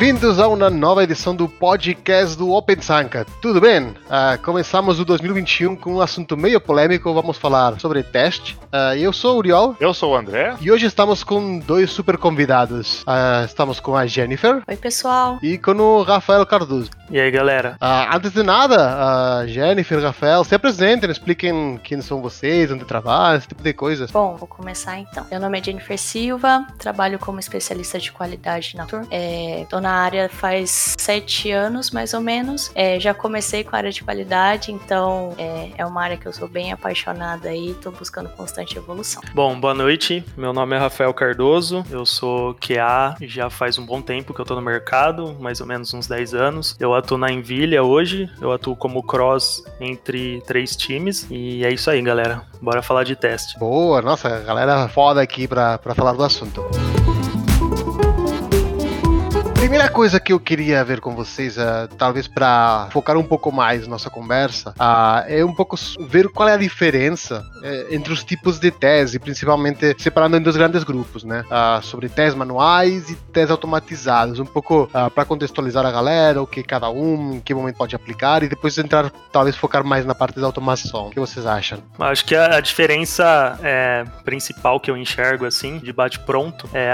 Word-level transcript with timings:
Bem-vindos 0.00 0.40
a 0.40 0.48
uma 0.48 0.70
nova 0.70 1.04
edição 1.04 1.36
do 1.36 1.46
podcast 1.46 2.34
do 2.34 2.50
Open 2.52 2.80
Sanka. 2.80 3.26
Tudo 3.42 3.60
bem? 3.60 3.88
Uh, 3.88 4.42
começamos 4.42 4.98
o 4.98 5.04
2021 5.04 5.76
com 5.76 5.96
um 5.96 6.00
assunto 6.00 6.38
meio 6.38 6.58
polêmico. 6.58 7.12
Vamos 7.12 7.36
falar 7.36 7.78
sobre 7.78 8.02
teste. 8.02 8.58
Uh, 8.72 8.96
eu 8.96 9.12
sou 9.12 9.34
o 9.34 9.38
Uriol. 9.40 9.76
Eu 9.78 9.92
sou 9.92 10.14
o 10.14 10.16
André. 10.16 10.56
E 10.58 10.72
hoje 10.72 10.86
estamos 10.86 11.22
com 11.22 11.58
dois 11.58 11.90
super 11.90 12.16
convidados. 12.16 13.02
Uh, 13.02 13.44
estamos 13.44 13.78
com 13.78 13.94
a 13.94 14.06
Jennifer. 14.06 14.62
Oi, 14.66 14.76
pessoal. 14.76 15.38
E 15.42 15.58
com 15.58 15.72
o 15.72 16.02
Rafael 16.02 16.46
Cardoso. 16.46 16.88
E 17.10 17.20
aí, 17.20 17.30
galera? 17.30 17.76
antes 18.14 18.32
de 18.32 18.42
nada, 18.44 19.44
Jennifer, 19.48 20.00
Rafael, 20.00 20.44
se 20.44 20.54
apresentem, 20.54 21.10
expliquem 21.10 21.76
quem 21.82 22.00
são 22.00 22.22
vocês, 22.22 22.70
onde 22.70 22.84
trabalham, 22.84 23.36
esse 23.36 23.48
tipo 23.48 23.64
de 23.64 23.72
coisas. 23.72 24.12
Bom, 24.12 24.36
vou 24.36 24.46
começar 24.46 24.96
então. 24.96 25.26
Meu 25.28 25.40
nome 25.40 25.58
é 25.58 25.64
Jennifer 25.64 25.98
Silva, 25.98 26.64
trabalho 26.78 27.18
como 27.18 27.40
especialista 27.40 27.98
de 27.98 28.12
qualidade 28.12 28.76
na 28.76 28.86
Tour. 28.86 29.04
É, 29.10 29.66
tô 29.68 29.80
na 29.80 29.89
área 29.90 30.28
faz 30.28 30.94
sete 30.98 31.50
anos, 31.50 31.90
mais 31.90 32.14
ou 32.14 32.20
menos. 32.20 32.70
É, 32.74 32.98
já 33.00 33.14
comecei 33.14 33.64
com 33.64 33.74
a 33.74 33.78
área 33.78 33.90
de 33.90 34.02
qualidade, 34.02 34.72
então 34.72 35.34
é, 35.38 35.70
é 35.78 35.86
uma 35.86 36.02
área 36.02 36.16
que 36.16 36.26
eu 36.26 36.32
sou 36.32 36.48
bem 36.48 36.72
apaixonada 36.72 37.54
e 37.54 37.74
tô 37.74 37.90
buscando 37.90 38.28
constante 38.30 38.76
evolução. 38.76 39.22
Bom, 39.34 39.58
boa 39.58 39.74
noite. 39.74 40.24
Meu 40.36 40.52
nome 40.52 40.76
é 40.76 40.78
Rafael 40.78 41.12
Cardoso, 41.14 41.84
eu 41.90 42.04
sou 42.04 42.54
QA 42.54 43.16
já 43.20 43.48
faz 43.48 43.78
um 43.78 43.86
bom 43.86 44.02
tempo 44.02 44.34
que 44.34 44.40
eu 44.40 44.44
tô 44.44 44.54
no 44.54 44.60
mercado, 44.60 45.36
mais 45.38 45.60
ou 45.60 45.66
menos 45.66 45.92
uns 45.94 46.06
10 46.06 46.34
anos. 46.34 46.76
Eu 46.78 46.94
atuo 46.94 47.16
na 47.16 47.30
Envilha 47.30 47.82
hoje, 47.82 48.30
eu 48.40 48.52
atuo 48.52 48.76
como 48.76 49.02
cross 49.02 49.62
entre 49.80 50.42
três 50.46 50.76
times 50.76 51.26
e 51.30 51.64
é 51.64 51.72
isso 51.72 51.90
aí, 51.90 52.02
galera. 52.02 52.42
Bora 52.60 52.82
falar 52.82 53.04
de 53.04 53.16
teste. 53.16 53.58
Boa, 53.58 54.02
nossa, 54.02 54.40
galera 54.40 54.88
foda 54.88 55.20
aqui 55.22 55.46
pra, 55.46 55.78
pra 55.78 55.94
falar 55.94 56.12
do 56.12 56.22
assunto 56.22 56.62
primeira 59.70 59.88
coisa 59.88 60.18
que 60.18 60.32
eu 60.32 60.40
queria 60.40 60.84
ver 60.84 61.00
com 61.00 61.14
vocês, 61.14 61.56
uh, 61.56 61.86
talvez 61.96 62.26
para 62.26 62.88
focar 62.90 63.16
um 63.16 63.22
pouco 63.22 63.52
mais 63.52 63.86
nossa 63.86 64.10
conversa, 64.10 64.70
uh, 64.70 65.24
é 65.28 65.44
um 65.44 65.54
pouco 65.54 65.76
ver 66.08 66.28
qual 66.28 66.48
é 66.48 66.54
a 66.54 66.56
diferença 66.56 67.46
uh, 67.58 67.94
entre 67.94 68.12
os 68.12 68.24
tipos 68.24 68.58
de 68.58 68.72
tese, 68.72 69.20
principalmente 69.20 69.94
separando 69.96 70.36
em 70.36 70.42
dois 70.42 70.56
grandes 70.56 70.82
grupos, 70.82 71.22
né? 71.22 71.44
sobre 71.82 72.08
testes 72.08 72.34
manuais 72.34 73.10
e 73.10 73.14
testes 73.14 73.52
automatizados, 73.52 74.40
um 74.40 74.44
pouco 74.44 74.88
para 75.14 75.24
contextualizar 75.24 75.86
a 75.86 75.92
galera, 75.92 76.42
o 76.42 76.46
que 76.46 76.62
cada 76.62 76.90
um, 76.90 77.34
em 77.34 77.40
que 77.40 77.54
momento 77.54 77.76
pode 77.76 77.94
aplicar 77.94 78.42
e 78.42 78.48
depois 78.48 78.76
entrar, 78.76 79.10
talvez 79.30 79.54
focar 79.54 79.84
mais 79.84 80.04
na 80.04 80.14
parte 80.14 80.40
da 80.40 80.46
automação. 80.46 81.08
O 81.08 81.10
que 81.10 81.20
vocês 81.20 81.46
acham? 81.46 81.78
Acho 81.98 82.24
que 82.24 82.34
a, 82.34 82.60
diferença 82.60 83.58
é, 83.62 84.04
principal 84.24 84.80
que 84.80 84.90
eu 84.90 84.96
enxergo 84.96 85.44
assim, 85.44 85.78
de 85.78 85.92
bate 85.92 86.18
pronto, 86.20 86.68
é, 86.74 86.92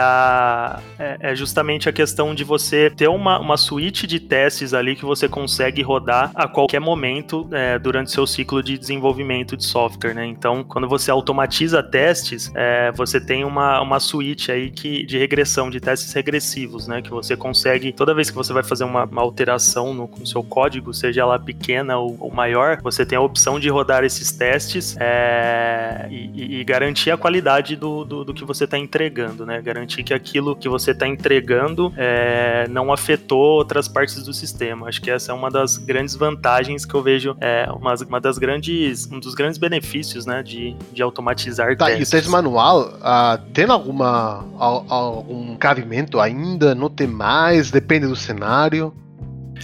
é, 0.98 1.32
é 1.32 1.34
justamente 1.34 1.88
a 1.88 1.92
questão 1.92 2.34
de 2.34 2.44
você 2.44 2.65
você 2.66 2.90
ter 2.90 3.08
uma, 3.08 3.38
uma 3.38 3.56
suíte 3.56 4.06
de 4.06 4.18
testes 4.18 4.74
ali 4.74 4.96
que 4.96 5.04
você 5.04 5.28
consegue 5.28 5.82
rodar 5.82 6.32
a 6.34 6.48
qualquer 6.48 6.80
momento 6.80 7.48
é, 7.52 7.78
durante 7.78 8.10
seu 8.10 8.26
ciclo 8.26 8.62
de 8.62 8.76
desenvolvimento 8.76 9.56
de 9.56 9.64
software, 9.64 10.14
né? 10.14 10.26
Então, 10.26 10.64
quando 10.64 10.88
você 10.88 11.10
automatiza 11.10 11.82
testes, 11.82 12.50
é, 12.54 12.90
você 12.92 13.20
tem 13.20 13.44
uma, 13.44 13.80
uma 13.80 14.00
suíte 14.00 14.50
aí 14.50 14.70
que, 14.70 15.04
de 15.04 15.16
regressão, 15.18 15.70
de 15.70 15.80
testes 15.80 16.12
regressivos, 16.12 16.88
né? 16.88 17.00
Que 17.00 17.10
você 17.10 17.36
consegue, 17.36 17.92
toda 17.92 18.14
vez 18.14 18.30
que 18.30 18.36
você 18.36 18.52
vai 18.52 18.62
fazer 18.62 18.84
uma, 18.84 19.04
uma 19.04 19.22
alteração 19.22 19.94
no, 19.94 20.10
no, 20.18 20.26
seu 20.26 20.42
código, 20.42 20.92
seja 20.92 21.22
ela 21.22 21.38
pequena 21.38 21.98
ou, 21.98 22.16
ou, 22.18 22.32
maior, 22.32 22.80
você 22.82 23.06
tem 23.06 23.16
a 23.16 23.20
opção 23.20 23.60
de 23.60 23.68
rodar 23.68 24.04
esses 24.04 24.32
testes 24.32 24.96
é, 24.98 26.08
e, 26.10 26.60
e, 26.60 26.64
garantir 26.64 27.10
a 27.10 27.16
qualidade 27.16 27.76
do, 27.76 28.04
do, 28.04 28.24
do 28.24 28.34
que 28.34 28.44
você 28.44 28.64
está 28.64 28.76
entregando, 28.76 29.46
né? 29.46 29.62
Garantir 29.62 30.02
que 30.02 30.12
aquilo 30.12 30.56
que 30.56 30.68
você 30.68 30.90
está 30.90 31.06
entregando 31.06 31.92
é, 31.96 32.55
é, 32.56 32.68
não 32.68 32.92
afetou 32.92 33.38
outras 33.38 33.88
partes 33.88 34.22
do 34.22 34.32
sistema. 34.32 34.88
Acho 34.88 35.00
que 35.00 35.10
essa 35.10 35.32
é 35.32 35.34
uma 35.34 35.50
das 35.50 35.76
grandes 35.76 36.14
vantagens 36.14 36.84
que 36.84 36.94
eu 36.94 37.02
vejo, 37.02 37.36
é, 37.40 37.68
uma, 37.70 37.94
uma 38.08 38.20
das 38.20 38.38
grandes, 38.38 39.10
um 39.10 39.20
dos 39.20 39.34
grandes 39.34 39.58
benefícios, 39.58 40.24
né, 40.24 40.42
de, 40.42 40.74
de 40.92 41.02
automatizar 41.02 41.76
tá, 41.76 41.86
testes. 41.86 42.08
E 42.08 42.10
o 42.10 42.16
teste 42.16 42.30
manual, 42.30 42.88
uh, 42.96 43.38
tem 43.52 43.66
alguma, 43.66 44.44
algum 44.58 45.56
cabimento 45.56 46.20
ainda? 46.20 46.74
Não 46.74 46.88
tem 46.88 47.06
mais? 47.06 47.70
Depende 47.70 48.06
do 48.06 48.16
cenário? 48.16 48.94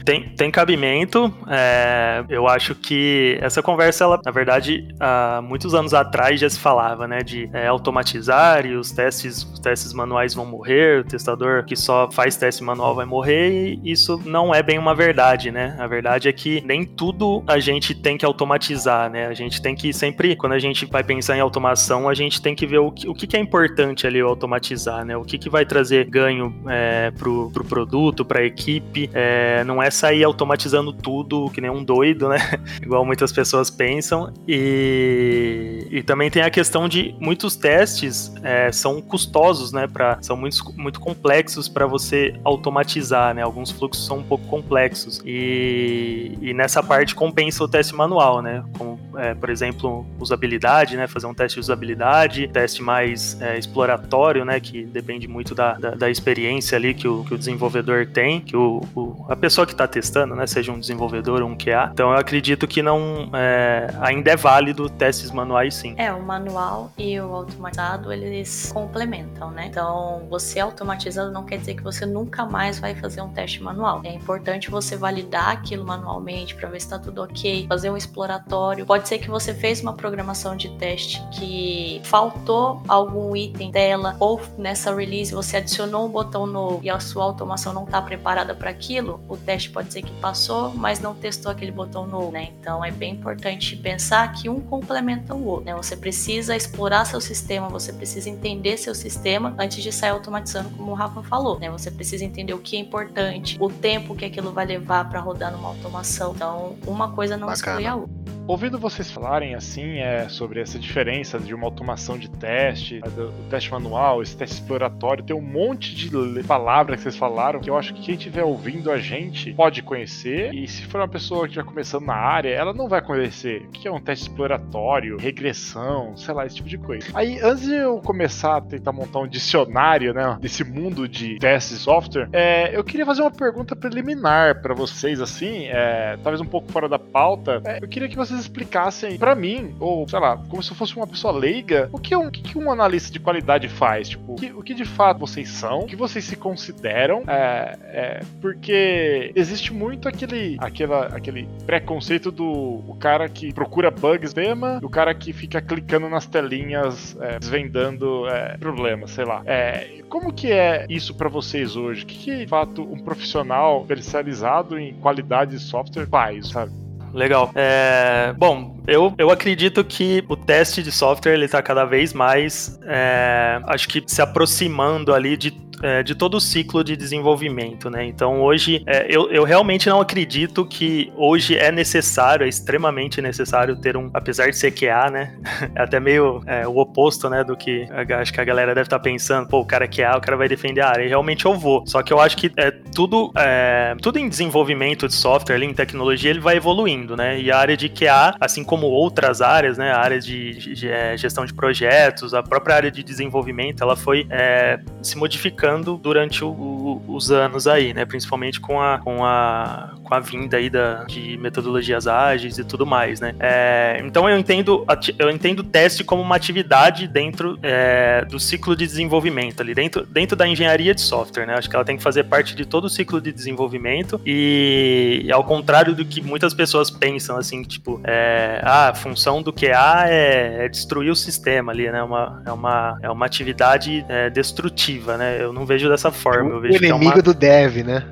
Tem, 0.05 0.29
tem 0.31 0.51
cabimento. 0.51 1.33
É, 1.49 2.25
eu 2.29 2.49
acho 2.49 2.75
que 2.75 3.39
essa 3.41 3.63
conversa, 3.63 4.05
ela, 4.05 4.21
na 4.25 4.31
verdade, 4.31 4.89
há 4.99 5.41
muitos 5.43 5.75
anos 5.75 5.95
atrás 5.95 6.41
já 6.41 6.49
se 6.49 6.59
falava, 6.59 7.07
né? 7.07 7.23
De 7.23 7.49
é, 7.53 7.67
automatizar 7.67 8.67
e 8.67 8.75
os 8.75 8.91
testes, 8.91 9.43
os 9.45 9.59
testes 9.59 9.93
manuais 9.93 10.35
vão 10.35 10.47
morrer, 10.47 11.01
o 11.01 11.05
testador 11.05 11.65
que 11.65 11.77
só 11.77 12.11
faz 12.11 12.37
teste 12.37 12.63
manual 12.63 12.95
vai 12.95 13.05
morrer, 13.05 13.79
e 13.83 13.93
isso 13.93 14.21
não 14.25 14.55
é 14.55 14.63
bem 14.63 14.79
uma 14.79 14.95
verdade, 14.95 15.51
né? 15.51 15.77
A 15.79 15.87
verdade 15.87 16.29
é 16.29 16.33
que 16.33 16.63
nem 16.65 16.85
tudo 16.85 17.43
a 17.47 17.59
gente 17.59 17.95
tem 17.95 18.17
que 18.17 18.25
automatizar, 18.25 19.11
né? 19.11 19.27
A 19.27 19.35
gente 19.35 19.61
tem 19.61 19.75
que 19.75 19.93
sempre, 19.93 20.37
quando 20.37 20.53
a 20.53 20.59
gente 20.59 20.87
vai 20.87 21.05
pensar 21.05 21.37
em 21.37 21.41
automação, 21.41 22.09
a 22.09 22.15
gente 22.15 22.41
tem 22.41 22.55
que 22.55 22.67
ver 22.67 22.79
o 22.79 22.91
que, 22.91 23.09
o 23.09 23.15
que 23.15 23.37
é 23.37 23.41
importante 23.41 24.07
ali 24.07 24.21
automatizar, 24.21 25.05
né? 25.05 25.17
O 25.17 25.25
que, 25.25 25.39
que 25.39 25.49
vai 25.49 25.65
trazer 25.65 26.05
ganho 26.07 26.55
é, 26.69 27.11
pro, 27.13 27.51
pro 27.51 27.65
produto, 27.65 28.25
pra 28.25 28.45
equipe. 28.45 29.11
É, 29.13 29.65
não 29.65 29.82
é 29.83 29.91
sair 29.91 30.25
automatizando 30.25 30.93
tudo 30.93 31.51
que 31.51 31.61
nem 31.61 31.71
um 31.71 31.83
doido, 31.83 32.29
né? 32.29 32.39
Igual 32.83 33.05
muitas 33.05 33.33
pessoas 33.33 33.71
pensam. 33.71 34.33
E, 34.47 35.87
e 35.91 36.03
também 36.03 36.31
tem 36.31 36.43
a 36.43 36.51
questão 36.51 36.89
de 36.89 37.15
muitos 37.21 37.57
testes 37.57 38.33
é, 38.43 38.71
são 38.73 39.01
custosos, 39.01 39.73
né? 39.73 39.87
Pra, 39.87 40.19
são 40.21 40.37
muito, 40.37 40.57
muito 40.77 41.01
complexos 41.01 41.69
para 41.69 41.87
você 41.87 42.35
automatizar, 42.45 43.35
né? 43.35 43.43
Alguns 43.43 43.71
fluxos 43.71 44.07
são 44.07 44.19
um 44.19 44.23
pouco 44.23 44.47
complexos. 44.47 45.21
E, 45.25 46.39
e 46.41 46.55
nessa 46.55 46.83
parte 46.83 47.15
compensa 47.15 47.65
o 47.65 47.69
teste 47.69 47.95
manual, 47.95 48.43
né? 48.43 48.65
Como, 48.77 48.99
é, 49.17 49.35
por 49.35 49.51
exemplo, 49.51 50.07
usabilidade, 50.19 50.97
né? 50.97 51.07
Fazer 51.07 51.27
um 51.27 51.35
teste 51.35 51.57
de 51.57 51.61
usabilidade, 51.61 52.49
teste 52.49 52.83
mais 52.83 53.41
é, 53.41 53.59
exploratório, 53.59 54.45
né? 54.45 54.61
Que 54.61 54.85
depende 54.85 55.29
muito 55.29 55.55
da, 55.55 55.75
da, 55.75 55.91
da, 55.91 56.11
experiência 56.11 56.77
ali 56.77 56.95
que 56.95 57.09
o, 57.09 57.25
que 57.25 57.35
o 57.35 57.39
desenvolvedor 57.39 58.07
tem, 58.07 58.41
que 58.41 58.57
o, 58.57 58.83
o 58.95 59.27
a 59.29 59.37
pessoa 59.37 59.67
que 59.67 59.72
está 59.73 59.83
está 59.83 59.89
testando, 59.89 60.35
né? 60.35 60.47
Seja 60.47 60.73
um 60.73 60.79
desenvolvedor 60.79 61.43
ou 61.43 61.49
um 61.49 61.57
QA. 61.57 61.91
Então 61.93 62.11
eu 62.11 62.17
acredito 62.17 62.67
que 62.67 62.83
não 62.83 63.31
é, 63.33 63.89
ainda 64.01 64.31
é 64.31 64.37
válido 64.37 64.89
testes 64.89 65.31
manuais 65.31 65.75
sim. 65.75 65.95
É, 65.97 66.13
o 66.13 66.23
manual 66.23 66.93
e 66.97 67.19
o 67.21 67.35
automatizado 67.35 68.13
eles 68.13 68.71
complementam, 68.73 69.51
né? 69.51 69.67
Então 69.67 70.27
você 70.29 70.61
automatizando 70.61 71.33
não 71.33 71.45
quer 71.45 71.59
dizer 71.59 71.75
que 71.75 71.83
você 71.83 72.07
nunca 72.07 72.45
mais 72.45 72.79
vai 72.79 72.95
fazer 72.95 73.21
um 73.21 73.31
teste 73.31 73.63
manual. 73.63 74.01
É 74.05 74.13
importante 74.13 74.71
você 74.71 74.97
validar 74.97 75.51
aquilo 75.51 75.85
manualmente 75.85 76.55
para 76.55 76.69
ver 76.69 76.81
se 76.81 76.87
está 76.87 76.99
tudo 76.99 77.23
ok, 77.23 77.67
fazer 77.69 77.91
um 77.91 77.97
exploratório. 77.97 78.87
Pode 78.87 79.09
ser 79.09 79.19
que 79.19 79.29
você 79.29 79.55
fez 79.55 79.81
uma 79.81 79.95
programação 79.95 80.57
de 80.57 80.69
teste 80.77 81.23
que 81.33 82.01
faltou 82.05 82.83
algum 82.89 83.35
item 83.35 83.71
dela 83.71 84.17
ou 84.19 84.41
nessa 84.59 84.95
release 84.95 85.33
você 85.33 85.59
adicionou 85.59 86.07
um 86.07 86.11
botão 86.11 86.47
novo 86.47 86.81
e 86.83 86.91
a 86.91 87.01
sua 87.01 87.25
automação 87.25 87.73
não 87.73 87.85
está 87.85 88.01
preparada 88.01 88.55
para 88.55 88.71
aquilo, 88.71 89.21
o 89.29 89.37
teste 89.37 89.62
pode 89.71 89.93
ser 89.93 90.03
que 90.03 90.13
passou, 90.21 90.73
mas 90.75 91.01
não 91.01 91.15
testou 91.15 91.51
aquele 91.51 91.73
botão 91.73 92.07
novo, 92.07 92.33
né? 92.33 92.49
Então 92.61 92.85
é 92.85 92.91
bem 92.91 93.15
importante 93.15 93.77
pensar 93.77 94.33
que 94.33 94.49
um 94.49 94.61
complementa 94.61 95.35
o 95.35 95.45
outro, 95.47 95.67
né? 95.67 95.75
Você 95.75 95.97
precisa 95.97 96.57
explorar 96.57 97.05
seu 97.05 97.21
sistema, 97.21 97.69
você 97.69 97.93
precisa 97.93 98.29
entender 98.29 98.77
seu 98.77 98.95
sistema 98.95 99.55
antes 99.59 99.83
de 99.83 99.93
sair 99.93 100.11
automatizando, 100.11 100.71
como 100.71 100.93
o 100.93 100.95
Rafa 100.95 101.23
falou, 101.23 101.59
né? 101.59 101.71
Você 101.71 101.91
precisa 101.91 102.25
entender 102.25 102.55
o 102.55 102.59
que 102.59 102.77
é 102.77 102.79
importante, 102.79 103.57
o 103.61 103.69
tempo 103.69 104.15
que 104.15 104.25
aquilo 104.25 104.53
vai 104.53 104.67
levar 104.67 105.09
para 105.09 105.21
rodar 105.21 105.53
numa 105.53 105.69
automação. 105.69 106.33
Então, 106.35 106.77
uma 106.87 107.13
coisa 107.13 107.37
não 107.37 107.49
Bacana. 107.49 107.81
exclui 107.81 107.87
a 107.87 107.97
outra. 107.97 108.23
Ouvindo 108.47 108.77
vocês 108.77 109.09
falarem 109.09 109.55
assim 109.55 109.99
é, 109.99 110.29
sobre 110.29 110.61
essa 110.61 110.77
diferença 110.77 111.39
de 111.39 111.55
uma 111.55 111.65
automação 111.65 112.19
de 112.19 112.29
teste, 112.29 112.99
do 113.01 113.33
teste 113.49 113.71
manual, 113.71 114.21
esse 114.21 114.37
teste 114.37 114.57
exploratório, 114.57 115.23
tem 115.23 115.35
um 115.35 115.41
monte 115.41 115.95
de 115.95 116.11
palavras 116.43 116.97
que 116.97 117.03
vocês 117.05 117.17
falaram 117.17 117.61
que 117.61 117.71
eu 117.71 117.79
acho 117.79 117.95
que 117.95 118.03
quem 118.03 118.17
estiver 118.17 118.43
ouvindo 118.43 118.91
a 118.91 118.99
gente 118.99 119.52
pode 119.55 119.83
conhecer. 119.83 120.55
E 120.55 120.67
se 120.67 120.85
for 120.87 121.01
uma 121.01 121.09
pessoa 121.09 121.49
que 121.49 121.55
já 121.55 121.65
começando 121.65 122.07
na 122.07 122.15
área, 122.15 122.51
ela 122.51 122.73
não 122.73 122.89
vai 122.89 123.03
conhecer 123.03 123.63
o 123.67 123.71
que 123.71 123.89
é 123.89 123.93
um 123.93 124.01
teste 124.01 124.29
exploratório, 124.29 125.17
regressão, 125.17 126.17
sei 126.17 126.35
lá, 126.35 126.47
esse 126.47 126.57
tipo 126.57 126.69
de 126.69 126.79
coisa. 126.79 127.07
Aí, 127.15 127.39
antes 127.43 127.65
de 127.65 127.75
eu 127.75 127.99
começar 127.99 128.57
a 128.57 128.61
tentar 128.61 128.93
montar 128.93 129.21
um 129.21 129.29
dicionário, 129.29 130.13
né, 130.13 130.39
desse 130.41 130.65
mundo 130.65 131.09
de 131.09 131.39
testes 131.39 131.79
de 131.79 131.85
software, 131.85 132.29
é, 132.33 132.77
eu 132.77 132.85
queria 132.85 133.07
fazer 133.07 133.23
uma 133.23 133.31
pergunta 133.31 133.75
preliminar 133.75 134.61
para 134.63 134.75
vocês, 134.75 135.21
assim, 135.21 135.67
é, 135.67 136.19
talvez 136.23 136.41
um 136.41 136.47
pouco 136.47 136.71
fora 136.71 136.89
da 136.89 136.99
pauta. 136.99 137.61
É, 137.65 137.79
eu 137.83 137.89
queria 137.89 138.09
que 138.09 138.17
vocês 138.17 138.39
explicassem 138.39 139.19
para 139.19 139.35
mim, 139.35 139.75
ou 139.79 140.09
sei 140.09 140.19
lá, 140.19 140.37
como 140.49 140.63
se 140.63 140.71
eu 140.71 140.77
fosse 140.77 140.97
uma 140.97 141.07
pessoa 141.07 141.33
leiga, 141.33 141.89
o 141.93 141.99
que 141.99 142.15
um, 142.15 142.27
o 142.27 142.31
que 142.31 142.59
um 142.59 142.71
analista 142.71 143.13
de 143.13 143.21
qualidade 143.21 143.69
faz? 143.69 144.11
Tipo, 144.11 144.33
o 144.33 144.37
que, 144.37 144.53
o 144.53 144.63
que 144.63 144.75
de 144.75 144.85
fato 144.85 145.19
vocês 145.19 145.49
são, 145.49 145.81
o 145.81 145.87
que 145.87 145.97
vocês 145.97 146.25
se 146.25 146.37
consideram, 146.37 147.23
é, 147.27 147.79
é, 147.83 148.21
porque 148.41 149.33
existe 149.43 149.73
muito 149.73 150.09
aquele, 150.09 150.57
aquela, 150.59 151.07
aquele 151.07 151.49
preconceito 151.67 152.31
do 152.31 152.83
o 152.87 152.97
cara 152.99 153.29
que 153.29 153.53
procura 153.53 153.91
bugs 153.91 154.33
tema, 154.33 154.81
o 154.83 154.89
cara 154.89 155.15
que 155.15 155.33
fica 155.33 155.61
clicando 155.61 156.09
nas 156.09 156.27
telinhas, 156.27 157.17
é, 157.21 157.39
desvendando 157.39 158.27
é, 158.29 158.57
problemas, 158.57 159.11
sei 159.11 159.25
lá. 159.25 159.43
É, 159.45 160.03
como 160.09 160.33
que 160.33 160.51
é 160.53 160.87
isso 160.89 161.15
para 161.15 161.29
vocês 161.29 161.77
hoje? 161.77 162.05
O 162.05 162.07
que, 162.07 162.17
que, 162.17 162.37
de 162.39 162.47
fato, 162.47 162.83
um 162.83 162.99
profissional 162.99 163.83
especializado 163.83 164.79
em 164.79 164.95
qualidade 164.95 165.53
de 165.53 165.61
software 165.61 166.07
faz, 166.07 166.49
sabe? 166.49 166.73
Legal. 167.13 167.51
É, 167.55 168.35
bom, 168.39 168.77
eu, 168.87 169.15
eu 169.19 169.31
acredito 169.31 169.85
que 169.85 170.25
o 170.29 170.37
teste 170.37 170.83
de 170.83 170.91
software 170.91 171.35
ele 171.35 171.45
está 171.45 171.63
cada 171.63 171.85
vez 171.85 172.13
mais, 172.13 172.81
é, 172.85 173.61
acho 173.65 173.87
que 173.89 174.03
se 174.07 174.23
aproximando 174.23 175.15
ali 175.15 175.37
de 175.37 175.51
é, 175.83 176.03
de 176.03 176.15
todo 176.15 176.37
o 176.37 176.41
ciclo 176.41 176.83
de 176.83 176.97
desenvolvimento, 176.97 177.91
né? 177.91 178.05
Então 178.05 178.41
hoje 178.41 178.83
é, 178.87 179.07
eu, 179.09 179.31
eu 179.31 179.45
realmente 179.45 179.89
não 179.89 180.01
acredito 180.01 180.65
que 180.65 181.13
hoje 181.17 181.57
é 181.57 181.71
necessário, 181.71 182.45
é 182.45 182.49
extremamente 182.49 183.21
necessário 183.21 183.77
ter 183.77 183.97
um, 183.97 184.11
apesar 184.15 184.49
de 184.51 184.57
ser 184.57 184.71
QA, 184.71 185.11
né? 185.11 185.37
É 185.75 185.83
até 185.83 185.99
meio 185.99 186.43
é, 186.47 186.67
o 186.67 186.77
oposto, 186.77 187.31
né, 187.31 187.43
do 187.43 187.57
que 187.57 187.87
acho 188.21 188.33
que 188.33 188.41
a 188.41 188.45
galera 188.45 188.75
deve 188.75 188.87
estar 188.87 188.99
tá 188.99 189.03
pensando, 189.03 189.49
pô, 189.49 189.61
o 189.61 189.65
cara 189.65 189.85
é 189.85 189.89
QA, 189.89 190.17
o 190.17 190.21
cara 190.21 190.37
vai 190.37 190.49
defender 190.49 190.81
a 190.81 190.89
área. 190.89 191.05
E 191.05 191.09
realmente 191.09 191.47
eu 191.47 191.55
vou. 191.55 191.87
Só 191.87 192.03
que 192.03 192.13
eu 192.13 192.21
acho 192.21 192.37
que 192.37 192.53
é, 192.57 192.71
tudo, 192.71 193.33
é, 193.37 193.95
tudo 194.03 194.19
em 194.19 194.29
desenvolvimento 194.29 195.09
de 195.09 195.15
software, 195.15 195.55
ali, 195.55 195.67
em 195.67 195.73
tecnologia, 195.73 196.31
ele 196.31 196.41
vai 196.41 196.57
evoluindo, 196.57 197.17
né? 197.17 197.41
E 197.41 197.51
a 197.51 197.57
área 197.57 197.77
de 197.77 197.89
QA, 197.89 198.35
assim 198.41 198.63
como 198.65 198.87
outras 198.87 199.41
áreas, 199.41 199.79
né? 199.79 199.93
A 199.93 199.99
área 199.99 200.21
de, 200.21 200.55
de, 200.55 200.75
de 200.75 200.89
é, 200.89 201.17
gestão 201.17 201.47
de 201.47 201.55
projetos, 201.55 202.35
a 202.35 202.43
própria 202.43 202.77
área 202.77 202.91
de 202.91 203.03
desenvolvimento, 203.03 203.83
ela 203.83 203.97
foi 203.97 204.27
é, 204.29 204.79
se 205.03 205.17
modificando 205.17 205.72
durante 205.81 206.45
o, 206.45 206.49
o, 206.49 207.03
os 207.09 207.31
anos 207.31 207.67
aí, 207.67 207.95
né? 207.95 208.05
Principalmente 208.05 208.61
com 208.61 208.81
a, 208.81 208.99
com 208.99 209.25
a, 209.25 209.95
com 210.03 210.15
a 210.15 210.21
vinda 210.21 210.57
aí 210.57 210.69
da, 210.69 211.05
de 211.05 211.37
metodologias 211.39 212.07
ágeis 212.07 212.59
e 212.59 212.65
tudo 212.65 212.85
mais, 212.85 213.21
né? 213.21 213.35
É, 213.41 214.03
então 214.05 214.29
eu 214.29 214.39
entendo, 214.39 214.85
eu 215.19 215.31
entendo 215.31 215.63
teste 215.63 216.05
como 216.05 216.23
uma 216.23 216.37
atividade 216.37 217.07
dentro 217.07 217.59
é, 217.63 218.25
do 218.25 218.39
ciclo 218.39 218.77
de 218.77 218.87
desenvolvimento 218.87 219.61
ali, 219.61 219.75
dentro, 219.75 220.05
dentro 220.07 220.37
da 220.37 220.47
engenharia 220.47 220.95
de 220.95 221.01
software, 221.01 221.47
né? 221.47 221.55
Acho 221.55 221.69
que 221.69 221.77
ela 221.77 221.85
tem 221.85 221.97
que 221.97 222.03
fazer 222.03 222.25
parte 222.25 222.55
de 222.55 222.65
todo 222.65 222.85
o 222.85 222.91
ciclo 222.91 223.21
de 223.21 223.33
desenvolvimento 223.33 224.21
e, 224.27 225.29
ao 225.33 225.45
contrário 225.45 225.95
do 225.95 226.05
que 226.05 226.21
muitas 226.21 226.55
pessoas 226.55 226.91
pensam, 226.91 227.37
assim, 227.37 227.63
tipo, 227.63 228.01
é, 228.05 228.61
ah, 228.63 228.89
a 228.89 228.95
função 228.95 229.43
do 229.43 229.53
QA 229.53 230.07
é, 230.09 230.65
é 230.65 230.69
destruir 230.69 231.11
o 231.11 231.17
sistema 231.17 231.73
ali, 231.73 231.91
né? 231.91 232.03
Uma, 232.03 232.43
é, 232.45 232.53
uma, 232.53 232.99
é 233.03 233.11
uma 233.11 233.27
atividade 233.27 234.05
é, 234.09 234.31
destrutiva, 234.31 235.17
né? 235.17 235.39
Eu 235.41 235.53
não 235.53 235.62
não 235.63 235.67
vejo 235.67 235.89
dessa 235.89 236.11
forma. 236.11 236.51
O 236.51 236.55
eu 236.55 236.61
vejo 236.61 236.85
inimigo 236.85 236.99
que 236.99 237.07
é 237.07 237.13
uma... 237.13 237.23
do 237.23 237.35
dev, 237.35 237.77
né? 237.85 238.05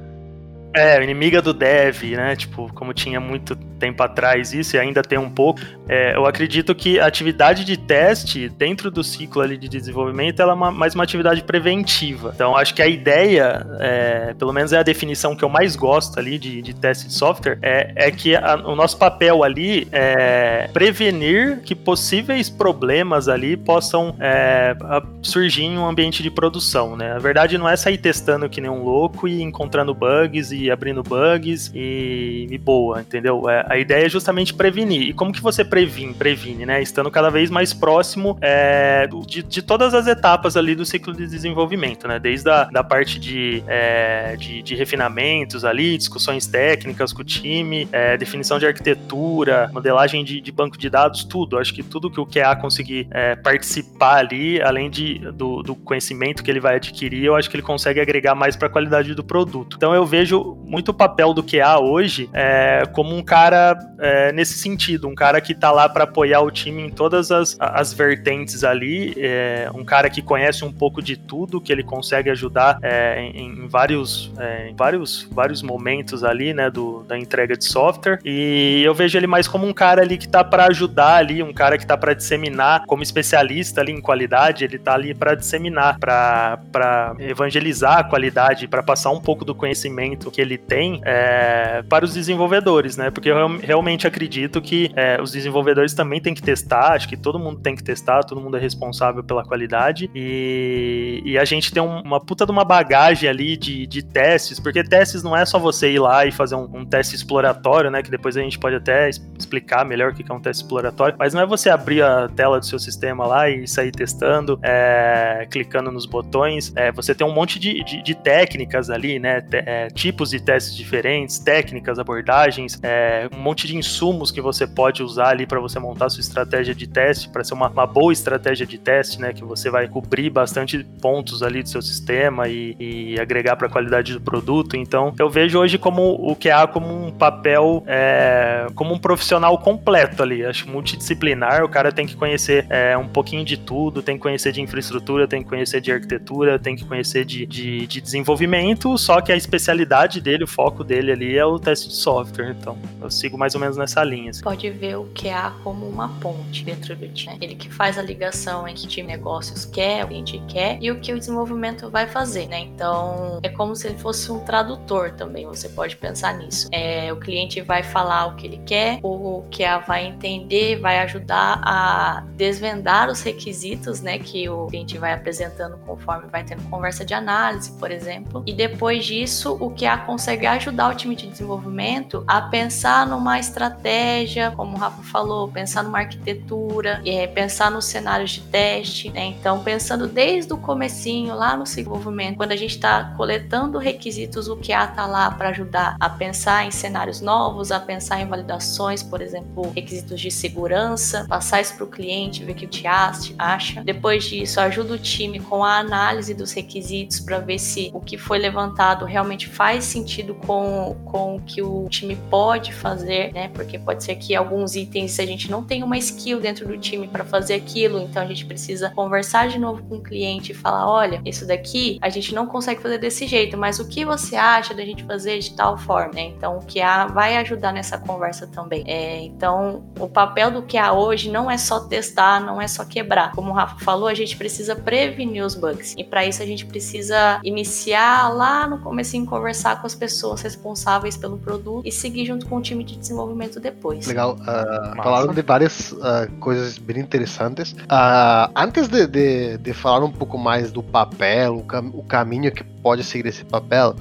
É, 0.75 1.03
inimiga 1.03 1.43
do 1.43 1.53
dev, 1.53 2.03
né? 2.13 2.37
Tipo, 2.37 2.73
como 2.73 2.93
tinha 2.93 3.19
muito 3.19 3.57
tempo 3.81 4.03
atrás 4.03 4.53
isso, 4.53 4.77
e 4.77 4.79
ainda 4.79 5.03
tem 5.03 5.19
um 5.19 5.31
pouco. 5.31 5.61
É, 5.89 6.15
eu 6.15 6.27
acredito 6.27 6.75
que 6.75 7.01
a 7.01 7.07
atividade 7.07 7.65
de 7.65 7.77
teste, 7.77 8.49
dentro 8.49 8.91
do 8.91 9.03
ciclo 9.03 9.43
ali 9.43 9.57
de 9.57 9.69
desenvolvimento, 9.69 10.41
ela 10.41 10.53
é 10.53 10.55
uma, 10.55 10.71
mais 10.71 10.95
uma 10.95 11.03
atividade 11.03 11.43
preventiva. 11.43 12.33
Então, 12.35 12.57
acho 12.57 12.75
que 12.75 12.83
a 12.83 12.87
ideia, 12.87 13.67
é, 13.81 14.35
pelo 14.39 14.53
menos 14.53 14.73
é 14.73 14.79
a 14.79 14.83
definição 14.83 15.35
que 15.35 15.43
eu 15.43 15.49
mais 15.49 15.75
gosto 15.75 16.19
ali 16.19 16.39
de, 16.39 16.63
de 16.63 16.75
teste 16.75 17.09
de 17.09 17.15
software, 17.15 17.59
é, 17.63 17.93
é 17.97 18.11
que 18.11 18.37
a, 18.37 18.57
o 18.57 18.77
nosso 18.77 18.99
papel 18.99 19.43
ali 19.43 19.89
é 19.91 20.69
prevenir 20.73 21.61
que 21.63 21.75
possíveis 21.75 22.51
problemas 22.51 23.29
ali 23.29 23.57
possam 23.57 24.15
é, 24.21 24.77
surgir 25.23 25.65
em 25.65 25.79
um 25.79 25.87
ambiente 25.87 26.23
de 26.23 26.31
produção, 26.31 26.97
né? 26.97 27.13
A 27.13 27.19
verdade 27.19 27.57
não 27.57 27.69
é 27.69 27.77
sair 27.77 27.99
testando 27.99 28.49
que 28.49 28.61
nem 28.61 28.71
um 28.71 28.85
louco 28.85 29.27
e 29.27 29.43
encontrando 29.43 29.95
bugs 29.95 30.53
e 30.53 30.60
abrindo 30.69 31.01
bugs 31.03 31.71
e, 31.73 32.49
e 32.51 32.59
boa, 32.59 33.01
entendeu? 33.01 33.49
É, 33.49 33.65
a 33.69 33.79
ideia 33.79 34.07
é 34.07 34.09
justamente 34.09 34.53
prevenir. 34.53 35.03
E 35.03 35.13
como 35.13 35.33
que 35.33 35.41
você 35.41 35.65
previne, 35.65 36.13
previne, 36.13 36.67
né? 36.67 36.83
Estando 36.83 37.11
cada 37.11 37.31
vez 37.31 37.51
mais 37.51 37.73
próximo 37.73 38.37
é, 38.41 39.09
de, 39.27 39.43
de, 39.45 39.63
todas 39.63 39.95
as 39.95 40.09
etapas 40.09 40.57
ali 40.57 40.75
do 40.75 40.85
ciclo 40.85 41.15
de 41.15 41.27
desenvolvimento, 41.27 42.09
né? 42.09 42.19
Desde 42.19 42.51
a 42.51 42.65
da 42.65 42.83
parte 42.83 43.19
de, 43.19 43.63
é, 43.67 44.37
de, 44.37 44.63
de, 44.63 44.75
refinamentos 44.75 45.65
ali, 45.65 45.97
discussões 45.97 46.47
técnicas 46.47 47.13
com 47.13 47.23
o 47.23 47.25
time, 47.25 47.89
é, 47.93 48.17
definição 48.17 48.59
de 48.59 48.67
arquitetura, 48.67 49.71
modelagem 49.73 50.25
de, 50.25 50.41
de, 50.41 50.51
banco 50.53 50.77
de 50.77 50.91
dados, 50.91 51.25
tudo. 51.25 51.59
Acho 51.59 51.73
que 51.73 51.83
tudo 51.83 52.11
que 52.11 52.21
o 52.21 52.27
QA 52.27 52.57
conseguir 52.57 53.07
é, 53.11 53.37
participar 53.37 54.17
ali, 54.17 54.61
além 54.61 54.91
de, 54.91 55.19
do, 55.33 55.63
do 55.63 55.75
conhecimento 55.75 56.43
que 56.43 56.51
ele 56.51 56.61
vai 56.61 56.77
adquirir, 56.77 57.25
eu 57.25 57.37
acho 57.37 57.49
que 57.51 57.57
ele 57.57 57.63
consegue 57.63 58.01
agregar 58.01 58.35
mais 58.35 58.57
para 58.57 58.67
a 58.67 58.71
qualidade 58.71 59.15
do 59.15 59.23
produto. 59.23 59.77
Então 59.77 59.95
eu 59.95 60.05
vejo 60.05 60.50
muito 60.65 60.91
o 60.91 60.95
papel 60.95 61.33
do 61.35 61.43
QA 61.43 61.79
hoje 61.81 62.29
é, 62.33 62.85
como 62.93 63.15
um 63.15 63.23
cara 63.23 63.79
é, 63.99 64.33
nesse 64.33 64.55
sentido, 64.55 65.09
um 65.09 65.15
cara 65.15 65.41
que 65.41 65.55
tá 65.55 65.71
lá 65.71 65.89
para 65.89 66.05
apoiar 66.05 66.41
o 66.41 66.51
time 66.51 66.83
em 66.83 66.91
todas 66.91 67.31
as, 67.31 67.57
as 67.59 67.93
vertentes 67.93 68.65
ali, 68.65 69.15
é, 69.19 69.71
um 69.75 69.85
cara 69.85 70.09
que 70.09 70.23
conhece 70.23 70.65
um 70.65 70.73
pouco 70.73 71.03
de 71.03 71.17
tudo, 71.17 71.61
que 71.61 71.73
ele 71.73 71.83
consegue 71.83 72.31
ajudar 72.31 72.79
é, 72.83 73.21
em, 73.23 73.49
em, 73.49 73.69
vários, 73.69 74.33
é, 74.39 74.71
em 74.71 74.75
vários, 74.75 75.29
vários 75.31 75.63
momentos 75.63 76.25
ali, 76.25 76.55
né, 76.55 76.71
do, 76.71 77.03
da 77.03 77.19
entrega 77.19 77.57
de 77.57 77.65
software. 77.65 78.19
E 78.25 78.83
eu 78.85 78.95
vejo 78.95 79.19
ele 79.19 79.27
mais 79.27 79.47
como 79.47 79.67
um 79.67 79.73
cara 79.73 80.03
ali 80.03 80.17
que 80.17 80.29
tá 80.29 80.43
para 80.43 80.67
ajudar 80.67 81.17
ali, 81.17 81.43
um 81.43 81.53
cara 81.53 81.77
que 81.77 81.87
tá 81.87 81.97
para 81.97 82.15
disseminar, 82.15 82.85
como 82.87 83.03
especialista 83.03 83.81
ali 83.81 83.93
em 83.93 84.01
qualidade, 84.01 84.65
ele 84.65 84.79
tá 84.79 84.95
ali 84.95 85.15
para 85.15 85.35
disseminar, 85.35 85.99
para 85.99 87.15
evangelizar 87.19 87.99
a 87.99 88.05
qualidade, 88.05 88.67
para 88.67 88.83
passar 88.83 89.11
um 89.11 89.21
pouco 89.21 89.45
do 89.45 89.55
conhecimento 89.55 90.31
que 90.31 90.40
ele 90.41 90.59
tem 90.59 91.01
é, 91.05 91.83
para 91.89 92.05
os 92.05 92.15
desenvolvedores, 92.15 92.97
né? 92.97 93.11
Porque 93.11 93.31
eu 93.31 93.59
realmente 93.59 94.07
acredito 94.07 94.61
que 94.61 94.91
é, 94.97 95.21
os 95.21 95.33
desenvolvedores 95.33 95.95
também 95.95 96.21
têm 96.21 96.35
que 96.35 96.43
testar, 96.43 96.93
acho 96.93 97.09
que 97.09 97.17
todo 97.17 97.39
mundo 97.39 97.61
tem 97.61 97.77
que 97.77 97.83
testar, 97.83 98.23
todo 98.25 98.41
mundo 98.41 98.57
é 98.57 98.61
responsável 98.61 99.23
pela 99.23 99.45
qualidade. 99.45 100.11
E, 100.15 101.23
e 101.25 101.39
a 101.39 101.45
gente 101.45 101.73
tem 101.73 101.83
um, 101.83 102.01
uma 102.01 102.21
puta 102.21 102.45
de 102.45 102.53
uma 102.53 102.65
bagagem 102.65 103.29
ali 103.29 103.57
de, 103.57 103.87
de 103.87 104.03
testes, 104.03 104.59
porque 104.59 104.83
testes 104.83 105.23
não 105.23 105.37
é 105.37 105.45
só 105.45 105.59
você 105.59 105.91
ir 105.93 105.99
lá 105.99 106.27
e 106.27 106.33
fazer 106.33 106.55
um, 106.55 106.69
um 106.73 106.85
teste 106.85 107.15
exploratório, 107.15 107.91
né, 107.91 108.03
que 108.03 108.11
depois 108.11 108.37
a 108.37 108.41
gente 108.41 108.59
pode 108.59 108.77
até 108.77 109.09
explicar 109.39 109.85
melhor 109.85 110.13
o 110.13 110.15
que 110.15 110.31
é 110.31 110.35
um 110.35 110.41
teste 110.41 110.63
exploratório, 110.63 111.17
mas 111.19 111.35
não 111.35 111.43
é 111.43 111.47
você 111.47 111.71
abrir 111.71 112.03
a 112.03 112.29
tela 112.29 112.59
do 112.59 112.67
seu 112.67 112.79
sistema 112.79 113.27
lá 113.27 113.49
e 113.49 113.67
sair 113.67 113.91
testando, 113.91 114.59
é, 114.63 115.47
clicando 115.51 115.91
nos 115.91 116.07
botões, 116.07 116.73
é, 116.77 116.91
você 116.93 117.15
tem 117.15 117.27
um 117.27 117.33
monte 117.33 117.59
de, 117.59 117.83
de, 117.85 118.03
de 118.03 118.15
técnicas 118.15 118.91
ali, 118.91 119.19
né, 119.19 119.43
é, 119.53 119.89
tipos 119.89 120.30
de 120.31 120.41
testes 120.41 120.75
diferentes, 120.75 121.39
técnicas, 121.39 121.99
abordagens, 121.99 122.79
é, 122.83 123.29
um 123.33 123.39
monte 123.39 123.67
de 123.67 123.77
insumos 123.77 124.31
que 124.31 124.41
você 124.41 124.67
pode 124.67 125.03
usar 125.03 125.29
ali 125.29 125.47
para 125.47 125.61
você 125.61 125.79
montar 125.79 126.09
sua 126.09 126.21
estratégia 126.21 126.75
de 126.75 126.87
teste, 126.87 127.29
para 127.29 127.45
ser 127.45 127.55
uma, 127.55 127.69
uma, 127.69 127.87
boa 127.87 128.13
estratégia 128.13 128.67
de 128.67 128.79
teste, 128.79 129.21
né? 129.21 129.33
Que 129.33 129.45
você 129.45 129.71
vai 129.71 129.89
cobrir 129.89 130.31
bastante 130.31 130.85
pontos 131.01 131.43
ali 131.43 131.63
do 131.63 131.69
seu 131.69 131.83
sistema 131.83 132.49
e, 132.49 132.77
e 132.79 133.21
agregar 133.21 133.57
para 133.57 133.67
a 133.67 133.71
qualidade 133.71 134.13
do 134.13 134.21
produto. 134.21 134.77
Então, 134.77 135.15
eu 135.19 135.29
vejo 135.29 135.59
hoje 135.59 135.79
como 135.79 136.03
o 136.15 136.37
QA 136.37 136.67
como 136.67 137.07
um 137.07 137.11
papel, 137.11 137.83
é, 137.87 138.67
como 138.75 138.95
um 138.95 138.99
profissional 138.99 139.59
completo 139.59 140.23
ali. 140.23 140.45
Acho 140.45 140.69
multidisciplinar. 140.69 141.65
O 141.65 141.69
cara 141.69 141.93
tem 141.93 142.07
que 142.07 142.17
conhecer 142.17 142.67
é, 142.71 142.97
um 142.97 143.09
pouquinho 143.09 143.45
de 143.45 143.57
tudo, 143.57 144.03
tem 144.03 144.17
que 144.17 144.23
conhecer 144.23 144.53
de 144.53 144.61
infraestrutura, 144.61 145.27
tem 145.27 145.43
que 145.43 145.49
conhecer 145.49 145.81
de 145.81 145.93
arquitetura, 145.93 146.59
tem 146.59 146.77
que 146.77 146.85
conhecer 146.85 147.25
de, 147.25 147.47
de, 147.47 147.87
de 147.87 148.01
desenvolvimento. 148.01 148.97
Só 148.97 149.21
que 149.21 149.33
a 149.33 149.37
especialidade 149.37 150.20
dele, 150.21 150.45
o 150.45 150.47
foco 150.47 150.85
dele 150.85 151.13
ali 151.13 151.37
é 151.37 151.45
o 151.45 151.59
teste 151.59 151.89
de 151.89 151.95
software. 151.95 152.57
Então, 152.59 152.79
eu 153.01 153.11
sigo 153.11 153.39
mais 153.39 153.55
ou 153.55 153.61
menos 153.61 153.77
nessa 153.77 154.03
linha. 154.05 154.31
Assim. 154.31 154.43
Pode 154.43 154.71
ver 154.71 154.97
o 154.97 155.07
QA 155.15 155.53
como 155.63 155.87
uma 155.87 156.09
ponte 156.21 156.65
dentro 156.65 156.95
do 156.97 157.09
time. 157.09 157.39
Ele 157.41 157.55
que 157.55 157.71
faz 157.71 157.99
a 157.99 158.03
ligação 158.03 158.67
entre 158.67 158.85
o 158.85 158.89
time 158.89 159.09
negócios 159.09 159.65
quer, 159.65 160.05
o 160.05 160.09
cliente 160.09 160.43
quer 160.49 160.79
e 160.81 160.91
o 160.91 161.01
que 161.01 161.13
o 161.13 161.19
desenvolvimento 161.19 161.91
vai 161.91 162.07
fazer, 162.07 162.47
né? 162.47 162.61
Então 162.61 163.41
é 163.43 163.49
como 163.49 163.75
se 163.75 163.89
ele 163.89 163.99
fosse 163.99 164.31
um 164.31 164.41
tradutor 164.41 165.13
também. 165.13 165.47
Você 165.47 165.69
pode 165.69 165.97
pensar 165.97 166.37
nisso. 166.39 166.69
É, 166.73 167.13
o 167.13 167.17
cliente 167.17 167.61
vai 167.61 167.83
falar 167.83 168.27
o 168.27 168.37
que 168.37 168.47
ele 168.47 168.61
quer, 168.65 169.01
o 169.03 169.45
QA 169.51 169.79
vai 169.87 170.07
entender, 170.07 170.79
vai 170.79 171.01
ajudar 171.01 171.61
a 171.65 172.25
desvendar 172.37 173.11
os 173.11 173.23
requisitos, 173.23 174.01
né? 174.01 174.19
Que 174.19 174.49
o 174.49 174.67
cliente 174.67 174.99
vai 174.99 175.13
apresentando 175.13 175.79
conforme 175.87 176.29
vai 176.31 176.45
tendo 176.45 176.63
conversa 176.71 177.05
de 177.05 177.15
análise, 177.15 177.73
por 177.73 177.91
exemplo. 177.91 178.43
E 178.47 178.53
depois 178.53 179.05
disso, 179.05 179.57
o 179.61 179.71
QA 179.71 179.99
consegue 180.11 180.45
ajudar 180.45 180.91
o 180.91 180.95
time 180.97 181.15
de 181.15 181.29
desenvolvimento 181.29 182.25
a 182.27 182.43
pensar 182.43 183.07
numa 183.07 183.39
estratégia, 183.39 184.51
como 184.57 184.77
o 184.77 184.81
Rafa 184.81 185.05
falou, 185.05 185.47
pensar 185.47 185.85
numa 185.85 185.99
arquitetura, 185.99 187.01
é, 187.07 187.29
pensar 187.29 187.71
nos 187.71 187.85
cenários 187.85 188.33
de 188.33 188.41
teste, 188.41 189.09
né? 189.11 189.27
Então, 189.27 189.63
pensando 189.63 190.09
desde 190.09 190.53
o 190.53 190.57
comecinho, 190.57 191.37
lá 191.37 191.57
no 191.57 191.63
desenvolvimento, 191.63 192.37
quando 192.37 192.51
a 192.51 192.57
gente 192.57 192.75
está 192.75 193.15
coletando 193.17 193.79
requisitos, 193.79 194.49
o 194.49 194.57
QA 194.57 194.83
está 194.83 195.07
lá 195.07 195.31
para 195.31 195.51
ajudar 195.51 195.95
a 196.01 196.11
pensar 196.11 196.67
em 196.67 196.73
cenários 196.73 197.21
novos, 197.21 197.71
a 197.71 197.79
pensar 197.79 198.21
em 198.21 198.27
validações, 198.27 199.05
por 199.05 199.23
exemplo, 199.23 199.71
requisitos 199.71 200.21
de 200.21 200.33
segurança, 200.33 201.25
passar 201.29 201.61
isso 201.61 201.77
para 201.77 201.85
o 201.85 201.89
cliente, 201.89 202.45
ver 202.45 202.51
o 202.51 202.55
que 202.57 202.67
o 202.67 202.69
QA 202.69 203.13
acha. 203.39 203.85
Depois 203.85 204.25
disso, 204.25 204.59
ajuda 204.59 204.95
o 204.95 204.99
time 204.99 205.39
com 205.39 205.63
a 205.63 205.79
análise 205.79 206.35
dos 206.35 206.51
requisitos 206.51 207.21
para 207.21 207.39
ver 207.39 207.61
se 207.61 207.93
o 207.95 208.01
que 208.01 208.19
foi 208.19 208.39
levantado 208.39 209.05
realmente 209.05 209.49
faz 209.49 209.85
sentido 209.91 210.35
com, 210.35 210.97
com 211.05 211.37
o 211.37 211.41
que 211.41 211.63
o 211.63 211.87
time 211.89 212.17
pode 212.31 212.73
fazer, 212.73 213.33
né? 213.33 213.49
Porque 213.49 213.79
pode 213.79 214.03
ser 214.03 214.17
que 214.17 214.35
alguns 214.35 214.75
itens 214.75 215.19
a 215.21 215.27
gente 215.27 215.51
não 215.51 215.63
tem 215.63 215.83
uma 215.83 215.99
skill 215.99 216.41
dentro 216.41 216.67
do 216.67 216.79
time 216.79 217.07
para 217.07 217.25
fazer 217.25 217.55
aquilo, 217.55 218.01
então 218.01 218.23
a 218.23 218.27
gente 218.27 218.47
precisa 218.47 218.91
conversar 218.91 219.49
de 219.49 219.59
novo 219.59 219.83
com 219.83 219.97
o 219.97 220.03
cliente 220.03 220.53
e 220.53 220.55
falar: 220.55 220.91
olha, 220.91 221.21
isso 221.25 221.47
daqui 221.47 221.99
a 222.01 222.09
gente 222.09 222.35
não 222.35 222.47
consegue 222.47 222.81
fazer 222.81 222.99
desse 222.99 223.27
jeito, 223.27 223.57
mas 223.59 223.79
o 223.79 223.87
que 223.87 224.05
você 224.05 224.37
acha 224.37 224.73
da 224.73 224.85
gente 224.85 225.05
fazer 225.05 225.39
de 225.39 225.55
tal 225.55 225.77
forma? 225.77 226.15
Né? 226.15 226.23
Então 226.37 226.57
o 226.57 226.61
QA 226.61 227.07
vai 227.07 227.37
ajudar 227.37 227.73
nessa 227.73 227.99
conversa 227.99 228.47
também. 228.47 228.83
É, 228.87 229.23
então 229.23 229.85
o 229.99 230.09
papel 230.09 230.51
do 230.51 230.63
QA 230.63 230.93
hoje 230.93 231.31
não 231.31 231.51
é 231.51 231.59
só 231.59 231.81
testar, 231.81 232.41
não 232.41 232.61
é 232.61 232.67
só 232.67 232.85
quebrar. 232.85 233.33
Como 233.33 233.51
o 233.51 233.53
Rafa 233.53 233.85
falou, 233.85 234.09
a 234.09 234.15
gente 234.15 234.37
precisa 234.37 234.75
prevenir 234.75 235.45
os 235.45 235.55
bugs. 235.55 235.95
E 235.99 236.05
para 236.05 236.25
isso 236.25 236.43
a 236.43 236.47
gente 236.47 236.65
precisa 236.65 237.41
iniciar 237.45 238.29
lá 238.33 238.67
no 238.67 238.79
começo 238.79 239.11
conversar 239.27 239.80
com 239.81 239.87
as 239.87 239.95
pessoas 239.95 240.43
responsáveis 240.43 241.17
pelo 241.17 241.39
produto 241.39 241.87
e 241.87 241.93
seguir 241.93 242.27
junto 242.27 242.47
com 242.47 242.57
o 242.57 242.63
time 242.63 242.85
de 242.85 242.97
desenvolvimento 242.97 243.59
depois. 243.59 244.07
Legal. 244.07 244.37
Uh, 244.37 245.03
falaram 245.03 245.33
de 245.33 245.43
várias 245.43 245.93
uh, 245.93 246.31
coisas 246.39 246.79
bem 246.79 246.99
interessantes. 246.99 247.73
Uh, 247.73 248.51
antes 248.55 248.89
de, 248.89 249.07
de, 249.07 249.59
de, 249.59 249.73
falar 249.73 250.05
um 250.05 250.13
pouco 250.13 250.39
mais 250.39 250.71
do 250.71 250.83
papel, 250.83 251.57
o, 251.57 251.65
cam 251.65 251.91
o 251.95 252.03
caminho 252.03 252.53
que 252.53 252.63
pode 252.63 253.05
seguir 253.05 253.29
esse 253.29 253.45
papel, 253.45 253.95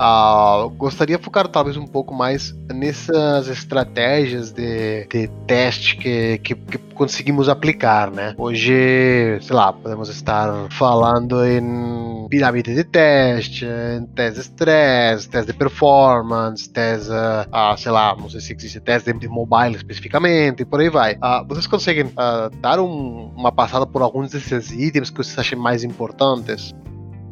gostaria 0.77 1.17
de 1.17 1.23
focar 1.23 1.47
talvez 1.47 1.75
um 1.75 1.85
pouco 1.85 2.13
mais 2.13 2.55
nessas 2.73 3.47
estratégias 3.47 4.51
de, 4.51 5.05
de 5.07 5.27
teste 5.45 5.97
que, 5.97 6.37
que, 6.39 6.55
que 6.55 6.77
conseguimos 6.99 7.47
aplicar, 7.47 8.11
né? 8.11 8.33
Hoje, 8.37 9.39
sei 9.41 9.55
lá, 9.55 9.71
podemos 9.71 10.09
estar 10.09 10.67
falando 10.69 11.45
em 11.45 12.27
pirâmide 12.29 12.75
de 12.75 12.83
teste, 12.83 13.65
em 13.65 14.05
teste 14.07 14.35
de 14.35 14.41
stress, 14.41 15.29
teste 15.29 15.51
de 15.51 15.57
performance, 15.57 15.68
teste, 15.69 17.11
uh, 17.11 17.77
sei 17.77 17.91
lá, 17.91 18.15
não 18.15 18.29
sei 18.29 18.41
se 18.41 18.53
existe 18.53 18.79
teste 18.79 19.13
de 19.13 19.27
mobile 19.27 19.75
especificamente, 19.75 20.63
e 20.63 20.65
por 20.65 20.79
aí 20.79 20.89
vai. 20.89 21.15
Uh, 21.15 21.45
vocês 21.47 21.67
conseguem 21.67 22.05
uh, 22.05 22.49
dar 22.61 22.79
um, 22.79 23.31
uma 23.35 23.51
passada 23.51 23.85
por 23.85 24.01
alguns 24.01 24.31
desses 24.31 24.71
itens 24.71 25.09
que 25.09 25.17
vocês 25.17 25.37
achem 25.37 25.57
mais 25.57 25.83
importantes? 25.83 26.73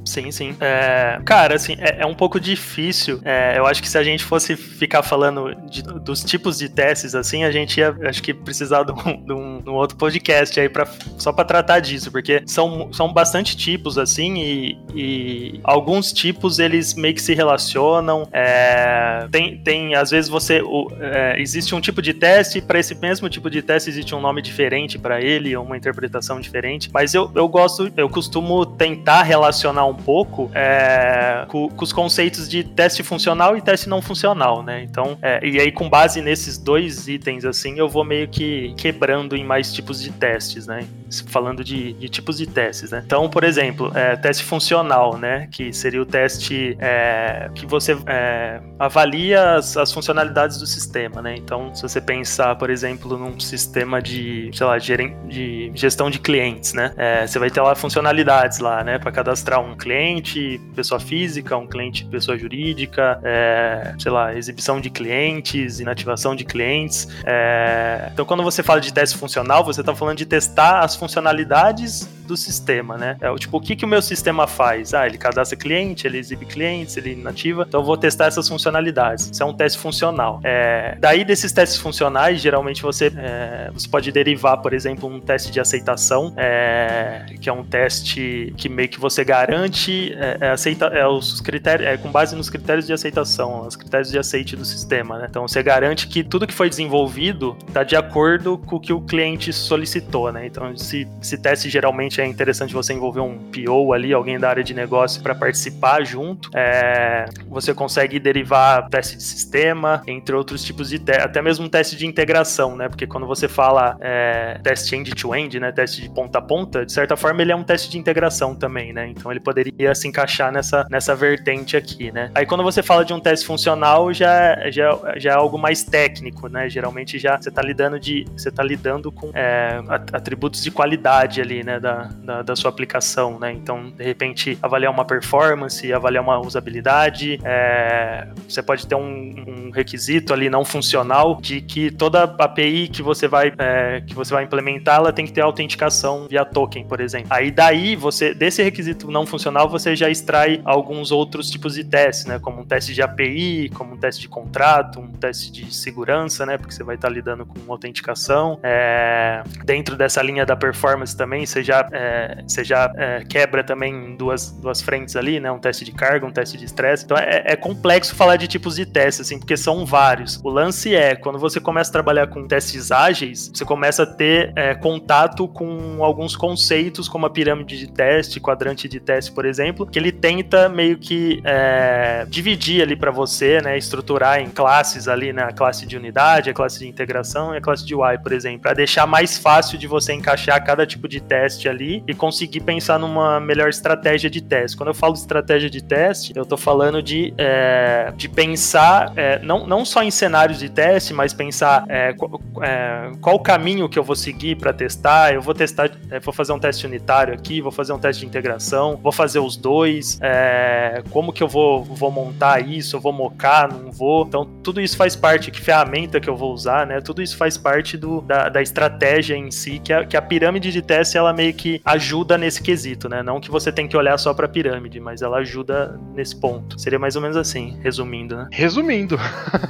Sim, 0.08 0.32
sim. 0.32 0.56
É, 0.62 1.20
cara, 1.26 1.56
assim, 1.56 1.76
é, 1.80 2.02
é, 2.02 2.06
um 2.06 2.16
pouco 2.16 2.40
difícil. 2.40 3.20
É, 3.26 3.58
eu 3.58 3.66
acho 3.66 3.82
que 3.82 3.90
se 3.90 3.98
a 3.98 4.04
gente 4.04 4.24
fosse 4.24 4.56
ficar 4.56 5.04
falando 5.04 5.54
de, 5.70 5.82
dos 5.84 6.24
tipos 6.24 6.58
de 6.58 6.70
testes, 6.70 7.14
assim, 7.14 7.44
a 7.44 7.52
gente 7.52 7.80
ia, 7.80 7.96
acho 8.04 8.24
que, 8.24 8.34
precisar 8.34 8.84
de 8.84 8.94
um, 8.94 9.26
de 9.26 9.34
um, 9.34 9.62
de 9.62 9.70
um 9.70 9.74
outro 9.74 9.98
podcast 9.98 10.58
aí 10.60 10.70
pra, 10.70 10.88
só 11.18 11.34
para 11.34 11.44
tratar 11.44 11.80
disso, 11.80 12.10
porque 12.12 12.42
são, 12.46 12.92
são 12.94 13.12
bastante 13.12 13.58
tipos, 13.58 13.98
assim, 13.98 14.38
e, 14.38 14.78
e 14.96 15.60
alguns 15.64 16.14
tipos 16.14 16.58
eles 16.58 16.94
meio 16.94 17.14
que 17.14 17.22
se 17.22 17.34
relacionam. 17.34 18.28
É, 18.32 19.28
tem, 19.32 19.58
tem, 19.58 19.96
às 19.96 20.10
vezes, 20.10 20.30
você. 20.30 20.62
O, 20.62 20.88
é, 21.00 21.40
existe 21.42 21.76
um 21.76 21.82
tipo 21.82 22.02
de 22.02 22.14
teste, 22.14 22.62
para 22.62 22.80
esse 22.80 22.96
mesmo 22.96 23.30
tipo 23.30 23.50
de 23.50 23.62
teste 23.62 23.90
existe 23.90 24.16
um 24.16 24.22
nome 24.22 24.42
diferente 24.42 24.98
para 24.98 25.22
ele, 25.22 25.56
uma 25.58 25.76
interpretação 25.76 26.40
diferente, 26.40 26.90
mas 26.94 27.14
eu, 27.14 27.30
eu 27.36 27.48
gosto, 27.48 27.92
eu 27.98 28.10
costumo 28.10 28.66
tentar 28.66 29.24
relacionar 29.24 29.86
um 29.86 29.97
pouco 29.98 30.50
é, 30.54 31.46
com, 31.48 31.70
com, 31.70 31.84
os 31.84 31.92
conceitos 31.92 32.48
de 32.48 32.64
teste 32.64 33.04
funcional 33.04 33.58
e 33.58 33.62
teste 33.62 33.90
não 33.90 34.02
funcional, 34.02 34.64
né? 34.64 34.84
Então, 34.84 35.18
é, 35.22 35.46
e 35.46 35.60
aí 35.60 35.72
com 35.72 35.90
base 35.90 36.22
nesses 36.22 36.58
dois 36.58 37.08
itens, 37.08 37.46
assim, 37.46 37.78
eu 37.78 37.90
vou 37.90 38.04
meio 38.04 38.28
que 38.28 38.74
quebrando 38.78 39.36
em 39.36 39.44
mais 39.44 39.74
tipos 39.74 40.02
de 40.02 40.12
testes, 40.12 40.68
né? 40.68 40.86
Falando 41.28 41.64
de, 41.64 41.94
de 41.94 42.10
tipos 42.10 42.38
de 42.38 42.48
testes, 42.48 42.92
né? 42.92 43.04
Então, 43.06 43.30
por 43.30 43.44
exemplo, 43.44 43.92
é, 43.96 44.16
teste 44.16 44.44
funcional, 44.44 45.18
né? 45.18 45.48
Que 45.52 45.74
seria 45.74 46.02
o 46.02 46.06
teste 46.06 46.78
é, 46.80 47.50
que 47.56 47.66
você 47.66 47.98
é, 48.06 48.60
avalia 48.80 49.56
as, 49.56 49.78
as, 49.78 49.92
funcionalidades 49.92 50.58
do 50.58 50.66
sistema, 50.66 51.22
né? 51.22 51.36
Então, 51.36 51.74
se 51.74 51.82
você 51.82 52.00
pensar, 52.00 52.56
por 52.56 52.70
exemplo, 52.70 53.18
num 53.18 53.40
sistema 53.40 54.02
de, 54.02 54.50
sei 54.54 54.66
lá, 54.66 54.78
de 54.78 55.72
gestão 55.74 56.10
de 56.10 56.20
clientes, 56.20 56.74
né? 56.74 56.94
É, 56.98 57.26
você 57.26 57.40
vai 57.40 57.50
ter 57.50 57.62
lá 57.62 57.76
funcionalidades 57.76 58.60
lá, 58.60 58.84
né? 58.84 59.00
Para 59.00 59.12
cadastrar 59.12 59.60
um 59.60 59.76
cliente, 59.88 60.60
pessoa 60.76 61.00
física, 61.00 61.56
um 61.56 61.66
cliente, 61.66 62.04
pessoa 62.06 62.38
jurídica, 62.38 63.22
é, 63.24 63.96
sei 63.98 64.12
lá, 64.12 64.36
exibição 64.36 64.82
de 64.82 64.90
clientes, 64.90 65.80
inativação 65.80 66.36
de 66.36 66.44
clientes. 66.44 67.08
É, 67.26 68.10
então, 68.12 68.26
quando 68.26 68.44
você 68.44 68.62
fala 68.62 68.82
de 68.82 68.92
teste 68.92 69.18
funcional, 69.18 69.64
você 69.64 69.80
está 69.80 69.96
falando 69.96 70.18
de 70.18 70.26
testar 70.26 70.82
as 70.82 70.94
funcionalidades 70.94 72.10
do 72.28 72.38
sistema, 72.38 72.98
né? 72.98 73.18
É, 73.22 73.34
tipo, 73.36 73.58
o 73.58 73.62
que, 73.62 73.76
que 73.76 73.86
o 73.86 73.88
meu 73.88 74.02
sistema 74.02 74.46
faz? 74.46 74.94
Ah, 74.94 75.08
ele 75.08 75.18
cadastra 75.18 75.58
cliente, 75.58 76.06
ele 76.06 76.18
exibe 76.18 76.46
clientes, 76.46 76.98
ele 76.98 77.14
inativa, 77.14 77.66
então 77.68 77.82
eu 77.82 77.86
vou 77.86 77.98
testar 77.98 78.26
essas 78.26 78.48
funcionalidades. 78.48 79.30
Isso 79.32 79.42
é 79.42 79.46
um 79.46 79.54
teste 79.54 79.80
funcional. 79.80 80.40
É, 80.44 80.98
daí, 81.00 81.24
desses 81.24 81.52
testes 81.52 81.80
funcionais, 81.80 82.42
geralmente 82.42 82.82
você, 82.82 83.12
é, 83.16 83.72
você 83.74 83.88
pode 83.88 84.12
derivar, 84.12 84.58
por 84.58 84.74
exemplo, 84.74 85.10
um 85.10 85.20
teste 85.20 85.52
de 85.52 85.60
aceitação, 85.60 86.34
é, 86.38 87.26
que 87.40 87.50
é 87.50 87.54
um 87.54 87.64
teste 87.64 88.54
que 88.58 88.68
meio 88.70 88.90
que 88.90 89.00
você 89.00 89.24
garante 89.24 90.14
é, 90.14 90.38
é 90.42 90.50
aceita, 90.50 90.86
é, 90.88 91.08
os 91.08 91.42
critérios, 91.42 91.88
é 91.88 91.98
com 91.98 92.12
base 92.12 92.36
nos 92.36 92.50
critérios 92.50 92.86
de 92.86 92.94
aceitação, 92.94 93.66
os 93.66 93.76
critérios 93.76 94.12
de 94.12 94.18
aceite 94.18 94.56
do 94.56 94.66
sistema, 94.66 95.18
né? 95.18 95.28
Então 95.30 95.48
você 95.48 95.64
garante 95.64 96.08
que 96.08 96.24
tudo 96.24 96.48
que 96.48 96.54
foi 96.54 96.70
desenvolvido 96.70 97.58
está 97.68 97.84
de 97.84 97.96
acordo 97.96 98.58
com 98.58 98.76
o 98.76 98.80
que 98.80 98.92
o 98.92 99.02
cliente 99.02 99.54
solicitou, 99.54 100.32
né? 100.32 100.46
Então 100.46 100.72
esse, 100.74 101.08
esse 101.22 101.38
teste 101.38 101.70
geralmente 101.70 102.17
é 102.22 102.26
interessante 102.26 102.74
você 102.74 102.94
envolver 102.94 103.22
um 103.22 103.38
PO 103.52 103.94
ali, 103.94 104.14
alguém 104.14 104.40
da 104.40 104.50
área 104.50 104.64
de 104.64 104.74
negócio, 104.74 105.22
para 105.22 105.36
participar 105.36 106.04
junto. 106.04 106.50
É, 106.56 107.26
você 107.48 107.74
consegue 107.74 108.20
derivar 108.20 108.90
teste 108.90 109.18
de 109.18 109.24
sistema, 109.24 110.02
entre 110.08 110.36
outros 110.36 110.64
tipos 110.64 110.90
de 110.90 111.00
teste, 111.00 111.24
até 111.24 111.42
mesmo 111.42 111.68
teste 111.70 111.96
de 111.96 112.06
integração, 112.06 112.76
né? 112.76 112.88
Porque 112.88 113.08
quando 113.08 113.28
você 113.28 113.48
fala 113.48 113.98
é, 114.00 114.60
teste 114.64 114.96
end-to-end, 114.96 115.58
-end, 115.58 115.60
né? 115.60 115.72
Teste 115.72 116.02
de 116.02 116.10
ponta 116.10 116.40
a 116.40 116.42
ponta, 116.42 116.86
de 116.86 116.92
certa 116.92 117.16
forma 117.16 117.42
ele 117.42 117.52
é 117.52 117.56
um 117.56 117.64
teste 117.64 117.90
de 117.90 117.98
integração 117.98 118.56
também, 118.56 118.94
né? 118.94 119.08
Então 119.08 119.32
ele 119.32 119.40
poderia 119.40 119.94
se 119.96 120.08
encaixar 120.08 120.52
nessa, 120.52 120.86
nessa 120.90 121.16
vertente 121.16 121.76
aqui, 121.76 122.12
né? 122.12 122.32
Aí 122.34 122.46
quando 122.46 122.64
você 122.64 122.82
fala 122.84 123.04
de 123.04 123.14
um 123.14 123.20
teste 123.20 123.46
funcional, 123.46 124.14
já, 124.14 124.70
já, 124.70 124.98
já 125.18 125.32
é 125.32 125.36
algo 125.36 125.58
mais 125.58 125.84
técnico, 125.84 126.48
né? 126.48 126.70
Geralmente 126.70 127.18
já 127.18 127.38
você 127.40 127.50
está 127.50 127.62
lidando 127.62 128.00
de 128.00 128.26
você 128.36 128.52
tá 128.52 128.64
lidando 128.64 129.12
com 129.12 129.32
é, 129.34 129.80
atributos 130.14 130.64
de 130.64 130.72
qualidade 130.72 131.42
ali, 131.42 131.64
né? 131.64 131.80
Da, 131.80 132.07
da, 132.24 132.42
da, 132.42 132.56
sua 132.56 132.70
aplicação, 132.70 133.40
né? 133.40 133.52
Então, 133.52 133.92
de 133.92 134.04
repente, 134.04 134.58
avaliar 134.62 134.92
uma 134.92 135.06
performance, 135.06 135.92
avaliar 135.92 136.24
uma 136.24 136.40
usabilidade, 136.40 137.40
é, 137.44 138.28
você 138.48 138.62
pode 138.62 138.88
ter 138.88 138.96
um, 138.96 139.36
um, 139.48 139.72
requisito 139.72 140.34
ali 140.34 140.50
não 140.50 140.66
funcional 140.66 141.40
de 141.42 141.62
que 141.62 141.92
toda 141.92 142.24
API 142.24 142.88
que 142.88 143.02
você 143.02 143.28
vai 143.28 143.54
é, 143.58 144.02
que 144.02 144.14
você 144.14 144.34
vai 144.34 144.44
implementar, 144.44 144.98
ela 144.98 145.14
tem 145.14 145.26
que 145.26 145.32
ter 145.32 145.42
autenticação 145.42 146.28
via 146.30 146.46
token, 146.46 146.86
por 146.86 147.00
exemplo. 147.00 147.28
Aí 147.30 147.52
daí 147.52 147.96
você 147.96 148.34
desse 148.34 148.64
requisito 148.64 149.10
não 149.12 149.26
funcional 149.26 149.70
você 149.70 149.96
já 149.96 150.10
extrai 150.10 150.62
alguns 150.66 151.12
outros 151.12 151.50
tipos 151.50 151.76
de 151.76 151.84
testes, 151.84 152.26
né? 152.26 152.40
Como 152.40 152.62
um 152.62 152.66
teste 152.66 152.94
de 152.94 153.02
API, 153.02 153.70
como 153.74 153.94
um 153.94 153.98
teste 153.98 154.22
de 154.22 154.30
contrato, 154.30 155.00
um 155.00 155.12
teste 155.12 155.52
de 155.52 155.74
segurança, 155.74 156.46
né? 156.46 156.58
Porque 156.58 156.74
você 156.74 156.84
vai 156.84 156.96
estar 156.96 157.10
lidando 157.10 157.46
com 157.46 157.72
autenticação. 157.72 158.60
É, 158.64 159.44
dentro 159.66 159.96
dessa 159.96 160.22
linha 160.22 160.46
da 160.46 160.56
performance 160.56 161.16
também, 161.16 161.46
você 161.46 161.64
já 161.64 161.88
é, 161.98 162.44
você 162.48 162.64
já 162.64 162.94
é, 162.96 163.24
quebra 163.28 163.64
também 163.64 164.16
duas, 164.16 164.52
duas 164.52 164.82
frentes 164.82 165.16
ali, 165.16 165.40
né? 165.40 165.52
Um 165.52 165.58
teste 165.58 165.84
de 165.84 165.92
carga, 165.92 166.28
um 166.28 166.32
teste 166.32 166.56
de 166.56 166.66
estresse. 166.66 167.04
Então 167.04 167.18
é, 167.18 167.44
é, 167.46 167.56
complexo 167.56 168.16
falar 168.16 168.36
de 168.36 168.48
tipos 168.48 168.76
de 168.76 168.86
testes, 168.86 169.22
assim, 169.22 169.40
porque 169.40 169.58
são 169.58 169.84
vários. 169.84 170.40
O 170.44 170.50
lance 170.50 170.94
é, 170.94 171.16
quando 171.16 171.40
você 171.40 171.60
começa 171.60 171.90
a 171.90 171.94
trabalhar 171.94 172.28
com 172.28 172.48
testes 172.48 172.92
ágeis, 172.92 173.52
você 173.52 173.66
começa 173.66 174.04
a 174.04 174.06
ter 174.06 174.54
é, 174.56 174.76
contato 174.76 175.48
com 175.48 176.04
alguns 176.04 176.36
conceitos, 176.36 177.10
como 177.10 177.26
a 177.26 177.30
pirâmide 177.32 177.80
de 177.80 177.88
teste, 177.88 178.40
quadrante 178.40 178.88
de 178.88 179.00
teste, 179.00 179.32
por 179.32 179.46
exemplo, 179.46 179.88
que 179.88 179.98
ele 179.98 180.12
tenta 180.12 180.70
meio 180.70 181.00
que 181.00 181.42
é, 181.44 182.26
dividir 182.30 182.84
ali 182.84 182.96
para 182.96 183.10
você, 183.10 183.60
né? 183.60 183.76
Estruturar 183.76 184.40
em 184.40 184.50
classes 184.50 185.08
ali, 185.08 185.34
né? 185.34 185.44
A 185.44 185.52
classe 185.52 185.88
de 185.88 185.98
unidade, 185.98 186.52
a 186.52 186.54
classe 186.54 186.78
de 186.78 186.88
integração 186.88 187.56
e 187.56 187.58
a 187.58 187.62
classe 187.62 187.84
de 187.84 187.96
UI, 187.96 188.20
por 188.20 188.32
exemplo, 188.32 188.60
para 188.60 188.74
deixar 188.74 189.08
mais 189.08 189.38
fácil 189.38 189.80
de 189.80 189.88
você 189.88 190.14
encaixar 190.14 190.64
cada 190.64 190.86
tipo 190.86 191.08
de 191.08 191.20
teste 191.20 191.68
ali 191.68 191.87
ali 191.88 192.04
e 192.06 192.14
conseguir 192.14 192.60
pensar 192.62 193.00
numa 193.00 193.40
melhor 193.40 193.70
estratégia 193.70 194.30
de 194.30 194.42
teste. 194.42 194.76
Quando 194.76 194.90
eu 194.90 194.94
falo 194.94 195.14
de 195.14 195.20
estratégia 195.20 195.70
de 195.70 195.82
teste, 195.82 196.34
eu 196.36 196.44
estou 196.44 196.58
falando 196.58 197.02
de, 197.02 197.34
é, 197.38 198.12
de 198.16 198.28
pensar 198.28 199.14
é, 199.16 199.40
não, 199.40 199.66
não 199.66 199.86
só 199.86 200.04
em 200.04 200.12
cenários 200.12 200.60
de 200.60 200.70
teste, 200.70 201.14
mas 201.14 201.34
pensar 201.34 201.86
é, 201.88 202.14
qual, 202.14 202.42
é, 202.62 203.12
qual 203.22 203.36
o 203.38 203.40
caminho 203.40 203.88
que 203.88 203.98
eu 203.98 204.04
vou 204.04 204.16
seguir 204.16 204.58
para 204.58 204.74
testar. 204.74 205.34
Eu 205.34 205.42
vou 205.42 205.54
testar, 205.54 205.90
é, 206.12 206.20
vou 206.20 206.34
fazer 206.34 206.52
um 206.52 206.60
teste 206.60 206.86
unitário 206.86 207.34
aqui, 207.34 207.62
vou 207.62 207.72
fazer 207.72 207.94
um 207.94 208.00
teste 208.00 208.22
de 208.22 208.28
integração, 208.28 209.00
vou 209.02 209.12
fazer 209.12 209.40
os 209.40 209.56
dois, 209.56 210.20
é, 210.22 211.02
como 211.10 211.32
que 211.32 211.42
eu 211.42 211.48
vou, 211.48 211.84
vou 211.84 212.12
montar 212.12 212.68
isso, 212.68 212.98
eu 212.98 213.00
vou 213.00 213.14
mocar, 213.14 213.72
não 213.72 213.92
vou. 213.92 214.26
Então, 214.26 214.46
tudo 214.62 214.82
isso 214.82 214.98
faz 214.98 215.16
parte, 215.16 215.52
que 215.52 215.62
ferramenta 215.62 216.20
que 216.20 216.30
eu 216.30 216.36
vou 216.36 216.52
usar, 216.52 216.86
né? 216.86 217.00
Tudo 217.00 217.22
isso 217.22 217.38
faz 217.38 217.58
parte 217.58 217.98
do, 217.98 218.22
da, 218.22 218.50
da 218.50 218.62
estratégia 218.62 219.36
em 219.36 219.52
si, 219.52 219.80
que 219.80 219.94
a, 219.94 220.06
que 220.06 220.18
a 220.18 220.22
pirâmide 220.22 220.72
de 220.72 220.82
teste, 220.82 221.18
ela 221.18 221.32
meio 221.34 221.54
que 221.54 221.77
ajuda 221.84 222.38
nesse 222.38 222.62
quesito, 222.62 223.10
né? 223.10 223.24
Não 223.24 223.40
que 223.40 223.50
você 223.50 223.72
tem 223.72 223.88
que 223.88 223.96
olhar 223.96 224.18
só 224.18 224.34
pra 224.34 224.48
pirâmide, 224.48 225.00
mas 225.00 225.22
ela 225.22 225.38
ajuda 225.38 226.00
nesse 226.14 226.36
ponto. 226.36 226.80
Seria 226.80 227.00
mais 227.00 227.16
ou 227.16 227.22
menos 227.22 227.38
assim, 227.38 227.78
resumindo, 227.82 228.38
né? 228.38 228.48
Resumindo. 228.52 229.18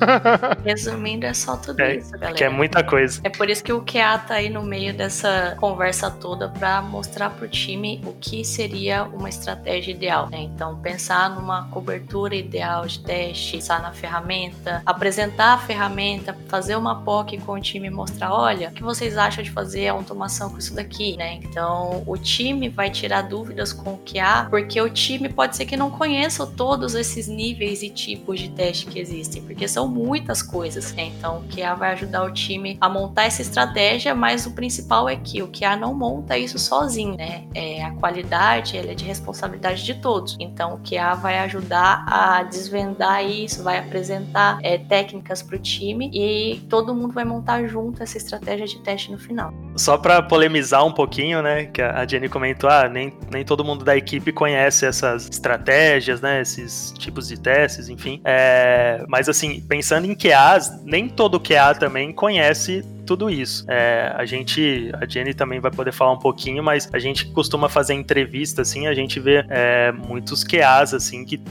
Resumindo, 0.63 1.25
é 1.25 1.33
só 1.33 1.57
tudo 1.57 1.81
é, 1.81 1.97
isso, 1.97 2.11
galera. 2.11 2.33
Que 2.33 2.43
é 2.43 2.49
muita 2.49 2.83
coisa. 2.83 3.21
É 3.23 3.29
por 3.29 3.49
isso 3.49 3.63
que 3.63 3.73
o 3.73 3.81
QA 3.81 4.17
tá 4.19 4.35
aí 4.35 4.49
no 4.49 4.63
meio 4.63 4.93
dessa 4.93 5.55
conversa 5.59 6.09
toda 6.09 6.49
para 6.49 6.81
mostrar 6.81 7.29
pro 7.31 7.47
time 7.47 8.01
o 8.05 8.13
que 8.13 8.43
seria 8.43 9.03
uma 9.03 9.29
estratégia 9.29 9.91
ideal. 9.91 10.29
Né? 10.29 10.41
Então, 10.41 10.77
pensar 10.79 11.29
numa 11.29 11.67
cobertura 11.69 12.35
ideal 12.35 12.85
de 12.85 12.99
teste, 12.99 13.53
pensar 13.53 13.81
na 13.81 13.91
ferramenta, 13.91 14.81
apresentar 14.85 15.53
a 15.53 15.57
ferramenta, 15.57 16.35
fazer 16.47 16.75
uma 16.75 17.03
POC 17.03 17.37
com 17.39 17.53
o 17.53 17.61
time 17.61 17.87
e 17.87 17.91
mostrar, 17.91 18.33
olha, 18.33 18.69
o 18.69 18.71
que 18.71 18.83
vocês 18.83 19.17
acham 19.17 19.43
de 19.43 19.51
fazer 19.51 19.87
a 19.87 19.93
automação 19.93 20.49
com 20.49 20.57
isso 20.57 20.75
daqui, 20.75 21.17
né? 21.17 21.35
Então, 21.35 21.96
o 22.05 22.17
time 22.17 22.69
vai 22.69 22.89
tirar 22.89 23.23
dúvidas 23.23 23.73
com 23.73 23.93
o 23.93 23.97
QA, 23.97 24.47
porque 24.49 24.79
o 24.81 24.89
time 24.89 25.29
pode 25.29 25.55
ser 25.55 25.65
que 25.65 25.77
não 25.77 25.89
conheça 25.89 26.45
todos 26.45 26.95
esses 26.95 27.27
níveis 27.27 27.81
e 27.81 27.89
tipos 27.89 28.39
de 28.39 28.49
teste 28.49 28.85
que 28.85 28.99
existem, 28.99 29.41
porque 29.41 29.67
são 29.67 29.87
muitas 29.87 30.41
coisas. 30.41 30.93
Né? 30.93 31.05
Então, 31.17 31.39
o 31.39 31.43
QA 31.43 31.73
vai 31.75 31.93
ajudar 31.93 32.23
o 32.23 32.33
time 32.33 32.77
a 32.79 32.89
montar 32.89 33.23
essa 33.23 33.41
estratégia, 33.41 34.13
mas 34.13 34.45
o 34.45 34.51
principal 34.51 35.07
é 35.07 35.15
que 35.15 35.41
o 35.41 35.47
QA 35.47 35.75
não 35.75 35.93
monta 35.93 36.37
isso 36.37 36.59
sozinho, 36.59 37.15
né? 37.15 37.43
É, 37.53 37.83
a 37.83 37.91
qualidade 37.91 38.77
ela 38.77 38.91
é 38.91 38.95
de 38.95 39.05
responsabilidade 39.05 39.83
de 39.83 39.95
todos. 39.95 40.35
Então, 40.39 40.75
o 40.75 40.79
QA 40.79 41.15
vai 41.15 41.39
ajudar 41.39 42.05
a 42.07 42.43
desvendar 42.43 43.25
isso, 43.25 43.63
vai 43.63 43.79
apresentar 43.79 44.59
é, 44.61 44.77
técnicas 44.77 45.41
para 45.41 45.55
o 45.55 45.59
time 45.59 46.09
e 46.13 46.59
todo 46.69 46.93
mundo 46.93 47.13
vai 47.13 47.25
montar 47.25 47.65
junto 47.67 48.01
essa 48.03 48.17
estratégia 48.17 48.65
de 48.65 48.79
teste 48.79 49.11
no 49.11 49.17
final. 49.17 49.53
Só 49.77 49.97
para 49.97 50.21
polemizar 50.21 50.85
um 50.85 50.91
pouquinho, 50.91 51.41
né? 51.41 51.65
Que 51.65 51.81
a 51.81 52.05
Jenny 52.05 52.27
comentou, 52.27 52.69
ah, 52.69 52.89
nem, 52.89 53.13
nem 53.31 53.45
todo 53.45 53.63
mundo 53.63 53.85
da 53.85 53.95
equipe 53.95 54.31
conhece 54.31 54.85
essas 54.85 55.29
estratégias, 55.29 56.19
né? 56.19 56.41
Esses 56.41 56.93
tipos 56.97 57.27
de 57.27 57.39
testes, 57.39 57.87
enfim. 57.87 58.19
É, 58.25 59.05
mas 59.07 59.29
assim, 59.29 59.61
pensando 59.61 60.05
em 60.05 60.15
QAs, 60.15 60.83
nem 60.83 61.07
todo 61.07 61.39
QA 61.39 61.75
também 61.75 62.11
conhece 62.11 62.83
tudo 63.07 63.29
isso. 63.29 63.65
É, 63.69 64.11
a 64.15 64.25
gente, 64.25 64.91
a 65.01 65.05
Jenny 65.07 65.33
também 65.33 65.59
vai 65.59 65.71
poder 65.71 65.93
falar 65.93 66.11
um 66.11 66.19
pouquinho, 66.19 66.61
mas 66.61 66.89
a 66.93 66.99
gente 66.99 67.25
costuma 67.27 67.69
fazer 67.69 67.93
entrevista, 67.93 68.61
assim, 68.61 68.85
a 68.85 68.93
gente 68.93 69.19
vê 69.19 69.45
é, 69.49 69.91
muitos 69.91 70.43
QAs, 70.43 70.93
assim, 70.93 71.23
que 71.25 71.41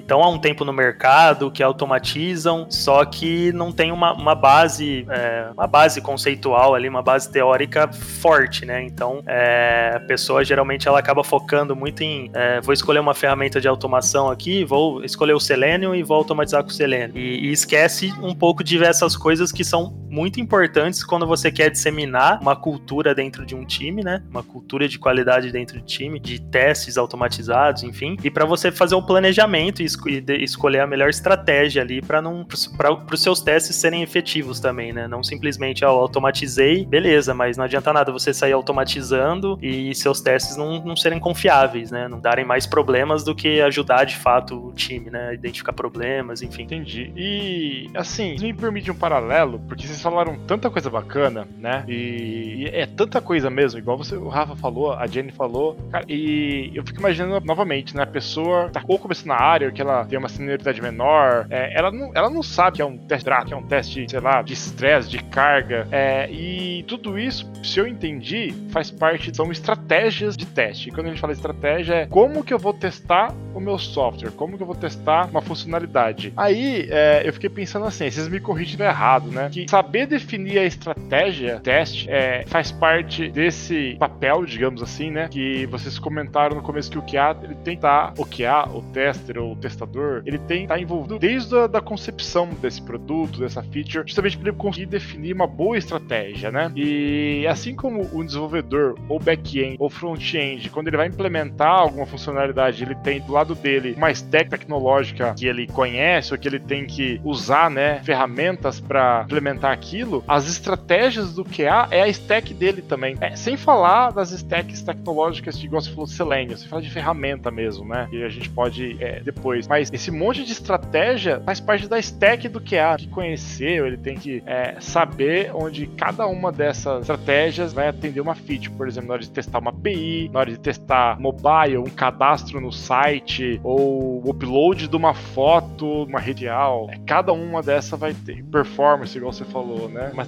estão 0.00 0.22
há 0.22 0.28
um 0.28 0.38
tempo 0.38 0.64
no 0.64 0.72
mercado, 0.72 1.50
que 1.50 1.62
automatizam, 1.62 2.66
só 2.68 3.04
que 3.04 3.52
não 3.52 3.70
tem 3.70 3.92
uma, 3.92 4.12
uma 4.12 4.34
base, 4.34 5.06
é, 5.08 5.50
uma 5.54 5.66
base 5.66 6.00
conceitual 6.00 6.74
ali, 6.74 6.88
uma 6.88 7.02
base 7.02 7.30
teórica 7.30 7.90
forte, 7.92 8.66
né? 8.66 8.82
Então, 8.82 9.22
é, 9.26 9.92
a 9.94 10.00
pessoa 10.00 10.44
geralmente 10.44 10.88
ela 10.88 10.98
acaba 10.98 11.22
focando 11.22 11.76
muito 11.76 12.02
em, 12.02 12.30
é, 12.34 12.60
vou 12.60 12.74
escolher 12.74 12.98
uma 12.98 13.14
ferramenta 13.14 13.60
de 13.60 13.68
automação 13.68 14.28
aqui, 14.28 14.64
vou 14.64 15.04
escolher 15.04 15.34
o 15.34 15.40
Selenium 15.40 15.94
e 15.94 16.02
vou 16.02 16.16
automatizar 16.16 16.64
com 16.64 16.70
o 16.70 16.72
Selenium. 16.72 17.16
E, 17.16 17.48
e 17.48 17.52
esquece 17.52 18.12
um 18.20 18.34
pouco 18.34 18.64
de 18.64 18.70
diversas 18.70 19.16
coisas 19.16 19.52
que 19.52 19.64
são 19.64 19.92
muito 20.08 20.40
importantes 20.40 20.87
quando 21.06 21.26
você 21.26 21.50
quer 21.50 21.70
disseminar 21.70 22.40
uma 22.40 22.56
cultura 22.56 23.14
dentro 23.14 23.44
de 23.44 23.54
um 23.54 23.64
time, 23.64 24.02
né? 24.02 24.22
Uma 24.30 24.42
cultura 24.42 24.88
de 24.88 24.98
qualidade 24.98 25.50
dentro 25.50 25.78
do 25.78 25.84
time, 25.84 26.18
de 26.18 26.40
testes 26.40 26.96
automatizados, 26.96 27.82
enfim. 27.82 28.16
E 28.22 28.30
para 28.30 28.44
você 28.44 28.70
fazer 28.70 28.94
um 28.94 29.02
planejamento 29.02 29.82
e, 29.82 29.84
esco 29.84 30.08
e 30.08 30.24
escolher 30.42 30.80
a 30.80 30.86
melhor 30.86 31.08
estratégia 31.08 31.82
ali 31.82 32.00
para 32.00 32.20
não 32.22 32.46
para 32.76 33.14
os 33.14 33.22
seus 33.22 33.40
testes 33.40 33.76
serem 33.76 34.02
efetivos 34.02 34.60
também, 34.60 34.92
né? 34.92 35.06
Não 35.08 35.22
simplesmente 35.22 35.84
ó, 35.84 35.90
automatizei, 35.90 36.84
beleza, 36.84 37.34
mas 37.34 37.56
não 37.56 37.64
adianta 37.64 37.92
nada 37.92 38.12
você 38.12 38.32
sair 38.32 38.52
automatizando 38.52 39.58
e 39.62 39.94
seus 39.94 40.20
testes 40.20 40.56
não, 40.56 40.84
não 40.84 40.96
serem 40.96 41.18
confiáveis, 41.18 41.90
né? 41.90 42.08
Não 42.08 42.20
darem 42.20 42.44
mais 42.44 42.66
problemas 42.66 43.24
do 43.24 43.34
que 43.34 43.60
ajudar 43.60 44.04
de 44.04 44.16
fato 44.16 44.68
o 44.68 44.72
time, 44.72 45.10
né? 45.10 45.34
Identificar 45.34 45.72
problemas, 45.72 46.42
enfim. 46.42 46.62
Entendi. 46.62 47.12
E 47.16 47.90
assim, 47.94 48.36
me 48.40 48.52
permite 48.52 48.90
um 48.90 48.94
paralelo, 48.94 49.60
porque 49.66 49.86
vocês 49.86 50.00
falaram 50.00 50.38
tanta 50.46 50.70
coisa 50.70 50.77
bacana, 50.86 51.46
né? 51.58 51.84
E, 51.88 52.64
e 52.64 52.64
é 52.66 52.86
tanta 52.86 53.20
coisa 53.20 53.50
mesmo, 53.50 53.78
igual 53.78 53.96
você, 53.96 54.16
o 54.16 54.28
Rafa 54.28 54.56
falou, 54.56 54.92
a 54.92 55.06
Jenny 55.06 55.32
falou, 55.32 55.76
cara, 55.90 56.04
e 56.08 56.70
eu 56.74 56.84
fico 56.84 57.00
imaginando 57.00 57.44
novamente, 57.44 57.96
né? 57.96 58.02
A 58.02 58.06
pessoa 58.06 58.68
tá 58.70 58.82
ou 58.86 58.98
começando 58.98 59.28
na 59.28 59.40
área, 59.40 59.70
que 59.70 59.80
ela 59.80 60.04
tem 60.04 60.18
uma 60.18 60.28
senioridade 60.28 60.80
menor, 60.80 61.46
é, 61.50 61.76
ela, 61.76 61.90
não, 61.90 62.10
ela 62.14 62.30
não 62.30 62.42
sabe 62.42 62.76
que 62.76 62.82
é 62.82 62.84
um 62.84 62.96
teste 62.96 63.28
que 63.46 63.52
é 63.52 63.56
um 63.56 63.62
teste, 63.62 64.06
sei 64.08 64.20
lá, 64.20 64.42
de 64.42 64.54
estresse, 64.54 65.08
de 65.08 65.22
carga, 65.24 65.86
é, 65.90 66.30
e 66.30 66.82
tudo 66.84 67.18
isso, 67.18 67.50
se 67.62 67.78
eu 67.78 67.86
entendi, 67.86 68.54
faz 68.70 68.90
parte, 68.90 69.34
são 69.34 69.50
estratégias 69.52 70.36
de 70.36 70.46
teste. 70.46 70.88
E 70.88 70.92
quando 70.92 71.06
a 71.06 71.10
gente 71.10 71.20
fala 71.20 71.32
estratégia, 71.32 71.94
é 71.94 72.06
como 72.06 72.42
que 72.42 72.52
eu 72.52 72.58
vou 72.58 72.72
testar 72.72 73.34
o 73.54 73.60
meu 73.60 73.78
software, 73.78 74.30
como 74.30 74.56
que 74.56 74.62
eu 74.62 74.66
vou 74.66 74.76
testar 74.76 75.26
uma 75.26 75.42
funcionalidade. 75.42 76.32
Aí 76.36 76.88
é, 76.90 77.22
eu 77.24 77.32
fiquei 77.32 77.50
pensando 77.50 77.84
assim, 77.84 78.10
vocês 78.10 78.28
me 78.28 78.40
corrigem 78.40 78.80
errado, 78.84 79.30
né? 79.30 79.48
Que 79.50 79.68
saber 79.68 80.06
definir 80.06 80.58
a 80.58 80.64
estratégia 80.68 81.60
teste 81.60 82.08
é, 82.08 82.44
faz 82.46 82.70
parte 82.70 83.28
desse 83.30 83.96
papel, 83.98 84.44
digamos 84.44 84.82
assim, 84.82 85.10
né? 85.10 85.28
Que 85.28 85.66
vocês 85.66 85.98
comentaram 85.98 86.56
no 86.56 86.62
começo 86.62 86.90
que 86.90 86.98
o 86.98 87.02
QA 87.02 87.36
ele 87.42 87.54
tem 87.56 87.74
que 87.76 87.78
estar, 87.78 88.14
o 88.18 88.24
QA, 88.24 88.68
o 88.72 88.82
tester 88.92 89.38
ou 89.38 89.52
o 89.52 89.56
testador, 89.56 90.22
ele 90.24 90.38
tem 90.38 90.58
que 90.58 90.64
estar 90.64 90.80
envolvido 90.80 91.18
desde 91.18 91.56
a 91.56 91.66
da 91.66 91.80
concepção 91.80 92.48
desse 92.60 92.80
produto, 92.82 93.40
dessa 93.40 93.62
feature, 93.62 94.04
justamente 94.06 94.36
para 94.36 94.48
ele 94.48 94.56
conseguir 94.56 94.86
definir 94.86 95.34
uma 95.34 95.46
boa 95.46 95.76
estratégia, 95.76 96.50
né? 96.50 96.72
E 96.74 97.46
assim 97.46 97.74
como 97.74 98.08
o 98.12 98.24
desenvolvedor, 98.24 98.96
ou 99.08 99.18
back-end, 99.18 99.76
ou 99.78 99.90
front-end, 99.90 100.70
quando 100.70 100.88
ele 100.88 100.96
vai 100.96 101.06
implementar 101.06 101.80
alguma 101.80 102.06
funcionalidade, 102.06 102.82
ele 102.82 102.94
tem 102.96 103.20
do 103.20 103.32
lado 103.32 103.54
dele 103.54 103.94
uma 103.96 104.10
stack 104.10 104.50
tecnológica 104.50 105.34
que 105.34 105.46
ele 105.46 105.66
conhece 105.66 106.32
ou 106.32 106.38
que 106.38 106.48
ele 106.48 106.58
tem 106.58 106.86
que 106.86 107.20
usar, 107.24 107.70
né, 107.70 108.00
ferramentas 108.02 108.80
para 108.80 109.22
implementar 109.24 109.72
aquilo, 109.72 110.24
as 110.26 110.46
estratégias 110.58 111.34
do 111.34 111.44
QA 111.44 111.88
é 111.90 112.02
a 112.02 112.08
stack 112.08 112.52
dele 112.52 112.82
também. 112.82 113.16
É, 113.20 113.34
sem 113.36 113.56
falar 113.56 114.10
das 114.10 114.32
stacks 114.32 114.82
tecnológicas, 114.82 115.62
igual 115.62 115.80
você 115.80 115.90
falou, 115.90 116.06
Selenium, 116.06 116.56
você 116.56 116.68
fala 116.68 116.82
de 116.82 116.90
ferramenta 116.90 117.50
mesmo, 117.50 117.84
né? 117.86 118.08
E 118.12 118.22
a 118.22 118.28
gente 118.28 118.50
pode 118.50 118.96
é, 119.02 119.20
depois. 119.20 119.66
Mas 119.66 119.90
esse 119.92 120.10
monte 120.10 120.44
de 120.44 120.52
estratégia 120.52 121.40
faz 121.44 121.60
parte 121.60 121.88
da 121.88 121.98
stack 121.98 122.48
do 122.48 122.60
QA. 122.60 122.96
Que 122.98 123.08
conhecer, 123.08 123.84
ele 123.84 123.96
tem 123.96 124.16
que 124.16 124.42
é, 124.46 124.76
saber 124.80 125.50
onde 125.54 125.86
cada 125.86 126.26
uma 126.26 126.50
dessas 126.50 127.02
estratégias 127.02 127.72
vai 127.72 127.88
atender 127.88 128.20
uma 128.20 128.34
feature. 128.34 128.70
Por 128.70 128.88
exemplo, 128.88 129.08
na 129.08 129.14
hora 129.14 129.22
de 129.22 129.30
testar 129.30 129.58
uma 129.58 129.70
API, 129.70 130.28
na 130.32 130.40
hora 130.40 130.50
de 130.50 130.58
testar 130.58 131.18
mobile, 131.20 131.78
um 131.78 131.84
cadastro 131.84 132.60
no 132.60 132.72
site, 132.72 133.60
ou 133.62 134.24
o 134.24 134.30
upload 134.30 134.88
de 134.88 134.96
uma 134.96 135.14
foto, 135.14 136.04
uma 136.04 136.18
rede 136.18 136.44
real. 136.44 136.88
É, 136.90 136.98
cada 137.06 137.32
uma 137.32 137.62
dessas 137.62 137.98
vai 137.98 138.14
ter 138.14 138.42
performance, 138.44 139.16
igual 139.16 139.32
você 139.32 139.44
falou, 139.44 139.88
né? 139.88 140.10
Uma 140.12 140.24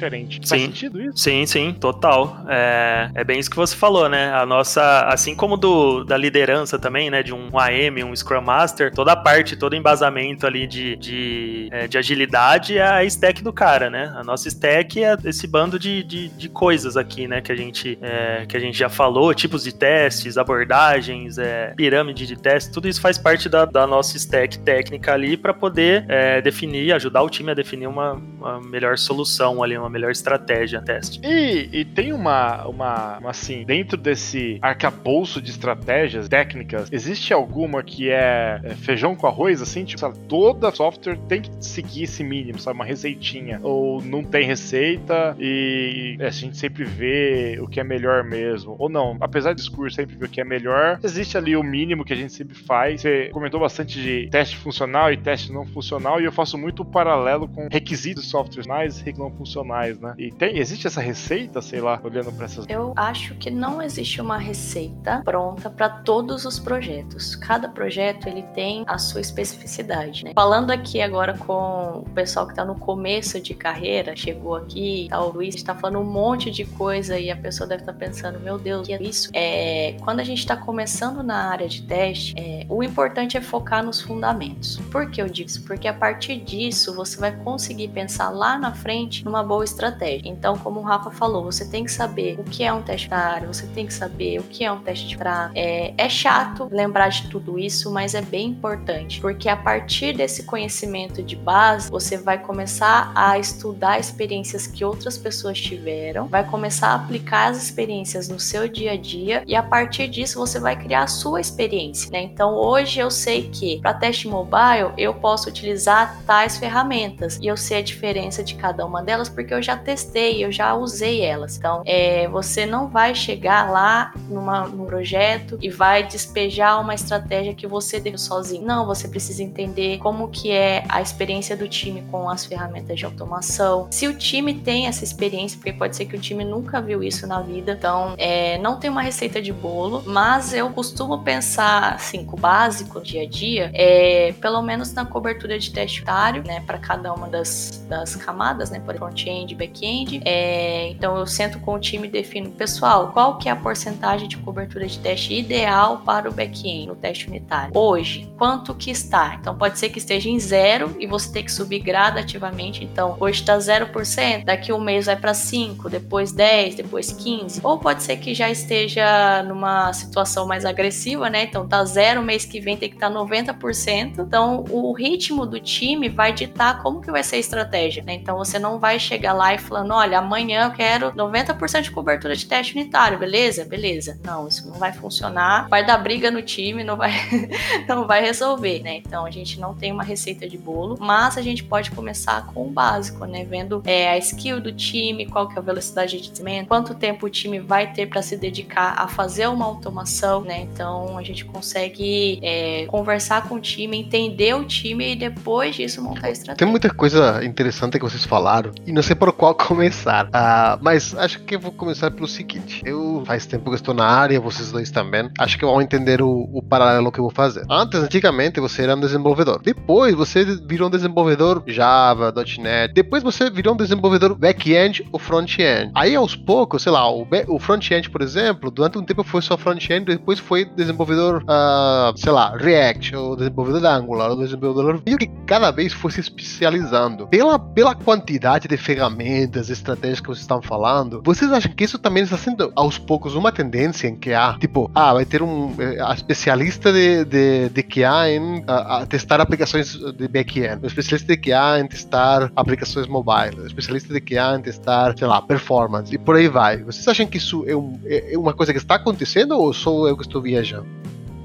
diferente. 0.00 0.40
Sim. 0.42 0.48
Faz 0.48 0.62
sentido 0.62 1.00
isso? 1.00 1.18
Sim, 1.18 1.46
sim, 1.46 1.72
total. 1.72 2.44
É, 2.48 3.10
é 3.14 3.24
bem 3.24 3.38
isso 3.38 3.50
que 3.50 3.56
você 3.56 3.76
falou, 3.76 4.08
né? 4.08 4.32
A 4.32 4.44
nossa, 4.46 5.02
assim 5.06 5.34
como 5.34 5.56
do 5.56 6.04
da 6.04 6.16
liderança 6.16 6.78
também, 6.78 7.10
né? 7.10 7.22
De 7.22 7.34
um 7.34 7.58
AM, 7.58 8.04
um 8.04 8.14
Scrum 8.14 8.40
Master, 8.40 8.92
toda 8.92 9.12
a 9.12 9.16
parte, 9.16 9.56
todo 9.56 9.72
o 9.72 9.76
embasamento 9.76 10.46
ali 10.46 10.66
de, 10.66 10.96
de, 10.96 11.68
é, 11.70 11.86
de 11.86 11.98
agilidade 11.98 12.78
é 12.78 12.82
a 12.82 13.04
stack 13.04 13.42
do 13.42 13.52
cara, 13.52 13.90
né? 13.90 14.12
A 14.16 14.24
nossa 14.24 14.48
stack 14.48 15.02
é 15.02 15.16
esse 15.24 15.46
bando 15.46 15.78
de, 15.78 16.02
de, 16.02 16.28
de 16.28 16.48
coisas 16.48 16.96
aqui, 16.96 17.26
né? 17.26 17.40
Que 17.40 17.52
a 17.52 17.56
gente, 17.56 17.98
é, 18.00 18.46
que 18.46 18.56
a 18.56 18.60
gente 18.60 18.78
já 18.78 18.88
falou, 18.88 19.34
tipos 19.34 19.64
de 19.64 19.72
testes, 19.72 20.36
abordagens, 20.36 21.38
é, 21.38 21.72
pirâmide 21.76 22.26
de 22.26 22.36
testes, 22.36 22.72
tudo 22.72 22.88
isso 22.88 23.00
faz 23.00 23.18
parte 23.18 23.48
da, 23.48 23.64
da 23.64 23.86
nossa 23.86 24.16
stack 24.16 24.58
técnica 24.60 25.12
ali 25.12 25.36
para 25.36 25.52
poder 25.52 26.04
é, 26.08 26.40
definir, 26.40 26.92
ajudar 26.92 27.22
o 27.22 27.30
time 27.30 27.50
a 27.50 27.54
definir 27.54 27.86
uma, 27.86 28.12
uma 28.12 28.60
melhor 28.60 28.96
solução 28.98 29.49
ali, 29.62 29.76
uma 29.76 29.90
melhor 29.90 30.10
estratégia 30.10 30.80
teste. 30.80 31.20
E, 31.24 31.68
e 31.72 31.84
tem 31.84 32.12
uma, 32.12 32.66
uma, 32.66 33.18
uma, 33.18 33.30
assim, 33.30 33.64
dentro 33.64 33.96
desse 33.96 34.58
arcabouço 34.62 35.40
de 35.40 35.50
estratégias 35.50 36.28
técnicas, 36.28 36.88
existe 36.92 37.32
alguma 37.32 37.82
que 37.82 38.10
é, 38.10 38.60
é 38.62 38.74
feijão 38.74 39.14
com 39.16 39.26
arroz, 39.26 39.60
assim? 39.60 39.84
Tipo, 39.84 40.00
sabe, 40.00 40.18
toda 40.28 40.70
software 40.70 41.18
tem 41.28 41.42
que 41.42 41.50
seguir 41.60 42.04
esse 42.04 42.22
mínimo, 42.22 42.58
sabe? 42.58 42.76
Uma 42.76 42.84
receitinha. 42.84 43.60
Ou 43.62 44.02
não 44.02 44.22
tem 44.22 44.46
receita 44.46 45.36
e 45.38 46.16
a 46.20 46.30
gente 46.30 46.56
sempre 46.56 46.84
vê 46.84 47.58
o 47.60 47.66
que 47.66 47.80
é 47.80 47.84
melhor 47.84 48.24
mesmo. 48.24 48.76
Ou 48.78 48.88
não, 48.88 49.16
apesar 49.20 49.52
do 49.52 49.56
discurso 49.56 49.96
sempre 49.96 50.16
ver 50.16 50.26
o 50.26 50.28
que 50.28 50.40
é 50.40 50.44
melhor, 50.44 50.98
existe 51.02 51.36
ali 51.36 51.56
o 51.56 51.62
mínimo 51.62 52.04
que 52.04 52.12
a 52.12 52.16
gente 52.16 52.32
sempre 52.32 52.56
faz. 52.56 53.02
Você 53.02 53.28
comentou 53.32 53.60
bastante 53.60 54.00
de 54.00 54.28
teste 54.30 54.56
funcional 54.56 55.12
e 55.12 55.16
teste 55.16 55.52
não 55.52 55.66
funcional, 55.66 56.20
e 56.20 56.24
eu 56.24 56.32
faço 56.32 56.56
muito 56.58 56.84
paralelo 56.84 57.48
com 57.48 57.68
requisitos 57.70 58.28
softwares 58.28 58.66
mais 58.66 59.00
e 59.06 59.12
não 59.18 59.30
funcionais, 59.40 59.98
né? 59.98 60.14
E 60.18 60.30
tem, 60.30 60.58
existe 60.58 60.86
essa 60.86 61.00
receita, 61.00 61.62
sei 61.62 61.80
lá, 61.80 61.98
olhando 62.02 62.30
para 62.32 62.44
essas. 62.44 62.66
Eu 62.68 62.92
acho 62.96 63.34
que 63.36 63.50
não 63.50 63.80
existe 63.80 64.20
uma 64.20 64.36
receita 64.36 65.22
pronta 65.24 65.70
para 65.70 65.88
todos 65.88 66.44
os 66.44 66.58
projetos. 66.58 67.34
Cada 67.36 67.68
projeto 67.68 68.28
ele 68.28 68.42
tem 68.54 68.84
a 68.86 68.98
sua 68.98 69.20
especificidade, 69.20 70.24
né? 70.24 70.32
Falando 70.34 70.70
aqui 70.70 71.00
agora 71.00 71.36
com 71.36 72.04
o 72.06 72.10
pessoal 72.14 72.46
que 72.46 72.52
está 72.52 72.64
no 72.64 72.74
começo 72.74 73.40
de 73.40 73.54
carreira, 73.54 74.14
chegou 74.14 74.56
aqui, 74.56 75.06
tá, 75.08 75.22
o 75.22 75.32
Luiz 75.32 75.54
está 75.54 75.74
falando 75.74 76.00
um 76.00 76.10
monte 76.10 76.50
de 76.50 76.64
coisa 76.64 77.18
e 77.18 77.30
a 77.30 77.36
pessoa 77.36 77.66
deve 77.66 77.82
estar 77.82 77.92
tá 77.92 77.98
pensando, 77.98 78.38
meu 78.40 78.58
Deus, 78.58 78.86
que 78.86 78.92
é 78.92 79.02
isso? 79.02 79.30
É, 79.32 79.96
quando 80.02 80.20
a 80.20 80.24
gente 80.24 80.38
está 80.38 80.56
começando 80.56 81.22
na 81.22 81.50
área 81.50 81.68
de 81.68 81.82
teste, 81.82 82.34
é, 82.36 82.66
o 82.68 82.82
importante 82.82 83.36
é 83.36 83.40
focar 83.40 83.82
nos 83.82 84.00
fundamentos. 84.00 84.78
Por 84.90 85.10
que 85.10 85.22
eu 85.22 85.28
digo 85.28 85.48
isso? 85.48 85.62
Porque 85.62 85.88
a 85.88 85.94
partir 85.94 86.36
disso 86.36 86.94
você 86.94 87.18
vai 87.18 87.32
conseguir 87.32 87.88
pensar 87.88 88.28
lá 88.30 88.58
na 88.58 88.74
frente 88.74 89.24
numa 89.30 89.42
boa 89.44 89.64
estratégia. 89.64 90.28
Então, 90.28 90.58
como 90.58 90.80
o 90.80 90.82
Rafa 90.82 91.10
falou, 91.10 91.44
você 91.44 91.64
tem 91.64 91.84
que 91.84 91.92
saber 91.92 92.38
o 92.38 92.44
que 92.44 92.64
é 92.64 92.72
um 92.72 92.82
teste 92.82 93.12
área, 93.14 93.46
você 93.46 93.66
tem 93.68 93.86
que 93.86 93.94
saber 93.94 94.40
o 94.40 94.42
que 94.42 94.64
é 94.64 94.72
um 94.72 94.80
teste 94.80 95.06
de 95.06 95.16
fraco. 95.16 95.52
É, 95.54 95.94
é 95.96 96.08
chato 96.08 96.68
lembrar 96.70 97.08
de 97.08 97.28
tudo 97.28 97.58
isso, 97.58 97.90
mas 97.92 98.14
é 98.14 98.20
bem 98.20 98.48
importante, 98.48 99.20
porque 99.20 99.48
a 99.48 99.56
partir 99.56 100.12
desse 100.16 100.42
conhecimento 100.42 101.22
de 101.22 101.36
base, 101.36 101.90
você 101.90 102.16
vai 102.16 102.38
começar 102.38 103.12
a 103.14 103.38
estudar 103.38 103.98
experiências 103.98 104.66
que 104.66 104.84
outras 104.84 105.16
pessoas 105.16 105.60
tiveram, 105.60 106.26
vai 106.26 106.44
começar 106.44 106.88
a 106.88 106.94
aplicar 106.96 107.50
as 107.50 107.62
experiências 107.62 108.28
no 108.28 108.40
seu 108.40 108.68
dia 108.68 108.92
a 108.92 108.96
dia 108.96 109.44
e 109.46 109.54
a 109.54 109.62
partir 109.62 110.08
disso 110.08 110.38
você 110.38 110.58
vai 110.58 110.76
criar 110.76 111.04
a 111.04 111.06
sua 111.06 111.40
experiência, 111.40 112.10
né? 112.10 112.22
Então, 112.22 112.54
hoje 112.54 112.98
eu 112.98 113.10
sei 113.10 113.48
que 113.48 113.80
para 113.80 113.94
teste 113.94 114.26
mobile 114.26 114.92
eu 114.96 115.14
posso 115.14 115.48
utilizar 115.48 116.20
tais 116.26 116.56
ferramentas 116.56 117.38
e 117.40 117.46
eu 117.46 117.56
sei 117.56 117.78
a 117.78 117.82
diferença 117.82 118.42
de 118.42 118.54
cada 118.54 118.84
uma 118.84 119.02
delas 119.02 119.19
porque 119.28 119.54
eu 119.54 119.62
já 119.62 119.76
testei, 119.76 120.44
eu 120.44 120.50
já 120.50 120.74
usei 120.74 121.22
elas. 121.22 121.56
Então, 121.56 121.82
é, 121.86 122.28
você 122.28 122.66
não 122.66 122.88
vai 122.88 123.14
chegar 123.14 123.70
lá 123.70 124.12
numa, 124.28 124.66
num 124.66 124.84
projeto 124.84 125.58
e 125.60 125.70
vai 125.70 126.06
despejar 126.06 126.80
uma 126.80 126.94
estratégia 126.94 127.54
que 127.54 127.66
você 127.66 128.00
deu 128.00 128.18
sozinho. 128.18 128.64
Não, 128.64 128.86
você 128.86 129.08
precisa 129.08 129.42
entender 129.42 129.98
como 129.98 130.28
que 130.28 130.50
é 130.50 130.84
a 130.88 131.00
experiência 131.00 131.56
do 131.56 131.68
time 131.68 132.02
com 132.10 132.28
as 132.28 132.44
ferramentas 132.44 132.98
de 132.98 133.04
automação. 133.04 133.88
Se 133.90 134.06
o 134.08 134.16
time 134.16 134.54
tem 134.54 134.86
essa 134.86 135.04
experiência, 135.04 135.58
porque 135.58 135.72
pode 135.72 135.96
ser 135.96 136.06
que 136.06 136.16
o 136.16 136.20
time 136.20 136.44
nunca 136.44 136.80
viu 136.80 137.02
isso 137.02 137.26
na 137.26 137.40
vida, 137.40 137.72
então 137.72 138.14
é, 138.18 138.58
não 138.58 138.78
tem 138.78 138.90
uma 138.90 139.02
receita 139.02 139.40
de 139.40 139.52
bolo, 139.52 140.02
mas 140.06 140.52
eu 140.52 140.70
costumo 140.70 141.22
pensar 141.22 141.94
assim, 141.94 142.24
com 142.24 142.36
o 142.36 142.40
básico 142.40 143.00
dia 143.00 143.22
a 143.22 143.26
dia, 143.26 143.70
é, 143.74 144.32
pelo 144.40 144.62
menos 144.62 144.92
na 144.92 145.04
cobertura 145.04 145.58
de 145.58 145.70
teste 145.70 146.04
né, 146.46 146.62
para 146.66 146.78
cada 146.78 147.12
uma 147.12 147.28
das, 147.28 147.84
das 147.88 148.16
camadas, 148.16 148.70
né, 148.70 148.80
por 148.80 148.94
front-end 149.10 149.52
e 149.52 149.56
back-end. 149.56 150.22
É, 150.24 150.88
então 150.88 151.16
eu 151.16 151.26
sento 151.26 151.58
com 151.60 151.74
o 151.74 151.78
time 151.78 152.06
e 152.06 152.10
defino, 152.10 152.50
pessoal, 152.50 153.12
qual 153.12 153.36
que 153.38 153.48
é 153.48 153.52
a 153.52 153.56
porcentagem 153.56 154.28
de 154.28 154.36
cobertura 154.38 154.86
de 154.86 154.98
teste 154.98 155.34
ideal 155.34 156.02
para 156.04 156.28
o 156.28 156.32
back-end 156.32 156.86
no 156.86 156.94
teste 156.94 157.28
unitário? 157.28 157.72
Hoje, 157.76 158.30
quanto 158.38 158.74
que 158.74 158.90
está? 158.90 159.36
Então 159.40 159.56
pode 159.56 159.78
ser 159.78 159.88
que 159.90 159.98
esteja 159.98 160.28
em 160.28 160.38
zero 160.38 160.96
e 160.98 161.06
você 161.06 161.32
tem 161.32 161.44
que 161.44 161.52
subir 161.52 161.80
gradativamente. 161.80 162.84
Então 162.84 163.16
hoje 163.18 163.40
está 163.40 163.56
0%, 163.58 164.44
daqui 164.44 164.72
um 164.72 164.80
mês 164.80 165.06
vai 165.06 165.16
para 165.16 165.34
5, 165.34 165.90
depois 165.90 166.32
10, 166.32 166.76
depois 166.76 167.12
15. 167.12 167.60
Ou 167.62 167.78
pode 167.78 168.02
ser 168.02 168.16
que 168.16 168.34
já 168.34 168.50
esteja 168.50 169.42
numa 169.42 169.92
situação 169.92 170.46
mais 170.46 170.64
agressiva, 170.64 171.28
né? 171.28 171.44
Então 171.44 171.66
tá 171.66 171.84
zero, 171.84 172.22
mês 172.22 172.44
que 172.44 172.60
vem 172.60 172.76
tem 172.76 172.88
que 172.88 172.96
estar 172.96 173.10
tá 173.10 173.14
90%. 173.14 174.18
Então 174.18 174.64
o 174.70 174.92
ritmo 174.92 175.46
do 175.46 175.58
time 175.58 176.08
vai 176.08 176.32
ditar 176.32 176.82
como 176.82 177.00
que 177.00 177.10
vai 177.10 177.22
ser 177.22 177.36
a 177.36 177.38
estratégia, 177.38 178.02
né? 178.02 178.14
Então 178.14 178.36
você 178.36 178.58
não 178.58 178.78
vai 178.78 178.98
chegar 179.00 179.32
lá 179.32 179.54
e 179.54 179.58
falando, 179.58 179.92
olha, 179.92 180.18
amanhã 180.18 180.66
eu 180.66 180.70
quero 180.72 181.12
90% 181.12 181.82
de 181.82 181.90
cobertura 181.90 182.36
de 182.36 182.46
teste 182.46 182.74
unitário, 182.74 183.18
beleza? 183.18 183.64
Beleza. 183.64 184.18
Não, 184.24 184.46
isso 184.46 184.68
não 184.68 184.78
vai 184.78 184.92
funcionar. 184.92 185.68
Vai 185.68 185.84
dar 185.84 185.98
briga 185.98 186.30
no 186.30 186.42
time, 186.42 186.84
não 186.84 186.96
vai 186.96 187.12
não 187.88 188.06
vai 188.06 188.22
resolver, 188.22 188.80
né? 188.82 188.96
Então 188.96 189.24
a 189.24 189.30
gente 189.30 189.58
não 189.58 189.74
tem 189.74 189.92
uma 189.92 190.04
receita 190.04 190.48
de 190.48 190.58
bolo, 190.58 190.96
mas 191.00 191.38
a 191.38 191.42
gente 191.42 191.64
pode 191.64 191.90
começar 191.90 192.46
com 192.46 192.66
o 192.66 192.70
básico, 192.70 193.24
né? 193.24 193.44
Vendo 193.44 193.82
é, 193.84 194.10
a 194.10 194.18
skill 194.18 194.60
do 194.60 194.72
time, 194.72 195.26
qual 195.26 195.48
que 195.48 195.56
é 195.56 195.58
a 195.58 195.62
velocidade 195.62 196.20
de 196.20 196.30
desenvolvimento, 196.30 196.68
quanto 196.68 196.94
tempo 196.94 197.26
o 197.26 197.30
time 197.30 197.58
vai 197.58 197.92
ter 197.92 198.06
para 198.06 198.22
se 198.22 198.36
dedicar 198.36 198.94
a 198.96 199.06
fazer 199.08 199.48
uma 199.48 199.64
automação, 199.64 200.42
né? 200.42 200.60
Então 200.60 201.16
a 201.16 201.22
gente 201.22 201.44
consegue 201.44 202.38
é, 202.42 202.86
conversar 202.86 203.48
com 203.48 203.56
o 203.56 203.60
time, 203.60 203.98
entender 203.98 204.54
o 204.54 204.64
time 204.64 205.12
e 205.12 205.16
depois 205.16 205.76
disso 205.76 206.02
montar 206.02 206.28
a 206.28 206.30
estratégia. 206.30 206.56
Tem 206.56 206.68
muita 206.68 206.92
coisa 206.92 207.44
interessante 207.44 207.98
que 207.98 208.04
vocês 208.04 208.24
falaram 208.24 208.72
e 208.90 208.92
não 208.92 209.02
sei 209.02 209.14
por 209.14 209.32
qual 209.32 209.54
começar, 209.54 210.26
uh, 210.26 210.78
mas 210.80 211.14
acho 211.14 211.38
que 211.44 211.56
vou 211.56 211.70
começar 211.70 212.10
pelo 212.10 212.26
seguinte: 212.26 212.82
eu 212.84 213.22
faz 213.24 213.46
tempo 213.46 213.70
que 213.70 213.76
estou 213.76 213.94
na 213.94 214.04
área, 214.04 214.40
vocês 214.40 214.72
dois 214.72 214.90
também. 214.90 215.30
Acho 215.38 215.56
que 215.56 215.64
vão 215.64 215.80
entender 215.80 216.20
o, 216.20 216.48
o 216.52 216.60
paralelo 216.60 217.12
que 217.12 217.20
eu 217.20 217.24
vou 217.24 217.30
fazer. 217.30 217.64
Antes, 217.70 218.00
antigamente, 218.00 218.58
você 218.58 218.82
era 218.82 218.96
um 218.96 219.00
desenvolvedor. 219.00 219.62
Depois, 219.62 220.12
você 220.14 220.44
virou 220.44 220.88
um 220.88 220.90
desenvolvedor 220.90 221.62
Java, 221.68 222.34
.NET. 222.58 222.92
Depois, 222.92 223.22
você 223.22 223.48
virou 223.48 223.74
um 223.74 223.76
desenvolvedor 223.76 224.34
back-end 224.34 225.06
ou 225.12 225.20
front-end. 225.20 225.92
Aí, 225.94 226.16
aos 226.16 226.34
poucos, 226.34 226.82
sei 226.82 226.90
lá, 226.90 227.08
o, 227.08 227.24
o 227.46 227.58
front-end, 227.60 228.10
por 228.10 228.22
exemplo, 228.22 228.72
durante 228.72 228.98
um 228.98 229.04
tempo 229.04 229.22
foi 229.22 229.40
só 229.40 229.56
front-end, 229.56 230.06
depois 230.06 230.40
foi 230.40 230.64
desenvolvedor, 230.64 231.44
uh, 231.44 232.16
sei 232.18 232.32
lá, 232.32 232.56
React, 232.56 233.14
ou 233.14 233.36
desenvolvedor 233.36 233.86
Angular, 233.86 234.30
ou 234.30 234.36
desenvolvedor. 234.36 235.00
E 235.06 235.16
que 235.16 235.30
cada 235.46 235.70
vez 235.70 235.92
foi 235.92 236.10
se 236.10 236.18
especializando. 236.18 237.28
Pela, 237.28 237.56
pela 237.56 237.94
quantidade 237.94 238.66
de 238.70 238.76
ferramentas, 238.76 239.68
estratégias 239.68 240.20
que 240.20 240.28
vocês 240.28 240.42
estão 240.42 240.62
falando, 240.62 241.20
vocês 241.24 241.52
acham 241.52 241.72
que 241.72 241.84
isso 241.84 241.98
também 241.98 242.22
está 242.22 242.36
sendo 242.36 242.72
aos 242.76 242.98
poucos 242.98 243.34
uma 243.34 243.50
tendência 243.50 244.08
em 244.08 244.16
QA? 244.16 244.56
Tipo, 244.58 244.90
ah, 244.94 245.12
vai 245.12 245.24
ter 245.24 245.42
um 245.42 245.74
a 246.06 246.14
especialista 246.14 246.92
de, 246.92 247.24
de, 247.24 247.68
de 247.68 247.82
QA 247.82 248.30
em 248.30 248.64
testar 249.08 249.40
aplicações 249.40 249.92
de 249.92 250.28
back-end, 250.28 250.86
especialista 250.86 251.34
de 251.34 251.40
QA 251.40 251.80
em 251.80 251.86
testar 251.86 252.50
aplicações 252.54 253.06
mobile, 253.06 253.66
especialista 253.66 254.14
de 254.14 254.20
QA 254.20 254.56
em 254.56 254.62
testar, 254.62 255.16
sei 255.18 255.26
lá, 255.26 255.42
performance, 255.42 256.14
e 256.14 256.18
por 256.18 256.36
aí 256.36 256.48
vai. 256.48 256.82
Vocês 256.82 257.06
acham 257.08 257.26
que 257.26 257.38
isso 257.38 257.64
é, 257.66 257.74
um, 257.74 257.98
é, 258.04 258.34
é 258.34 258.38
uma 258.38 258.54
coisa 258.54 258.72
que 258.72 258.78
está 258.78 258.94
acontecendo 258.94 259.58
ou 259.58 259.72
sou 259.72 260.08
eu 260.08 260.16
que 260.16 260.22
estou 260.22 260.40
viajando? 260.40 260.86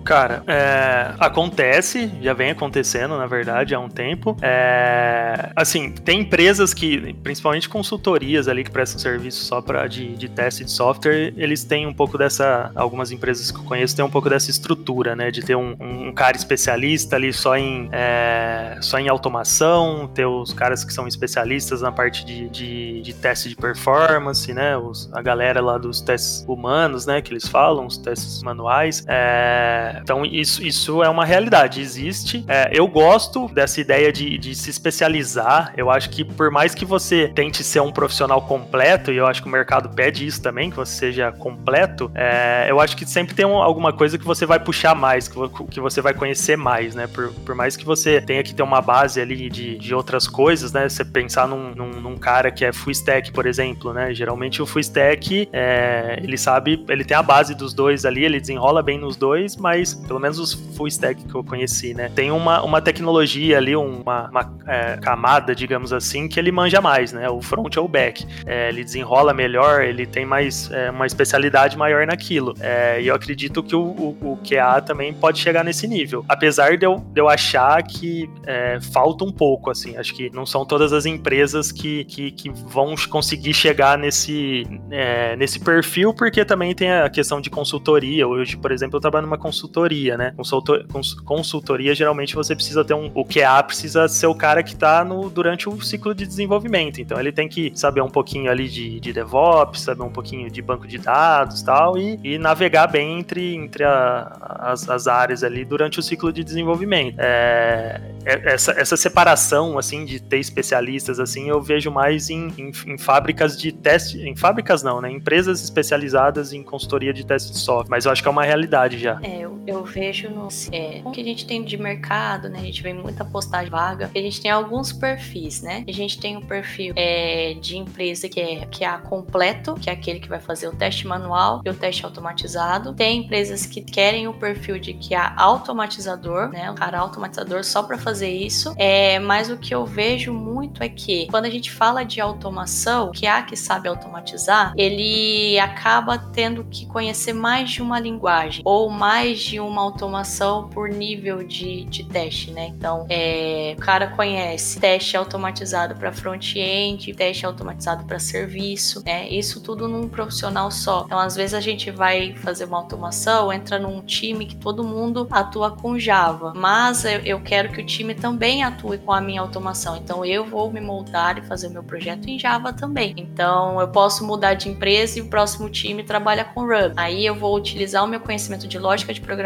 Cara, 0.06 0.44
é, 0.46 1.16
acontece, 1.20 2.12
já 2.22 2.32
vem 2.32 2.52
acontecendo, 2.52 3.18
na 3.18 3.26
verdade, 3.26 3.74
há 3.74 3.80
um 3.80 3.90
tempo. 3.90 4.38
É, 4.40 5.50
assim, 5.56 5.92
tem 5.92 6.22
empresas 6.22 6.76
que, 6.76 7.14
principalmente 7.24 7.68
consultorias 7.68 8.48
ali 8.48 8.64
que 8.64 8.70
prestam 8.70 9.00
serviço 9.00 9.44
só 9.44 9.64
para 9.64 9.88
de, 9.88 10.16
de 10.16 10.30
teste 10.30 10.64
de 10.64 10.72
software, 10.72 11.34
eles 11.36 11.64
têm 11.64 11.88
um 11.88 11.94
pouco 11.94 12.20
dessa. 12.20 12.72
Algumas 12.76 13.12
empresas 13.12 13.50
que 13.50 13.58
eu 13.58 13.64
conheço 13.64 13.96
têm 13.96 14.06
um 14.06 14.10
pouco 14.10 14.30
dessa 14.30 14.52
estrutura, 14.52 15.16
né? 15.16 15.32
De 15.32 15.42
ter 15.42 15.56
um, 15.56 15.76
um 15.80 16.14
cara 16.14 16.38
especialista 16.38 17.16
ali 17.16 17.34
só 17.34 17.58
em, 17.58 17.90
é, 17.92 18.78
só 18.82 19.00
em 19.00 19.10
automação, 19.10 20.08
ter 20.14 20.28
os 20.28 20.54
caras 20.54 20.86
que 20.86 20.94
são 20.94 21.08
especialistas 21.08 21.82
na 21.82 21.92
parte 21.92 22.24
de, 22.24 22.48
de, 22.50 23.02
de 23.02 23.14
teste 23.16 23.50
de 23.50 23.56
performance, 23.56 24.54
né? 24.54 24.78
Os, 24.78 25.12
a 25.14 25.22
galera 25.24 25.60
lá 25.62 25.80
dos 25.80 26.00
testes 26.00 26.46
humanos, 26.48 27.08
né? 27.08 27.24
Que 27.24 27.34
eles 27.34 27.48
falam, 27.48 27.88
os 27.88 27.98
testes 27.98 28.44
manuais. 28.44 29.04
É, 29.08 29.95
então 30.02 30.26
isso, 30.26 30.64
isso 30.64 31.04
é 31.04 31.10
uma 31.10 31.26
realidade, 31.26 31.82
existe. 31.82 32.44
É, 32.48 32.70
eu 32.72 32.88
gosto 32.88 33.48
dessa 33.48 33.80
ideia 33.82 34.12
de, 34.12 34.38
de 34.38 34.56
se 34.56 34.70
especializar. 34.70 35.74
Eu 35.78 35.90
acho 35.90 36.10
que 36.10 36.24
por 36.24 36.52
mais 36.52 36.74
que 36.74 36.86
você 36.86 37.30
tente 37.34 37.64
ser 37.64 37.82
um 37.82 37.92
profissional 37.92 38.42
completo, 38.42 39.12
e 39.12 39.18
eu 39.18 39.28
acho 39.28 39.42
que 39.42 39.48
o 39.48 39.52
mercado 39.52 39.90
pede 39.90 40.26
isso 40.26 40.42
também, 40.42 40.70
que 40.70 40.76
você 40.76 40.94
seja 40.94 41.32
completo, 41.32 42.12
é, 42.14 42.68
eu 42.70 42.80
acho 42.80 42.96
que 42.96 43.06
sempre 43.06 43.36
tem 43.36 43.46
um, 43.46 43.58
alguma 43.58 43.94
coisa 43.94 44.18
que 44.18 44.26
você 44.26 44.46
vai 44.46 44.60
puxar 44.60 44.96
mais, 44.96 45.28
que, 45.28 45.38
que 45.70 45.80
você 45.80 46.02
vai 46.02 46.14
conhecer 46.14 46.58
mais, 46.58 46.96
né? 46.96 47.08
Por, 47.08 47.32
por 47.46 47.56
mais 47.56 47.76
que 47.76 47.86
você 47.86 48.22
tenha 48.22 48.44
que 48.44 48.54
ter 48.54 48.64
uma 48.64 48.82
base 48.82 49.20
ali 49.20 49.50
de, 49.50 49.78
de 49.78 49.96
outras 49.96 50.28
coisas, 50.28 50.72
né? 50.72 50.88
Você 50.88 51.04
pensar 51.04 51.48
num, 51.48 51.74
num, 51.76 52.02
num 52.02 52.18
cara 52.18 52.52
que 52.52 52.66
é 52.66 52.72
full 52.72 52.92
stack, 52.92 53.32
por 53.32 53.46
exemplo, 53.46 53.94
né? 53.94 54.14
Geralmente 54.14 54.62
o 54.62 54.66
full 54.66 54.82
stack, 54.82 55.50
é, 55.52 56.20
ele 56.22 56.38
sabe, 56.38 56.84
ele 56.90 57.04
tem 57.04 57.16
a 57.16 57.24
base 57.24 57.54
dos 57.54 57.74
dois 57.74 58.06
ali, 58.06 58.24
ele 58.24 58.40
desenrola 58.40 58.82
bem 58.82 58.98
nos 58.98 59.16
dois, 59.16 59.56
mas 59.56 59.85
pelo 59.94 60.20
menos 60.20 60.40
os 60.40 60.54
full 60.54 60.88
stack 60.88 61.24
que 61.24 61.36
eu 61.36 61.44
conheci, 61.44 61.94
né? 61.94 62.10
Tem 62.14 62.32
uma, 62.32 62.62
uma 62.64 62.82
tecnologia 62.82 63.58
ali, 63.58 63.76
uma, 63.76 64.30
uma 64.30 64.58
é, 64.68 64.98
camada, 64.98 65.56
digamos 65.56 65.94
assim, 65.94 66.28
que 66.28 66.40
ele 66.40 66.52
manja 66.52 66.82
mais, 66.82 67.12
né? 67.14 67.30
O 67.30 67.42
front 67.42 67.78
ou 67.78 67.86
o 67.86 67.88
back. 67.88 68.26
É, 68.46 68.70
ele 68.70 68.84
desenrola 68.84 69.34
melhor, 69.34 69.84
ele 69.84 70.06
tem 70.06 70.26
mais 70.26 70.70
é, 70.72 70.92
uma 70.92 71.06
especialidade 71.06 71.78
maior 71.78 72.06
naquilo. 72.06 72.54
É, 72.60 73.02
e 73.02 73.08
eu 73.08 73.16
acredito 73.16 73.62
que 73.62 73.76
o, 73.76 73.82
o, 73.82 74.18
o, 74.34 74.40
QA 74.44 74.82
também 74.82 75.14
pode 75.14 75.40
chegar 75.40 75.64
nesse 75.64 75.88
nível. 75.88 76.26
Apesar 76.28 76.78
de 76.78 76.86
eu, 76.86 76.98
de 77.14 77.22
eu 77.22 77.30
achar 77.30 77.82
que 77.84 78.30
é, 78.46 78.80
falta 78.82 79.24
um 79.24 79.32
pouco, 79.32 79.70
assim. 79.70 79.98
Acho 79.98 80.14
que 80.14 80.30
não 80.34 80.46
são 80.46 80.66
todas 80.66 80.94
as 80.94 81.06
empresas 81.06 81.72
que, 81.72 82.06
que, 82.06 82.32
que 82.32 82.50
vão 82.50 82.96
conseguir 83.10 83.54
chegar 83.54 83.98
nesse, 83.98 84.68
é, 84.92 85.36
nesse 85.36 85.60
perfil, 85.60 86.14
porque 86.14 86.44
também 86.46 86.74
tem 86.74 86.92
a 86.92 87.10
questão 87.10 87.40
de 87.42 87.50
consultoria. 87.50 88.28
Hoje, 88.28 88.58
por 88.58 88.72
exemplo, 88.72 88.98
eu 88.98 89.02
trabalho 89.02 89.26
numa 89.26 89.38
consultoria, 89.38 89.75
né? 90.18 90.34
Consultor, 90.36 90.86
consultoria, 91.26 91.94
geralmente 91.94 92.36
você 92.36 92.56
precisa 92.56 92.84
ter 92.84 92.94
um. 92.94 93.12
O 93.14 93.26
QA 93.26 93.62
precisa 93.64 94.08
ser 94.08 94.28
o 94.28 94.36
cara 94.36 94.64
que 94.64 94.74
está 94.74 95.04
durante 95.04 95.68
o 95.68 95.82
ciclo 95.82 96.14
de 96.14 96.26
desenvolvimento. 96.26 97.02
Então 97.02 97.20
ele 97.20 97.32
tem 97.32 97.48
que 97.48 97.72
saber 97.76 98.02
um 98.02 98.10
pouquinho 98.10 98.50
ali 98.50 98.68
de, 98.68 99.00
de 99.00 99.14
DevOps, 99.14 99.82
saber 99.82 100.04
um 100.04 100.12
pouquinho 100.12 100.50
de 100.50 100.62
banco 100.62 100.88
de 100.88 100.98
dados 100.98 101.62
tal, 101.62 101.98
e, 101.98 102.20
e 102.24 102.38
navegar 102.38 102.88
bem 102.88 103.20
entre, 103.20 103.56
entre 103.56 103.84
a, 103.84 104.38
as, 104.60 104.90
as, 104.90 105.08
áreas 105.08 105.44
ali 105.44 105.66
durante 105.66 106.00
o 106.00 106.04
ciclo 106.04 106.32
de 106.32 106.44
desenvolvimento. 106.44 107.18
É, 107.20 108.02
é, 108.26 108.54
essa, 108.54 108.72
essa 108.72 108.98
separação, 108.98 109.78
assim, 109.78 110.06
de 110.06 110.20
ter 110.20 110.40
especialistas, 110.40 111.20
assim, 111.20 111.50
eu 111.50 111.62
vejo 111.62 111.92
mais 111.92 112.30
em, 112.30 112.52
em, 112.58 112.72
em 112.88 112.98
fábricas 112.98 113.58
de 113.58 113.72
teste, 113.72 114.20
em 114.20 114.36
fábricas 114.36 114.84
não, 114.84 115.02
né, 115.02 115.12
empresas 115.12 115.64
especializadas 115.64 116.54
em 116.54 116.64
consultoria 116.64 117.14
de 117.14 117.26
teste 117.26 117.52
de 117.52 117.58
software, 117.58 117.90
mas 117.90 118.06
eu 118.06 118.12
acho 118.12 118.22
que 118.22 118.28
é 118.28 118.32
uma 118.32 118.44
realidade 118.44 118.98
já. 118.98 119.20
É, 119.22 119.42
eu, 119.42 119.60
eu 119.66 119.84
vejo 119.84 120.30
no 120.30 120.48
é, 120.72 121.02
o 121.04 121.12
que 121.12 121.22
a 121.22 121.24
gente 121.24 121.46
tem 121.46 121.64
de 121.64 121.78
mercado, 121.78 122.50
né, 122.50 122.60
a 122.60 122.64
gente 122.64 122.82
vê 122.82 122.94
muita 122.94 123.26
postagem 123.26 123.70
vaga, 123.70 124.12
a 124.14 124.20
gente 124.20 124.42
tem 124.42 124.52
alguns 124.52 124.92
perfis, 124.92 125.62
né, 125.62 125.84
a 125.88 125.92
gente 125.92 126.20
tem 126.20 126.38
um 126.38 126.42
perfil 126.42 126.94
é, 126.96 127.56
de 127.60 127.78
empresa 127.78 128.30
que 128.30 128.40
é 128.40 128.66
que 128.66 128.84
é 128.84 128.98
completo, 128.98 129.76
que 129.76 129.90
é 129.90 129.94
aquele 129.94 130.20
que 130.20 130.30
vai 130.30 130.40
fazer 130.40 130.68
o 130.68 130.76
teste 130.76 131.08
manual 131.08 131.62
e 131.66 131.70
o 131.70 131.74
teste 131.74 132.06
automatizado, 132.06 132.94
tem 132.94 133.24
empresas 133.24 133.66
que 133.66 133.82
querem 133.82 134.28
o 134.28 134.34
perfil 134.34 134.80
de 134.80 134.94
que 134.94 135.14
é 135.14 135.34
automatizador, 135.36 136.50
né, 136.50 136.70
o 136.70 136.76
cara 136.76 137.00
automatizador 137.00 137.64
só 137.64 137.84
para 137.84 137.98
fazer 137.98 138.30
isso. 138.30 138.74
É, 138.78 139.20
mas 139.20 139.50
o 139.50 139.58
que 139.58 139.74
eu 139.74 139.86
vejo 139.86 140.34
muito 140.34 140.84
é 140.84 140.90
que 140.90 141.28
quando 141.28 141.46
a 141.46 141.50
gente 141.50 141.72
fala 141.72 142.04
de 142.04 142.22
automação, 142.22 143.12
que 143.12 143.28
há 143.28 143.42
que 143.42 143.56
sabe 143.56 143.88
automatizar, 143.88 144.74
ele 144.78 145.58
acaba 145.60 146.18
tendo 146.18 146.64
que 146.66 146.86
conhecer 146.86 147.34
mais 147.34 147.70
de 147.70 147.82
uma 147.82 148.00
linguagem 148.00 148.62
ou 148.66 148.90
mais 148.90 149.40
de 149.40 149.55
uma 149.60 149.82
automação 149.82 150.70
por 150.70 150.90
nível 150.90 151.44
de, 151.44 151.86
de 151.86 152.04
teste, 152.06 152.52
né? 152.52 152.68
Então, 152.68 153.06
é, 153.10 153.76
o 153.78 153.82
cara 153.82 154.08
conhece 154.08 154.80
teste 154.80 155.18
automatizado 155.18 155.96
para 155.96 156.12
front-end, 156.12 157.14
teste 157.14 157.46
automatizado 157.46 158.06
para 158.06 158.20
serviço, 158.20 159.04
né? 159.06 159.28
Isso 159.30 159.62
tudo 159.62 159.88
num 159.88 160.08
profissional 160.08 160.70
só. 160.72 161.04
Então, 161.06 161.20
às 161.20 161.36
vezes 161.36 161.54
a 161.54 161.62
gente 161.62 161.92
vai 161.92 162.34
fazer 162.36 162.66
uma 162.66 162.78
automação, 162.78 163.52
entra 163.52 163.80
num 163.80 164.02
time 164.02 164.46
que 164.46 164.56
todo 164.56 164.84
mundo 164.84 165.28
atua 165.32 165.72
com 165.72 165.98
Java, 165.98 166.54
mas 166.56 167.06
eu, 167.06 167.20
eu 167.20 167.42
quero 167.42 167.70
que 167.70 167.82
o 167.82 167.86
time 167.86 168.14
também 168.14 168.64
atue 168.64 168.98
com 168.98 169.12
a 169.12 169.22
minha 169.22 169.42
automação. 169.42 169.98
Então 169.98 170.24
eu 170.26 170.46
vou 170.46 170.72
me 170.72 170.82
moldar 170.82 171.38
e 171.38 171.42
fazer 171.42 171.68
o 171.68 171.72
meu 171.72 171.84
projeto 171.84 172.28
em 172.28 172.38
Java 172.40 172.74
também. 172.74 173.14
Então 173.18 173.80
eu 173.80 173.88
posso 173.88 174.26
mudar 174.26 174.54
de 174.54 174.70
empresa 174.70 175.20
e 175.20 175.22
o 175.22 175.30
próximo 175.30 175.70
time 175.70 176.04
trabalha 176.04 176.46
com 176.46 176.62
Ruby. 176.62 176.94
Aí 176.96 177.26
eu 177.26 177.36
vou 177.36 177.56
utilizar 177.56 178.04
o 178.04 178.08
meu 178.08 178.20
conhecimento 178.20 178.68
de 178.68 178.78
lógica 178.78 179.14
de 179.14 179.22
programação, 179.22 179.45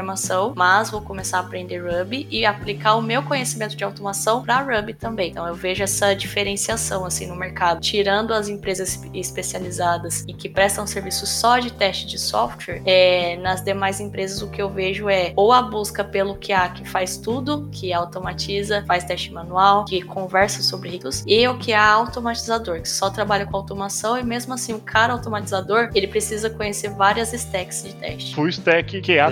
mas 0.56 0.90
vou 0.90 1.02
começar 1.02 1.38
a 1.38 1.42
aprender 1.42 1.80
Ruby 1.80 2.28
e 2.30 2.46
aplicar 2.46 2.96
o 2.96 3.02
meu 3.02 3.24
conhecimento 3.24 3.76
de 3.76 3.84
automação 3.84 4.44
para 4.44 4.62
Ruby 4.62 4.94
também. 4.94 5.32
Então 5.32 5.48
eu 5.48 5.56
vejo 5.56 5.84
essa 5.84 6.14
diferenciação 6.14 7.06
assim 7.06 7.28
no 7.28 7.36
mercado, 7.36 7.82
tirando 7.82 8.34
as 8.34 8.48
empresas 8.48 9.02
especializadas 9.14 10.24
e 10.28 10.34
que 10.34 10.50
prestam 10.50 10.86
serviço 10.86 11.26
só 11.26 11.60
de 11.60 11.72
teste 11.72 12.08
de 12.08 12.18
software, 12.18 12.82
é, 12.86 13.38
nas 13.38 13.64
demais 13.64 14.00
empresas 14.00 14.42
o 14.42 14.50
que 14.50 14.62
eu 14.62 14.70
vejo 14.70 15.10
é 15.10 15.34
ou 15.36 15.52
a 15.52 15.62
busca 15.62 16.04
pelo 16.04 16.36
QA 16.36 16.70
que 16.70 16.88
faz 16.88 17.18
tudo, 17.18 17.70
que 17.72 17.94
automatiza 17.94 18.84
faz 18.88 19.04
teste 19.04 19.32
manual, 19.32 19.86
que 19.86 20.02
conversa 20.02 20.62
sobre 20.62 20.90
ritos, 20.90 21.24
e 21.26 21.48
o 21.48 21.58
que 21.58 21.72
é 21.72 21.78
automatizador, 21.78 22.82
que 22.82 22.90
só 22.90 23.10
trabalha 23.10 23.46
com 23.46 23.56
automação 23.56 24.18
e 24.18 24.24
mesmo 24.24 24.54
assim 24.54 24.74
o 24.74 24.80
cara 24.80 25.14
automatizador, 25.14 25.90
ele 25.94 26.08
precisa 26.08 26.50
conhecer 26.50 26.90
várias 26.90 27.34
stacks 27.34 27.84
de 27.84 27.94
teste. 27.96 28.36
Full 28.36 28.50
stack 28.50 29.02
que 29.02 29.14
é 29.14 29.22
a 29.22 29.30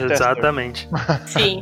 Exatamente. 0.58 0.90
Sim. 1.26 1.62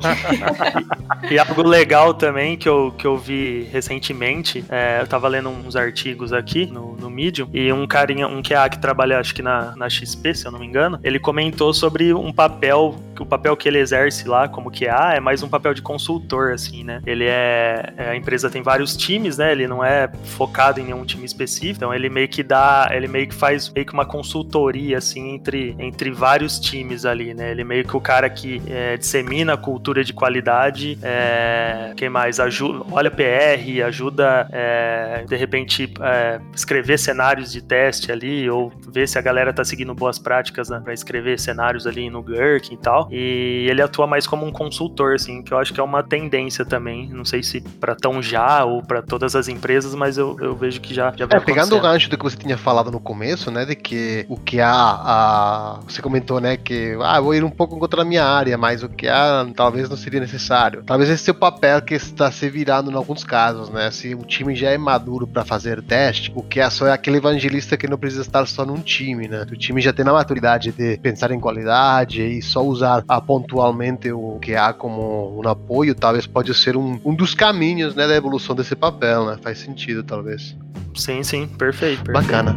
e, 1.30 1.38
algo 1.38 1.64
legal 1.64 2.14
também 2.14 2.58
que 2.58 2.68
eu, 2.68 2.94
que 2.98 3.06
eu 3.06 3.18
vi 3.18 3.64
recentemente, 3.72 4.64
é, 4.70 5.02
eu 5.02 5.08
tava 5.08 5.28
lendo 5.28 5.50
uns 5.50 5.76
artigos 5.76 6.32
aqui 6.32 6.66
no, 6.66 6.96
no 6.96 7.10
Medium, 7.10 7.50
e 7.54 7.72
um 7.72 7.86
carinha, 7.86 8.28
um 8.28 8.42
QA 8.42 8.70
que 8.70 8.80
trabalha 8.80 9.20
acho 9.20 9.34
que 9.34 9.42
na, 9.42 9.76
na 9.76 9.90
XP, 9.90 10.34
se 10.34 10.46
eu 10.46 10.52
não 10.52 10.60
me 10.60 10.66
engano, 10.66 11.00
ele 11.04 11.20
comentou 11.20 11.74
sobre 11.74 12.14
um 12.14 12.32
papel, 12.32 12.96
que 13.16 13.22
o 13.22 13.26
papel 13.26 13.56
que 13.58 13.68
ele 13.68 13.80
exerce 13.80 14.28
lá 14.28 14.48
como 14.48 14.72
QA 14.72 15.14
é 15.16 15.20
mais 15.20 15.44
um 15.44 15.50
papel 15.50 15.74
de 15.74 15.82
consultor, 15.82 16.52
assim, 16.52 16.84
né? 16.84 17.02
Ele 17.06 17.26
é 17.26 17.66
é, 17.66 17.94
é, 17.98 18.10
a 18.10 18.16
empresa 18.16 18.50
tem 18.50 18.62
vários 18.62 18.96
times, 18.96 19.38
né? 19.38 19.52
Ele 19.52 19.68
não 19.68 19.84
é 19.84 20.10
focado 20.24 20.80
em 20.80 20.86
nenhum 20.86 21.06
time 21.06 21.26
específico, 21.26 21.78
então 21.78 21.94
ele 21.94 22.10
meio 22.10 22.28
que 22.28 22.44
dá, 22.44 22.90
ele 22.92 23.08
meio 23.08 23.28
que 23.28 23.36
faz 23.36 23.70
meio 23.70 23.86
que 23.86 23.94
uma 23.94 24.06
consultoria 24.06 24.98
assim 24.98 25.34
entre, 25.34 25.76
entre 25.80 26.12
vários 26.12 26.60
times 26.60 27.06
ali, 27.06 27.34
né? 27.34 27.52
Ele 27.52 27.64
meio 27.64 27.84
que 27.86 27.96
o 27.96 28.02
cara 28.02 28.30
que 28.30 28.62
é, 28.68 28.85
dissemina 28.98 29.54
a 29.54 29.58
cultura 29.58 30.04
de 30.04 30.14
qualidade, 30.14 30.98
é, 31.02 31.94
quem 31.96 32.10
mais 32.10 32.40
ajuda, 32.40 32.86
olha 32.92 33.12
PR, 33.12 33.84
ajuda 33.86 34.48
é, 34.52 35.26
de 35.28 35.36
repente 35.36 35.92
é, 36.02 36.40
escrever 36.54 36.98
cenários 36.98 37.52
de 37.52 37.62
teste 37.62 38.12
ali 38.12 38.50
ou 38.50 38.72
ver 38.92 39.08
se 39.08 39.18
a 39.18 39.22
galera 39.22 39.54
tá 39.54 39.64
seguindo 39.64 39.94
boas 39.94 40.20
práticas 40.20 40.70
né, 40.70 40.80
para 40.84 40.94
escrever 40.94 41.40
cenários 41.40 41.88
ali 41.88 42.10
no 42.10 42.22
Gherkin 42.22 42.74
e 42.74 42.78
tal. 42.78 43.08
E 43.12 43.68
ele 43.70 43.82
atua 43.82 44.08
mais 44.08 44.28
como 44.28 44.46
um 44.46 44.52
consultor, 44.52 45.16
assim, 45.16 45.42
que 45.42 45.54
eu 45.54 45.58
acho 45.58 45.74
que 45.74 45.80
é 45.80 45.84
uma 45.84 46.04
tendência 46.04 46.66
também. 46.66 47.10
Não 47.10 47.26
sei 47.26 47.44
se 47.44 47.62
para 47.62 47.96
tão 47.96 48.22
já 48.22 48.64
ou 48.64 48.82
para 48.82 49.02
todas 49.02 49.36
as 49.36 49.48
empresas, 49.48 49.94
mas 49.96 50.18
eu, 50.18 50.38
eu 50.40 50.56
vejo 50.56 50.80
que 50.82 50.94
já, 50.94 51.14
já 51.16 51.26
é, 51.30 51.40
Pegando 51.40 51.76
o 51.76 51.82
gancho 51.82 52.10
do 52.10 52.18
que 52.18 52.24
você 52.24 52.38
tinha 52.38 52.58
falado 52.58 52.92
no 52.92 53.00
começo, 53.00 53.52
né, 53.52 53.66
de 53.66 53.76
que 53.76 54.26
o 54.30 54.38
que 54.38 54.60
há, 54.60 54.72
a, 54.72 55.80
você 55.88 56.02
comentou, 56.02 56.40
né, 56.40 56.58
que 56.58 56.98
ah, 57.02 57.20
vou 57.20 57.34
ir 57.34 57.44
um 57.44 57.50
pouco 57.50 57.78
contra 57.78 58.02
a 58.02 58.06
minha 58.06 58.24
área, 58.24 58.58
mas 58.58 58.75
o 58.84 58.90
que 58.90 59.08
há 59.08 59.46
talvez 59.56 59.90
não 59.90 59.98
seria 59.98 60.20
necessário. 60.20 60.84
Talvez 60.84 61.10
esse 61.10 61.30
é 61.30 61.34
o 61.34 61.36
papel 61.36 61.82
que 61.82 61.94
está 61.94 62.32
se 62.32 62.50
virando 62.50 62.92
em 62.92 62.96
alguns 62.96 63.24
casos, 63.24 63.70
né? 63.70 63.90
Se 63.92 64.14
o 64.16 64.24
time 64.24 64.56
já 64.56 64.72
é 64.72 64.78
maduro 64.78 65.28
para 65.28 65.46
fazer 65.46 65.82
teste, 65.82 66.32
o 66.36 66.44
que 66.44 66.60
há 66.60 66.70
só 66.70 66.88
é 66.88 66.92
aquele 66.92 67.18
evangelista 67.18 67.78
que 67.78 67.88
não 67.88 67.98
precisa 67.98 68.22
estar 68.22 68.46
só 68.46 68.66
num 68.66 68.80
time, 68.80 69.28
né? 69.28 69.46
O 69.52 69.56
time 69.56 69.82
já 69.82 69.94
tem 69.94 70.08
a 70.08 70.14
maturidade 70.14 70.72
de 70.72 70.98
pensar 70.98 71.32
em 71.32 71.40
qualidade 71.40 72.22
e 72.22 72.42
só 72.42 72.64
usar 72.64 73.04
ah, 73.08 73.22
pontualmente 73.22 74.12
o 74.12 74.40
que 74.40 74.56
há 74.56 74.74
como 74.74 75.42
um 75.42 75.48
apoio, 75.48 75.96
talvez 75.96 76.26
pode 76.28 76.54
ser 76.54 76.76
um, 76.78 77.00
um 77.04 77.14
dos 77.14 77.34
caminhos, 77.34 77.96
né, 77.96 78.08
da 78.08 78.16
evolução 78.16 78.56
desse 78.56 78.76
papel, 78.76 79.26
né? 79.26 79.38
Faz 79.42 79.60
sentido, 79.60 80.04
talvez. 80.04 80.56
Sim, 80.96 81.24
sim, 81.24 81.48
perfeito. 81.48 82.04
perfeito. 82.04 82.14
Bacana. 82.14 82.56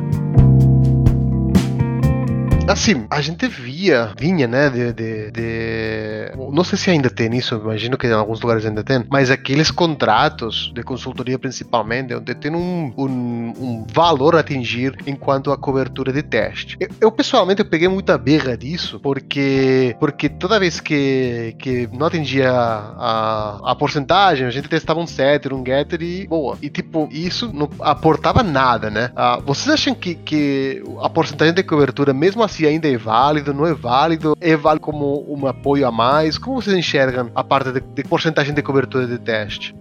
Assim, 2.68 3.06
a 3.10 3.20
gente 3.20 3.46
via, 3.48 4.12
vinha, 4.18 4.46
né, 4.46 4.68
de, 4.68 4.92
de, 4.92 5.30
de, 5.30 6.32
Não 6.52 6.62
sei 6.62 6.78
se 6.78 6.90
ainda 6.90 7.08
tem 7.08 7.34
isso, 7.36 7.54
imagino 7.54 7.96
que 7.96 8.06
em 8.06 8.12
alguns 8.12 8.40
lugares 8.40 8.64
ainda 8.66 8.84
tem, 8.84 9.04
mas 9.08 9.30
aqueles 9.30 9.70
contratos 9.70 10.70
de 10.74 10.82
consultoria 10.82 11.38
principalmente, 11.38 12.14
onde 12.14 12.34
tem 12.34 12.54
um, 12.54 12.92
um, 12.96 13.52
um 13.58 13.86
valor 13.92 14.36
a 14.36 14.40
atingir 14.40 14.96
enquanto 15.06 15.50
a 15.50 15.56
cobertura 15.56 16.12
de 16.12 16.22
teste. 16.22 16.76
Eu, 16.78 16.88
eu, 17.00 17.12
pessoalmente 17.12 17.60
eu 17.60 17.66
peguei 17.66 17.88
muita 17.88 18.18
berra 18.18 18.56
disso, 18.56 19.00
porque 19.00 19.96
porque 19.98 20.28
toda 20.28 20.60
vez 20.60 20.80
que, 20.80 21.54
que 21.58 21.88
não 21.92 22.06
atingia 22.06 22.50
a, 22.50 23.60
a, 23.64 23.72
a 23.72 23.74
porcentagem, 23.74 24.46
a 24.46 24.50
gente 24.50 24.68
testava 24.68 25.00
um 25.00 25.06
setter, 25.06 25.54
um 25.54 25.64
getter 25.64 26.02
e 26.02 26.26
boa. 26.26 26.58
E 26.60 26.68
tipo, 26.68 27.08
isso 27.10 27.50
não 27.52 27.68
aportava 27.80 28.42
nada, 28.42 28.90
né? 28.90 29.10
Ah, 29.16 29.40
vocês 29.44 29.68
acham 29.68 29.94
que, 29.94 30.14
que 30.14 30.82
a 31.00 31.08
porcentagem 31.08 31.54
de 31.54 31.62
cobertura, 31.62 32.12
mesmo 32.12 32.42
assim, 32.42 32.57
se 32.58 32.66
ainda 32.66 32.88
é 32.88 32.96
válido, 32.96 33.54
não 33.54 33.64
é 33.64 33.72
válido, 33.72 34.36
é 34.40 34.56
válido 34.56 34.84
como 34.84 35.24
um 35.32 35.46
apoio 35.46 35.86
a 35.86 35.92
mais? 35.92 36.36
Como 36.36 36.60
vocês 36.60 36.76
enxergam 36.76 37.30
a 37.32 37.44
parte 37.44 37.70
de, 37.70 37.80
de 37.80 38.02
porcentagem 38.02 38.52
de 38.52 38.60
cobertura 38.62 39.06
de 39.06 39.16
teste? 39.16 39.76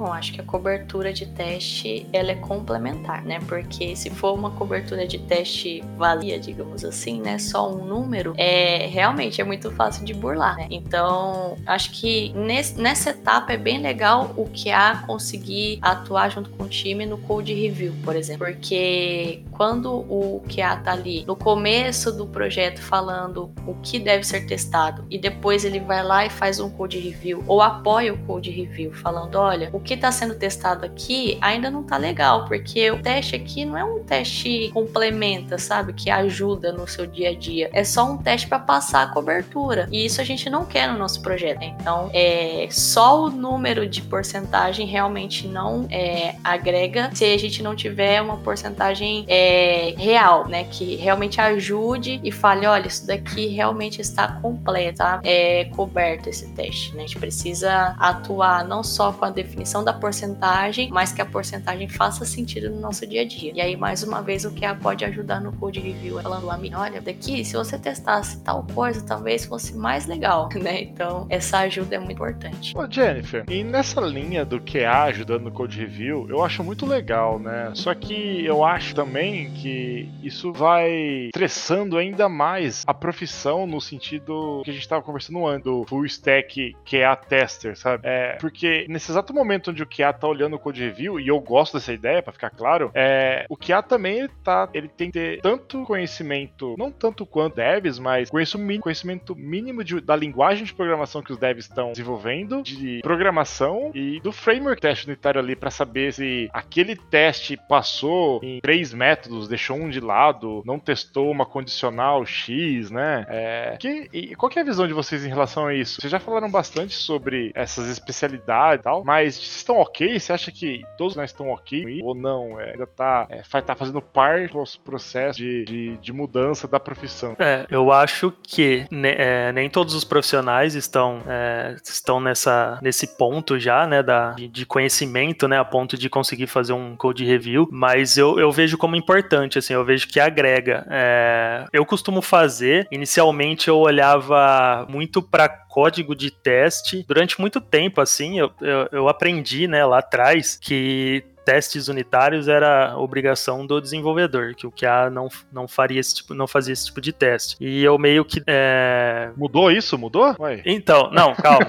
Bom, 0.00 0.14
acho 0.14 0.32
que 0.32 0.40
a 0.40 0.44
cobertura 0.44 1.12
de 1.12 1.26
teste 1.26 2.06
ela 2.10 2.30
é 2.30 2.34
complementar, 2.34 3.22
né? 3.22 3.38
Porque 3.46 3.94
se 3.94 4.08
for 4.08 4.32
uma 4.32 4.50
cobertura 4.50 5.06
de 5.06 5.18
teste 5.18 5.84
vazia, 5.98 6.40
digamos 6.40 6.86
assim, 6.86 7.20
né? 7.20 7.38
Só 7.38 7.70
um 7.70 7.84
número, 7.84 8.32
é 8.38 8.86
realmente 8.86 9.42
é 9.42 9.44
muito 9.44 9.70
fácil 9.72 10.02
de 10.06 10.14
burlar. 10.14 10.56
Né? 10.56 10.68
Então, 10.70 11.58
acho 11.66 11.90
que 11.90 12.32
nesse, 12.32 12.80
nessa 12.80 13.10
etapa 13.10 13.52
é 13.52 13.58
bem 13.58 13.78
legal 13.78 14.32
o 14.38 14.46
QA 14.46 15.02
conseguir 15.06 15.78
atuar 15.82 16.30
junto 16.30 16.48
com 16.48 16.62
o 16.64 16.68
time 16.68 17.04
no 17.04 17.18
code 17.18 17.52
review, 17.52 17.92
por 18.02 18.16
exemplo, 18.16 18.46
porque 18.46 19.44
quando 19.52 19.92
o 19.92 20.42
QA 20.48 20.76
tá 20.76 20.92
ali 20.92 21.26
no 21.26 21.36
começo 21.36 22.10
do 22.10 22.26
projeto 22.26 22.80
falando 22.80 23.52
o 23.66 23.74
que 23.82 23.98
deve 23.98 24.24
ser 24.24 24.46
testado 24.46 25.04
e 25.10 25.18
depois 25.18 25.62
ele 25.62 25.78
vai 25.78 26.02
lá 26.02 26.24
e 26.24 26.30
faz 26.30 26.58
um 26.58 26.70
code 26.70 26.98
review 26.98 27.44
ou 27.46 27.60
apoia 27.60 28.14
o 28.14 28.18
code 28.20 28.50
review 28.50 28.94
falando, 28.94 29.34
olha, 29.34 29.68
o 29.74 29.89
que 29.90 29.94
está 29.94 30.12
sendo 30.12 30.36
testado 30.36 30.86
aqui 30.86 31.36
ainda 31.40 31.68
não 31.68 31.82
tá 31.82 31.96
legal, 31.96 32.44
porque 32.44 32.88
o 32.92 33.02
teste 33.02 33.34
aqui 33.34 33.64
não 33.64 33.76
é 33.76 33.82
um 33.82 34.04
teste 34.04 34.70
complementa, 34.72 35.58
sabe, 35.58 35.92
que 35.92 36.08
ajuda 36.08 36.72
no 36.72 36.86
seu 36.86 37.08
dia 37.08 37.30
a 37.30 37.34
dia. 37.34 37.68
É 37.72 37.82
só 37.82 38.08
um 38.08 38.16
teste 38.16 38.46
para 38.46 38.60
passar 38.60 39.02
a 39.02 39.06
cobertura. 39.08 39.88
E 39.90 40.04
isso 40.06 40.20
a 40.20 40.24
gente 40.24 40.48
não 40.48 40.64
quer 40.64 40.86
no 40.92 40.96
nosso 40.96 41.20
projeto. 41.20 41.62
Então, 41.62 42.08
é 42.14 42.68
só 42.70 43.24
o 43.24 43.30
número 43.30 43.84
de 43.88 44.00
porcentagem 44.02 44.86
realmente 44.86 45.48
não 45.48 45.88
é, 45.90 46.36
agrega 46.44 47.10
se 47.12 47.24
a 47.24 47.36
gente 47.36 47.60
não 47.60 47.74
tiver 47.74 48.22
uma 48.22 48.36
porcentagem 48.36 49.24
é, 49.26 49.92
real, 49.98 50.46
né? 50.46 50.68
Que 50.70 50.94
realmente 50.94 51.40
ajude 51.40 52.20
e 52.22 52.30
fale, 52.30 52.64
olha, 52.64 52.86
isso 52.86 53.04
daqui 53.08 53.48
realmente 53.48 54.00
está 54.00 54.28
completo, 54.40 54.98
tá? 54.98 55.20
é 55.24 55.64
coberto 55.64 56.28
esse 56.28 56.46
teste, 56.50 56.94
né? 56.94 57.02
A 57.02 57.06
gente 57.06 57.18
precisa 57.18 57.96
atuar 57.98 58.64
não 58.64 58.84
só 58.84 59.12
com 59.12 59.24
a 59.24 59.30
definição 59.30 59.79
da 59.84 59.92
porcentagem, 59.92 60.90
mas 60.90 61.12
que 61.12 61.20
a 61.20 61.26
porcentagem 61.26 61.88
faça 61.88 62.24
sentido 62.24 62.70
no 62.70 62.80
nosso 62.80 63.06
dia 63.06 63.22
a 63.22 63.26
dia. 63.26 63.52
E 63.54 63.60
aí, 63.60 63.76
mais 63.76 64.02
uma 64.02 64.22
vez, 64.22 64.44
o 64.44 64.50
que 64.50 64.64
a 64.64 64.74
pode 64.74 65.04
ajudar 65.04 65.40
no 65.40 65.52
code 65.52 65.80
review, 65.80 66.20
falando 66.20 66.50
a 66.50 66.56
mim, 66.56 66.72
olha, 66.74 67.00
daqui, 67.00 67.44
se 67.44 67.54
você 67.54 67.78
testasse 67.78 68.42
tal 68.42 68.66
coisa, 68.74 69.04
talvez 69.04 69.44
fosse 69.44 69.76
mais 69.76 70.06
legal, 70.06 70.48
né? 70.56 70.82
Então, 70.82 71.26
essa 71.28 71.58
ajuda 71.58 71.96
é 71.96 71.98
muito 71.98 72.12
importante. 72.12 72.76
Ô, 72.76 72.90
Jennifer, 72.90 73.44
e 73.48 73.62
nessa 73.62 74.00
linha 74.00 74.44
do 74.44 74.60
QA 74.60 75.04
ajudando 75.04 75.44
no 75.44 75.52
code 75.52 75.78
review, 75.78 76.26
eu 76.28 76.42
acho 76.42 76.62
muito 76.62 76.86
legal, 76.86 77.38
né? 77.38 77.70
Só 77.74 77.94
que 77.94 78.44
eu 78.44 78.64
acho 78.64 78.94
também 78.94 79.50
que 79.52 80.08
isso 80.22 80.52
vai 80.52 80.90
estressando 81.26 81.96
ainda 81.96 82.28
mais 82.28 82.84
a 82.86 82.94
profissão 82.94 83.66
no 83.66 83.80
sentido 83.80 84.62
que 84.64 84.70
a 84.70 84.74
gente 84.74 84.82
estava 84.82 85.02
conversando 85.02 85.46
antes, 85.46 85.64
do 85.64 85.84
full 85.86 86.04
stack 86.06 86.74
QA 86.84 87.16
tester, 87.16 87.76
sabe? 87.78 88.02
É, 88.06 88.36
porque 88.40 88.86
nesse 88.88 89.10
exato 89.10 89.32
momento 89.32 89.69
onde 89.70 89.82
o 89.82 89.86
QA 89.86 90.12
tá 90.12 90.26
olhando 90.26 90.56
o 90.56 90.58
code 90.58 90.82
review, 90.82 91.18
e 91.18 91.28
eu 91.28 91.40
gosto 91.40 91.74
dessa 91.74 91.92
ideia, 91.92 92.22
para 92.22 92.32
ficar 92.32 92.50
claro, 92.50 92.90
é, 92.94 93.46
o 93.48 93.56
QA 93.56 93.82
também 93.82 94.20
ele 94.20 94.30
tá, 94.42 94.68
ele 94.74 94.88
tem 94.88 95.10
que 95.10 95.18
ter 95.18 95.40
tanto 95.40 95.84
conhecimento, 95.84 96.74
não 96.78 96.90
tanto 96.90 97.24
quanto 97.26 97.56
devs, 97.56 97.98
mas 97.98 98.30
conhecimento, 98.30 99.34
mínimo 99.36 99.84
de, 99.84 100.00
da 100.00 100.16
linguagem 100.16 100.64
de 100.64 100.74
programação 100.74 101.22
que 101.22 101.32
os 101.32 101.38
devs 101.38 101.64
estão 101.64 101.92
desenvolvendo, 101.92 102.62
de 102.62 103.00
programação 103.02 103.90
e 103.94 104.20
do 104.20 104.32
framework 104.32 104.80
teste 104.80 105.06
unitário 105.06 105.40
ali 105.40 105.54
para 105.54 105.70
saber 105.70 106.12
se 106.12 106.48
aquele 106.52 106.96
teste 106.96 107.56
passou 107.68 108.40
em 108.42 108.60
três 108.60 108.94
métodos 108.94 109.48
deixou 109.48 109.76
um 109.76 109.90
de 109.90 110.00
lado, 110.00 110.62
não 110.64 110.78
testou 110.78 111.30
uma 111.30 111.44
condicional 111.44 112.24
X, 112.24 112.90
né? 112.90 113.26
É, 113.28 113.76
que, 113.78 114.08
e 114.12 114.34
qual 114.34 114.50
que 114.50 114.58
é 114.58 114.62
a 114.62 114.64
visão 114.64 114.86
de 114.86 114.92
vocês 114.92 115.24
em 115.24 115.28
relação 115.28 115.66
a 115.66 115.74
isso? 115.74 116.00
Vocês 116.00 116.10
já 116.10 116.20
falaram 116.20 116.50
bastante 116.50 116.94
sobre 116.94 117.50
essas 117.54 117.88
especialidades 117.88 118.80
e 118.80 118.84
tal, 118.84 119.04
mas 119.04 119.36
estão 119.60 119.76
ok? 119.78 120.18
Você 120.18 120.32
acha 120.32 120.50
que 120.50 120.82
todos 120.96 121.16
nós 121.16 121.30
estão 121.30 121.50
ok 121.50 122.00
ou 122.02 122.14
não? 122.14 122.60
É, 122.60 122.72
ainda 122.72 122.86
tá, 122.86 123.26
é, 123.30 123.60
tá 123.60 123.74
fazendo 123.74 124.00
parte 124.00 124.52
do 124.52 124.64
processo 124.84 125.38
de, 125.38 125.64
de, 125.64 125.96
de, 125.98 126.12
mudança 126.12 126.66
da 126.66 126.80
profissão? 126.80 127.36
É, 127.38 127.66
eu 127.70 127.92
acho 127.92 128.32
que 128.42 128.86
ne, 128.90 129.10
é, 129.10 129.52
nem 129.52 129.68
todos 129.70 129.94
os 129.94 130.04
profissionais 130.04 130.74
estão, 130.74 131.22
é, 131.26 131.76
estão 131.84 132.20
nessa, 132.20 132.78
nesse 132.82 133.16
ponto 133.16 133.58
já, 133.58 133.86
né, 133.86 134.02
da, 134.02 134.32
de, 134.32 134.48
de 134.48 134.66
conhecimento, 134.66 135.46
né, 135.46 135.58
a 135.58 135.64
ponto 135.64 135.96
de 135.96 136.08
conseguir 136.08 136.46
fazer 136.46 136.72
um 136.72 136.96
code 136.96 137.24
review, 137.24 137.68
mas 137.70 138.16
eu, 138.16 138.38
eu 138.38 138.50
vejo 138.50 138.76
como 138.76 138.96
importante 138.96 139.58
assim, 139.58 139.74
eu 139.74 139.84
vejo 139.84 140.08
que 140.08 140.18
agrega. 140.18 140.86
É, 140.90 141.66
eu 141.72 141.84
costumo 141.84 142.20
fazer, 142.22 142.86
inicialmente 142.90 143.68
eu 143.68 143.78
olhava 143.78 144.86
muito 144.88 145.22
para 145.22 145.48
código 145.70 146.14
de 146.14 146.30
teste. 146.30 147.04
Durante 147.06 147.40
muito 147.40 147.60
tempo, 147.60 148.00
assim, 148.00 148.38
eu, 148.38 148.50
eu, 148.60 148.88
eu 148.90 149.08
aprendi, 149.08 149.68
né, 149.68 149.84
lá 149.86 149.98
atrás, 149.98 150.58
que 150.60 151.24
testes 151.44 151.88
unitários 151.88 152.48
era 152.48 152.96
obrigação 152.96 153.66
do 153.66 153.80
desenvolvedor, 153.80 154.54
que 154.54 154.66
o 154.66 154.72
QA 154.72 155.10
não, 155.10 155.28
não 155.52 155.66
faria 155.66 155.98
esse 155.98 156.16
tipo, 156.16 156.34
não 156.34 156.46
fazia 156.46 156.72
esse 156.72 156.86
tipo 156.86 157.00
de 157.00 157.12
teste. 157.12 157.56
E 157.60 157.82
eu 157.82 157.98
meio 157.98 158.24
que 158.24 158.42
é... 158.46 159.30
mudou 159.36 159.70
isso, 159.70 159.96
mudou? 159.98 160.34
Ué. 160.38 160.62
Então, 160.64 161.10
não, 161.10 161.34
calma. 161.34 161.66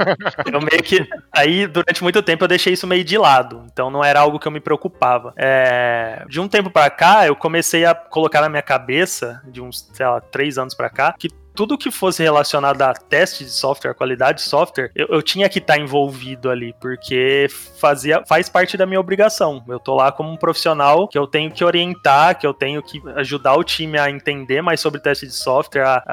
eu 0.52 0.60
meio 0.60 0.84
que 0.84 1.08
aí 1.32 1.68
durante 1.68 2.04
muito 2.04 2.22
tempo 2.22 2.44
eu 2.44 2.48
deixei 2.48 2.74
isso 2.74 2.86
meio 2.86 3.04
de 3.04 3.18
lado, 3.18 3.66
então 3.72 3.90
não 3.90 4.04
era 4.04 4.20
algo 4.20 4.40
que 4.40 4.48
eu 4.48 4.52
me 4.52 4.60
preocupava. 4.60 5.34
É... 5.38 6.26
De 6.30 6.40
um 6.40 6.48
tempo 6.48 6.70
para 6.70 6.90
cá 6.90 7.26
eu 7.26 7.36
comecei 7.36 7.86
a 7.86 7.96
colocar 7.96 8.42
na 8.42 8.50
minha 8.50 8.62
cabeça 8.62 9.42
de 9.48 9.62
uns, 9.62 9.90
sei 9.94 10.06
lá, 10.06 10.20
três 10.20 10.58
anos 10.58 10.76
para 10.76 10.90
cá 10.90 11.16
que 11.18 11.30
tudo 11.54 11.78
que 11.78 11.92
fosse 11.92 12.24
relacionado 12.24 12.82
a 12.82 12.94
teste 12.94 13.44
de 13.44 13.52
software, 13.52 13.94
qualidade 13.94 14.40
de 14.40 14.44
software, 14.44 14.92
eu, 14.96 15.08
eu 15.10 15.22
tinha 15.22 15.48
que 15.50 15.60
estar 15.60 15.76
tá 15.76 15.80
envolvido 15.80 16.50
ali, 16.50 16.74
porque 16.80 17.48
fazia, 17.80 18.24
faz 18.28 18.50
parte 18.50 18.78
da 18.78 18.86
minha 18.86 19.00
obrigação. 19.00 19.64
Eu 19.68 19.80
tô 19.80 19.96
lá 19.96 20.12
como 20.12 20.32
um 20.32 20.38
profissional 20.38 21.08
que 21.08 21.18
eu 21.18 21.28
tenho 21.28 21.52
que 21.52 21.64
orientar, 21.64 22.38
que 22.40 22.46
eu 22.46 22.54
tenho 22.54 22.82
que 22.82 23.02
ajudar 23.16 23.56
o 23.56 23.64
time 23.64 23.98
a 23.98 24.10
entender 24.10 24.62
mais 24.62 24.80
sobre 24.80 25.00
teste 25.00 25.26
de 25.26 25.34
software, 25.34 25.84
a, 25.84 26.04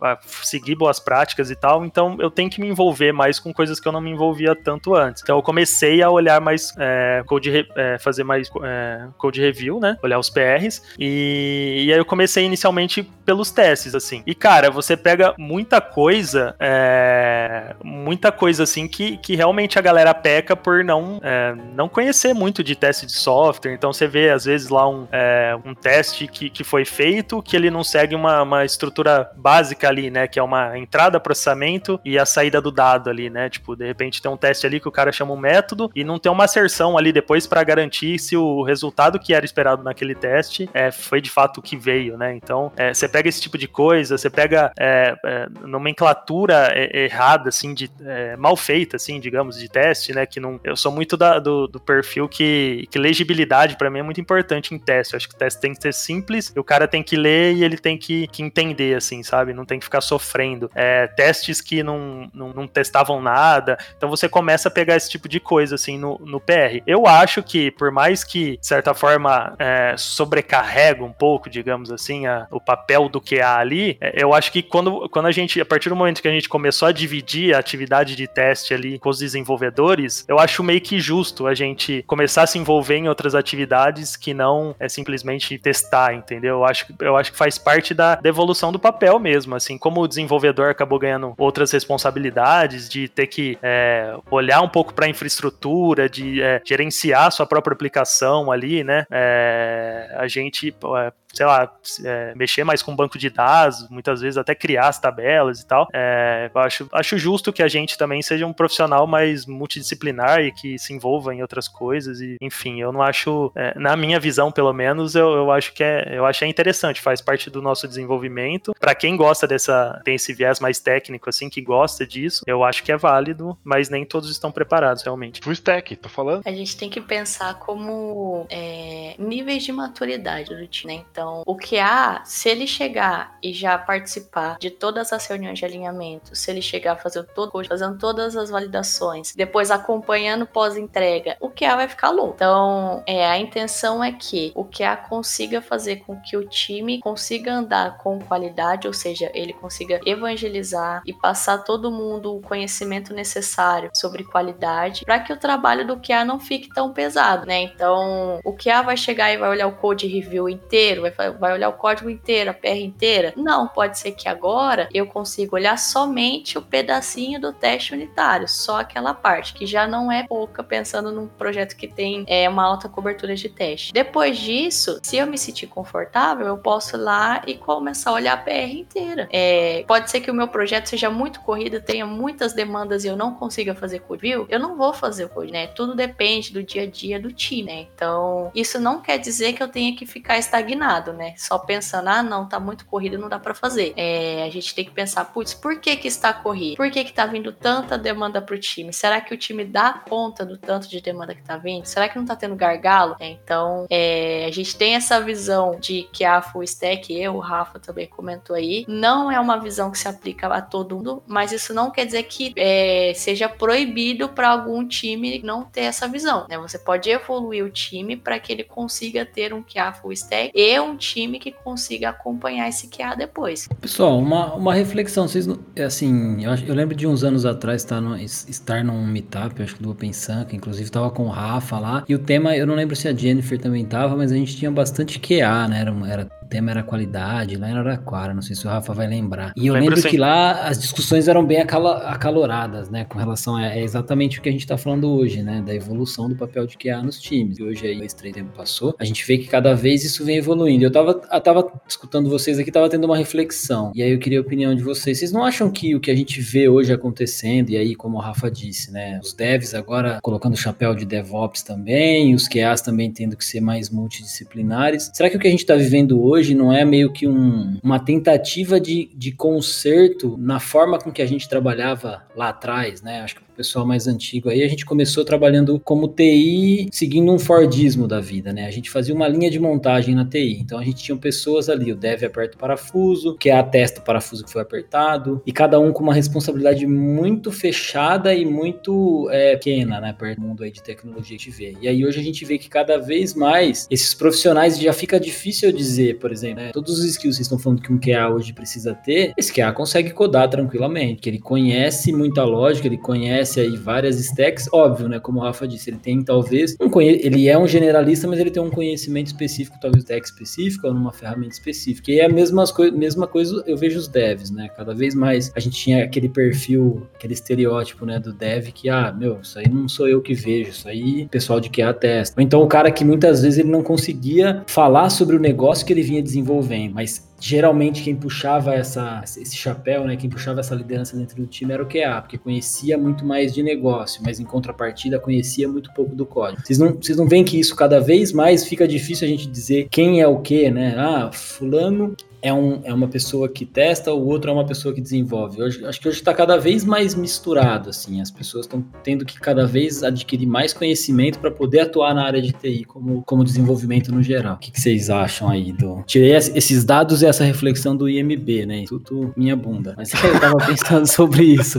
a, 0.00 0.12
a 0.12 0.18
seguir 0.42 0.74
boas 0.74 0.98
práticas 0.98 1.50
e 1.50 1.56
tal. 1.56 1.84
Então 1.84 2.16
eu 2.20 2.30
tenho 2.30 2.50
que 2.50 2.60
me 2.60 2.68
envolver 2.68 3.12
mais 3.12 3.38
com 3.38 3.52
coisas 3.52 3.80
que 3.80 3.86
eu 3.86 3.92
não 3.92 4.00
me 4.00 4.10
envolvia 4.10 4.54
tanto 4.54 4.94
antes. 4.94 5.22
Então 5.22 5.36
eu 5.36 5.42
comecei 5.42 6.02
a 6.02 6.10
olhar 6.10 6.40
mais 6.40 6.72
é, 6.78 7.22
code, 7.26 7.68
é, 7.76 7.98
fazer 7.98 8.24
mais 8.24 8.50
é, 8.62 9.06
code 9.18 9.40
review, 9.40 9.80
né? 9.80 9.96
Olhar 10.02 10.18
os 10.18 10.30
PRs. 10.30 10.82
E, 10.98 11.84
e 11.86 11.92
aí 11.92 11.98
eu 11.98 12.04
comecei 12.04 12.44
inicialmente 12.44 13.02
pelos 13.24 13.50
testes, 13.50 13.94
assim. 13.94 14.22
E 14.26 14.34
cara, 14.34 14.61
cara, 14.62 14.70
você 14.70 14.96
pega 14.96 15.34
muita 15.36 15.80
coisa, 15.80 16.54
é, 16.60 17.74
muita 17.82 18.30
coisa 18.30 18.62
assim 18.62 18.86
que, 18.86 19.16
que 19.16 19.34
realmente 19.34 19.76
a 19.76 19.82
galera 19.82 20.14
peca 20.14 20.54
por 20.54 20.84
não, 20.84 21.18
é, 21.20 21.54
não 21.74 21.88
conhecer 21.88 22.32
muito 22.32 22.62
de 22.62 22.76
teste 22.76 23.06
de 23.06 23.12
software. 23.12 23.72
Então 23.72 23.92
você 23.92 24.06
vê, 24.06 24.30
às 24.30 24.44
vezes, 24.44 24.68
lá 24.68 24.88
um, 24.88 25.08
é, 25.10 25.56
um 25.64 25.74
teste 25.74 26.28
que, 26.28 26.48
que 26.48 26.62
foi 26.62 26.84
feito 26.84 27.42
que 27.42 27.56
ele 27.56 27.70
não 27.70 27.82
segue 27.82 28.14
uma, 28.14 28.42
uma 28.42 28.64
estrutura 28.64 29.30
básica 29.36 29.88
ali, 29.88 30.10
né? 30.10 30.28
Que 30.28 30.38
é 30.38 30.42
uma 30.42 30.78
entrada, 30.78 31.18
processamento 31.18 31.98
e 32.04 32.16
a 32.16 32.24
saída 32.24 32.60
do 32.60 32.70
dado 32.70 33.10
ali, 33.10 33.28
né? 33.28 33.50
Tipo, 33.50 33.74
de 33.74 33.84
repente 33.84 34.22
tem 34.22 34.30
um 34.30 34.36
teste 34.36 34.64
ali 34.66 34.78
que 34.78 34.88
o 34.88 34.92
cara 34.92 35.10
chama 35.10 35.32
um 35.32 35.36
método 35.36 35.90
e 35.94 36.04
não 36.04 36.18
tem 36.18 36.30
uma 36.30 36.44
asserção 36.44 36.96
ali 36.96 37.12
depois 37.12 37.46
para 37.46 37.64
garantir 37.64 38.18
se 38.18 38.36
o 38.36 38.62
resultado 38.62 39.18
que 39.18 39.34
era 39.34 39.44
esperado 39.44 39.82
naquele 39.82 40.14
teste 40.14 40.70
é, 40.72 40.92
foi 40.92 41.20
de 41.20 41.30
fato 41.30 41.58
o 41.58 41.62
que 41.62 41.76
veio, 41.76 42.16
né? 42.16 42.36
Então, 42.36 42.70
é, 42.76 42.94
você 42.94 43.08
pega 43.08 43.28
esse 43.28 43.40
tipo 43.40 43.58
de 43.58 43.66
coisa, 43.66 44.16
você 44.16 44.30
pega 44.30 44.51
pega 44.52 44.72
é, 44.78 45.16
é, 45.24 45.48
nomenclatura 45.66 46.72
errada, 46.92 47.48
assim, 47.48 47.72
de, 47.72 47.90
é, 48.04 48.36
mal 48.36 48.54
feita, 48.56 48.96
assim, 48.96 49.18
digamos, 49.18 49.58
de 49.58 49.68
teste, 49.68 50.12
né? 50.12 50.26
Que 50.26 50.38
não. 50.38 50.60
Eu 50.62 50.76
sou 50.76 50.92
muito 50.92 51.16
da, 51.16 51.38
do, 51.38 51.66
do, 51.66 51.80
perfil 51.80 52.28
que, 52.28 52.86
que 52.90 52.98
legibilidade 52.98 53.76
para 53.76 53.90
mim 53.90 54.00
é 54.00 54.02
muito 54.02 54.20
importante 54.20 54.74
em 54.74 54.78
teste. 54.78 55.14
Eu 55.14 55.16
acho 55.16 55.28
que 55.28 55.34
o 55.34 55.38
teste 55.38 55.60
tem 55.60 55.74
que 55.74 55.80
ser 55.80 55.94
simples, 55.94 56.52
o 56.56 56.62
cara 56.62 56.86
tem 56.86 57.02
que 57.02 57.16
ler 57.16 57.54
e 57.54 57.64
ele 57.64 57.78
tem 57.78 57.96
que, 57.96 58.26
que 58.28 58.42
entender, 58.42 58.96
assim, 58.96 59.22
sabe? 59.22 59.54
Não 59.54 59.64
tem 59.64 59.78
que 59.78 59.84
ficar 59.84 60.00
sofrendo. 60.00 60.70
É, 60.74 61.06
testes 61.06 61.60
que 61.60 61.82
não, 61.82 62.30
não, 62.34 62.52
não, 62.52 62.66
testavam 62.66 63.22
nada. 63.22 63.78
Então 63.96 64.08
você 64.08 64.28
começa 64.28 64.68
a 64.68 64.70
pegar 64.70 64.96
esse 64.96 65.08
tipo 65.08 65.28
de 65.28 65.40
coisa, 65.40 65.76
assim, 65.76 65.98
no, 65.98 66.18
no 66.24 66.40
PR. 66.40 66.82
Eu 66.86 67.06
acho 67.06 67.42
que, 67.42 67.70
por 67.70 67.90
mais 67.90 68.22
que, 68.24 68.58
de 68.58 68.66
certa 68.66 68.92
forma, 68.92 69.54
é, 69.58 69.94
sobrecarrega 69.96 71.02
um 71.04 71.12
pouco, 71.12 71.48
digamos 71.48 71.90
assim, 71.90 72.26
a, 72.26 72.46
o 72.50 72.60
papel 72.60 73.08
do 73.08 73.20
QA 73.20 73.62
ali, 73.62 73.96
é, 74.00 74.22
eu 74.22 74.34
acho 74.34 74.41
acho 74.42 74.50
que 74.50 74.62
quando, 74.62 75.08
quando 75.08 75.26
a 75.26 75.30
gente, 75.30 75.60
a 75.60 75.64
partir 75.64 75.88
do 75.88 75.94
momento 75.94 76.20
que 76.20 76.26
a 76.26 76.32
gente 76.32 76.48
começou 76.48 76.88
a 76.88 76.92
dividir 76.92 77.54
a 77.54 77.58
atividade 77.60 78.16
de 78.16 78.26
teste 78.26 78.74
ali 78.74 78.98
com 78.98 79.08
os 79.08 79.18
desenvolvedores, 79.18 80.24
eu 80.26 80.38
acho 80.38 80.64
meio 80.64 80.80
que 80.80 80.98
justo 80.98 81.46
a 81.46 81.54
gente 81.54 82.02
começar 82.08 82.42
a 82.42 82.46
se 82.46 82.58
envolver 82.58 82.96
em 82.96 83.08
outras 83.08 83.36
atividades 83.36 84.16
que 84.16 84.34
não 84.34 84.74
é 84.80 84.88
simplesmente 84.88 85.56
testar, 85.58 86.12
entendeu? 86.12 86.56
Eu 86.56 86.64
acho, 86.64 86.86
eu 87.00 87.16
acho 87.16 87.30
que 87.30 87.38
faz 87.38 87.56
parte 87.56 87.94
da, 87.94 88.16
da 88.16 88.28
evolução 88.28 88.72
do 88.72 88.80
papel 88.80 89.18
mesmo, 89.20 89.54
assim, 89.54 89.78
como 89.78 90.00
o 90.00 90.08
desenvolvedor 90.08 90.70
acabou 90.70 90.98
ganhando 90.98 91.34
outras 91.38 91.70
responsabilidades 91.70 92.88
de 92.88 93.08
ter 93.08 93.28
que 93.28 93.56
é, 93.62 94.16
olhar 94.28 94.60
um 94.60 94.68
pouco 94.68 94.92
para 94.92 95.06
a 95.06 95.08
infraestrutura, 95.08 96.08
de 96.08 96.42
é, 96.42 96.60
gerenciar 96.64 97.30
sua 97.30 97.46
própria 97.46 97.74
aplicação 97.74 98.50
ali, 98.50 98.82
né? 98.82 99.06
É, 99.08 100.16
a 100.18 100.26
gente 100.26 100.74
é, 100.96 101.12
sei 101.32 101.46
lá, 101.46 101.72
é, 102.04 102.34
mexer 102.34 102.64
mais 102.64 102.82
com 102.82 102.94
banco 102.94 103.18
de 103.18 103.30
dados, 103.30 103.88
muitas 103.88 104.20
vezes 104.20 104.36
até 104.36 104.54
criar 104.54 104.88
as 104.88 104.98
tabelas 104.98 105.60
e 105.60 105.66
tal. 105.66 105.88
É, 105.92 106.50
eu 106.54 106.60
acho, 106.60 106.88
acho 106.92 107.18
justo 107.18 107.52
que 107.52 107.62
a 107.62 107.68
gente 107.68 107.96
também 107.98 108.22
seja 108.22 108.46
um 108.46 108.52
profissional 108.52 109.06
mais 109.06 109.46
multidisciplinar 109.46 110.40
e 110.40 110.52
que 110.52 110.78
se 110.78 110.92
envolva 110.92 111.34
em 111.34 111.42
outras 111.42 111.68
coisas. 111.68 112.20
E, 112.20 112.36
enfim, 112.40 112.80
eu 112.80 112.92
não 112.92 113.02
acho, 113.02 113.50
é, 113.56 113.78
na 113.78 113.96
minha 113.96 114.20
visão, 114.20 114.52
pelo 114.52 114.72
menos, 114.72 115.14
eu, 115.14 115.30
eu 115.32 115.50
acho 115.50 115.72
que 115.72 115.82
é, 115.82 116.16
eu 116.16 116.26
acho 116.26 116.44
é 116.44 116.48
interessante, 116.48 117.00
faz 117.00 117.20
parte 117.20 117.50
do 117.50 117.62
nosso 117.62 117.88
desenvolvimento. 117.88 118.72
Para 118.78 118.94
quem 118.94 119.16
gosta 119.16 119.46
dessa, 119.46 120.00
tem 120.04 120.14
esse 120.14 120.32
viés 120.32 120.60
mais 120.60 120.78
técnico, 120.78 121.28
assim, 121.28 121.48
que 121.48 121.60
gosta 121.60 122.06
disso, 122.06 122.42
eu 122.46 122.62
acho 122.64 122.82
que 122.82 122.92
é 122.92 122.96
válido, 122.96 123.56
mas 123.64 123.88
nem 123.88 124.04
todos 124.04 124.30
estão 124.30 124.52
preparados, 124.52 125.02
realmente. 125.02 125.40
Full 125.42 125.52
stack, 125.52 125.96
tô 125.96 126.08
falando. 126.08 126.42
A 126.46 126.52
gente 126.52 126.76
tem 126.76 126.90
que 126.90 127.00
pensar 127.00 127.54
como 127.58 128.46
é, 128.50 129.14
níveis 129.18 129.62
de 129.64 129.72
maturidade 129.72 130.54
do 130.54 130.66
time, 130.66 130.92
né? 130.92 131.04
Então, 131.10 131.21
o 131.46 131.56
que 131.56 131.78
há, 131.78 132.22
se 132.24 132.48
ele 132.48 132.66
chegar 132.66 133.36
e 133.42 133.52
já 133.52 133.78
participar 133.78 134.56
de 134.58 134.70
todas 134.70 135.12
as 135.12 135.26
reuniões 135.26 135.58
de 135.58 135.64
alinhamento, 135.64 136.34
se 136.34 136.50
ele 136.50 136.62
chegar 136.62 136.96
fazendo 136.96 137.26
todo, 137.34 137.52
fazendo 137.66 137.98
todas 137.98 138.36
as 138.36 138.50
validações, 138.50 139.34
depois 139.34 139.70
acompanhando 139.70 140.46
pós-entrega, 140.46 141.36
o 141.40 141.50
há 141.64 141.76
vai 141.76 141.88
ficar 141.88 142.10
louco. 142.10 142.34
Então, 142.34 143.02
é, 143.06 143.26
a 143.26 143.38
intenção 143.38 144.02
é 144.02 144.12
que 144.12 144.52
o 144.54 144.64
há 144.82 144.96
consiga 144.96 145.60
fazer 145.60 145.96
com 145.96 146.20
que 146.20 146.36
o 146.36 146.48
time 146.48 147.00
consiga 147.00 147.52
andar 147.52 147.98
com 147.98 148.18
qualidade, 148.20 148.86
ou 148.86 148.92
seja, 148.92 149.30
ele 149.34 149.52
consiga 149.52 150.00
evangelizar 150.04 151.02
e 151.06 151.12
passar 151.12 151.58
todo 151.58 151.90
mundo 151.90 152.36
o 152.36 152.40
conhecimento 152.40 153.14
necessário 153.14 153.90
sobre 153.94 154.24
qualidade, 154.24 155.04
para 155.04 155.20
que 155.20 155.32
o 155.32 155.36
trabalho 155.36 155.86
do 155.86 155.96
QA 155.96 156.24
não 156.24 156.40
fique 156.40 156.68
tão 156.68 156.92
pesado, 156.92 157.46
né? 157.46 157.62
Então, 157.62 158.40
o 158.44 158.52
QA 158.52 158.82
vai 158.82 158.96
chegar 158.96 159.32
e 159.32 159.36
vai 159.36 159.50
olhar 159.50 159.66
o 159.66 159.76
code 159.76 160.06
review 160.06 160.48
inteiro, 160.48 161.02
vai, 161.02 161.11
vai 161.38 161.52
olhar 161.52 161.68
o 161.68 161.74
código 161.74 162.10
inteiro, 162.10 162.50
a 162.50 162.54
PR 162.54 162.78
inteira? 162.78 163.32
Não, 163.36 163.68
pode 163.68 163.98
ser 163.98 164.12
que 164.12 164.28
agora 164.28 164.88
eu 164.92 165.06
consiga 165.06 165.54
olhar 165.54 165.78
somente 165.78 166.58
o 166.58 166.62
pedacinho 166.62 167.40
do 167.40 167.52
teste 167.52 167.94
unitário, 167.94 168.48
só 168.48 168.80
aquela 168.80 169.14
parte, 169.14 169.54
que 169.54 169.66
já 169.66 169.86
não 169.86 170.10
é 170.10 170.24
pouca 170.26 170.62
pensando 170.62 171.12
num 171.12 171.26
projeto 171.26 171.76
que 171.76 171.88
tem 171.88 172.24
é, 172.26 172.48
uma 172.48 172.64
alta 172.64 172.88
cobertura 172.88 173.34
de 173.34 173.48
teste. 173.48 173.92
Depois 173.92 174.38
disso, 174.38 174.98
se 175.02 175.16
eu 175.16 175.26
me 175.26 175.38
sentir 175.38 175.66
confortável, 175.66 176.46
eu 176.46 176.58
posso 176.58 176.96
ir 176.96 177.00
lá 177.00 177.42
e 177.46 177.54
começar 177.54 178.10
a 178.10 178.14
olhar 178.14 178.34
a 178.34 178.36
PR 178.36 178.72
inteira. 178.72 179.28
É, 179.30 179.84
pode 179.86 180.10
ser 180.10 180.20
que 180.20 180.30
o 180.30 180.34
meu 180.34 180.48
projeto 180.48 180.88
seja 180.88 181.10
muito 181.10 181.40
corrido, 181.40 181.80
tenha 181.80 182.06
muitas 182.06 182.52
demandas 182.52 183.04
e 183.04 183.08
eu 183.08 183.16
não 183.16 183.34
consiga 183.34 183.74
fazer 183.74 184.00
code 184.00 184.22
view, 184.22 184.46
eu 184.48 184.60
não 184.60 184.76
vou 184.76 184.92
fazer 184.92 185.28
code, 185.28 185.50
né? 185.50 185.66
Tudo 185.68 185.94
depende 185.94 186.52
do 186.52 186.62
dia 186.62 186.82
a 186.82 186.86
dia 186.86 187.20
do 187.20 187.32
time, 187.32 187.62
né? 187.62 187.86
Então, 187.94 188.50
isso 188.54 188.80
não 188.80 189.00
quer 189.00 189.18
dizer 189.18 189.52
que 189.52 189.62
eu 189.62 189.68
tenha 189.68 189.94
que 189.96 190.06
ficar 190.06 190.38
estagnado, 190.38 191.01
né? 191.10 191.34
Só 191.38 191.58
pensando, 191.58 192.08
ah, 192.08 192.22
não, 192.22 192.46
tá 192.46 192.60
muito 192.60 192.84
corrido, 192.84 193.16
não 193.16 193.30
dá 193.30 193.38
para 193.38 193.54
fazer. 193.54 193.94
É, 193.96 194.44
a 194.44 194.50
gente 194.50 194.74
tem 194.74 194.84
que 194.84 194.90
pensar, 194.90 195.24
putz, 195.24 195.54
por 195.54 195.80
que 195.80 195.96
que 195.96 196.06
está 196.06 196.34
corrido? 196.34 196.76
Por 196.76 196.90
que 196.90 197.02
que 197.04 197.12
tá 197.12 197.24
vindo 197.24 197.50
tanta 197.52 197.96
demanda 197.96 198.42
pro 198.42 198.58
time? 198.58 198.92
Será 198.92 199.20
que 199.22 199.32
o 199.32 199.38
time 199.38 199.64
dá 199.64 199.92
conta 199.92 200.44
do 200.44 200.58
tanto 200.58 200.88
de 200.88 201.00
demanda 201.00 201.34
que 201.34 201.42
tá 201.42 201.56
vindo? 201.56 201.86
Será 201.86 202.08
que 202.08 202.18
não 202.18 202.26
tá 202.26 202.36
tendo 202.36 202.54
gargalo? 202.54 203.16
É, 203.18 203.28
então, 203.30 203.86
é, 203.88 204.44
a 204.46 204.50
gente 204.50 204.76
tem 204.76 204.94
essa 204.94 205.20
visão 205.20 205.78
de 205.80 206.08
que 206.12 206.24
a 206.24 206.42
full 206.42 206.62
stack, 206.62 207.12
eu, 207.18 207.36
o 207.36 207.38
Rafa 207.38 207.78
também 207.78 208.06
comentou 208.06 208.54
aí, 208.54 208.84
não 208.86 209.30
é 209.30 209.40
uma 209.40 209.58
visão 209.58 209.90
que 209.90 209.98
se 209.98 210.08
aplica 210.08 210.48
a 210.48 210.60
todo 210.60 210.96
mundo, 210.96 211.22
mas 211.26 211.52
isso 211.52 211.72
não 211.72 211.90
quer 211.90 212.04
dizer 212.04 212.24
que 212.24 212.52
é, 212.56 213.12
seja 213.14 213.48
proibido 213.48 214.28
para 214.28 214.50
algum 214.50 214.86
time 214.86 215.40
não 215.42 215.64
ter 215.64 215.82
essa 215.82 216.08
visão, 216.08 216.46
né? 216.48 216.58
Você 216.58 216.78
pode 216.78 217.08
evoluir 217.08 217.64
o 217.64 217.70
time 217.70 218.16
para 218.16 218.38
que 218.38 218.52
ele 218.52 218.64
consiga 218.64 219.24
ter 219.24 219.54
um 219.54 219.62
QA 219.62 219.92
full 219.92 220.12
stack 220.12 220.50
e 220.54 220.78
um 220.80 220.91
time 220.96 221.38
que 221.38 221.52
consiga 221.52 222.10
acompanhar 222.10 222.68
esse 222.68 222.88
QA 222.88 223.14
depois. 223.16 223.68
Pessoal, 223.80 224.18
uma, 224.18 224.54
uma 224.54 224.74
reflexão, 224.74 225.28
vocês 225.28 225.48
assim, 225.84 226.44
eu, 226.44 226.54
eu 226.66 226.74
lembro 226.74 226.94
de 226.94 227.06
uns 227.06 227.24
anos 227.24 227.44
atrás 227.44 227.82
estar, 227.82 228.00
no, 228.00 228.16
estar 228.16 228.84
num 228.84 229.06
meetup, 229.06 229.62
acho 229.62 229.76
que 229.76 229.82
do 229.82 229.90
Open 229.90 230.12
Sun, 230.12 230.44
que 230.44 230.56
inclusive 230.56 230.84
estava 230.84 231.10
com 231.10 231.24
o 231.24 231.28
Rafa 231.28 231.78
lá, 231.78 232.04
e 232.08 232.14
o 232.14 232.18
tema, 232.18 232.56
eu 232.56 232.66
não 232.66 232.74
lembro 232.74 232.96
se 232.96 233.08
a 233.08 233.14
Jennifer 233.14 233.58
também 233.58 233.84
tava, 233.84 234.16
mas 234.16 234.32
a 234.32 234.36
gente 234.36 234.56
tinha 234.56 234.70
bastante 234.70 235.18
QA, 235.18 235.68
né? 235.68 235.80
Era, 235.80 235.94
era 236.08 236.30
tema 236.52 236.70
era 236.70 236.82
qualidade, 236.82 237.56
lá 237.56 237.70
em 237.70 237.72
Araraquara, 237.72 238.34
não 238.34 238.42
sei 238.42 238.54
se 238.54 238.66
o 238.66 238.68
Rafa 238.68 238.92
vai 238.92 239.06
lembrar. 239.06 239.54
E 239.56 239.68
eu 239.68 239.72
lembro, 239.72 239.94
lembro 239.94 240.10
que 240.10 240.18
lá 240.18 240.68
as 240.68 240.78
discussões 240.78 241.26
eram 241.26 241.46
bem 241.46 241.62
acaloradas, 241.62 242.90
né, 242.90 243.06
com 243.06 243.18
relação 243.18 243.56
a 243.56 243.62
é 243.72 243.82
exatamente 243.82 244.38
o 244.38 244.42
que 244.42 244.50
a 244.50 244.52
gente 244.52 244.60
está 244.60 244.76
falando 244.76 245.10
hoje, 245.10 245.42
né, 245.42 245.62
da 245.64 245.74
evolução 245.74 246.28
do 246.28 246.36
papel 246.36 246.66
de 246.66 246.76
QA 246.76 247.02
nos 247.02 247.18
times. 247.18 247.58
E 247.58 247.62
hoje 247.62 247.86
aí, 247.86 247.96
dois, 247.96 248.12
três 248.12 248.34
tempo 248.34 248.50
passou, 248.54 248.94
a 248.98 249.04
gente 249.04 249.26
vê 249.26 249.38
que 249.38 249.46
cada 249.46 249.74
vez 249.74 250.04
isso 250.04 250.26
vem 250.26 250.36
evoluindo. 250.36 250.84
Eu 250.84 250.90
tava, 250.90 251.22
eu 251.32 251.40
tava 251.40 251.72
escutando 251.88 252.28
vocês 252.28 252.58
aqui, 252.58 252.70
tava 252.70 252.90
tendo 252.90 253.04
uma 253.04 253.16
reflexão, 253.16 253.90
e 253.94 254.02
aí 254.02 254.10
eu 254.10 254.18
queria 254.18 254.38
a 254.38 254.42
opinião 254.42 254.74
de 254.74 254.82
vocês. 254.82 255.18
Vocês 255.18 255.32
não 255.32 255.42
acham 255.42 255.70
que 255.70 255.94
o 255.94 256.00
que 256.00 256.10
a 256.10 256.14
gente 256.14 256.38
vê 256.42 256.68
hoje 256.68 256.92
acontecendo, 256.92 257.70
e 257.70 257.78
aí, 257.78 257.94
como 257.94 258.18
o 258.18 258.20
Rafa 258.20 258.50
disse, 258.50 258.92
né, 258.92 259.18
os 259.22 259.32
devs 259.32 259.72
agora 259.72 260.18
colocando 260.20 260.52
o 260.52 260.56
chapéu 260.56 260.94
de 260.94 261.06
DevOps 261.06 261.62
também, 261.62 262.34
os 262.34 262.46
QAs 262.46 262.82
também 262.82 263.10
tendo 263.10 263.38
que 263.38 263.44
ser 263.44 263.62
mais 263.62 263.88
multidisciplinares, 263.88 265.10
será 265.14 265.30
que 265.30 265.36
o 265.36 265.40
que 265.40 265.48
a 265.48 265.50
gente 265.50 265.60
está 265.60 265.76
vivendo 265.76 266.22
hoje 266.22 266.41
hoje 266.42 266.54
não 266.56 266.72
é 266.72 266.84
meio 266.84 267.12
que 267.12 267.26
um, 267.26 267.78
uma 267.82 268.00
tentativa 268.00 268.80
de, 268.80 269.08
de 269.14 269.30
conserto 269.30 270.36
na 270.36 270.58
forma 270.58 270.98
com 270.98 271.12
que 271.12 271.22
a 271.22 271.26
gente 271.26 271.48
trabalhava 271.48 272.24
lá 272.34 272.48
atrás, 272.48 273.00
né? 273.00 273.20
Acho 273.20 273.36
que 273.36 273.42
pessoal 273.56 273.86
mais 273.86 274.06
antigo 274.06 274.48
aí, 274.48 274.62
a 274.62 274.68
gente 274.68 274.84
começou 274.84 275.24
trabalhando 275.24 275.78
como 275.80 276.08
TI, 276.08 276.88
seguindo 276.90 277.32
um 277.32 277.38
Fordismo 277.38 278.08
da 278.08 278.20
vida, 278.20 278.52
né? 278.52 278.66
A 278.66 278.70
gente 278.70 278.90
fazia 278.90 279.14
uma 279.14 279.28
linha 279.28 279.50
de 279.50 279.58
montagem 279.58 280.14
na 280.14 280.24
TI. 280.24 280.58
Então 280.60 280.78
a 280.78 280.84
gente 280.84 281.02
tinha 281.02 281.16
pessoas 281.16 281.68
ali, 281.68 281.92
o 281.92 281.96
dev 281.96 282.24
aperta 282.24 282.56
o 282.56 282.58
parafuso, 282.58 283.36
que 283.36 283.50
é 283.50 283.58
a 283.58 283.62
testa 283.62 284.00
o 284.00 284.04
parafuso 284.04 284.44
que 284.44 284.50
foi 284.50 284.62
apertado, 284.62 285.42
e 285.46 285.52
cada 285.52 285.78
um 285.78 285.92
com 285.92 286.02
uma 286.02 286.14
responsabilidade 286.14 286.86
muito 286.86 287.52
fechada 287.52 288.34
e 288.34 288.44
muito 288.44 289.28
é, 289.30 289.56
pequena, 289.56 290.00
né? 290.00 290.12
Perto 290.12 290.40
do 290.40 290.46
mundo 290.46 290.64
aí 290.64 290.70
de 290.70 290.82
tecnologia 290.82 291.36
que 291.36 291.50
vê. 291.50 291.76
E 291.80 291.88
aí 291.88 292.04
hoje 292.04 292.18
a 292.18 292.22
gente 292.22 292.44
vê 292.44 292.58
que 292.58 292.68
cada 292.68 292.98
vez 292.98 293.34
mais 293.34 293.86
esses 293.90 294.14
profissionais 294.14 294.78
já 294.78 294.92
fica 294.92 295.20
difícil 295.20 295.70
dizer, 295.72 296.18
por 296.18 296.32
exemplo, 296.32 296.64
né? 296.64 296.70
todos 296.72 296.98
os 296.98 297.04
skills 297.04 297.36
que 297.36 297.36
vocês 297.36 297.46
estão 297.46 297.58
falando 297.58 297.82
que 297.82 297.92
um 297.92 297.98
QA 297.98 298.28
hoje 298.28 298.52
precisa 298.52 298.94
ter, 298.94 299.32
esse 299.36 299.52
QA 299.52 299.72
consegue 299.72 300.10
codar 300.10 300.48
tranquilamente, 300.48 301.20
que 301.20 301.28
ele 301.28 301.38
conhece 301.38 302.12
muita 302.12 302.44
lógica, 302.44 302.86
ele 302.86 302.98
conhece 302.98 303.41
conhece 303.42 303.60
aí 303.60 303.76
várias 303.76 304.18
stacks, 304.20 304.68
óbvio, 304.72 305.08
né? 305.08 305.18
Como 305.18 305.40
o 305.40 305.42
Rafa 305.42 305.66
disse, 305.66 305.90
ele 305.90 305.98
tem 305.98 306.22
talvez 306.22 306.76
um 306.80 306.88
conhe... 306.88 307.20
ele 307.22 307.48
é 307.48 307.58
um 307.58 307.66
generalista, 307.66 308.28
mas 308.28 308.38
ele 308.38 308.50
tem 308.50 308.62
um 308.62 308.70
conhecimento 308.70 309.28
específico, 309.28 309.76
talvez 309.80 310.04
stack 310.04 310.24
específica 310.24 310.86
ou 310.86 310.94
numa 310.94 311.12
ferramenta 311.12 311.52
específica. 311.52 312.10
E 312.10 312.20
é 312.20 312.26
a 312.26 312.28
mesma, 312.28 312.64
co... 312.66 312.90
mesma 312.92 313.26
coisa 313.26 313.62
eu 313.66 313.76
vejo 313.76 313.98
os 313.98 314.08
devs, 314.08 314.50
né? 314.50 314.68
Cada 314.76 314.94
vez 314.94 315.14
mais 315.14 315.52
a 315.56 315.60
gente 315.60 315.76
tinha 315.76 316.04
aquele 316.04 316.28
perfil, 316.28 317.06
aquele 317.14 317.34
estereótipo, 317.34 318.06
né, 318.06 318.18
do 318.18 318.32
dev 318.32 318.68
que, 318.68 318.88
ah, 318.88 319.12
meu, 319.12 319.40
isso 319.42 319.58
aí 319.58 319.68
não 319.68 319.88
sou 319.88 320.08
eu 320.08 320.20
que 320.20 320.34
vejo, 320.34 320.70
isso 320.70 320.88
aí 320.88 321.26
pessoal 321.30 321.60
de 321.60 321.68
QA 321.68 321.92
testa. 321.92 322.40
Ou 322.40 322.44
então 322.44 322.62
o 322.62 322.68
cara 322.68 322.90
que 322.90 323.04
muitas 323.04 323.42
vezes 323.42 323.58
ele 323.58 323.70
não 323.70 323.82
conseguia 323.82 324.62
falar 324.66 325.10
sobre 325.10 325.36
o 325.36 325.40
negócio 325.40 325.84
que 325.84 325.92
ele 325.92 326.02
vinha 326.02 326.22
desenvolvendo, 326.22 326.94
mas 326.94 327.31
geralmente 327.42 328.04
quem 328.04 328.14
puxava 328.14 328.72
essa, 328.72 329.20
esse 329.24 329.56
chapéu, 329.56 330.04
né, 330.04 330.16
quem 330.16 330.30
puxava 330.30 330.60
essa 330.60 330.76
liderança 330.76 331.16
dentro 331.16 331.36
do 331.36 331.46
time 331.46 331.72
era 331.72 331.82
o 331.82 331.86
QA, 331.86 332.20
porque 332.20 332.38
conhecia 332.38 332.96
muito 332.96 333.24
mais 333.24 333.52
de 333.52 333.64
negócio, 333.64 334.22
mas 334.24 334.38
em 334.38 334.44
contrapartida 334.44 335.18
conhecia 335.18 335.68
muito 335.68 335.92
pouco 335.92 336.14
do 336.14 336.24
código. 336.24 336.62
Vocês 336.64 336.78
não, 336.78 336.92
vocês 336.94 337.18
não 337.18 337.26
veem 337.26 337.42
que 337.42 337.58
isso 337.58 337.74
cada 337.74 338.00
vez 338.00 338.32
mais 338.32 338.64
fica 338.64 338.86
difícil 338.86 339.26
a 339.26 339.30
gente 339.30 339.48
dizer 339.48 339.88
quem 339.90 340.20
é 340.20 340.28
o 340.28 340.38
que, 340.38 340.70
né? 340.70 340.94
Ah, 340.96 341.32
fulano 341.32 342.14
é, 342.42 342.52
um, 342.52 342.80
é 342.82 342.92
uma 342.92 343.06
pessoa 343.06 343.48
que 343.48 343.64
testa, 343.64 344.12
o 344.12 344.26
outro 344.26 344.50
é 344.50 344.52
uma 344.52 344.66
pessoa 344.66 344.92
que 344.92 345.00
desenvolve. 345.00 345.62
Hoje, 345.62 345.86
acho 345.86 346.00
que 346.00 346.08
hoje 346.08 346.18
está 346.18 346.34
cada 346.34 346.58
vez 346.58 346.84
mais 346.84 347.14
misturado, 347.14 347.90
assim. 347.90 348.20
As 348.20 348.32
pessoas 348.32 348.66
estão 348.66 348.84
tendo 349.04 349.24
que 349.24 349.38
cada 349.38 349.64
vez 349.64 350.02
adquirir 350.02 350.46
mais 350.46 350.72
conhecimento 350.72 351.38
para 351.38 351.52
poder 351.52 351.80
atuar 351.80 352.12
na 352.14 352.24
área 352.24 352.42
de 352.42 352.52
TI 352.52 352.84
como, 352.84 353.22
como 353.22 353.44
desenvolvimento 353.44 354.12
no 354.12 354.22
geral. 354.22 354.54
O 354.54 354.58
que, 354.58 354.72
que, 354.72 354.80
vocês 354.80 355.08
acham 355.08 355.48
aí 355.48 355.72
do... 355.72 356.02
Tirei 356.04 356.32
esses 356.32 356.84
dados 356.84 357.22
e 357.22 357.26
essa 357.26 357.44
reflexão 357.44 357.96
do 357.96 358.08
IMB, 358.08 358.66
né? 358.66 358.84
Tudo 358.88 359.32
minha 359.36 359.54
bunda. 359.54 359.94
Mas 359.96 360.12
eu 360.24 360.34
estava 360.34 360.56
pensando 360.66 361.06
sobre 361.06 361.44
isso. 361.44 361.78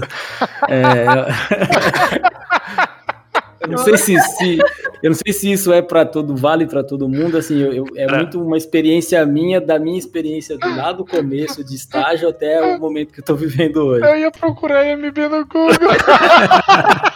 É... 0.70 1.06
Eu 3.64 3.70
não 3.70 3.78
sei 3.78 3.98
se, 3.98 4.20
se, 4.20 4.58
eu 5.02 5.10
não 5.10 5.14
sei 5.16 5.32
se 5.34 5.52
isso 5.52 5.72
é 5.72 5.82
para 5.82 6.06
todo 6.06 6.36
vale 6.36 6.66
para 6.66 6.84
todo 6.84 7.08
mundo. 7.08 7.38
Assim, 7.38 7.60
eu, 7.60 7.74
eu, 7.74 7.86
é, 7.96 8.14
muito 8.14 8.42
uma 8.42 8.58
experiência 8.58 9.26
minha, 9.26 9.62
da 9.62 9.80
minha 9.80 9.98
experiência 9.98 10.58
do 10.58 10.76
lá 10.76 10.92
do 10.92 11.06
começo 11.06 11.64
de 11.64 11.74
estágio 11.76 12.28
até 12.28 12.76
o 12.76 12.80
momento 12.80 13.14
que 13.14 13.22
eu 13.22 13.24
tô 13.24 13.36
vivendo 13.36 13.78
hoje. 13.78 14.06
Eu 14.06 14.18
ia 14.18 14.32
procurar 14.32 14.86
MB 14.86 15.30
no 15.30 15.46
Google. 15.46 15.74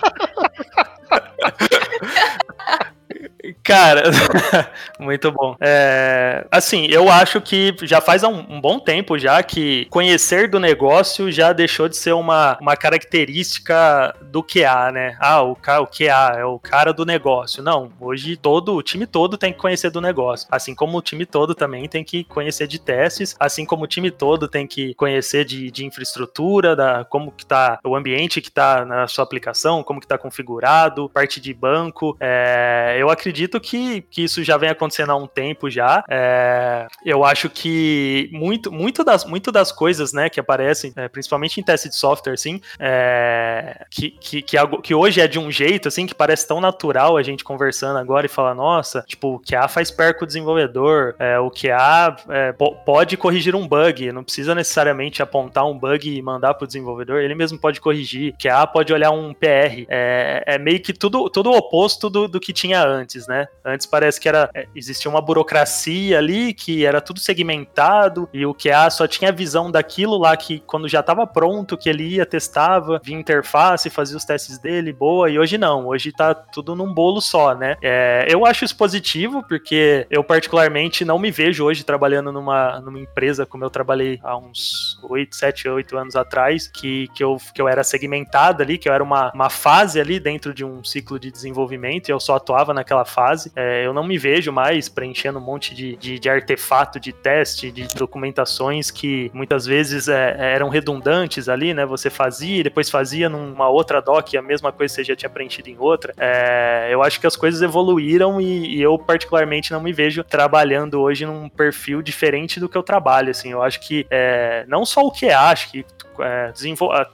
Cara, 3.67 4.03
muito 4.97 5.29
bom. 5.29 5.57
É, 5.59 6.47
assim, 6.49 6.85
eu 6.85 7.11
acho 7.11 7.41
que 7.41 7.75
já 7.81 7.99
faz 7.99 8.23
um, 8.23 8.45
um, 8.47 8.61
bom 8.61 8.79
tempo 8.79 9.19
já 9.19 9.43
que 9.43 9.83
conhecer 9.89 10.49
do 10.49 10.57
negócio 10.57 11.29
já 11.29 11.51
deixou 11.51 11.89
de 11.89 11.97
ser 11.97 12.13
uma, 12.13 12.57
uma 12.61 12.77
característica 12.77 14.15
do 14.21 14.41
QA, 14.41 14.89
né? 14.93 15.17
Ah, 15.19 15.43
o, 15.43 15.51
o 15.51 15.87
QA 15.87 16.37
é 16.37 16.45
o 16.45 16.57
cara 16.57 16.93
do 16.93 17.05
negócio. 17.05 17.61
Não, 17.61 17.91
hoje 17.99 18.37
todo 18.37 18.73
o 18.73 18.81
time 18.81 19.05
todo 19.05 19.37
tem 19.37 19.51
que 19.51 19.59
conhecer 19.59 19.89
do 19.89 19.99
negócio. 19.99 20.47
Assim 20.49 20.73
como 20.73 20.97
o 20.97 21.01
time 21.01 21.25
todo 21.25 21.53
também 21.53 21.89
tem 21.89 22.05
que 22.05 22.23
conhecer 22.23 22.67
de 22.67 22.79
testes, 22.79 23.35
assim 23.37 23.65
como 23.65 23.83
o 23.83 23.87
time 23.87 24.09
todo 24.09 24.47
tem 24.47 24.65
que 24.65 24.93
conhecer 24.93 25.43
de, 25.43 25.69
de 25.69 25.85
infraestrutura, 25.85 26.73
da, 26.73 27.03
como 27.03 27.33
que 27.33 27.45
tá 27.45 27.79
o 27.83 27.97
ambiente 27.97 28.39
que 28.39 28.49
tá 28.49 28.85
na 28.85 29.07
sua 29.07 29.25
aplicação, 29.25 29.83
como 29.83 29.99
que 29.99 30.07
tá 30.07 30.17
configurado, 30.17 31.09
parte 31.09 31.41
de 31.41 31.53
banco. 31.53 32.15
É, 32.21 32.95
eu 32.97 33.09
acredito 33.09 33.56
que, 33.59 34.01
que 34.01 34.23
isso 34.23 34.43
já 34.43 34.57
vem 34.57 34.69
acontecendo 34.69 35.11
há 35.11 35.15
um 35.15 35.27
tempo 35.27 35.69
já. 35.69 36.03
É, 36.09 36.87
eu 37.05 37.23
acho 37.23 37.49
que 37.49 38.29
muito, 38.31 38.71
muito, 38.71 39.03
das, 39.03 39.25
muito 39.25 39.51
das 39.51 39.71
coisas 39.71 40.13
né, 40.13 40.29
que 40.29 40.39
aparecem, 40.39 40.91
é, 40.95 41.07
principalmente 41.07 41.59
em 41.59 41.63
teste 41.63 41.89
de 41.89 41.95
software, 41.95 42.33
assim, 42.33 42.61
é, 42.79 43.85
que, 43.89 44.11
que, 44.11 44.41
que, 44.41 44.57
que, 44.83 44.95
hoje 44.95 45.21
é 45.21 45.27
de 45.27 45.39
um 45.39 45.51
jeito, 45.51 45.87
assim, 45.87 46.05
que 46.05 46.15
parece 46.15 46.47
tão 46.47 46.59
natural 46.59 47.17
a 47.17 47.23
gente 47.23 47.43
conversando 47.43 47.97
agora 47.97 48.25
e 48.25 48.29
falar, 48.29 48.53
nossa, 48.55 49.03
tipo, 49.07 49.35
o 49.35 49.39
QA 49.39 49.67
faz 49.67 49.91
perco 49.91 50.23
o 50.23 50.27
desenvolvedor, 50.27 51.15
é, 51.19 51.39
o 51.39 51.49
QA 51.49 52.15
é, 52.29 52.51
pode 52.53 53.17
corrigir 53.17 53.55
um 53.55 53.67
bug, 53.67 54.11
não 54.11 54.23
precisa 54.23 54.53
necessariamente 54.55 55.21
apontar 55.21 55.65
um 55.65 55.77
bug 55.77 56.09
e 56.09 56.21
mandar 56.21 56.53
para 56.53 56.65
o 56.65 56.67
desenvolvedor, 56.67 57.21
ele 57.21 57.35
mesmo 57.35 57.59
pode 57.59 57.81
corrigir, 57.81 58.35
QA 58.37 58.65
pode 58.67 58.93
olhar 58.93 59.11
um 59.11 59.33
PR, 59.33 59.85
é, 59.89 60.43
é 60.45 60.57
meio 60.57 60.81
que 60.81 60.93
tudo, 60.93 61.29
tudo 61.29 61.51
o 61.51 61.57
oposto 61.57 62.09
do, 62.09 62.27
do 62.27 62.39
que 62.39 62.53
tinha 62.53 62.83
antes, 62.83 63.27
né? 63.27 63.46
Antes 63.63 63.85
parece 63.85 64.19
que 64.19 64.29
era 64.29 64.49
é, 64.53 64.67
existia 64.75 65.09
uma 65.09 65.21
burocracia 65.21 66.17
ali 66.17 66.53
que 66.53 66.85
era 66.85 67.01
tudo 67.01 67.19
segmentado 67.19 68.29
e 68.33 68.45
o 68.45 68.53
QA 68.53 68.89
só 68.89 69.07
tinha 69.07 69.31
visão 69.31 69.69
daquilo 69.69 70.17
lá 70.17 70.35
que 70.37 70.59
quando 70.59 70.87
já 70.87 71.01
estava 71.01 71.27
pronto 71.27 71.77
que 71.77 71.89
ele 71.89 72.03
ia 72.03 72.25
testava, 72.25 73.01
via 73.03 73.17
interface, 73.17 73.89
fazia 73.89 74.17
os 74.17 74.25
testes 74.25 74.57
dele, 74.57 74.93
boa. 74.93 75.29
E 75.29 75.37
hoje 75.37 75.57
não, 75.57 75.87
hoje 75.87 76.11
tá 76.11 76.33
tudo 76.33 76.75
num 76.75 76.93
bolo 76.93 77.21
só, 77.21 77.53
né? 77.53 77.75
É, 77.81 78.25
eu 78.29 78.45
acho 78.45 78.65
isso 78.65 78.75
positivo 78.75 79.43
porque 79.47 80.07
eu 80.09 80.23
particularmente 80.23 81.03
não 81.03 81.19
me 81.19 81.31
vejo 81.31 81.65
hoje 81.65 81.83
trabalhando 81.83 82.31
numa, 82.31 82.79
numa 82.79 82.99
empresa 82.99 83.45
como 83.45 83.63
eu 83.63 83.69
trabalhei 83.69 84.19
há 84.23 84.37
uns 84.37 84.99
8, 85.03 85.35
7, 85.35 85.69
8 85.69 85.97
anos 85.97 86.15
atrás, 86.15 86.67
que, 86.67 87.07
que, 87.09 87.23
eu, 87.23 87.37
que 87.53 87.61
eu 87.61 87.67
era 87.67 87.83
segmentado 87.83 88.63
ali, 88.63 88.77
que 88.77 88.89
eu 88.89 88.93
era 88.93 89.03
uma, 89.03 89.31
uma 89.33 89.49
fase 89.49 89.99
ali 89.99 90.19
dentro 90.19 90.53
de 90.53 90.63
um 90.63 90.83
ciclo 90.83 91.19
de 91.19 91.31
desenvolvimento 91.31 92.09
e 92.09 92.11
eu 92.11 92.19
só 92.19 92.35
atuava 92.35 92.73
naquela 92.73 93.05
fase. 93.05 93.36
É, 93.55 93.85
eu 93.85 93.93
não 93.93 94.03
me 94.03 94.17
vejo 94.17 94.51
mais 94.51 94.89
preenchendo 94.89 95.39
um 95.39 95.41
monte 95.41 95.73
de, 95.75 95.95
de, 95.97 96.19
de, 96.19 96.29
artefato 96.29 96.99
de 96.99 97.11
teste, 97.11 97.71
de 97.71 97.87
documentações 97.95 98.89
que 98.89 99.29
muitas 99.33 99.65
vezes 99.65 100.07
é, 100.07 100.35
eram 100.55 100.69
redundantes 100.69 101.49
ali, 101.49 101.73
né? 101.73 101.85
Você 101.85 102.09
fazia 102.09 102.59
e 102.59 102.63
depois 102.63 102.89
fazia 102.89 103.29
numa 103.29 103.69
outra 103.69 104.01
doc 104.01 104.33
a 104.35 104.41
mesma 104.41 104.71
coisa 104.71 104.93
você 104.93 105.03
já 105.03 105.15
tinha 105.15 105.29
preenchido 105.29 105.69
em 105.69 105.77
outra. 105.77 106.13
É, 106.17 106.89
eu 106.91 107.03
acho 107.03 107.19
que 107.19 107.27
as 107.27 107.35
coisas 107.35 107.61
evoluíram 107.61 108.39
e, 108.41 108.77
e, 108.77 108.81
eu 108.81 108.97
particularmente 108.97 109.71
não 109.71 109.81
me 109.81 109.93
vejo 109.93 110.23
trabalhando 110.23 110.99
hoje 111.01 111.25
num 111.25 111.49
perfil 111.49 112.01
diferente 112.01 112.59
do 112.59 112.69
que 112.69 112.77
eu 112.77 112.83
trabalho, 112.83 113.31
assim. 113.31 113.51
Eu 113.51 113.61
acho 113.61 113.79
que 113.79 114.05
é, 114.09 114.65
não 114.67 114.85
só 114.85 115.01
o 115.01 115.11
que 115.11 115.29
acho 115.29 115.71
que 115.71 115.85
é, 116.21 116.53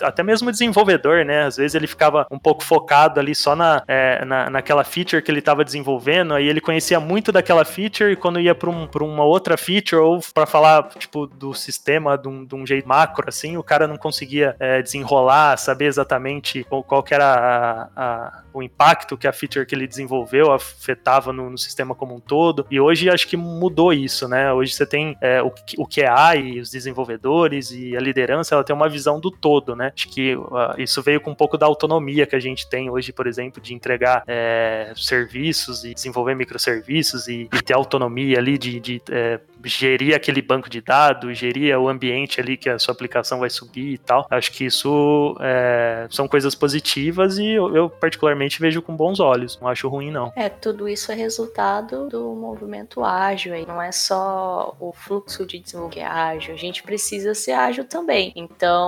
até 0.01 0.23
mesmo 0.23 0.51
desenvolvedor, 0.51 1.25
né? 1.25 1.43
Às 1.43 1.57
vezes 1.57 1.75
ele 1.75 1.87
ficava 1.87 2.27
um 2.29 2.39
pouco 2.39 2.63
focado 2.63 3.19
ali 3.19 3.35
só 3.35 3.55
na, 3.55 3.83
é, 3.87 4.23
na, 4.25 4.49
naquela 4.49 4.83
feature 4.83 5.21
que 5.21 5.31
ele 5.31 5.39
estava 5.39 5.63
desenvolvendo, 5.63 6.33
aí 6.33 6.47
ele 6.47 6.61
conhecia 6.61 6.99
muito 6.99 7.31
daquela 7.31 7.65
feature 7.65 8.11
e 8.11 8.15
quando 8.15 8.39
ia 8.39 8.55
para 8.55 8.69
um, 8.69 8.87
uma 9.01 9.23
outra 9.23 9.57
feature 9.57 10.01
ou 10.01 10.19
para 10.33 10.45
falar 10.45 10.89
tipo 10.97 11.27
do 11.27 11.53
sistema 11.53 12.17
de 12.17 12.27
um, 12.27 12.45
de 12.45 12.55
um, 12.55 12.65
jeito 12.65 12.87
macro 12.87 13.25
assim, 13.27 13.57
o 13.57 13.63
cara 13.63 13.87
não 13.87 13.97
conseguia 13.97 14.55
é, 14.59 14.81
desenrolar, 14.81 15.57
saber 15.57 15.85
exatamente 15.85 16.63
qual, 16.63 16.83
qual 16.83 17.03
que 17.03 17.13
era 17.13 17.25
a, 17.25 17.89
a, 17.95 18.43
o 18.53 18.61
impacto 18.61 19.17
que 19.17 19.27
a 19.27 19.33
feature 19.33 19.65
que 19.65 19.75
ele 19.75 19.87
desenvolveu 19.87 20.51
afetava 20.51 21.33
no, 21.33 21.49
no, 21.49 21.57
sistema 21.57 21.95
como 21.95 22.15
um 22.15 22.19
todo. 22.19 22.65
E 22.69 22.79
hoje 22.79 23.09
acho 23.09 23.27
que 23.27 23.37
mudou 23.37 23.93
isso, 23.93 24.27
né? 24.27 24.51
Hoje 24.53 24.73
você 24.73 24.85
tem 24.85 25.17
é, 25.21 25.41
o, 25.41 25.51
o 25.77 25.87
QA 25.87 26.35
e 26.35 26.59
os 26.59 26.69
desenvolvedores 26.69 27.71
e 27.71 27.95
a 27.95 27.99
liderança, 27.99 28.55
ela 28.55 28.63
tem 28.63 28.75
uma 28.75 28.89
visão 28.93 29.19
do 29.19 29.29
todo, 29.29 29.75
né? 29.75 29.91
Acho 29.93 30.07
que 30.07 30.35
uh, 30.35 30.75
isso 30.77 31.01
veio 31.01 31.19
com 31.19 31.31
um 31.31 31.35
pouco 31.35 31.57
da 31.57 31.65
autonomia 31.65 32.25
que 32.25 32.35
a 32.35 32.39
gente 32.39 32.69
tem 32.69 32.89
hoje, 32.89 33.11
por 33.11 33.27
exemplo, 33.27 33.61
de 33.61 33.73
entregar 33.73 34.23
é, 34.27 34.93
serviços 34.95 35.83
e 35.83 35.93
desenvolver 35.93 36.35
microserviços 36.35 37.27
e, 37.27 37.49
e, 37.53 37.61
ter 37.61 37.73
autonomia 37.73 38.37
ali 38.37 38.57
de, 38.57 38.79
de 38.79 39.01
é, 39.09 39.39
gerir 39.63 40.15
aquele 40.15 40.41
banco 40.41 40.69
de 40.69 40.81
dados, 40.81 41.37
gerir 41.37 41.77
o 41.77 41.87
ambiente 41.87 42.39
ali 42.39 42.57
que 42.57 42.69
a 42.69 42.77
sua 42.79 42.93
aplicação 42.93 43.39
vai 43.39 43.49
subir 43.49 43.93
e 43.93 43.97
tal. 43.97 44.27
Acho 44.29 44.51
que 44.51 44.65
isso 44.65 45.35
é, 45.39 46.07
são 46.09 46.27
coisas 46.27 46.55
positivas 46.55 47.37
e 47.37 47.51
eu, 47.51 47.75
eu, 47.75 47.89
particularmente 47.89 48.59
vejo 48.59 48.81
com 48.81 48.95
bons 48.95 49.19
olhos. 49.19 49.59
Não 49.61 49.67
acho 49.67 49.87
ruim, 49.87 50.11
não. 50.11 50.31
É, 50.35 50.49
tudo 50.49 50.87
isso 50.87 51.11
é 51.11 51.15
resultado 51.15 52.07
do 52.09 52.33
movimento 52.35 53.03
ágil 53.03 53.53
aí. 53.53 53.65
Não 53.65 53.81
é 53.81 53.91
só 53.91 54.75
o 54.79 54.93
fluxo 54.93 55.45
de 55.45 55.59
desenvolvimento 55.59 55.83
ágil. 56.01 56.53
A 56.53 56.57
gente 56.57 56.83
precisa 56.83 57.33
ser 57.33 57.51
ágil 57.53 57.85
também. 57.85 58.31
Então, 58.35 58.82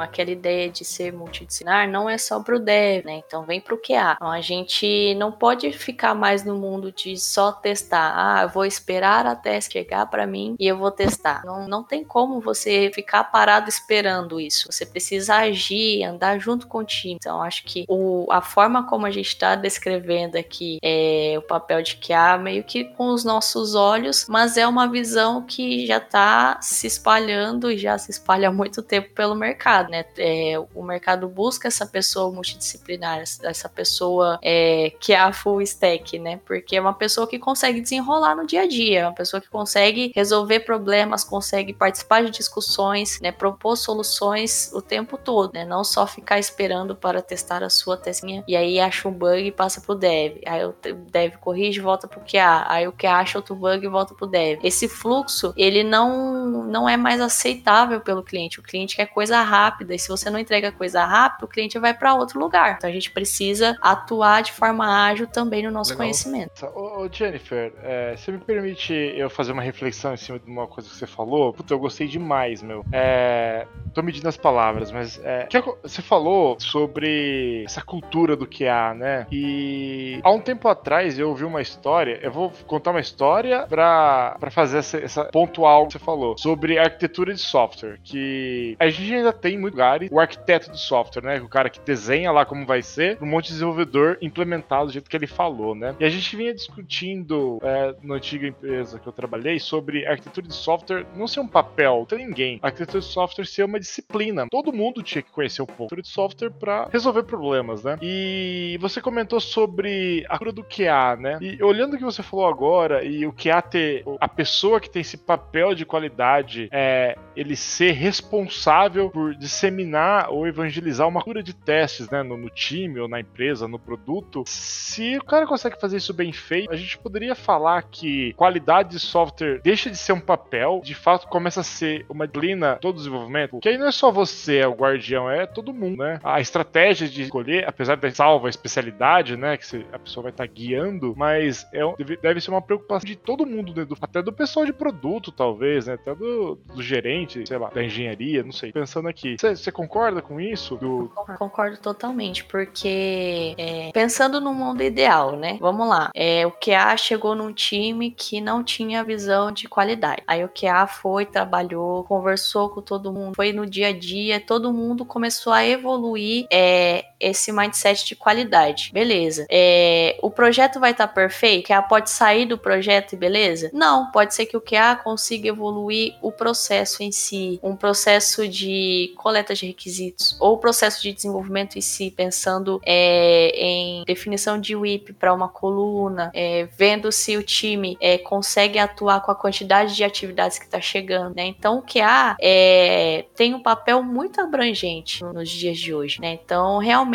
aquela 0.00 0.30
ideia 0.30 0.70
de 0.70 0.84
ser 0.84 1.12
multidisciplinar 1.12 1.88
não 1.88 2.08
é 2.08 2.16
só 2.16 2.40
pro 2.40 2.60
dev, 2.60 3.04
né? 3.04 3.20
Então, 3.26 3.44
vem 3.44 3.60
pro 3.60 3.76
QA. 3.76 4.14
Então, 4.14 4.30
a 4.30 4.40
gente 4.40 5.14
não 5.16 5.32
pode 5.32 5.72
ficar 5.72 6.14
mais 6.14 6.44
no 6.44 6.56
mundo 6.56 6.92
de 6.92 7.16
só 7.16 7.50
testar. 7.50 8.12
Ah, 8.14 8.42
eu 8.42 8.48
vou 8.48 8.64
esperar 8.64 9.26
até 9.26 9.60
chegar 9.60 10.06
para 10.06 10.20
para 10.20 10.26
mim 10.26 10.54
e 10.60 10.66
eu 10.66 10.76
vou 10.76 10.90
testar. 10.90 11.42
Não, 11.46 11.66
não 11.66 11.82
tem 11.82 12.04
como 12.04 12.40
você 12.40 12.90
ficar 12.94 13.24
parado 13.24 13.70
esperando 13.70 14.38
isso. 14.38 14.70
Você 14.70 14.84
precisa 14.84 15.36
agir, 15.36 16.04
andar 16.04 16.38
junto 16.38 16.66
com 16.66 16.78
o 16.78 16.84
time. 16.84 17.14
Então, 17.14 17.40
acho 17.42 17.64
que 17.64 17.86
o, 17.88 18.26
a 18.30 18.42
forma 18.42 18.86
como 18.86 19.06
a 19.06 19.10
gente 19.10 19.28
está 19.28 19.54
descrevendo 19.54 20.36
aqui 20.36 20.78
é, 20.82 21.36
o 21.38 21.42
papel 21.42 21.82
de 21.82 21.96
QA 21.96 22.36
meio 22.36 22.62
que 22.62 22.84
com 22.84 23.08
os 23.08 23.24
nossos 23.24 23.74
olhos, 23.74 24.26
mas 24.28 24.58
é 24.58 24.66
uma 24.66 24.86
visão 24.86 25.42
que 25.42 25.86
já 25.86 25.96
está 25.96 26.60
se 26.60 26.86
espalhando 26.86 27.70
e 27.70 27.78
já 27.78 27.96
se 27.96 28.10
espalha 28.10 28.48
há 28.48 28.52
muito 28.52 28.82
tempo 28.82 29.08
pelo 29.14 29.34
mercado, 29.40 29.90
né? 29.90 30.04
É, 30.18 30.54
o 30.74 30.82
mercado 30.82 31.28
busca 31.28 31.68
essa 31.68 31.86
pessoa 31.86 32.32
multidisciplinar, 32.32 33.20
essa 33.20 33.68
pessoa 33.68 34.38
é, 34.42 34.92
que 35.00 35.12
é 35.12 35.18
a 35.18 35.32
full 35.32 35.60
stack, 35.62 36.18
né? 36.18 36.40
Porque 36.44 36.76
é 36.76 36.80
uma 36.80 36.94
pessoa 36.94 37.26
que 37.26 37.38
consegue 37.38 37.80
desenrolar 37.80 38.34
no 38.34 38.46
dia 38.46 38.62
a 38.62 38.68
dia, 38.68 39.00
é 39.00 39.06
uma 39.06 39.14
pessoa 39.14 39.40
que 39.40 39.48
consegue 39.48 40.12
resolver 40.14 40.60
problemas, 40.60 41.24
consegue 41.24 41.72
participar 41.72 42.22
de 42.22 42.30
discussões, 42.30 43.20
né, 43.20 43.32
propor 43.32 43.76
soluções 43.76 44.70
o 44.74 44.82
tempo 44.82 45.16
todo, 45.16 45.52
né, 45.54 45.64
não 45.64 45.84
só 45.84 46.06
ficar 46.06 46.38
esperando 46.38 46.94
para 46.94 47.22
testar 47.22 47.62
a 47.62 47.70
sua 47.70 47.96
testinha 47.96 48.44
e 48.46 48.56
aí 48.56 48.80
acha 48.80 49.08
um 49.08 49.12
bug 49.12 49.38
e 49.38 49.52
passa 49.52 49.80
pro 49.80 49.94
dev, 49.94 50.38
aí 50.46 50.64
o 50.64 50.74
dev 51.10 51.36
corrige 51.36 51.80
volta 51.80 52.06
pro 52.08 52.20
QA, 52.20 52.64
aí 52.68 52.86
o 52.86 52.92
QA 52.92 53.14
acha 53.14 53.38
outro 53.38 53.54
bug 53.54 53.84
e 53.84 53.88
volta 53.88 54.14
pro 54.14 54.26
dev. 54.26 54.58
Esse 54.62 54.88
fluxo, 54.88 55.52
ele 55.56 55.82
não, 55.82 56.64
não 56.64 56.88
é 56.88 56.96
mais 56.96 57.20
aceitável 57.20 58.00
pelo 58.00 58.22
cliente, 58.22 58.60
o 58.60 58.62
cliente 58.62 58.96
quer 58.96 59.06
coisa 59.06 59.19
rápida 59.28 59.94
e 59.94 59.98
se 59.98 60.08
você 60.08 60.30
não 60.30 60.38
entrega 60.38 60.72
coisa 60.72 61.04
rápida, 61.04 61.44
o 61.44 61.48
cliente 61.48 61.78
vai 61.78 61.92
para 61.92 62.14
outro 62.14 62.40
lugar. 62.40 62.76
Então 62.76 62.88
a 62.88 62.92
gente 62.92 63.10
precisa 63.10 63.76
atuar 63.80 64.42
de 64.42 64.52
forma 64.52 65.06
ágil 65.06 65.26
também 65.26 65.62
no 65.62 65.70
nosso 65.70 65.90
Legal. 65.90 66.04
conhecimento. 66.04 66.66
Ô, 66.74 67.08
Jennifer, 67.10 67.72
é, 67.82 68.16
você 68.16 68.32
me 68.32 68.38
permite 68.38 68.92
eu 68.92 69.28
fazer 69.28 69.52
uma 69.52 69.62
reflexão 69.62 70.14
em 70.14 70.16
cima 70.16 70.38
de 70.38 70.50
uma 70.50 70.66
coisa 70.66 70.88
que 70.88 70.94
você 70.94 71.06
falou. 71.06 71.52
Puta, 71.52 71.74
eu 71.74 71.78
gostei 71.78 72.06
demais, 72.06 72.62
meu. 72.62 72.84
É. 72.92 73.66
Tô 73.94 74.02
medindo 74.02 74.28
as 74.28 74.36
palavras, 74.36 74.90
mas 74.92 75.20
é. 75.24 75.46
Que 75.46 75.60
você 75.82 76.00
falou 76.00 76.58
sobre 76.58 77.64
essa 77.66 77.82
cultura 77.82 78.36
do 78.36 78.46
que 78.46 78.66
há, 78.66 78.94
né? 78.94 79.26
E 79.30 80.20
há 80.22 80.30
um 80.30 80.40
tempo 80.40 80.68
atrás 80.68 81.18
eu 81.18 81.28
ouvi 81.28 81.44
uma 81.44 81.60
história. 81.60 82.18
Eu 82.22 82.30
vou 82.30 82.52
contar 82.66 82.90
uma 82.92 83.00
história 83.00 83.66
pra, 83.68 84.36
pra 84.38 84.50
fazer 84.50 84.78
essa, 84.78 84.98
essa 84.98 85.24
pontual 85.24 85.86
que 85.86 85.94
você 85.94 85.98
falou 85.98 86.38
sobre 86.38 86.78
arquitetura 86.78 87.34
de 87.34 87.40
software. 87.40 87.98
Que 88.02 88.76
a 88.78 88.88
gente 88.88 89.09
ainda 89.14 89.32
tem 89.32 89.58
muito 89.58 89.74
lugares 89.80 90.08
o 90.12 90.20
arquiteto 90.20 90.70
do 90.70 90.76
software, 90.76 91.22
né? 91.22 91.40
O 91.40 91.48
cara 91.48 91.70
que 91.70 91.80
desenha 91.80 92.30
lá 92.30 92.44
como 92.44 92.66
vai 92.66 92.82
ser, 92.82 93.18
um 93.20 93.26
monte 93.26 93.46
de 93.46 93.52
desenvolvedor 93.54 94.18
implementado 94.20 94.86
do 94.86 94.92
jeito 94.92 95.08
que 95.08 95.16
ele 95.16 95.26
falou, 95.26 95.74
né? 95.74 95.94
E 95.98 96.04
a 96.04 96.10
gente 96.10 96.36
vinha 96.36 96.52
discutindo 96.52 97.58
é, 97.62 97.94
na 98.02 98.16
antiga 98.16 98.46
empresa 98.46 98.98
que 98.98 99.06
eu 99.06 99.12
trabalhei 99.12 99.58
sobre 99.58 100.06
arquitetura 100.06 100.46
de 100.46 100.54
software 100.54 101.06
não 101.14 101.26
ser 101.26 101.40
um 101.40 101.48
papel 101.48 102.04
para 102.08 102.18
ninguém. 102.18 102.58
A 102.62 102.66
arquitetura 102.66 103.00
de 103.00 103.06
software 103.06 103.44
ser 103.44 103.64
uma 103.64 103.80
disciplina. 103.80 104.46
Todo 104.50 104.72
mundo 104.72 105.02
tinha 105.02 105.22
que 105.22 105.30
conhecer 105.30 105.62
um 105.62 105.66
pouco 105.66 106.00
de 106.00 106.08
software 106.08 106.50
para 106.50 106.88
resolver 106.92 107.22
problemas, 107.22 107.84
né? 107.84 107.98
E 108.02 108.76
você 108.80 109.00
comentou 109.00 109.40
sobre 109.40 110.24
a 110.28 110.38
cura 110.38 110.52
do 110.52 110.64
QA, 110.64 111.16
né? 111.16 111.38
E 111.40 111.62
olhando 111.62 111.94
o 111.94 111.98
que 111.98 112.04
você 112.04 112.22
falou 112.22 112.46
agora 112.46 113.04
e 113.04 113.26
o 113.26 113.32
QA 113.32 113.62
ter 113.62 114.04
a 114.20 114.28
pessoa 114.28 114.80
que 114.80 114.90
tem 114.90 115.00
esse 115.00 115.16
papel 115.16 115.74
de 115.74 115.84
qualidade 115.84 116.68
é, 116.72 117.16
ele 117.36 117.56
ser 117.56 117.92
responsável 117.92 118.99
por 119.08 119.34
disseminar 119.34 120.30
ou 120.30 120.46
evangelizar 120.46 121.06
uma 121.06 121.22
cura 121.22 121.42
de 121.42 121.54
testes, 121.54 122.10
né, 122.10 122.22
no, 122.22 122.36
no, 122.36 122.50
time 122.50 122.98
ou 122.98 123.08
na 123.08 123.20
empresa, 123.20 123.68
no 123.68 123.78
produto. 123.78 124.42
Se 124.46 125.16
o 125.16 125.24
cara 125.24 125.46
consegue 125.46 125.80
fazer 125.80 125.98
isso 125.98 126.12
bem 126.12 126.32
feito, 126.32 126.72
a 126.72 126.76
gente 126.76 126.98
poderia 126.98 127.34
falar 127.34 127.82
que 127.82 128.32
qualidade 128.34 128.90
de 128.90 128.98
software 128.98 129.60
deixa 129.62 129.88
de 129.88 129.96
ser 129.96 130.12
um 130.12 130.20
papel, 130.20 130.80
de 130.84 130.94
fato 130.94 131.28
começa 131.28 131.60
a 131.60 131.64
ser 131.64 132.04
uma 132.08 132.26
disciplina 132.26 132.76
todo 132.76 132.96
desenvolvimento, 132.96 133.58
que 133.60 133.68
aí 133.68 133.78
não 133.78 133.86
é 133.86 133.92
só 133.92 134.10
você 134.10 134.58
é 134.58 134.66
o 134.66 134.74
guardião, 134.74 135.30
é 135.30 135.46
todo 135.46 135.72
mundo, 135.72 135.98
né? 135.98 136.20
A 136.22 136.40
estratégia 136.40 137.08
de 137.08 137.22
escolher, 137.22 137.68
apesar 137.68 137.96
de 137.96 138.10
salva 138.10 138.48
a 138.48 138.50
especialidade, 138.50 139.36
né, 139.36 139.56
que 139.56 139.86
a 139.92 139.98
pessoa 139.98 140.24
vai 140.24 140.32
estar 140.32 140.46
tá 140.46 140.52
guiando, 140.52 141.14
mas 141.16 141.66
é, 141.72 141.80
deve, 141.98 142.16
deve 142.16 142.40
ser 142.40 142.50
uma 142.50 142.62
preocupação 142.62 143.06
de 143.06 143.16
todo 143.16 143.46
mundo, 143.46 143.72
né, 143.74 143.84
do, 143.84 143.96
até 144.00 144.22
do 144.22 144.32
pessoal 144.32 144.66
de 144.66 144.72
produto, 144.72 145.30
talvez, 145.30 145.86
né, 145.86 145.94
até 145.94 146.14
do, 146.14 146.56
do 146.74 146.82
gerente, 146.82 147.46
sei 147.46 147.58
lá, 147.58 147.68
da 147.68 147.84
engenharia, 147.84 148.42
não 148.42 148.52
sei. 148.52 148.72
Pensando 148.72 148.89
aqui, 148.98 149.36
você 149.38 149.70
concorda 149.70 150.20
com 150.20 150.40
isso? 150.40 150.76
Do... 150.76 151.10
Concordo 151.38 151.76
totalmente, 151.78 152.44
porque 152.44 153.54
é, 153.56 153.90
pensando 153.92 154.40
no 154.40 154.52
mundo 154.52 154.82
ideal, 154.82 155.36
né? 155.36 155.58
Vamos 155.60 155.88
lá. 155.88 156.10
É, 156.14 156.46
o 156.46 156.50
QA 156.50 156.96
chegou 156.96 157.34
num 157.34 157.52
time 157.52 158.10
que 158.10 158.40
não 158.40 158.62
tinha 158.62 159.04
visão 159.04 159.52
de 159.52 159.68
qualidade. 159.68 160.22
Aí 160.26 160.44
o 160.44 160.48
QA 160.48 160.86
foi, 160.86 161.24
trabalhou, 161.26 162.04
conversou 162.04 162.70
com 162.70 162.80
todo 162.80 163.12
mundo, 163.12 163.34
foi 163.34 163.52
no 163.52 163.66
dia 163.66 163.88
a 163.88 163.98
dia, 163.98 164.40
todo 164.40 164.72
mundo 164.72 165.04
começou 165.04 165.52
a 165.52 165.64
evoluir 165.64 166.46
é, 166.50 167.04
esse 167.20 167.52
mindset 167.52 168.04
de 168.06 168.16
qualidade. 168.16 168.90
Beleza. 168.92 169.46
É, 169.50 170.16
o 170.22 170.30
projeto 170.30 170.80
vai 170.80 170.92
estar 170.92 171.06
tá 171.06 171.12
perfeito? 171.12 171.64
O 171.64 171.68
QA 171.68 171.82
pode 171.82 172.10
sair 172.10 172.46
do 172.46 172.56
projeto 172.56 173.12
e 173.12 173.16
beleza? 173.16 173.70
Não, 173.72 174.10
pode 174.10 174.34
ser 174.34 174.46
que 174.46 174.56
o 174.56 174.60
QA 174.60 174.96
consiga 174.96 175.48
evoluir 175.48 176.14
o 176.22 176.32
processo 176.32 177.02
em 177.02 177.12
si, 177.12 177.60
um 177.62 177.76
processo 177.76 178.48
de 178.48 179.12
coleta 179.16 179.54
de 179.54 179.66
requisitos, 179.66 180.36
ou 180.40 180.54
o 180.54 180.58
processo 180.58 181.02
de 181.02 181.12
desenvolvimento 181.12 181.76
em 181.76 181.80
si, 181.80 182.10
pensando 182.10 182.80
é, 182.84 183.52
em 183.54 184.04
definição 184.04 184.58
de 184.58 184.74
WIP 184.74 185.12
para 185.12 185.34
uma 185.34 185.48
coluna, 185.48 186.30
é, 186.34 186.68
vendo 186.76 187.12
se 187.12 187.36
o 187.36 187.42
time 187.42 187.96
é, 188.00 188.18
consegue 188.18 188.78
atuar 188.78 189.20
com 189.20 189.30
a 189.30 189.34
quantidade 189.34 189.94
de 189.94 190.04
atividades 190.04 190.58
que 190.58 190.64
está 190.64 190.80
chegando. 190.80 191.34
Né? 191.34 191.46
Então, 191.46 191.78
o 191.78 191.82
QA 191.82 192.36
é, 192.40 193.26
tem 193.34 193.54
um 193.54 193.62
papel 193.62 194.02
muito 194.02 194.40
abrangente 194.40 195.22
nos 195.24 195.48
dias 195.48 195.78
de 195.78 195.94
hoje. 195.94 196.20
Né? 196.20 196.38
Então, 196.42 196.78
realmente, 196.78 197.09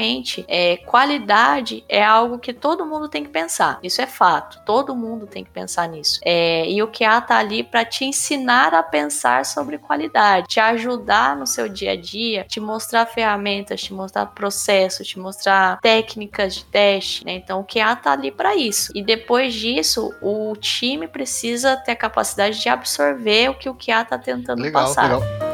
é, 0.47 0.77
qualidade 0.77 1.83
é 1.87 2.03
algo 2.03 2.39
que 2.39 2.53
todo 2.53 2.85
mundo 2.85 3.07
tem 3.07 3.23
que 3.23 3.29
pensar. 3.29 3.79
Isso 3.81 4.01
é 4.01 4.07
fato. 4.07 4.59
Todo 4.65 4.95
mundo 4.95 5.27
tem 5.27 5.43
que 5.43 5.49
pensar 5.49 5.87
nisso. 5.87 6.19
É, 6.23 6.69
e 6.69 6.81
o 6.81 6.87
QA 6.87 7.17
está 7.17 7.37
ali 7.37 7.63
para 7.63 7.85
te 7.85 8.05
ensinar 8.05 8.73
a 8.73 8.83
pensar 8.83 9.45
sobre 9.45 9.77
qualidade, 9.77 10.47
te 10.47 10.59
ajudar 10.59 11.35
no 11.35 11.47
seu 11.47 11.67
dia 11.69 11.91
a 11.91 11.95
dia, 11.95 12.45
te 12.47 12.59
mostrar 12.59 13.05
ferramentas, 13.05 13.81
te 13.81 13.93
mostrar 13.93 14.25
processos, 14.27 15.07
te 15.07 15.19
mostrar 15.19 15.79
técnicas 15.81 16.55
de 16.55 16.65
teste, 16.65 17.25
né? 17.25 17.33
Então 17.33 17.59
o 17.59 17.63
QA 17.63 17.95
tá 17.95 18.11
ali 18.11 18.31
para 18.31 18.55
isso. 18.55 18.91
E 18.95 19.03
depois 19.03 19.53
disso, 19.53 20.13
o 20.21 20.55
time 20.55 21.07
precisa 21.07 21.77
ter 21.77 21.91
a 21.91 21.95
capacidade 21.95 22.61
de 22.61 22.69
absorver 22.69 23.49
o 23.49 23.55
que 23.55 23.69
o 23.69 23.75
QA 23.75 24.03
tá 24.03 24.17
tentando 24.17 24.61
legal, 24.61 24.87
passar. 24.87 25.19
Legal 25.19 25.44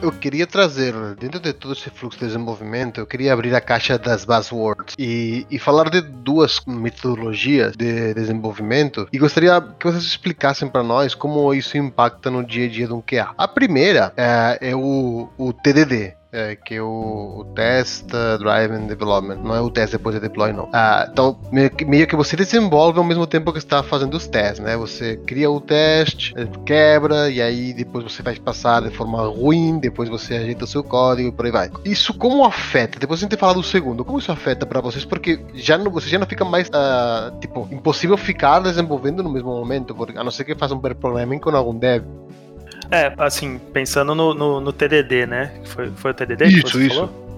eu 0.00 0.12
queria 0.12 0.46
trazer, 0.46 0.94
dentro 1.18 1.40
de 1.40 1.52
todo 1.52 1.72
esse 1.72 1.90
fluxo 1.90 2.18
de 2.18 2.26
desenvolvimento, 2.26 3.00
eu 3.00 3.06
queria 3.06 3.32
abrir 3.32 3.54
a 3.54 3.60
caixa 3.60 3.98
das 3.98 4.24
buzzwords 4.24 4.94
e, 4.98 5.46
e 5.50 5.58
falar 5.58 5.90
de 5.90 6.00
duas 6.00 6.60
metodologias 6.66 7.76
de 7.76 8.14
desenvolvimento 8.14 9.08
e 9.12 9.18
gostaria 9.18 9.60
que 9.60 9.86
vocês 9.86 10.04
explicassem 10.04 10.68
para 10.68 10.82
nós 10.82 11.14
como 11.14 11.52
isso 11.52 11.76
impacta 11.76 12.30
no 12.30 12.44
dia 12.44 12.66
a 12.66 12.68
dia 12.68 12.86
de 12.86 12.92
um 12.92 13.00
QA. 13.00 13.30
A 13.36 13.48
primeira 13.48 14.12
é, 14.16 14.70
é 14.70 14.76
o, 14.76 15.28
o 15.36 15.52
TDD, 15.52 16.17
é, 16.32 16.56
que 16.56 16.74
é 16.74 16.82
o, 16.82 17.38
o 17.38 17.44
Test 17.54 18.06
Driven 18.38 18.86
Development, 18.86 19.36
não 19.36 19.54
é 19.54 19.60
o 19.60 19.70
teste 19.70 19.96
depois 19.96 20.14
de 20.14 20.20
deploy, 20.20 20.52
não. 20.52 20.68
Ah, 20.72 21.08
então, 21.10 21.38
meio 21.50 21.70
que, 21.70 21.84
meio 21.84 22.06
que 22.06 22.14
você 22.14 22.36
desenvolve 22.36 22.98
ao 22.98 23.04
mesmo 23.04 23.26
tempo 23.26 23.52
que 23.52 23.58
está 23.58 23.82
fazendo 23.82 24.14
os 24.14 24.26
testes, 24.26 24.60
né? 24.60 24.76
Você 24.76 25.16
cria 25.16 25.50
o 25.50 25.60
teste, 25.60 26.34
quebra, 26.66 27.30
e 27.30 27.40
aí 27.40 27.72
depois 27.72 28.04
você 28.04 28.22
vai 28.22 28.36
passar 28.36 28.82
de 28.82 28.90
forma 28.90 29.26
ruim, 29.26 29.78
depois 29.78 30.08
você 30.08 30.36
ajeita 30.36 30.64
o 30.64 30.68
seu 30.68 30.84
código 30.84 31.28
e 31.28 31.32
por 31.32 31.46
aí 31.46 31.52
vai. 31.52 31.70
Isso 31.84 32.12
como 32.12 32.44
afeta? 32.44 32.98
Depois 32.98 33.20
a 33.20 33.22
gente 33.22 33.36
fala 33.36 33.54
do 33.54 33.62
segundo, 33.62 34.04
como 34.04 34.18
isso 34.18 34.30
afeta 34.30 34.66
para 34.66 34.80
vocês? 34.80 35.04
Porque 35.04 35.40
já 35.54 35.78
não, 35.78 35.90
você 35.90 36.08
já 36.08 36.18
não 36.18 36.26
fica 36.26 36.44
mais, 36.44 36.68
uh, 36.68 37.38
tipo, 37.40 37.66
impossível 37.72 38.16
ficar 38.16 38.60
desenvolvendo 38.60 39.22
no 39.22 39.30
mesmo 39.30 39.50
momento, 39.50 39.94
porque, 39.94 40.18
a 40.18 40.24
não 40.24 40.30
ser 40.30 40.44
que 40.44 40.54
faça 40.54 40.74
um 40.74 40.78
pair 40.78 40.94
programming 40.94 41.38
com 41.38 41.50
algum 41.50 41.74
dev. 41.74 42.04
É, 42.90 43.12
assim, 43.18 43.58
pensando 43.72 44.14
no, 44.14 44.34
no, 44.34 44.60
no 44.60 44.72
TDD, 44.72 45.26
né? 45.26 45.52
Foi, 45.64 45.90
foi 45.90 46.10
o 46.10 46.14
TDD 46.14 46.46
isso, 46.46 46.64
que 46.64 46.72
você 46.72 46.86
isso. 46.86 46.94
falou? 46.94 47.28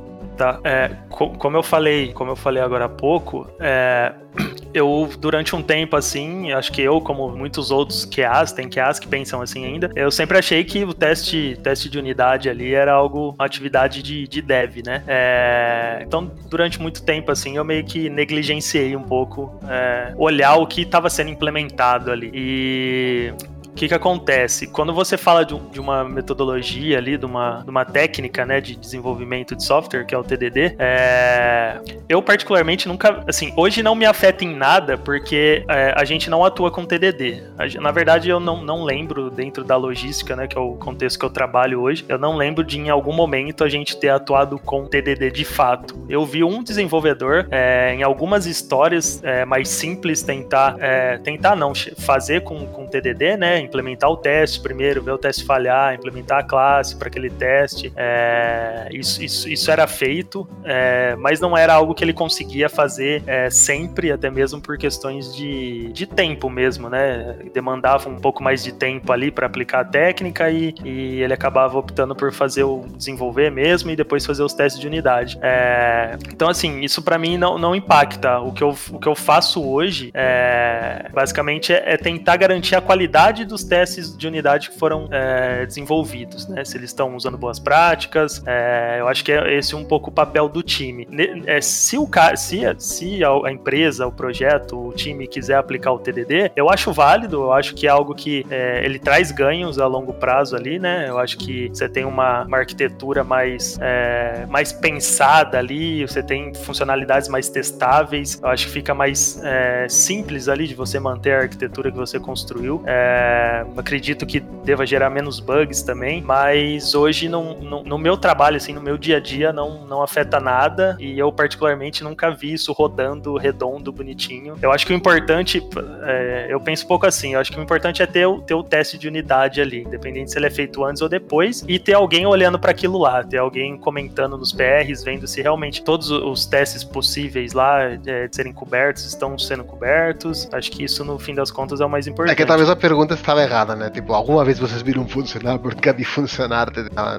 Tá, 0.40 0.58
é, 0.64 0.92
co 1.10 1.28
como 1.30 1.58
eu 1.58 1.62
falei, 1.62 2.14
como 2.14 2.30
eu 2.30 2.36
falei 2.36 2.62
agora 2.62 2.86
há 2.86 2.88
pouco, 2.88 3.46
é, 3.60 4.10
eu 4.72 5.10
durante 5.18 5.54
um 5.54 5.60
tempo 5.60 5.96
assim, 5.96 6.50
acho 6.52 6.72
que 6.72 6.80
eu, 6.80 6.98
como 6.98 7.28
muitos 7.36 7.70
outros 7.70 8.06
QAs, 8.06 8.50
tem 8.50 8.66
QAs 8.66 8.98
que 8.98 9.06
pensam 9.06 9.42
assim 9.42 9.66
ainda, 9.66 9.90
eu 9.94 10.10
sempre 10.10 10.38
achei 10.38 10.64
que 10.64 10.82
o 10.82 10.94
teste, 10.94 11.58
teste 11.62 11.90
de 11.90 11.98
unidade 11.98 12.48
ali 12.48 12.72
era 12.72 12.90
algo, 12.90 13.34
uma 13.38 13.44
atividade 13.44 14.02
de, 14.02 14.26
de 14.26 14.40
dev, 14.40 14.78
né? 14.82 15.02
É, 15.06 15.98
então, 16.06 16.30
durante 16.48 16.80
muito 16.80 17.02
tempo 17.02 17.30
assim, 17.30 17.58
eu 17.58 17.64
meio 17.64 17.84
que 17.84 18.08
negligenciei 18.08 18.96
um 18.96 19.02
pouco 19.02 19.60
é, 19.68 20.14
olhar 20.16 20.54
o 20.54 20.66
que 20.66 20.82
estava 20.82 21.10
sendo 21.10 21.28
implementado 21.28 22.10
ali. 22.10 22.30
E 22.32 23.34
que, 23.80 23.88
que 23.88 23.94
acontece? 23.94 24.66
Quando 24.66 24.92
você 24.92 25.16
fala 25.16 25.42
de, 25.42 25.58
de, 25.70 25.80
uma 25.80 26.04
metodologia 26.04 26.98
ali, 26.98 27.16
de 27.16 27.24
uma, 27.24 27.62
de 27.62 27.70
uma 27.70 27.82
técnica 27.82 28.44
né, 28.44 28.60
de 28.60 28.76
desenvolvimento 28.76 29.56
de 29.56 29.64
software, 29.64 30.04
que 30.04 30.14
é 30.14 30.18
o 30.18 30.22
TDD, 30.22 30.76
é... 30.78 31.80
eu 32.06 32.20
particularmente 32.20 32.86
nunca, 32.86 33.24
assim, 33.26 33.54
hoje 33.56 33.82
não 33.82 33.94
me 33.94 34.04
afeta 34.04 34.44
em 34.44 34.54
nada, 34.54 34.98
porque 34.98 35.64
é, 35.66 35.94
a 35.96 36.04
gente 36.04 36.28
não 36.28 36.44
atua 36.44 36.70
com 36.70 36.84
TDD. 36.84 37.42
Na 37.80 37.90
verdade, 37.90 38.28
eu 38.28 38.38
não, 38.38 38.62
não 38.62 38.84
lembro, 38.84 39.30
dentro 39.30 39.64
da 39.64 39.76
logística, 39.76 40.36
né, 40.36 40.46
que 40.46 40.58
é 40.58 40.60
o 40.60 40.74
contexto 40.74 41.18
que 41.18 41.24
eu 41.24 41.30
trabalho 41.30 41.80
hoje, 41.80 42.04
eu 42.06 42.18
não 42.18 42.36
lembro 42.36 42.62
de 42.62 42.78
em 42.78 42.90
algum 42.90 43.14
momento 43.14 43.64
a 43.64 43.68
gente 43.70 43.96
ter 43.96 44.10
atuado 44.10 44.58
com 44.58 44.84
TDD 44.84 45.30
de 45.30 45.44
fato. 45.46 46.04
Eu 46.06 46.26
vi 46.26 46.44
um 46.44 46.62
desenvolvedor 46.62 47.46
é, 47.50 47.94
em 47.94 48.02
algumas 48.02 48.44
histórias 48.44 49.24
é, 49.24 49.46
mais 49.46 49.70
simples 49.70 50.22
tentar, 50.22 50.76
é, 50.80 51.16
tentar 51.16 51.56
não, 51.56 51.72
fazer 51.96 52.42
com, 52.42 52.66
com 52.66 52.86
TDD, 52.86 53.38
né, 53.38 53.69
implementar 53.70 54.10
o 54.10 54.16
teste 54.16 54.60
primeiro, 54.60 55.02
ver 55.02 55.12
o 55.12 55.18
teste 55.18 55.44
falhar, 55.44 55.94
implementar 55.94 56.38
a 56.38 56.42
classe 56.42 56.96
para 56.96 57.08
aquele 57.08 57.30
teste. 57.30 57.92
É, 57.96 58.88
isso, 58.92 59.22
isso, 59.22 59.48
isso, 59.48 59.70
era 59.70 59.86
feito, 59.86 60.48
é, 60.64 61.14
mas 61.16 61.40
não 61.40 61.56
era 61.56 61.72
algo 61.72 61.94
que 61.94 62.02
ele 62.02 62.12
conseguia 62.12 62.68
fazer 62.68 63.22
é, 63.26 63.48
sempre, 63.48 64.10
até 64.10 64.30
mesmo 64.30 64.60
por 64.60 64.76
questões 64.76 65.34
de, 65.34 65.92
de 65.92 66.06
tempo 66.06 66.50
mesmo, 66.50 66.90
né? 66.90 67.36
Demandava 67.54 68.08
um 68.08 68.16
pouco 68.16 68.42
mais 68.42 68.62
de 68.62 68.72
tempo 68.72 69.12
ali 69.12 69.30
para 69.30 69.46
aplicar 69.46 69.80
a 69.80 69.84
técnica 69.84 70.50
e, 70.50 70.74
e, 70.84 71.22
ele 71.22 71.32
acabava 71.32 71.78
optando 71.78 72.14
por 72.14 72.32
fazer 72.32 72.64
o 72.64 72.84
desenvolver 72.96 73.50
mesmo 73.50 73.90
e 73.90 73.96
depois 73.96 74.26
fazer 74.26 74.42
os 74.42 74.52
testes 74.52 74.80
de 74.80 74.86
unidade. 74.86 75.38
É, 75.40 76.18
então, 76.32 76.48
assim, 76.48 76.80
isso 76.80 77.02
para 77.02 77.16
mim 77.18 77.36
não, 77.38 77.58
não 77.58 77.74
impacta. 77.74 78.40
O 78.40 78.52
que, 78.52 78.62
eu, 78.62 78.76
o 78.90 78.98
que 78.98 79.06
eu 79.06 79.14
faço 79.14 79.64
hoje, 79.64 80.10
é, 80.12 81.08
basicamente, 81.12 81.72
é, 81.72 81.94
é 81.94 81.96
tentar 81.96 82.36
garantir 82.36 82.74
a 82.74 82.80
qualidade 82.80 83.44
dos 83.50 83.64
testes 83.64 84.16
de 84.16 84.26
unidade 84.26 84.70
que 84.70 84.78
foram 84.78 85.08
é, 85.10 85.66
desenvolvidos, 85.66 86.48
né? 86.48 86.64
Se 86.64 86.76
eles 86.76 86.90
estão 86.90 87.14
usando 87.14 87.36
boas 87.36 87.58
práticas, 87.58 88.42
é, 88.46 88.96
eu 89.00 89.08
acho 89.08 89.24
que 89.24 89.32
é 89.32 89.58
esse 89.58 89.76
um 89.76 89.84
pouco 89.84 90.10
o 90.10 90.12
papel 90.12 90.48
do 90.48 90.62
time. 90.62 91.06
É, 91.46 91.60
se 91.60 91.98
o 91.98 92.08
se, 92.36 92.60
se 92.78 93.24
a, 93.24 93.52
empresa, 93.52 94.06
o 94.06 94.12
projeto, 94.12 94.88
o 94.88 94.92
time 94.92 95.26
quiser 95.26 95.56
aplicar 95.56 95.92
o 95.92 95.98
TDD, 95.98 96.52
eu 96.56 96.70
acho 96.70 96.92
válido, 96.92 97.42
eu 97.42 97.52
acho 97.52 97.74
que 97.74 97.86
é 97.86 97.90
algo 97.90 98.14
que 98.14 98.46
é, 98.50 98.84
ele 98.84 98.98
traz 98.98 99.30
ganhos 99.30 99.78
a 99.78 99.86
longo 99.86 100.12
prazo 100.14 100.56
ali, 100.56 100.78
né? 100.78 101.06
Eu 101.08 101.18
acho 101.18 101.36
que 101.38 101.68
você 101.68 101.88
tem 101.88 102.04
uma, 102.04 102.44
uma 102.44 102.58
arquitetura 102.58 103.24
mais, 103.24 103.78
é, 103.80 104.46
mais 104.48 104.72
pensada 104.72 105.58
ali, 105.58 106.06
você 106.06 106.22
tem 106.22 106.54
funcionalidades 106.54 107.28
mais 107.28 107.48
testáveis, 107.48 108.40
eu 108.42 108.48
acho 108.48 108.66
que 108.66 108.72
fica 108.72 108.94
mais 108.94 109.40
é, 109.42 109.86
simples 109.88 110.48
ali 110.48 110.66
de 110.66 110.74
você 110.74 110.98
manter 110.98 111.32
a 111.32 111.38
arquitetura 111.40 111.90
que 111.90 111.96
você 111.96 112.18
construiu. 112.18 112.82
É, 112.86 113.39
é, 113.40 113.66
acredito 113.76 114.26
que 114.26 114.40
deva 114.40 114.84
gerar 114.84 115.08
menos 115.08 115.40
bugs 115.40 115.82
também, 115.82 116.20
mas 116.20 116.94
hoje 116.94 117.28
não, 117.28 117.54
não, 117.54 117.82
no 117.82 117.96
meu 117.96 118.16
trabalho, 118.16 118.56
assim, 118.56 118.74
no 118.74 118.80
meu 118.80 118.98
dia 118.98 119.16
a 119.16 119.20
dia, 119.20 119.52
não, 119.52 119.86
não 119.86 120.02
afeta 120.02 120.38
nada 120.38 120.96
e 121.00 121.18
eu 121.18 121.32
particularmente 121.32 122.04
nunca 122.04 122.30
vi 122.30 122.52
isso 122.52 122.72
rodando 122.72 123.36
redondo, 123.36 123.90
bonitinho. 123.90 124.56
Eu 124.60 124.70
acho 124.70 124.86
que 124.86 124.92
o 124.92 124.96
importante, 124.96 125.66
é, 126.02 126.46
eu 126.50 126.60
penso 126.60 126.84
um 126.84 126.88
pouco 126.88 127.06
assim, 127.06 127.34
eu 127.34 127.40
acho 127.40 127.50
que 127.50 127.58
o 127.58 127.62
importante 127.62 128.02
é 128.02 128.06
ter, 128.06 128.28
ter 128.42 128.54
o 128.54 128.62
teste 128.62 128.98
de 128.98 129.08
unidade 129.08 129.60
ali, 129.60 129.82
independente 129.82 130.30
se 130.30 130.38
ele 130.38 130.46
é 130.46 130.50
feito 130.50 130.84
antes 130.84 131.00
ou 131.00 131.08
depois, 131.08 131.64
e 131.66 131.78
ter 131.78 131.94
alguém 131.94 132.26
olhando 132.26 132.58
para 132.58 132.70
aquilo 132.70 132.98
lá, 132.98 133.24
ter 133.24 133.38
alguém 133.38 133.78
comentando 133.78 134.36
nos 134.36 134.52
PRs, 134.52 135.02
vendo 135.02 135.26
se 135.26 135.40
realmente 135.40 135.82
todos 135.82 136.10
os 136.10 136.44
testes 136.44 136.84
possíveis 136.84 137.54
lá 137.54 137.82
é, 137.82 138.26
de 138.26 138.36
serem 138.36 138.52
cobertos 138.52 139.06
estão 139.06 139.38
sendo 139.38 139.64
cobertos. 139.64 140.48
Acho 140.52 140.70
que 140.70 140.84
isso, 140.84 141.04
no 141.04 141.18
fim 141.18 141.34
das 141.34 141.50
contas, 141.50 141.80
é 141.80 141.84
o 141.84 141.88
mais 141.88 142.06
importante. 142.06 142.32
É 142.32 142.36
que 142.36 142.44
talvez 142.44 142.68
a 142.68 142.76
pergunta 142.76 143.16
estava 143.30 143.42
errada, 143.42 143.76
né? 143.76 143.90
Tipo, 143.90 144.12
alguma 144.12 144.44
vez 144.44 144.58
vocês 144.58 144.82
viram 144.82 145.06
funcionar 145.06 145.58
porque 145.58 145.92
de 145.92 146.04
funcionar 146.04 146.68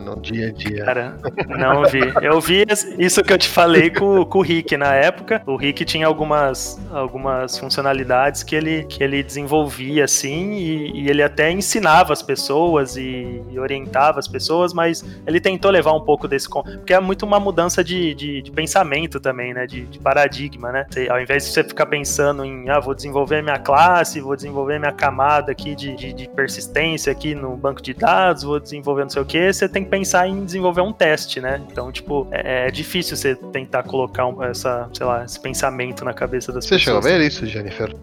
no 0.01 0.19
dia 0.19 0.49
a 0.49 0.51
dia? 0.51 0.85
Cara, 0.85 1.17
não 1.47 1.85
vi. 1.85 2.01
Eu 2.21 2.39
vi 2.41 2.65
isso 2.97 3.23
que 3.23 3.31
eu 3.31 3.37
te 3.37 3.47
falei 3.47 3.89
com, 3.89 4.25
com 4.25 4.39
o 4.39 4.41
Rick 4.41 4.75
na 4.75 4.93
época. 4.93 5.41
O 5.45 5.55
Rick 5.55 5.85
tinha 5.85 6.07
algumas, 6.07 6.79
algumas 6.91 7.57
funcionalidades 7.57 8.43
que 8.43 8.55
ele, 8.55 8.83
que 8.83 9.03
ele 9.03 9.23
desenvolvia 9.23 10.05
assim 10.05 10.53
e, 10.53 11.01
e 11.01 11.09
ele 11.09 11.23
até 11.23 11.51
ensinava 11.51 12.13
as 12.13 12.21
pessoas 12.21 12.97
e, 12.97 13.41
e, 13.49 13.59
orientava 13.59 14.19
as 14.19 14.27
pessoas, 14.27 14.73
mas 14.73 15.03
ele 15.25 15.39
tentou 15.39 15.71
levar 15.71 15.93
um 15.93 16.01
pouco 16.01 16.27
desse. 16.27 16.49
Porque 16.49 16.93
é 16.93 16.99
muito 16.99 17.25
uma 17.25 17.39
mudança 17.39 17.83
de, 17.83 18.13
de, 18.13 18.41
de 18.41 18.51
pensamento 18.51 19.19
também, 19.19 19.53
né? 19.53 19.65
De, 19.65 19.85
de 19.85 19.99
paradigma, 19.99 20.71
né? 20.71 20.85
Você, 20.89 21.07
ao 21.09 21.21
invés 21.21 21.45
de 21.45 21.51
você 21.51 21.63
ficar 21.63 21.85
pensando 21.85 22.43
em, 22.43 22.69
ah, 22.69 22.79
vou 22.79 22.93
desenvolver 22.93 23.41
minha 23.41 23.59
classe, 23.59 24.19
vou 24.19 24.35
desenvolver 24.35 24.79
minha 24.79 24.91
camada 24.91 25.51
aqui 25.51 25.75
de, 25.75 25.95
de, 26.01 26.13
de 26.13 26.27
persistência 26.29 27.11
aqui 27.11 27.35
no 27.35 27.55
banco 27.55 27.81
de 27.81 27.93
dados, 27.93 28.43
vou 28.43 28.59
desenvolver 28.59 29.03
não 29.03 29.09
sei 29.09 29.21
o 29.21 29.25
que, 29.25 29.53
você 29.53 29.69
tem 29.69 29.83
que 29.83 29.89
pensar 29.89 30.27
em 30.27 30.43
desenvolver 30.43 30.81
um 30.81 30.91
teste, 30.91 31.39
né? 31.39 31.61
Então, 31.71 31.91
tipo, 31.91 32.27
é, 32.31 32.67
é 32.67 32.71
difícil 32.71 33.15
você 33.15 33.35
tentar 33.35 33.83
colocar 33.83 34.25
um, 34.25 34.43
essa, 34.43 34.89
sei 34.93 35.05
lá, 35.05 35.23
esse 35.23 35.39
pensamento 35.39 36.03
na 36.03 36.13
cabeça 36.13 36.51
das 36.51 36.65
você 36.65 36.75
pessoas. 36.75 37.03
Você 37.03 37.09
chegou 37.09 37.15
a 37.15 37.19
ver 37.19 37.27
isso, 37.27 37.45
Jennifer? 37.45 37.95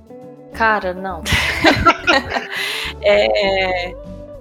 Cara, 0.53 0.94
não. 0.94 1.22
é, 3.03 3.94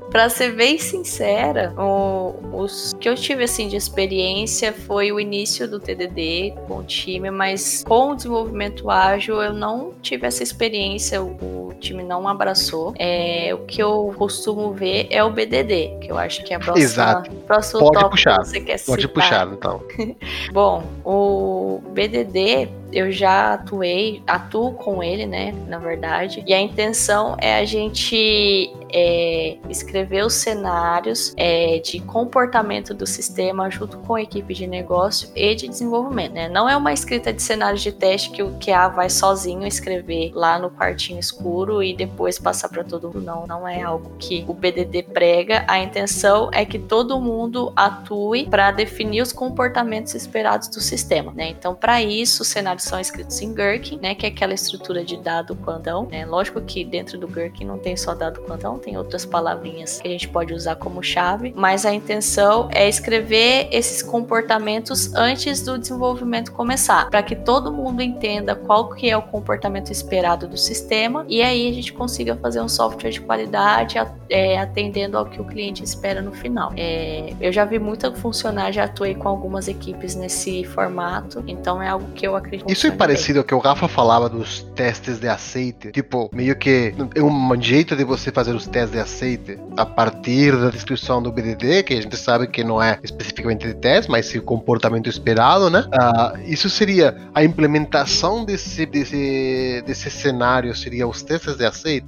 Pra 0.09 0.29
ser 0.29 0.53
bem 0.55 0.77
sincera, 0.77 1.73
o, 1.77 2.33
os 2.63 2.93
que 2.99 3.09
eu 3.09 3.15
tive 3.15 3.43
assim 3.43 3.67
de 3.67 3.75
experiência 3.75 4.71
foi 4.71 5.11
o 5.11 5.19
início 5.19 5.67
do 5.69 5.79
TDD 5.79 6.53
com 6.67 6.77
o 6.77 6.83
time, 6.83 7.29
mas 7.29 7.83
com 7.83 8.11
o 8.11 8.15
desenvolvimento 8.15 8.89
ágil 8.89 9.41
eu 9.41 9.53
não 9.53 9.93
tive 10.01 10.25
essa 10.25 10.41
experiência, 10.41 11.21
o, 11.21 11.67
o 11.69 11.73
time 11.79 12.03
não 12.03 12.27
abraçou. 12.27 12.93
É, 12.97 13.53
o 13.53 13.59
que 13.65 13.83
eu 13.83 14.13
costumo 14.17 14.71
ver 14.71 15.07
é 15.09 15.23
o 15.23 15.29
BDD, 15.29 15.97
que 16.01 16.11
eu 16.11 16.17
acho 16.17 16.43
que 16.43 16.53
é 16.53 16.55
a 16.55 16.59
próxima, 16.59 16.83
Exato. 16.85 17.31
próximo 17.45 17.79
Pode 17.79 18.09
puxar. 18.09 18.39
que 18.39 18.47
você 18.47 18.61
quer 18.61 18.79
Pode 18.85 19.01
citar. 19.01 19.13
puxar, 19.13 19.47
então. 19.51 19.83
Bom, 20.51 20.83
o 21.03 21.81
BDD 21.91 22.69
eu 22.93 23.11
já 23.11 23.55
atuei, 23.55 24.21
atuo 24.25 24.71
com 24.73 25.03
ele, 25.03 25.25
né, 25.25 25.53
na 25.67 25.77
verdade, 25.77 26.41
e 26.47 26.53
a 26.53 26.59
intenção 26.59 27.35
é 27.39 27.59
a 27.59 27.65
gente 27.65 28.73
é, 28.91 29.57
escrever 29.69 30.25
os 30.25 30.33
cenários 30.33 31.33
é, 31.37 31.79
de 31.79 31.99
comportamento 31.99 32.93
do 32.93 33.05
sistema 33.05 33.69
junto 33.69 33.97
com 33.99 34.15
a 34.15 34.21
equipe 34.21 34.53
de 34.53 34.67
negócio 34.67 35.29
e 35.35 35.55
de 35.55 35.67
desenvolvimento, 35.67 36.33
né? 36.33 36.49
Não 36.49 36.69
é 36.69 36.75
uma 36.75 36.93
escrita 36.93 37.33
de 37.33 37.41
cenários 37.41 37.81
de 37.81 37.91
teste 37.91 38.31
que 38.31 38.43
o 38.43 38.57
QA 38.59 38.87
vai 38.89 39.09
sozinho 39.09 39.65
escrever 39.65 40.31
lá 40.33 40.59
no 40.59 40.69
quartinho 40.69 41.19
escuro 41.19 41.83
e 41.83 41.95
depois 41.95 42.39
passar 42.39 42.69
para 42.69 42.83
todo 42.83 43.07
mundo. 43.07 43.21
Não, 43.21 43.47
não 43.47 43.67
é 43.67 43.81
algo 43.81 44.11
que 44.17 44.45
o 44.47 44.53
BDD 44.53 45.03
prega. 45.03 45.65
A 45.67 45.79
intenção 45.79 46.49
é 46.53 46.65
que 46.65 46.79
todo 46.79 47.19
mundo 47.19 47.71
atue 47.75 48.47
para 48.47 48.71
definir 48.71 49.21
os 49.21 49.31
comportamentos 49.31 50.13
esperados 50.15 50.67
do 50.67 50.79
sistema, 50.79 51.31
né? 51.33 51.49
Então, 51.49 51.75
para 51.75 52.01
isso, 52.01 52.41
os 52.41 52.47
cenários 52.47 52.83
são 52.83 52.99
escritos 52.99 53.41
em 53.41 53.53
Gherkin, 53.53 53.99
né? 54.01 54.15
Que 54.15 54.25
é 54.25 54.29
aquela 54.29 54.53
estrutura 54.53 55.03
de 55.03 55.17
dado 55.17 55.55
quantão, 55.55 56.07
né? 56.09 56.25
Lógico 56.25 56.61
que 56.61 56.83
dentro 56.83 57.17
do 57.17 57.27
Gherkin 57.27 57.65
não 57.65 57.77
tem 57.77 57.95
só 57.97 58.13
dado 58.13 58.41
quantão, 58.41 58.76
tem 58.77 58.97
outras 58.97 59.25
palavrinhas 59.25 59.99
que 60.01 60.07
a 60.07 60.11
gente 60.11 60.27
pode 60.27 60.53
usar 60.53 60.75
como 60.75 61.01
chave, 61.03 61.53
mas 61.55 61.85
a 61.85 61.93
intenção 61.93 62.69
é 62.71 62.87
escrever 62.87 63.67
esses 63.71 64.01
comportamentos 64.01 65.13
antes 65.13 65.61
do 65.61 65.77
desenvolvimento 65.77 66.51
começar, 66.51 67.09
para 67.09 67.23
que 67.23 67.35
todo 67.35 67.71
mundo 67.71 68.01
entenda 68.01 68.55
qual 68.55 68.89
que 68.89 69.09
é 69.09 69.17
o 69.17 69.21
comportamento 69.21 69.91
esperado 69.91 70.47
do 70.47 70.57
sistema 70.57 71.25
e 71.27 71.41
aí 71.41 71.69
a 71.69 71.73
gente 71.73 71.93
consiga 71.93 72.35
fazer 72.35 72.61
um 72.61 72.69
software 72.69 73.11
de 73.11 73.21
qualidade 73.21 73.97
é, 74.29 74.59
atendendo 74.59 75.17
ao 75.17 75.25
que 75.25 75.41
o 75.41 75.45
cliente 75.45 75.83
espera 75.83 76.21
no 76.21 76.31
final. 76.31 76.71
É, 76.75 77.33
eu 77.39 77.51
já 77.51 77.65
vi 77.65 77.79
muito 77.79 78.13
funcionar, 78.15 78.71
já 78.71 78.83
atuei 78.85 79.15
com 79.15 79.27
algumas 79.27 79.67
equipes 79.67 80.15
nesse 80.15 80.63
formato, 80.65 81.43
então 81.47 81.81
é 81.81 81.87
algo 81.87 82.07
que 82.13 82.27
eu 82.27 82.35
acredito. 82.35 82.71
Isso 82.71 82.87
é 82.87 82.91
parecido 82.91 83.39
ao 83.39 83.45
que 83.45 83.53
o 83.53 83.59
Rafa 83.59 83.87
falava 83.87 84.29
dos 84.29 84.61
testes 84.75 85.19
de 85.19 85.27
aceite, 85.27 85.91
tipo, 85.91 86.29
meio 86.33 86.55
que 86.55 86.93
um 87.15 87.61
jeito 87.61 87.95
de 87.95 88.03
você 88.03 88.31
fazer 88.31 88.53
os 88.53 88.66
testes 88.67 88.91
de 88.91 88.99
aceite 88.99 89.59
a 89.75 89.85
partir 89.85 90.55
da 90.55 90.69
descrição 90.69 91.21
do 91.21 91.31
BDD, 91.31 91.83
que 91.83 91.93
a 91.93 92.01
gente 92.01 92.15
sabe 92.17 92.47
que 92.47 92.63
não 92.63 92.81
é 92.81 92.99
especificamente 93.03 93.67
de 93.67 93.73
teste, 93.73 94.11
mas 94.11 94.25
sim 94.27 94.37
o 94.37 94.43
comportamento 94.43 95.09
esperado, 95.09 95.69
né? 95.69 95.85
Uh, 95.87 96.39
isso 96.45 96.69
seria 96.69 97.17
a 97.33 97.43
implementação 97.43 98.45
desse, 98.45 98.85
desse, 98.85 99.83
desse 99.85 100.09
cenário, 100.09 100.75
seria 100.75 101.07
os 101.07 101.21
testes 101.21 101.55
de 101.55 101.65
aceite? 101.65 102.07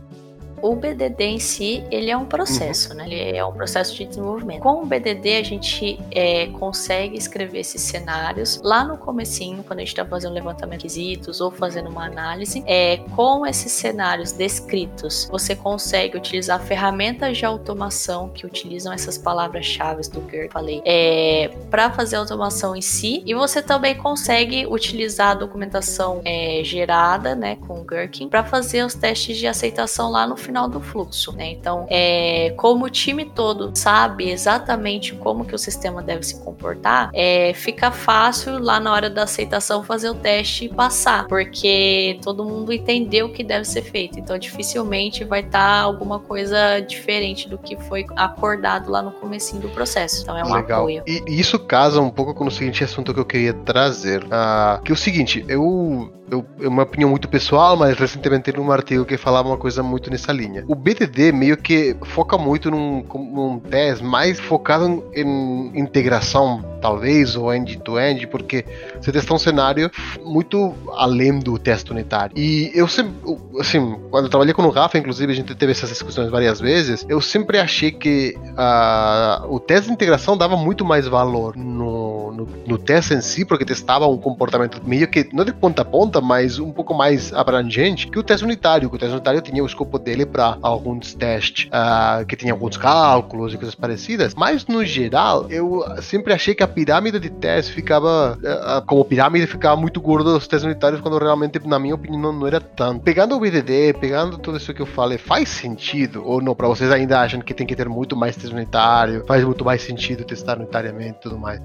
O 0.62 0.76
BDD 0.76 1.24
em 1.24 1.40
si, 1.40 1.84
ele 1.90 2.12
é 2.12 2.18
um 2.18 2.26
processo, 2.26 2.92
uhum. 2.92 2.98
né? 2.98 3.06
Ele 3.08 3.38
é 3.38 3.46
um 3.46 3.54
processo 3.54 3.96
de 3.96 4.06
desenvolvimento. 4.06 4.62
Com 4.62 4.84
o 4.84 4.86
BDD, 4.86 5.38
a 5.38 5.44
gente 5.44 6.00
é, 6.12 6.48
consegue 6.48 7.18
escrever 7.18 7.60
esses 7.60 7.82
cenários 7.82 8.60
lá 8.64 8.84
no 8.84 8.98
comecinho, 8.98 9.64
quando 9.64 9.80
a 9.80 9.82
gente 9.82 9.90
está 9.90 10.06
fazendo 10.06 10.34
levantamento 10.34 10.82
de 10.82 10.90
requisitos 10.90 11.40
ou 11.40 11.52
fazendo 11.52 11.90
uma 11.90 12.06
análise. 12.06 12.64
É, 12.66 12.98
com 13.16 13.46
esses 13.46 13.72
cenários 13.72 14.32
descritos, 14.32 15.28
você 15.32 15.56
consegue 15.56 16.18
utilizar 16.18 16.60
ferramentas 16.60 17.38
de 17.38 17.46
automação 17.46 18.30
que 18.30 18.46
utilizam 18.46 18.92
essas 18.92 19.18
palavras-chave 19.18 20.02
do 20.10 20.30
GER, 20.30 20.50
falei, 20.52 20.82
é, 20.86 21.50
para 21.70 21.92
fazer 21.92 22.16
a 22.16 22.20
automação 22.20 22.76
em 22.76 22.82
si. 22.82 23.22
E 23.26 23.34
você 23.34 23.62
também 23.62 23.96
consegue 23.96 24.66
utilizar 24.66 25.32
a 25.32 25.34
documentação 25.36 26.22
é, 26.24 26.62
gerada, 26.64 27.36
né, 27.36 27.58
com 27.68 27.82
o 27.82 27.86
Gherkin, 27.86 28.30
para 28.30 28.44
fazer 28.44 28.86
os 28.86 28.94
testes 28.94 29.38
de 29.38 29.48
aceitação 29.48 30.10
lá 30.10 30.26
no 30.26 30.38
final 30.38 30.49
final 30.50 30.68
do 30.68 30.82
fluxo, 30.82 31.32
né? 31.32 31.52
Então, 31.52 31.86
é, 31.90 32.54
como 32.58 32.86
o 32.86 32.90
time 32.90 33.24
todo 33.24 33.72
sabe 33.76 34.32
exatamente 34.32 35.14
como 35.14 35.46
que 35.46 35.54
o 35.54 35.58
sistema 35.58 36.02
deve 36.02 36.24
se 36.24 36.44
comportar, 36.44 37.12
é, 37.14 37.54
fica 37.54 37.92
fácil 37.92 38.58
lá 38.58 38.80
na 38.80 38.92
hora 38.92 39.10
da 39.10 39.24
aceitação 39.24 39.84
fazer 39.84 40.10
o 40.10 40.16
teste 40.16 40.66
e 40.66 40.70
passar, 40.70 41.28
porque 41.28 42.20
todo 42.24 42.44
mundo 42.44 42.74
entendeu 42.74 43.28
o 43.28 43.30
que 43.30 43.44
deve 43.44 43.66
ser 43.66 43.84
feito. 43.84 44.20
Então, 44.20 44.38
dificilmente 44.40 45.24
vai 45.24 45.42
estar 45.42 45.60
tá 45.60 45.82
alguma 45.82 46.20
coisa 46.20 46.80
diferente 46.80 47.48
do 47.48 47.58
que 47.58 47.78
foi 47.84 48.06
acordado 48.16 48.90
lá 48.90 49.04
no 49.04 49.12
comecinho 49.12 49.62
do 49.62 49.70
processo. 49.70 50.24
Então, 50.24 50.36
é 50.36 50.44
um 50.44 50.54
Legal. 50.54 50.82
apoio. 50.82 51.04
E 51.06 51.24
isso 51.28 51.60
casa 51.60 52.02
um 52.02 52.10
pouco 52.10 52.34
com 52.34 52.48
o 52.48 52.52
seguinte 52.52 52.84
assunto 52.84 53.14
que 53.14 53.20
eu 53.20 53.26
queria 53.26 53.54
trazer, 53.54 54.24
uh, 54.24 54.82
que 54.84 54.92
é 54.92 54.94
o 54.94 54.98
seguinte, 54.98 55.46
eu 55.48 56.12
eu, 56.32 56.46
é 56.62 56.68
uma 56.68 56.84
opinião 56.84 57.10
muito 57.10 57.28
pessoal, 57.28 57.76
mas 57.76 57.98
recentemente 57.98 58.52
li 58.52 58.60
um 58.60 58.72
artigo 58.72 59.06
que 59.06 59.18
falava 59.18 59.48
uma 59.48 59.58
coisa 59.58 59.82
muito 59.82 60.10
nessa 60.10 60.32
linha. 60.40 60.64
O 60.68 60.76
BDD 60.76 61.32
meio 61.32 61.58
que 61.58 61.96
foca 62.04 62.38
muito 62.38 62.72
num, 62.72 63.04
num 63.14 63.60
teste 63.60 64.04
mais 64.04 64.40
focado 64.40 65.04
em 65.14 65.72
integração, 65.78 66.64
talvez, 66.82 67.36
ou 67.36 67.54
end-to-end, 67.54 68.28
porque 68.28 68.66
você 69.00 69.12
testar 69.12 69.34
um 69.34 69.40
cenário 69.40 69.92
muito 70.24 70.74
além 70.96 71.40
do 71.40 71.58
teste 71.58 71.92
unitário. 71.92 72.38
E 72.38 72.72
eu 72.74 72.88
sempre, 72.88 73.14
assim, 73.60 73.98
quando 74.10 74.26
eu 74.26 74.30
trabalhei 74.30 74.54
com 74.54 74.64
o 74.64 74.70
Rafa, 74.70 74.98
inclusive, 74.98 75.32
a 75.32 75.36
gente 75.36 75.54
teve 75.56 75.72
essas 75.72 75.90
discussões 75.90 76.30
várias 76.30 76.60
vezes, 76.60 77.06
eu 77.10 77.20
sempre 77.22 77.60
achei 77.60 77.92
que 77.92 78.36
uh, 78.38 79.54
o 79.54 79.60
teste 79.60 79.88
de 79.88 79.94
integração 79.94 80.38
dava 80.38 80.56
muito 80.56 80.86
mais 80.86 81.08
valor 81.08 81.56
no, 81.56 82.32
no, 82.32 82.48
no 82.66 82.78
teste 82.78 83.14
em 83.14 83.22
si, 83.22 83.46
porque 83.46 83.66
testava 83.66 84.08
um 84.08 84.18
comportamento 84.18 84.82
meio 84.86 85.08
que, 85.08 85.28
não 85.34 85.44
de 85.44 85.54
ponta 85.54 85.82
a 85.82 85.86
ponta, 85.86 86.22
mas 86.22 86.60
um 86.60 86.72
pouco 86.72 86.94
mais 86.94 87.34
abrangente 87.34 88.08
que 88.08 88.18
o 88.18 88.24
teste 88.24 88.46
unitário. 88.46 88.90
Que 88.90 88.96
o 88.96 89.00
teste 89.00 89.14
unitário 89.14 89.42
tinha 89.42 89.64
o 89.64 89.66
escopo 89.66 89.98
dele 90.00 90.26
para 90.30 90.58
alguns 90.62 91.14
testes 91.14 91.68
uh, 91.68 92.26
que 92.26 92.36
tinha 92.36 92.54
alguns 92.54 92.78
cálculos 92.78 93.54
e 93.54 93.58
coisas 93.58 93.76
parecidas. 93.76 94.34
Mas 94.36 94.66
no 94.68 94.86
geral, 94.86 95.48
eu 95.50 95.84
sempre 96.02 96.34
achei 96.34 96.56
que 96.56 96.64
a 96.64 96.68
pirâmide 96.68 97.20
de 97.20 97.30
testes 97.30 97.74
ficava 97.74 98.38
uh, 98.38 98.86
como 98.86 99.04
pirâmide 99.04 99.48
ficava 99.48 99.76
muito 99.76 100.00
gorda 100.00 100.32
dos 100.34 100.48
testes 100.48 100.66
unitários 100.66 101.02
quando 101.02 101.18
realmente, 101.18 101.60
na 101.68 101.80
minha 101.80 101.96
opinião, 101.96 102.32
não 102.32 102.48
era 102.48 102.62
tanto. 102.62 103.02
Pegando 103.02 103.36
o 103.36 103.40
BDD, 103.40 103.94
pegando 104.00 104.38
tudo 104.38 104.58
isso 104.58 104.74
que 104.74 104.82
eu 104.82 104.86
falei, 104.86 105.18
faz 105.18 105.50
sentido 105.50 106.24
ou 106.26 106.42
não? 106.42 106.56
Para 106.56 106.68
vocês 106.68 106.92
ainda 106.92 107.20
acham 107.20 107.42
que 107.42 107.54
tem 107.54 107.66
que 107.66 107.76
ter 107.76 107.90
muito 107.90 108.16
mais 108.16 108.36
teste 108.36 108.54
unitário? 108.56 109.24
Faz 109.28 109.44
muito 109.44 109.66
mais 109.66 109.82
sentido 109.82 110.24
testar 110.24 110.58
unitariamente 110.58 111.18
e 111.18 111.22
tudo 111.22 111.38
mais? 111.38 111.62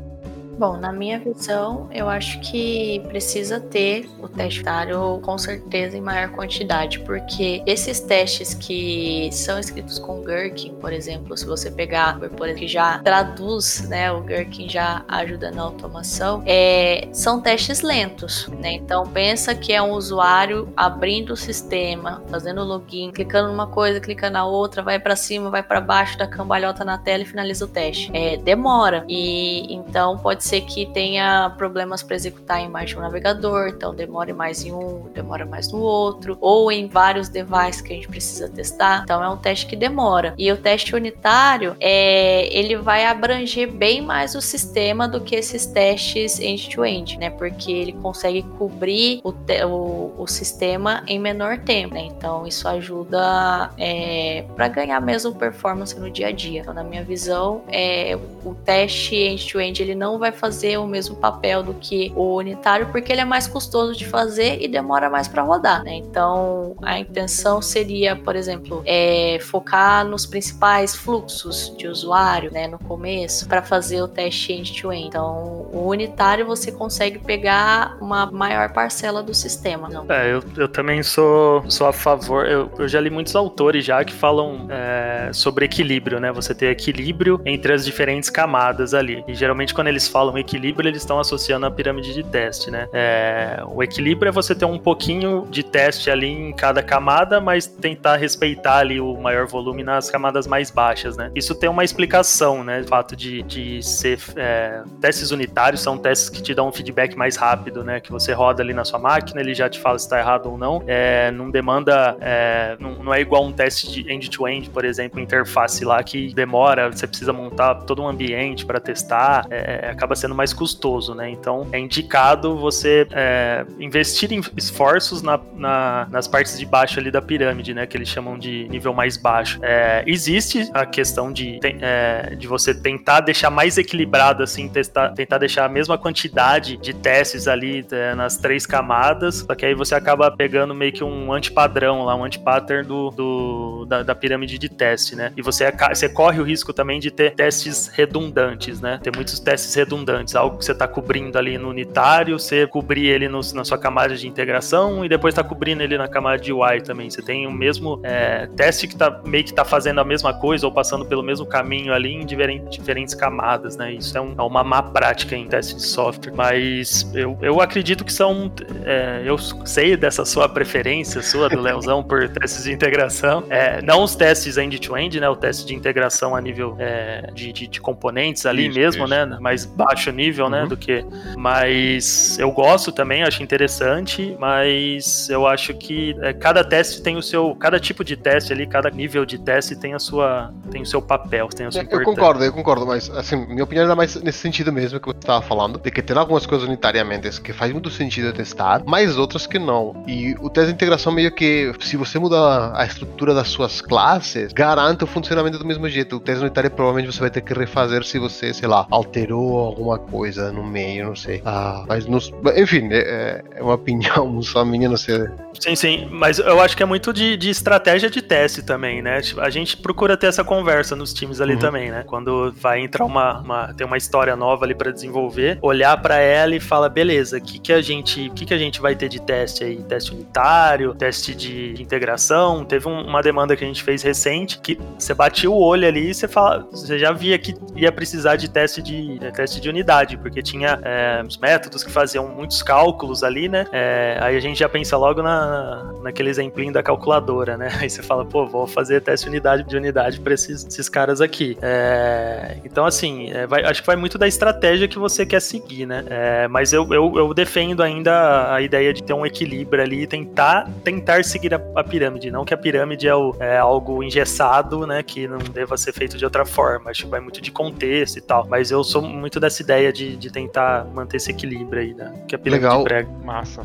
Bom, 0.59 0.77
na 0.77 0.93
minha 0.93 1.19
visão, 1.19 1.89
eu 1.93 2.09
acho 2.09 2.41
que 2.41 3.01
precisa 3.09 3.61
ter 3.61 4.09
o 4.21 4.29
teste 4.29 4.61
unitário 4.61 5.21
com 5.23 5.37
certeza 5.37 5.97
em 5.97 6.01
maior 6.01 6.31
quantidade, 6.31 7.01
porque 7.01 7.63
esses 7.67 8.01
testes 8.01 8.55
que 8.55 9.29
são 9.33 9.59
escritos 9.59 9.99
com 9.99 10.23
Gherkin, 10.23 10.75
por 10.77 10.93
exemplo, 10.93 11.37
se 11.37 11.45
você 11.45 11.71
pegar, 11.71 12.19
por 12.19 12.49
exemplo, 12.49 12.55
que 12.55 12.69
já 12.69 12.99
traduz, 12.99 13.89
né, 13.89 14.13
o 14.13 14.23
Gherkin 14.23 14.69
já 14.69 15.05
ajuda 15.09 15.51
na 15.51 15.63
automação, 15.63 16.43
é, 16.47 17.09
são 17.13 17.41
testes 17.41 17.83
lentos, 17.83 18.49
né? 18.61 18.73
Então 18.75 19.05
pensa 19.05 19.55
que 19.55 19.73
é 19.73 19.83
um 19.83 19.93
usuário 19.93 20.73
abrindo 20.77 21.33
o 21.33 21.37
sistema, 21.37 22.23
fazendo 22.29 22.63
login, 22.63 23.11
clicando 23.11 23.49
numa 23.49 23.67
coisa, 23.67 24.01
clicando 24.01 24.35
na 24.35 24.47
outra, 24.47 24.83
vai 24.83 24.99
para 24.99 25.17
cima, 25.17 25.51
vai 25.51 25.63
para 25.63 25.81
baixo, 25.81 26.17
da 26.17 26.27
cambalhota 26.27 26.85
na 26.85 26.97
tela 26.97 27.23
e 27.23 27.27
finaliza 27.27 27.65
o 27.65 27.69
teste. 27.69 28.11
É, 28.15 28.37
demora 28.37 29.05
e 29.09 29.75
então 29.75 30.17
pode 30.19 30.44
pode 30.45 30.49
ser 30.49 30.61
que 30.63 30.87
tenha 30.87 31.51
problemas 31.57 32.03
para 32.03 32.15
executar 32.15 32.61
em 32.61 32.69
mais 32.69 32.91
de 32.91 32.99
um 32.99 33.01
navegador, 33.01 33.69
então 33.69 33.95
demore 33.95 34.33
mais 34.33 34.65
em 34.65 34.73
um, 34.73 35.09
demora 35.15 35.47
mais 35.47 35.73
no 35.73 35.81
outro, 35.81 36.37
ou 36.41 36.71
em 36.71 36.87
vários 36.87 37.29
devices 37.29 37.81
que 37.81 37.93
a 37.93 37.97
gente 37.97 38.09
precisa 38.09 38.49
testar. 38.49 39.03
Então 39.05 39.23
é 39.23 39.29
um 39.29 39.37
teste 39.37 39.67
que 39.67 39.75
demora. 39.75 40.35
E 40.37 40.53
o 40.53 40.57
teste 40.57 40.95
unitário, 40.95 41.75
é, 41.81 42.55
ele 42.55 42.77
vai 42.77 43.07
abranger 43.07 43.71
bem 43.71 44.03
mais 44.03 44.35
o 44.35 44.41
sistema 44.41 45.09
do 45.09 45.21
que 45.21 45.35
esses 45.35 45.65
testes 45.67 46.39
end-to-end, 46.39 47.15
-end, 47.15 47.19
né? 47.19 47.31
Porque 47.31 47.73
ele 47.73 47.93
consegue 47.93 48.43
cobrir 48.59 49.21
o, 49.25 49.31
o, 49.67 50.23
o 50.23 50.27
sistema 50.27 51.03
em 51.07 51.19
menor 51.19 51.59
tempo, 51.59 51.95
né? 51.95 52.03
Então 52.05 52.47
isso 52.47 52.69
ajuda 52.69 53.71
é, 53.79 54.45
para 54.55 54.69
ganhar 54.69 55.01
mesmo 55.01 55.35
performance 55.35 55.99
no 55.99 56.11
dia 56.11 56.29
a 56.29 56.33
dia. 56.33 56.61
Então, 56.61 56.75
na 56.75 56.85
minha 56.85 57.03
visão, 57.03 57.63
é, 57.69 58.19
o 58.45 58.55
teste 58.55 59.17
end-to-end 59.17 59.55
-end, 59.55 59.81
ele 59.81 59.95
não 59.95 60.19
vai 60.19 60.34
fazer 60.35 60.79
o 60.79 60.87
mesmo 60.87 61.17
papel 61.17 61.63
do 61.63 61.75
que 61.75 62.13
o 62.15 62.37
unitário, 62.37 62.89
porque 62.91 63.13
ele 63.13 63.21
é 63.21 63.25
mais 63.25 63.47
custoso 63.47 63.97
de 63.97 64.07
fazer 64.07 64.61
e 64.61 64.69
demora 64.69 65.09
mais 65.09 65.29
para 65.29 65.43
rodar. 65.43 65.83
Né? 65.83 65.95
Então, 65.97 66.77
a 66.83 66.99
intenção 66.99 67.63
seria, 67.63 68.17
por 68.17 68.37
exemplo, 68.37 68.83
é, 68.85 69.39
focar 69.41 70.05
nos 70.05 70.27
principais 70.27 70.95
fluxos 70.95 71.75
de 71.77 71.87
usuário 71.87 72.53
né, 72.53 72.67
no 72.67 72.79
começo 72.79 73.49
para 73.49 73.63
fazer 73.63 74.03
o 74.03 74.09
teste 74.09 74.53
end-to-end. 74.53 75.03
-end. 75.03 75.07
Então, 75.09 75.69
o 75.73 75.89
unitário 75.89 76.47
você 76.47 76.71
consegue 76.71 77.19
pegar 77.19 77.97
uma 78.01 78.27
maior 78.27 78.73
parcela 78.73 79.23
do 79.23 79.35
sistema. 79.35 79.89
Não? 79.89 80.07
É, 80.09 80.33
eu, 80.33 80.43
eu 80.57 80.69
também 80.69 81.03
sou, 81.03 81.69
sou 81.69 81.87
a 81.87 81.93
favor. 81.93 82.47
Eu, 82.47 82.71
eu 82.79 82.89
já 82.89 83.01
li 83.01 83.11
muitos 83.11 83.35
autores 83.35 83.85
já 83.85 84.05
que 84.05 84.13
falam 84.13 84.67
é, 84.71 85.31
sobre 85.33 85.65
equilíbrio, 85.65 86.21
né? 86.21 86.33
Você 86.33 86.55
ter 86.55 86.67
equilíbrio 86.67 87.41
entre 87.45 87.73
as 87.73 87.85
diferentes 87.85 88.31
camadas 88.31 88.95
ali. 88.95 89.25
E 89.27 89.35
geralmente 89.35 89.75
quando 89.75 89.89
eles 89.89 90.07
falam 90.09 90.24
equilíbrio, 90.39 90.89
eles 90.89 91.03
estão 91.03 91.19
associando 91.19 91.67
a 91.67 91.71
pirâmide 91.71 92.13
de 92.15 92.23
teste, 92.23 92.71
né? 92.71 92.89
É, 92.93 93.63
o 93.67 93.83
equilíbrio 93.83 94.29
é 94.29 94.33
você 94.33 94.55
ter 94.55 94.65
um 94.65 94.79
pouquinho 94.79 95.47
de 95.51 95.63
teste 95.63 96.11
ali 96.11 96.29
em 96.29 96.53
cada 96.53 96.83
camada, 96.83 97.41
mas 97.41 97.67
tentar 97.67 98.17
respeitar 98.17 98.79
ali 98.79 99.01
o 99.01 99.17
maior 99.17 99.47
volume 99.47 99.83
nas 99.83 100.11
camadas 100.11 100.47
mais 100.47 100.71
baixas, 100.71 101.17
né? 101.17 101.31
Isso 101.35 101.55
tem 101.55 101.69
uma 101.69 101.85
explicação, 101.85 102.65
né? 102.65 102.81
O 102.81 102.89
fato 102.89 103.17
de, 103.17 103.43
de 103.43 103.83
ser 103.83 104.19
é, 104.37 104.83
testes 105.01 105.31
unitários 105.31 105.81
são 105.81 105.97
testes 105.99 106.29
que 106.29 106.43
te 106.43 106.55
dão 106.55 106.69
um 106.69 106.73
feedback 106.73 107.17
mais 107.17 107.37
rápido, 107.37 107.85
né? 107.85 108.01
Que 108.01 108.11
você 108.11 108.33
roda 108.33 108.63
ali 108.63 108.73
na 108.73 108.85
sua 108.85 108.99
máquina, 108.99 109.41
ele 109.41 109.55
já 109.55 109.69
te 109.69 109.79
fala 109.79 109.99
se 109.99 110.07
está 110.07 110.19
errado 110.19 110.51
ou 110.51 110.59
não. 110.59 110.83
É, 110.87 111.31
não 111.31 111.51
demanda, 111.51 112.17
é, 112.21 112.77
não, 112.79 112.95
não, 113.03 113.15
é 113.15 113.21
igual 113.21 113.45
um 113.45 113.53
teste 113.53 113.91
de 113.91 114.13
end-to-end, 114.13 114.69
-end, 114.69 114.71
por 114.71 114.85
exemplo, 114.85 115.21
interface 115.21 115.85
lá 115.85 116.03
que 116.03 116.33
demora, 116.35 116.91
você 116.91 117.07
precisa 117.07 117.33
montar 117.33 117.75
todo 117.77 118.03
um 118.03 118.09
ambiente 118.09 118.65
para 118.65 118.81
testar, 118.81 119.47
é, 119.51 119.91
acaba 120.15 120.17
sendo 120.17 120.35
mais 120.35 120.53
custoso, 120.53 121.15
né? 121.15 121.29
Então 121.29 121.67
é 121.73 121.79
indicado 121.79 122.57
você 122.57 123.07
é, 123.11 123.67
investir 123.79 124.33
em 124.33 124.41
esforços 124.57 125.21
na, 125.21 125.39
na, 125.55 126.07
nas 126.11 126.29
partes 126.29 126.59
de 126.59 126.65
baixo 126.65 126.99
ali 126.99 127.11
da 127.11 127.21
pirâmide, 127.21 127.75
né? 127.75 127.87
Que 127.87 127.97
eles 127.97 128.09
chamam 128.09 128.39
de 128.39 128.69
nível 128.69 128.95
mais 128.95 129.17
baixo. 129.17 129.59
É, 129.63 130.03
existe 130.07 130.71
a 130.73 130.87
questão 130.87 131.33
de, 131.33 131.59
é, 131.81 132.35
de 132.37 132.47
você 132.47 132.73
tentar 132.73 133.21
deixar 133.21 133.51
mais 133.51 133.77
equilibrado, 133.77 134.43
assim, 134.43 134.69
testar, 134.69 135.11
tentar 135.11 135.39
deixar 135.39 135.65
a 135.65 135.69
mesma 135.69 135.99
quantidade 135.99 136.77
de 136.77 136.95
testes 136.95 137.49
ali 137.49 137.85
é, 137.91 138.15
nas 138.15 138.37
três 138.37 138.65
camadas, 138.65 139.45
só 139.47 139.55
que 139.55 139.67
aí 139.67 139.75
você 139.75 139.95
acaba 139.95 140.31
pegando 140.31 140.75
meio 140.75 140.93
que 140.93 141.03
um 141.03 141.33
antipadrão 141.33 142.05
lá, 142.05 142.15
um 142.15 142.25
antipattern 142.25 142.87
do, 142.87 143.11
do 143.11 143.87
da, 143.87 144.03
da, 144.03 144.15
pirâmide 144.15 144.59
de 144.59 144.69
teste, 144.69 145.17
né? 145.17 145.33
E 145.37 145.43
você, 145.43 145.73
você 145.93 146.09
corre 146.09 146.41
o 146.41 146.45
risco 146.45 146.73
também 146.73 147.01
de 147.01 147.11
ter 147.11 147.35
testes 147.35 147.89
redundantes, 147.89 148.81
né? 148.81 149.01
Ter 149.03 149.15
muitos 149.15 149.41
testes 149.41 149.75
redundantes, 149.75 150.04
algo 150.35 150.59
que 150.59 150.65
você 150.65 150.73
está 150.73 150.87
cobrindo 150.87 151.39
ali 151.39 151.59
no 151.59 151.69
unitário, 151.69 152.39
você 152.39 152.67
cobrir 152.67 153.07
ele 153.07 153.29
no, 153.29 153.41
na 153.55 153.65
sua 153.65 153.79
camada 153.79 154.15
de 154.15 154.27
integração 154.27 155.05
e 155.05 155.09
depois 155.09 155.33
está 155.33 155.43
cobrindo 155.43 155.83
ele 155.83 155.97
na 155.97 156.09
camada 156.09 156.39
de 156.39 156.53
UI 156.53 156.81
também. 156.81 157.11
Você 157.11 157.23
tem 157.23 157.47
o 157.47 157.53
mesmo 157.53 158.01
é, 158.03 158.47
teste 158.57 158.87
que 158.87 158.97
tá 158.97 159.21
meio 159.25 159.45
que 159.45 159.51
está 159.51 159.65
fazendo 159.65 160.01
a 160.01 160.05
mesma 160.05 160.33
coisa 160.35 160.67
ou 160.67 160.73
passando 160.73 161.05
pelo 161.05 161.23
mesmo 161.23 161.47
caminho 161.47 161.93
ali 161.93 162.13
em 162.13 162.27
diferentes, 162.27 162.71
diferentes 162.71 163.15
camadas, 163.15 163.77
né? 163.77 163.93
Isso 163.93 164.17
é, 164.17 164.21
um, 164.21 164.35
é, 164.37 164.43
uma 164.43 164.65
má 164.65 164.83
prática 164.83 165.37
em 165.37 165.47
teste 165.47 165.77
de 165.77 165.83
software, 165.83 166.33
mas 166.35 167.11
eu, 167.15 167.39
eu 167.41 167.61
acredito 167.61 168.05
que 168.05 168.13
são. 168.13 168.51
É, 168.85 169.23
eu 169.25 169.39
sei 169.39 169.97
dessa 169.97 170.25
sua 170.25 170.49
preferência, 170.49 171.23
sua 171.23 171.49
do 171.49 171.61
Leozão, 171.61 172.03
por 172.03 172.29
testes 172.29 172.65
de 172.65 172.73
integração. 172.73 173.45
É, 173.49 173.81
não 173.83 174.03
os 174.03 174.15
testes 174.15 174.57
end-to-end, 174.57 175.17
-end, 175.17 175.21
né? 175.21 175.29
O 175.29 175.37
teste 175.37 175.67
de 175.67 175.75
integração 175.75 176.35
a 176.35 176.41
nível 176.41 176.77
é, 176.79 177.31
de, 177.33 177.53
de, 177.53 177.67
de, 177.67 177.81
componentes 177.81 178.47
ali 178.47 178.67
isso, 178.67 178.79
mesmo, 178.79 179.05
isso. 179.05 179.11
né? 179.11 179.27
Mais 179.41 179.67
baixo 179.95 180.11
nível, 180.11 180.51
né, 180.51 180.63
uhum. 180.63 180.69
Do 180.69 180.77
que. 180.77 181.05
Mas 181.37 182.39
eu 182.39 182.51
gosto 182.51 182.93
também, 182.93 183.23
acho 183.23 183.43
interessante, 183.43 184.37
mas 184.39 185.29
eu 185.31 185.47
acho 185.47 185.73
que 185.75 186.17
é, 186.21 186.33
cada 186.33 186.65
teste 186.65 187.01
tem 187.01 187.17
o 187.17 187.23
seu. 187.23 187.55
Cada 187.55 187.79
tipo 187.79 188.05
de 188.05 188.17
teste 188.17 188.53
ali, 188.53 188.67
cada 188.67 188.91
nível 188.91 189.25
de 189.25 189.39
teste 189.39 189.77
tem 189.77 189.95
a 189.95 189.99
sua. 189.99 190.53
tem 190.71 190.83
o 190.83 190.87
seu 190.87 191.01
papel, 191.01 191.49
tem 191.49 191.67
a 191.67 191.71
sua 191.71 191.83
Eu 191.89 192.03
concordo, 192.03 192.45
eu 192.45 192.53
concordo, 192.53 192.87
mas 192.87 193.09
assim, 193.11 193.37
minha 193.47 193.65
opinião 193.65 193.85
era 193.85 193.97
mais 193.97 194.21
nesse 194.23 194.39
sentido 194.39 194.73
mesmo 194.73 194.99
que 194.99 195.07
você 195.07 195.19
estava 195.19 195.43
falando, 195.43 195.79
de 195.79 195.91
que 195.91 196.03
tem 196.03 196.17
algumas 196.17 196.47
coisas 196.47 196.67
unitariamente 196.67 197.41
que 197.41 197.53
faz 197.53 197.73
muito 197.73 197.91
sentido 197.91 198.33
testar, 198.33 198.83
mas 198.87 199.17
outras 199.17 199.47
que 199.47 199.59
não. 199.59 200.03
E 200.07 200.35
o 200.41 200.51
teste 200.51 200.69
de 200.69 200.75
integração 200.75 201.13
meio 201.13 201.33
que, 201.33 201.73
se 201.81 201.97
você 201.97 202.19
mudar 202.19 202.73
a 202.75 202.85
estrutura 202.85 203.33
das 203.33 203.49
suas 203.49 203.81
classes, 203.81 204.53
garante 204.53 205.05
o 205.05 205.07
funcionamento 205.07 205.59
do 205.59 205.65
mesmo 205.65 205.89
jeito. 205.89 206.17
O 206.17 206.21
teste 206.21 206.43
unitário 206.43 206.71
provavelmente 206.71 207.13
você 207.13 207.21
vai 207.21 207.31
ter 207.31 207.41
que 207.41 207.55
refazer 207.55 208.05
se 208.05 208.19
você, 208.19 208.53
sei 208.53 208.69
lá, 208.69 208.87
alterou 208.91 209.74
alguma 209.75 209.99
coisa 209.99 210.53
no 210.53 210.65
meio, 210.65 211.07
não 211.07 211.17
sei. 211.17 211.43
Ah, 211.45 211.85
mas, 211.87 212.07
nos, 212.07 212.33
enfim, 212.57 212.89
é, 212.91 213.43
é, 213.57 213.63
uma 213.63 213.75
opinião 213.75 214.41
só 214.43 214.65
minha, 214.65 214.89
não 214.89 214.97
sei. 214.97 215.29
Sim, 215.61 215.77
sim, 215.77 216.09
mas 216.11 216.39
eu 216.39 216.61
acho 216.61 216.77
que 216.77 216.83
é 216.83 216.87
muito 216.87 217.13
de, 217.13 217.37
de 217.37 217.51
estratégia 217.51 218.11
de 218.11 218.21
teste 218.21 218.63
também, 218.63 219.03
né? 219.03 219.21
Tipo, 219.21 219.41
a 219.41 219.51
gente 219.51 219.77
procura 219.77 220.17
ter 220.17 220.27
essa 220.27 220.45
conversa 220.45 220.97
nos 220.97 221.13
times 221.13 221.41
ali 221.41 221.55
uhum. 221.55 221.59
também, 221.59 221.91
né? 221.91 222.05
Quando 222.07 222.53
vai 222.53 222.81
entrar 222.81 223.05
uma, 223.05 223.41
uma 223.41 223.75
tem 223.75 223.87
uma 223.87 223.97
história 223.97 224.35
nova 224.37 224.65
ali 224.65 224.75
para 224.75 224.91
desenvolver, 224.91 225.59
olhar 225.63 225.97
para 226.01 226.19
ela 226.19 226.55
e 226.55 226.61
fala, 226.61 226.89
beleza, 226.89 227.39
o 227.39 227.41
que 227.41 227.59
que 227.59 227.73
a 227.73 227.81
gente, 227.81 228.31
que 228.35 228.45
que 228.45 228.55
a 228.55 228.59
gente 228.59 228.81
vai 228.81 228.95
ter 228.95 229.09
de 229.09 229.21
teste 229.21 229.65
aí? 229.65 229.83
Teste 229.83 230.13
unitário, 230.13 230.95
teste 230.95 231.35
de 231.35 231.75
integração. 231.81 232.65
Teve 232.65 232.89
um, 232.89 233.03
uma 233.03 233.23
demanda 233.23 233.57
que 233.57 233.65
a 233.65 233.67
gente 233.67 233.83
fez 233.83 234.03
recente 234.03 234.59
que 234.59 234.79
você 234.99 235.15
batia 235.15 235.51
o 235.51 235.59
olho 235.59 235.87
ali 235.87 236.11
e 236.11 236.15
você 236.15 236.27
fala, 236.27 236.67
você 236.71 236.99
já 236.99 237.13
via 237.13 237.39
que 237.39 237.55
ia 237.77 237.93
precisar 237.93 238.37
de 238.37 238.49
teste 238.49 238.83
de 238.83 239.19
é, 239.21 239.31
teste 239.31 239.61
de 239.61 239.64
unidade, 239.69 240.17
porque 240.17 240.43
tinha 240.43 240.79
é, 240.83 241.23
os 241.27 241.37
métodos 241.37 241.83
que 241.83 241.91
faziam 241.91 242.29
muitos 242.29 242.63
cálculos 242.63 243.23
ali, 243.23 243.49
né? 243.49 243.67
É, 243.73 244.19
aí 244.21 244.37
a 244.37 244.41
gente 244.41 244.59
já 244.59 244.69
pensa 244.69 244.97
logo 244.97 245.23
na, 245.23 245.93
naquele 246.03 246.31
exemplinho 246.31 246.73
da 246.73 246.83
calculadora, 246.83 247.57
né? 247.57 247.73
Aí 247.85 247.91
você 247.91 248.03
fala, 248.03 248.25
pô, 248.25 248.47
vou 248.47 248.67
fazer 248.67 249.01
teste 249.01 249.29
unidade 249.29 249.65
de 249.65 249.77
unidade 249.77 250.21
para 250.21 250.33
esses, 250.33 250.65
esses, 250.65 250.89
caras 250.89 251.21
aqui. 251.21 251.59
É, 251.61 252.57
então, 252.65 252.87
assim, 252.87 253.31
vai, 253.49 253.65
acho 253.65 253.81
que 253.81 253.87
vai 253.87 253.97
muito 253.97 254.17
da 254.17 254.27
estratégia 254.27 254.89
que 254.89 254.99
você 254.99 255.27
quer 255.27 255.41
seguir, 255.41 255.87
né? 255.87 256.05
Mas 256.49 256.73
eu, 256.73 256.87
eu, 256.93 257.13
eu, 257.17 257.35
defendo 257.35 257.83
ainda 257.83 258.55
a 258.55 258.63
ideia 258.63 258.93
de 258.93 259.03
ter 259.03 259.13
um 259.13 259.27
equilíbrio 259.27 259.83
ali 259.83 260.03
e 260.03 260.07
tentar, 260.07 260.71
tentar 260.83 261.25
seguir 261.25 261.55
a, 261.55 261.61
a 261.75 261.85
pirâmide. 261.85 262.31
Não 262.31 262.45
que 262.45 262.55
a 262.55 262.57
pirâmide 262.57 263.09
é, 263.09 263.15
o, 263.15 263.35
é, 263.39 263.59
algo 263.59 264.03
engessado, 264.03 264.87
né? 264.87 265.03
Que 265.03 265.27
não 265.27 265.39
deva 265.39 265.77
ser 265.77 265.93
feito 265.93 266.17
de 266.17 266.25
outra 266.25 266.45
forma. 266.45 266.91
Acho 266.91 267.05
que 267.05 267.11
vai 267.11 267.21
muito 267.21 267.41
de 267.41 267.51
contexto 267.51 268.19
e 268.19 268.21
tal. 268.21 268.47
Mas 268.49 268.71
eu 268.71 268.83
sou 268.85 269.03
muito 269.03 269.41
dessa 269.41 269.54
ideia 269.63 269.93
de, 269.93 270.17
de 270.17 270.31
tentar 270.31 270.85
manter 270.85 271.17
esse 271.19 271.31
equilíbrio 271.31 271.83
aí, 271.83 271.95
né? 271.95 272.13
Que 272.29 272.35
a 272.35 272.39
pirâmide 272.39 272.65
Legal. 272.65 272.85
prega. 272.85 273.09
Massa. 273.25 273.63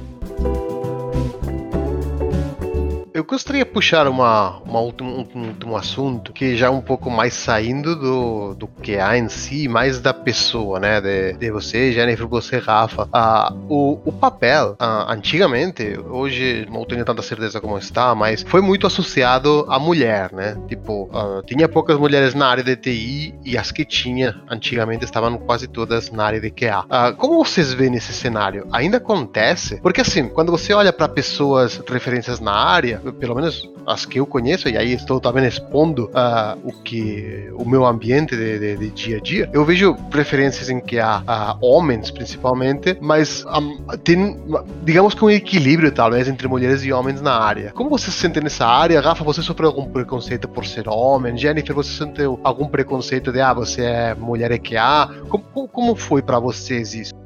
Eu 3.14 3.24
gostaria 3.24 3.66
de 3.66 3.72
puxar 3.72 4.07
uma, 4.07 4.57
uma 4.60 4.80
último, 4.80 5.28
um 5.34 5.47
último 5.47 5.76
assunto 5.76 6.32
que 6.32 6.55
já 6.55 6.68
é 6.68 6.70
um 6.70 6.82
pouco 6.82 7.10
mais 7.10 7.34
saindo 7.34 7.95
do, 7.95 8.53
do 8.53 8.68
que 8.68 8.97
há 8.97 9.18
em 9.18 9.28
si, 9.28 9.68
mais 9.68 9.99
da 9.99 10.14
pessoa, 10.14 10.80
né? 10.80 11.01
De, 11.01 11.34
de 11.34 11.51
você, 11.51 11.91
Jennifer, 11.91 12.28
você, 12.28 12.57
Rafa. 12.57 13.10
Ah, 13.12 13.51
o, 13.68 13.99
o 14.05 14.12
papel, 14.12 14.76
ah, 14.80 15.12
antigamente, 15.12 15.99
hoje 16.07 16.68
não 16.72 16.86
tenho 16.86 17.03
tanta 17.03 17.22
certeza 17.22 17.60
como 17.60 17.78
está, 17.78 18.14
mas 18.14 18.43
foi 18.43 18.62
muito 18.62 18.86
associado 18.86 19.66
à 19.68 19.80
mulher, 19.80 20.32
né? 20.32 20.57
Tipo, 20.68 21.10
ah, 21.14 21.41
tinha 21.45 21.68
poucas 21.68 21.97
mulheres 21.97 22.36
na 22.36 22.47
área 22.47 22.64
de 22.64 22.76
TI 22.76 23.34
e 23.43 23.57
as 23.57 23.72
que 23.72 23.84
tinha 23.86 24.39
antigamente 24.49 25.03
estavam 25.03 25.38
quase 25.39 25.68
todas 25.68 26.12
na 26.12 26.26
área 26.26 26.39
de 26.39 26.51
QA. 26.51 26.86
Ah, 26.89 27.12
como 27.12 27.43
vocês 27.43 27.74
veem 27.74 27.89
nesse 27.91 28.14
cenário? 28.14 28.68
Ainda 28.72 28.97
acontece? 28.97 29.80
Porque 29.82 30.01
assim, 30.01 30.28
quando 30.30 30.51
você 30.51 30.74
olha 30.74 30.93
para 30.93 31.07
pessoas, 31.07 31.82
referências 31.89 32.39
na 32.39 32.53
área, 32.53 32.98
pelo 33.19 33.35
menos 33.35 33.69
as 33.85 34.05
que 34.05 34.19
eu 34.19 34.25
conheço, 34.25 34.69
e 34.69 34.77
aí 34.77 34.93
estou 34.93 35.19
também 35.19 35.45
expondo 35.45 36.05
uh, 36.05 36.59
o 36.63 36.71
que 36.71 37.49
o 37.55 37.67
meu 37.67 37.85
ambiente 37.85 38.35
de, 38.35 38.59
de, 38.59 38.77
de, 38.77 38.89
dia 38.91 39.17
a 39.17 39.19
dia, 39.19 39.49
eu 39.51 39.65
vejo 39.65 39.95
preferências 40.09 40.69
em 40.69 40.79
que 40.79 40.99
há 40.99 41.57
homens, 41.61 42.11
principalmente, 42.11 42.97
mas 43.01 43.45
um, 43.45 43.83
tem, 44.03 44.37
digamos 44.83 45.13
que 45.13 45.23
um 45.23 45.29
equilíbrio, 45.29 45.91
talvez, 45.91 46.27
entre 46.27 46.47
mulheres 46.47 46.83
e 46.83 46.91
homens 46.91 47.21
na 47.21 47.33
área. 47.33 47.71
Como 47.73 47.89
você 47.89 48.11
se 48.11 48.19
sente 48.19 48.39
nessa 48.41 48.65
área? 48.65 49.01
Rafa, 49.01 49.23
você 49.23 49.41
sofreu 49.41 49.69
algum 49.69 49.85
preconceito 49.85 50.47
por 50.47 50.65
ser 50.65 50.87
homem? 50.87 51.37
Jennifer, 51.37 51.75
você 51.75 51.91
sentiu 51.91 52.39
algum 52.43 52.67
preconceito 52.67 53.31
de, 53.31 53.41
ah, 53.41 53.53
você 53.53 53.83
é 53.83 54.15
mulher 54.15 54.51
EQA? 54.51 55.09
Como, 55.29 55.67
como 55.67 55.95
foi 55.95 56.21
para 56.21 56.39
vocês 56.39 56.93
isso? 56.93 57.18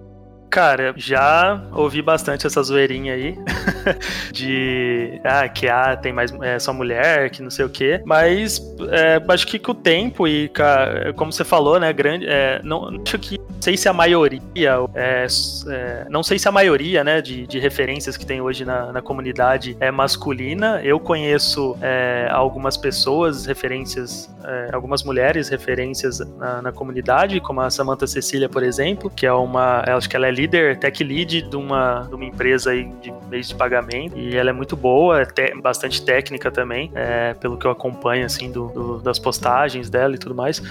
Cara, 0.54 0.94
já 0.96 1.64
ouvi 1.72 2.00
bastante 2.00 2.46
essa 2.46 2.62
zoeirinha 2.62 3.16
aí 3.16 3.36
de 4.32 5.20
ah, 5.24 5.50
que 5.50 5.68
ah, 5.68 5.98
tem 5.98 6.14
mais 6.14 6.32
é, 6.44 6.60
só 6.60 6.72
mulher, 6.72 7.32
que 7.32 7.42
não 7.42 7.50
sei 7.50 7.66
o 7.66 7.70
quê. 7.70 8.04
Mas 8.06 8.62
é, 8.92 9.20
acho 9.34 9.48
que 9.48 9.58
com 9.58 9.72
o 9.72 9.76
tempo 9.76 10.28
e 10.28 10.52
como 11.16 11.32
você 11.32 11.44
falou, 11.44 11.80
né, 11.80 11.92
grande, 11.92 12.28
é, 12.28 12.62
não 12.64 13.02
acho 13.04 13.18
que 13.18 13.40
sei 13.64 13.78
se 13.78 13.88
a 13.88 13.94
maioria, 13.94 14.42
é, 14.94 15.26
é, 15.70 16.06
não 16.10 16.22
sei 16.22 16.38
se 16.38 16.50
a 16.50 16.52
maioria, 16.52 17.02
né, 17.02 17.22
de, 17.22 17.48
de 17.48 17.60
referências 17.60 18.18
que 18.18 18.26
tem 18.26 18.42
hoje 18.42 18.66
na, 18.66 18.92
na 18.92 19.02
comunidade 19.02 19.78
é 19.80 19.90
masculina. 19.90 20.82
Eu 20.84 21.00
conheço 21.00 21.78
é, 21.82 22.28
algumas 22.30 22.76
pessoas, 22.76 23.46
referências, 23.46 24.30
é, 24.44 24.70
algumas 24.74 25.02
mulheres 25.02 25.48
referências 25.48 26.20
na, 26.20 26.62
na, 26.62 26.72
comunidade, 26.74 27.40
como 27.40 27.62
a 27.62 27.70
Samantha 27.70 28.06
Cecília, 28.06 28.50
por 28.50 28.64
exemplo, 28.64 29.10
que 29.10 29.26
é 29.26 29.32
uma, 29.32 29.82
acho 29.96 30.10
que 30.10 30.18
ela 30.18 30.28
é 30.28 30.32
líder, 30.44 30.78
tech 30.78 31.04
lead 31.04 31.42
de 31.44 31.56
uma, 31.56 32.06
de 32.08 32.16
uma 32.16 32.26
empresa 32.26 32.72
aí 32.72 32.86
de 33.02 33.14
meios 33.30 33.48
de 33.48 33.56
pagamento 33.56 34.18
e 34.18 34.36
ela 34.36 34.50
é 34.50 34.54
muito 34.54 34.76
boa, 34.76 35.22
é 35.22 35.26
te, 35.26 35.54
bastante 35.56 36.04
técnica 36.04 36.52
também, 36.52 36.92
é, 36.94 37.34
pelo 37.34 37.58
que 37.58 37.66
eu 37.66 37.72
acompanho 37.72 38.26
assim 38.26 38.52
do, 38.52 38.68
do, 38.68 39.00
das 39.00 39.18
postagens 39.18 39.90
dela 39.90 40.16
e 40.16 40.18
tudo 40.18 40.36
mais. 40.36 40.62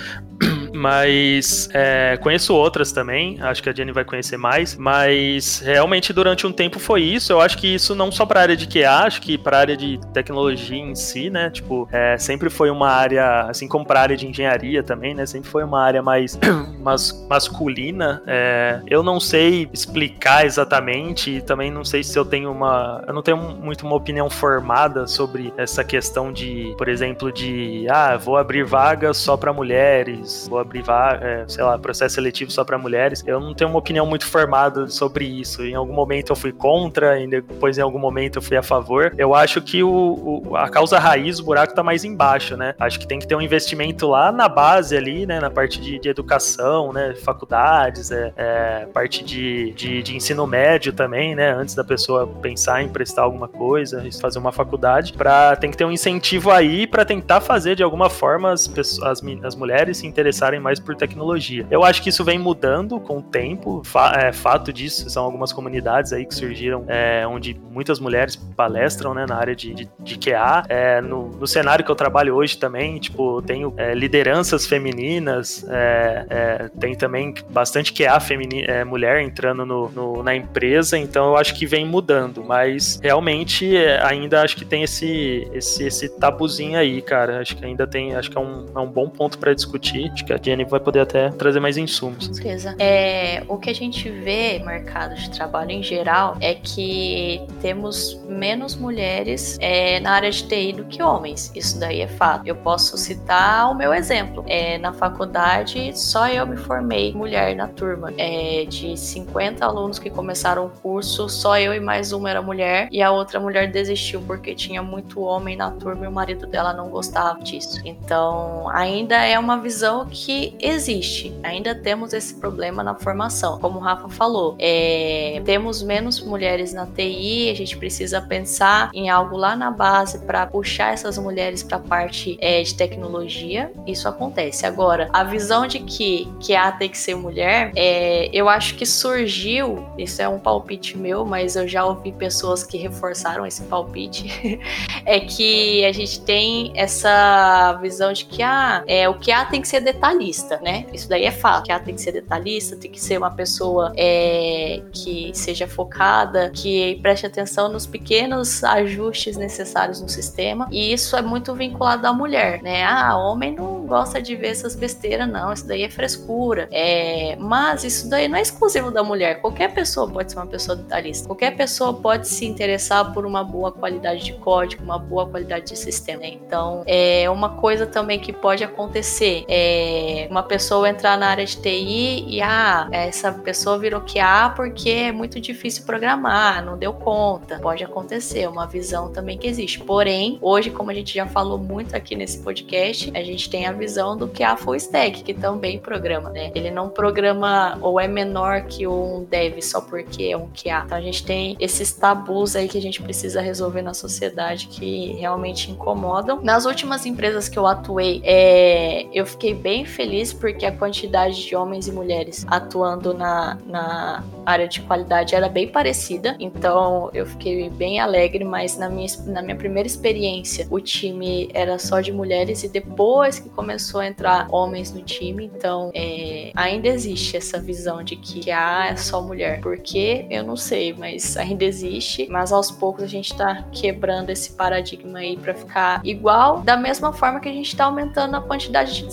Mas 0.72 1.68
é, 1.72 2.16
conheço 2.20 2.54
outras 2.54 2.92
também, 2.92 3.38
acho 3.40 3.62
que 3.62 3.68
a 3.68 3.74
Jenny 3.74 3.92
vai 3.92 4.04
conhecer 4.04 4.36
mais, 4.36 4.76
mas 4.76 5.60
realmente 5.60 6.12
durante 6.12 6.46
um 6.46 6.52
tempo 6.52 6.78
foi 6.78 7.02
isso. 7.02 7.32
Eu 7.32 7.40
acho 7.40 7.58
que 7.58 7.74
isso 7.74 7.94
não 7.94 8.10
só 8.10 8.24
para 8.24 8.40
a 8.40 8.42
área 8.42 8.56
de 8.56 8.66
QA, 8.66 9.04
acho 9.04 9.20
que 9.20 9.36
para 9.36 9.56
a 9.56 9.60
área 9.60 9.76
de 9.76 10.00
tecnologia 10.12 10.78
em 10.78 10.94
si, 10.94 11.30
né? 11.30 11.50
Tipo, 11.50 11.88
é, 11.92 12.16
sempre 12.18 12.48
foi 12.50 12.70
uma 12.70 12.88
área, 12.88 13.42
assim 13.42 13.68
como 13.68 13.84
para 13.84 14.00
a 14.00 14.02
área 14.02 14.16
de 14.16 14.26
engenharia 14.26 14.82
também, 14.82 15.14
né? 15.14 15.26
Sempre 15.26 15.50
foi 15.50 15.64
uma 15.64 15.82
área 15.82 16.02
mais 16.02 16.38
mas, 16.80 17.26
masculina. 17.28 18.22
É, 18.26 18.80
eu 18.86 19.02
não 19.02 19.20
sei 19.20 19.68
explicar 19.72 20.46
exatamente 20.46 21.36
e 21.36 21.42
também 21.42 21.70
não 21.70 21.84
sei 21.84 22.02
se 22.02 22.18
eu 22.18 22.24
tenho 22.24 22.50
uma. 22.50 23.04
Eu 23.06 23.14
não 23.14 23.22
tenho 23.22 23.36
muito 23.36 23.86
uma 23.86 23.96
opinião 23.96 24.30
formada 24.30 25.06
sobre 25.06 25.52
essa 25.56 25.84
questão 25.84 26.32
de, 26.32 26.74
por 26.78 26.88
exemplo, 26.88 27.30
de 27.30 27.86
ah, 27.90 28.16
vou 28.16 28.36
abrir 28.36 28.64
vagas 28.64 29.16
só 29.16 29.36
para 29.36 29.52
mulheres, 29.52 30.46
vou 30.48 30.61
abrir, 30.62 30.84
é, 31.20 31.44
sei 31.46 31.62
lá, 31.62 31.78
processo 31.78 32.14
seletivo 32.14 32.50
só 32.50 32.64
para 32.64 32.78
mulheres. 32.78 33.22
Eu 33.26 33.40
não 33.40 33.54
tenho 33.54 33.70
uma 33.70 33.78
opinião 33.78 34.06
muito 34.06 34.26
formada 34.26 34.88
sobre 34.88 35.24
isso. 35.24 35.62
Em 35.64 35.74
algum 35.74 35.92
momento 35.92 36.30
eu 36.30 36.36
fui 36.36 36.52
contra, 36.52 37.20
e 37.20 37.26
depois 37.26 37.78
em 37.78 37.82
algum 37.82 37.98
momento 37.98 38.36
eu 38.36 38.42
fui 38.42 38.56
a 38.56 38.62
favor. 38.62 39.12
Eu 39.16 39.34
acho 39.34 39.60
que 39.60 39.82
o, 39.82 40.42
o 40.48 40.56
a 40.56 40.68
causa 40.68 40.98
raiz, 40.98 41.38
o 41.38 41.44
buraco 41.44 41.74
tá 41.74 41.82
mais 41.82 42.04
embaixo, 42.04 42.56
né? 42.56 42.74
Acho 42.78 42.98
que 42.98 43.06
tem 43.06 43.18
que 43.18 43.26
ter 43.26 43.34
um 43.34 43.42
investimento 43.42 44.06
lá 44.08 44.32
na 44.32 44.48
base 44.48 44.96
ali, 44.96 45.26
né? 45.26 45.40
Na 45.40 45.50
parte 45.50 45.80
de, 45.80 45.98
de 45.98 46.08
educação, 46.08 46.92
né? 46.92 47.14
Faculdades, 47.14 48.10
é, 48.10 48.32
é 48.36 48.86
parte 48.92 49.24
de, 49.24 49.72
de, 49.72 50.02
de, 50.02 50.16
ensino 50.16 50.46
médio 50.46 50.92
também, 50.92 51.34
né? 51.34 51.52
Antes 51.52 51.74
da 51.74 51.84
pessoa 51.84 52.26
pensar 52.26 52.82
em 52.82 52.88
prestar 52.88 53.22
alguma 53.22 53.48
coisa, 53.48 54.02
fazer 54.20 54.38
uma 54.38 54.52
faculdade, 54.52 55.12
para 55.12 55.56
tem 55.56 55.70
que 55.70 55.76
ter 55.76 55.84
um 55.84 55.92
incentivo 55.92 56.50
aí 56.50 56.86
para 56.86 57.04
tentar 57.04 57.40
fazer 57.40 57.74
de 57.74 57.82
alguma 57.82 58.08
forma 58.08 58.52
as, 58.52 58.70
as, 59.02 59.22
as 59.42 59.54
mulheres 59.54 59.98
se 59.98 60.06
interessarem 60.06 60.51
interessarem 60.52 60.60
mais 60.60 60.78
por 60.78 60.94
tecnologia. 60.94 61.66
Eu 61.70 61.82
acho 61.82 62.02
que 62.02 62.10
isso 62.10 62.24
vem 62.24 62.38
mudando 62.38 63.00
com 63.00 63.18
o 63.18 63.22
tempo. 63.22 63.82
Fa 63.84 64.12
é, 64.16 64.32
fato 64.32 64.72
disso, 64.72 65.08
são 65.08 65.24
algumas 65.24 65.52
comunidades 65.52 66.12
aí 66.12 66.26
que 66.26 66.34
surgiram 66.34 66.84
é, 66.88 67.26
onde 67.26 67.58
muitas 67.70 67.98
mulheres 67.98 68.36
palestram 68.36 69.14
né, 69.14 69.24
na 69.28 69.36
área 69.36 69.54
de, 69.54 69.74
de, 69.74 69.88
de 69.98 70.18
QA. 70.18 70.64
É, 70.68 71.00
no, 71.00 71.28
no, 71.30 71.46
cenário 71.46 71.84
que 71.84 71.90
eu 71.90 71.94
trabalho 71.94 72.34
hoje 72.34 72.58
também, 72.58 72.98
tipo, 72.98 73.40
tenho 73.42 73.72
é, 73.76 73.94
lideranças 73.94 74.66
femininas, 74.66 75.64
é, 75.68 76.26
é, 76.28 76.68
tem 76.80 76.94
também 76.94 77.34
bastante 77.50 77.92
QA 77.92 78.18
feminina, 78.20 78.66
é, 78.66 78.84
mulher 78.84 79.20
entrando 79.22 79.64
no, 79.64 79.88
no, 79.90 80.22
na 80.22 80.34
empresa, 80.34 80.98
então 80.98 81.26
eu 81.26 81.36
acho 81.36 81.54
que 81.54 81.66
vem 81.66 81.86
mudando, 81.86 82.44
mas 82.44 82.98
realmente 83.02 83.76
ainda 84.02 84.42
acho 84.42 84.56
que 84.56 84.64
tem 84.64 84.82
esse, 84.82 85.48
esse, 85.52 85.84
esse 85.84 86.08
tabuzinho 86.18 86.78
aí, 86.78 87.00
cara. 87.00 87.40
Acho 87.40 87.56
que 87.56 87.64
ainda 87.64 87.86
tem, 87.86 88.14
acho 88.14 88.30
que 88.30 88.36
é 88.36 88.40
um, 88.40 88.66
é 88.74 88.78
um 88.78 88.86
bom 88.86 89.08
ponto 89.08 89.38
para 89.38 89.54
discutir. 89.54 90.10
Acho 90.12 90.24
que 90.24 90.32
a 90.32 90.38
Jenny 90.42 90.64
vai 90.64 90.80
poder 90.80 91.00
até 91.00 91.30
trazer 91.30 91.60
mais 91.60 91.76
insumos. 91.76 92.26
Com 92.26 92.34
certeza. 92.34 92.74
É, 92.78 93.44
o 93.48 93.56
que 93.58 93.70
a 93.70 93.74
gente 93.74 94.10
vê 94.10 94.58
no 94.58 94.66
mercado 94.66 95.14
de 95.14 95.30
trabalho 95.30 95.70
em 95.70 95.82
geral 95.82 96.36
é 96.40 96.54
que 96.54 97.46
temos 97.60 98.20
menos 98.28 98.74
mulheres 98.74 99.56
é, 99.60 100.00
na 100.00 100.12
área 100.12 100.30
de 100.30 100.42
TI 100.46 100.72
do 100.72 100.84
que 100.84 101.02
homens. 101.02 101.52
Isso 101.54 101.78
daí 101.78 102.00
é 102.00 102.08
fato. 102.08 102.46
Eu 102.46 102.56
posso 102.56 102.96
citar 102.96 103.70
o 103.70 103.74
meu 103.74 103.94
exemplo. 103.94 104.44
É, 104.46 104.78
na 104.78 104.92
faculdade, 104.92 105.96
só 105.98 106.28
eu 106.28 106.46
me 106.46 106.56
formei 106.56 107.12
mulher 107.12 107.54
na 107.54 107.68
turma. 107.68 108.12
É, 108.18 108.64
de 108.64 108.96
50 108.96 109.64
alunos 109.64 109.98
que 109.98 110.10
começaram 110.10 110.66
o 110.66 110.70
curso, 110.70 111.28
só 111.28 111.58
eu 111.58 111.74
e 111.74 111.80
mais 111.80 112.12
uma 112.12 112.30
era 112.30 112.42
mulher. 112.42 112.88
E 112.90 113.02
a 113.02 113.10
outra 113.10 113.38
mulher 113.38 113.70
desistiu 113.70 114.20
porque 114.22 114.54
tinha 114.54 114.82
muito 114.82 115.20
homem 115.20 115.56
na 115.56 115.70
turma 115.70 116.04
e 116.04 116.08
o 116.08 116.12
marido 116.12 116.46
dela 116.46 116.72
não 116.72 116.88
gostava 116.88 117.40
disso. 117.40 117.80
Então, 117.84 118.68
ainda 118.70 119.16
é 119.24 119.38
uma 119.38 119.60
visão 119.60 120.06
que 120.06 120.31
que 120.32 120.56
existe. 120.60 121.34
Ainda 121.42 121.74
temos 121.74 122.12
esse 122.12 122.34
problema 122.34 122.82
na 122.82 122.94
formação. 122.94 123.58
Como 123.58 123.78
o 123.78 123.82
Rafa 123.82 124.08
falou, 124.08 124.56
é, 124.58 125.42
temos 125.44 125.82
menos 125.82 126.20
mulheres 126.20 126.72
na 126.72 126.86
TI, 126.86 127.50
a 127.50 127.54
gente 127.54 127.76
precisa 127.76 128.20
pensar 128.20 128.90
em 128.94 129.10
algo 129.10 129.36
lá 129.36 129.54
na 129.54 129.70
base 129.70 130.18
para 130.20 130.46
puxar 130.46 130.94
essas 130.94 131.18
mulheres 131.18 131.62
para 131.62 131.76
a 131.76 131.80
parte 131.80 132.38
é, 132.40 132.62
de 132.62 132.74
tecnologia. 132.74 133.70
Isso 133.86 134.08
acontece. 134.08 134.64
Agora, 134.64 135.10
a 135.12 135.22
visão 135.22 135.66
de 135.66 135.80
que, 135.80 136.28
que 136.40 136.54
a 136.54 136.72
tem 136.72 136.88
que 136.88 136.98
ser 136.98 137.14
mulher, 137.14 137.72
é, 137.76 138.30
eu 138.32 138.48
acho 138.48 138.76
que 138.76 138.86
surgiu, 138.86 139.84
isso 139.98 140.22
é 140.22 140.28
um 140.28 140.38
palpite 140.38 140.96
meu, 140.96 141.24
mas 141.26 141.56
eu 141.56 141.68
já 141.68 141.84
ouvi 141.84 142.12
pessoas 142.12 142.64
que 142.64 142.78
reforçaram 142.78 143.44
esse 143.44 143.62
palpite, 143.64 144.60
é 145.04 145.20
que 145.20 145.84
a 145.84 145.92
gente 145.92 146.20
tem 146.22 146.72
essa 146.74 147.78
visão 147.82 148.12
de 148.12 148.24
que 148.24 148.42
ah, 148.42 148.82
é, 148.86 149.08
o 149.08 149.14
que 149.14 149.30
a 149.30 149.44
tem 149.44 149.60
que 149.60 149.68
ser 149.68 149.80
detalhado 149.80 150.11
detalhista, 150.12 150.60
né? 150.62 150.86
Isso 150.92 151.08
daí 151.08 151.24
é 151.24 151.30
fato. 151.30 151.64
Que 151.64 151.72
ela 151.72 151.80
tem 151.80 151.94
que 151.94 152.00
ser 152.00 152.12
detalhista, 152.12 152.76
tem 152.76 152.90
que 152.90 153.00
ser 153.00 153.18
uma 153.18 153.30
pessoa 153.30 153.92
é, 153.96 154.82
que 154.92 155.30
seja 155.34 155.66
focada, 155.66 156.50
que 156.50 156.98
preste 157.02 157.26
atenção 157.26 157.70
nos 157.70 157.86
pequenos 157.86 158.62
ajustes 158.64 159.36
necessários 159.36 160.00
no 160.00 160.08
sistema. 160.08 160.68
E 160.70 160.92
isso 160.92 161.16
é 161.16 161.22
muito 161.22 161.54
vinculado 161.54 162.06
à 162.06 162.12
mulher, 162.12 162.62
né? 162.62 162.84
Ah, 162.84 163.16
homem 163.16 163.54
não 163.54 163.86
gosta 163.86 164.20
de 164.20 164.36
ver 164.36 164.48
essas 164.48 164.74
besteiras, 164.74 165.28
não. 165.28 165.52
Isso 165.52 165.66
daí 165.66 165.82
é 165.82 165.90
frescura. 165.90 166.68
É, 166.70 167.36
mas 167.38 167.84
isso 167.84 168.08
daí 168.08 168.28
não 168.28 168.38
é 168.38 168.42
exclusivo 168.42 168.90
da 168.90 169.02
mulher. 169.02 169.40
Qualquer 169.40 169.72
pessoa 169.72 170.08
pode 170.08 170.32
ser 170.32 170.38
uma 170.38 170.46
pessoa 170.46 170.76
detalhista. 170.76 171.26
Qualquer 171.26 171.56
pessoa 171.56 171.94
pode 171.94 172.28
se 172.28 172.44
interessar 172.44 173.12
por 173.12 173.26
uma 173.26 173.42
boa 173.44 173.72
qualidade 173.72 174.24
de 174.24 174.32
código, 174.34 174.82
uma 174.82 174.98
boa 174.98 175.28
qualidade 175.28 175.66
de 175.66 175.78
sistema. 175.78 176.12
Né? 176.22 176.28
Então, 176.34 176.82
é 176.86 177.28
uma 177.30 177.50
coisa 177.56 177.86
também 177.86 178.18
que 178.18 178.32
pode 178.32 178.62
acontecer. 178.62 179.44
É, 179.48 180.01
uma 180.30 180.42
pessoa 180.42 180.88
entrar 180.88 181.16
na 181.18 181.28
área 181.28 181.44
de 181.44 181.56
TI 181.56 182.24
e 182.26 182.40
ah, 182.42 182.88
essa 182.90 183.32
pessoa 183.32 183.78
virou 183.78 184.00
QA 184.00 184.52
porque 184.54 184.90
é 184.90 185.12
muito 185.12 185.40
difícil 185.40 185.84
programar, 185.84 186.64
não 186.64 186.76
deu 186.76 186.92
conta. 186.92 187.58
Pode 187.58 187.84
acontecer, 187.84 188.48
uma 188.48 188.66
visão 188.66 189.12
também 189.12 189.38
que 189.38 189.46
existe. 189.46 189.80
Porém, 189.80 190.38
hoje, 190.40 190.70
como 190.70 190.90
a 190.90 190.94
gente 190.94 191.14
já 191.14 191.26
falou 191.26 191.58
muito 191.58 191.96
aqui 191.96 192.14
nesse 192.14 192.38
podcast, 192.38 193.10
a 193.14 193.22
gente 193.22 193.48
tem 193.48 193.66
a 193.66 193.72
visão 193.72 194.16
do 194.16 194.28
QA 194.28 194.56
full 194.56 194.76
stack, 194.76 195.22
que 195.22 195.34
também 195.34 195.78
programa, 195.78 196.30
né? 196.30 196.50
Ele 196.54 196.70
não 196.70 196.88
programa 196.88 197.78
ou 197.80 197.98
é 197.98 198.08
menor 198.08 198.62
que 198.62 198.86
um 198.86 199.24
dev 199.24 199.60
só 199.60 199.80
porque 199.80 200.24
é 200.24 200.36
um 200.36 200.48
QA. 200.48 200.82
Então 200.84 200.98
a 200.98 201.00
gente 201.00 201.24
tem 201.24 201.56
esses 201.58 201.92
tabus 201.92 202.56
aí 202.56 202.68
que 202.68 202.78
a 202.78 202.82
gente 202.82 203.02
precisa 203.02 203.40
resolver 203.40 203.82
na 203.82 203.94
sociedade 203.94 204.66
que 204.68 205.12
realmente 205.14 205.70
incomodam. 205.70 206.40
Nas 206.42 206.64
últimas 206.64 207.06
empresas 207.06 207.48
que 207.48 207.58
eu 207.58 207.66
atuei, 207.66 208.20
é, 208.24 209.06
eu 209.12 209.26
fiquei 209.26 209.54
bem 209.54 209.84
feliz 209.92 210.32
porque 210.32 210.66
a 210.66 210.72
quantidade 210.72 211.44
de 211.44 211.54
homens 211.54 211.88
e 211.88 211.92
mulheres 211.92 212.44
atuando 212.48 213.14
na, 213.14 213.58
na 213.66 214.24
área 214.44 214.66
de 214.66 214.80
qualidade 214.82 215.34
era 215.34 215.48
bem 215.48 215.68
parecida, 215.68 216.36
então 216.40 217.10
eu 217.12 217.26
fiquei 217.26 217.68
bem 217.70 218.00
alegre, 218.00 218.44
mas 218.44 218.76
na 218.76 218.88
minha, 218.88 219.08
na 219.26 219.42
minha 219.42 219.56
primeira 219.56 219.86
experiência 219.86 220.66
o 220.70 220.80
time 220.80 221.48
era 221.54 221.78
só 221.78 222.00
de 222.00 222.12
mulheres 222.12 222.62
e 222.64 222.68
depois 222.68 223.38
que 223.38 223.48
começou 223.48 224.00
a 224.00 224.06
entrar 224.06 224.48
homens 224.50 224.92
no 224.92 225.02
time, 225.02 225.50
então 225.54 225.90
é, 225.94 226.50
ainda 226.54 226.88
existe 226.88 227.36
essa 227.36 227.58
visão 227.58 228.02
de 228.02 228.16
que 228.16 228.50
A 228.50 228.88
é 228.88 228.96
só 228.96 229.20
mulher. 229.20 229.60
Porque 229.60 230.26
eu 230.30 230.42
não 230.44 230.56
sei, 230.56 230.92
mas 230.92 231.36
ainda 231.36 231.64
existe, 231.64 232.26
mas 232.30 232.52
aos 232.52 232.70
poucos 232.70 233.04
a 233.04 233.06
gente 233.06 233.34
tá 233.36 233.64
quebrando 233.72 234.30
esse 234.30 234.52
paradigma 234.52 235.18
aí 235.18 235.36
para 235.36 235.54
ficar 235.54 236.00
igual, 236.04 236.60
da 236.60 236.76
mesma 236.76 237.12
forma 237.12 237.40
que 237.40 237.48
a 237.48 237.52
gente 237.52 237.74
tá 237.76 237.84
aumentando 237.84 238.36
a 238.36 238.40
quantidade 238.40 238.94
de 238.94 239.12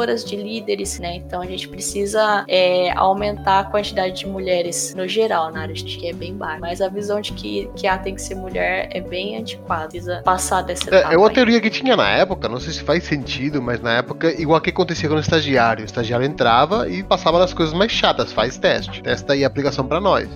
desenvolvedoras, 0.00 0.24
de 0.24 0.36
líderes, 0.36 0.98
né? 0.98 1.16
Então 1.16 1.40
a 1.40 1.46
gente 1.46 1.68
precisa 1.68 2.44
é, 2.48 2.92
aumentar 2.96 3.60
a 3.60 3.64
quantidade 3.64 4.20
de 4.20 4.26
mulheres 4.26 4.94
no 4.94 5.06
geral 5.06 5.52
na 5.52 5.62
área 5.62 5.74
de 5.74 5.84
que 5.84 6.08
é 6.08 6.12
bem 6.12 6.34
baixa. 6.34 6.60
Mas 6.60 6.80
a 6.80 6.88
visão 6.88 7.20
de 7.20 7.32
que, 7.32 7.70
que 7.76 7.86
A 7.86 7.98
tem 7.98 8.14
que 8.14 8.22
ser 8.22 8.34
mulher 8.34 8.88
é 8.92 9.00
bem 9.00 9.36
antiquada. 9.36 9.88
Precisa 9.88 10.22
passar 10.24 10.62
dessa 10.62 10.88
etapa. 10.88 11.12
É, 11.12 11.14
é 11.14 11.18
uma 11.18 11.30
teoria 11.30 11.60
que 11.60 11.70
tinha 11.70 11.96
na 11.96 12.08
época, 12.10 12.48
não 12.48 12.60
sei 12.60 12.72
se 12.72 12.82
faz 12.82 13.04
sentido, 13.04 13.60
mas 13.60 13.80
na 13.80 13.98
época, 13.98 14.30
igual 14.40 14.60
que 14.60 14.70
acontecia 14.70 15.08
com 15.08 15.16
o 15.16 15.20
estagiário. 15.20 15.82
O 15.82 15.86
estagiário 15.86 16.24
entrava 16.24 16.88
e 16.88 17.02
passava 17.02 17.38
das 17.38 17.52
coisas 17.52 17.74
mais 17.74 17.92
chatas, 17.92 18.32
faz 18.32 18.56
teste. 18.56 19.02
Testa 19.02 19.32
aí 19.32 19.44
a 19.44 19.46
aplicação 19.46 19.86
para 19.86 20.00
nós. 20.00 20.28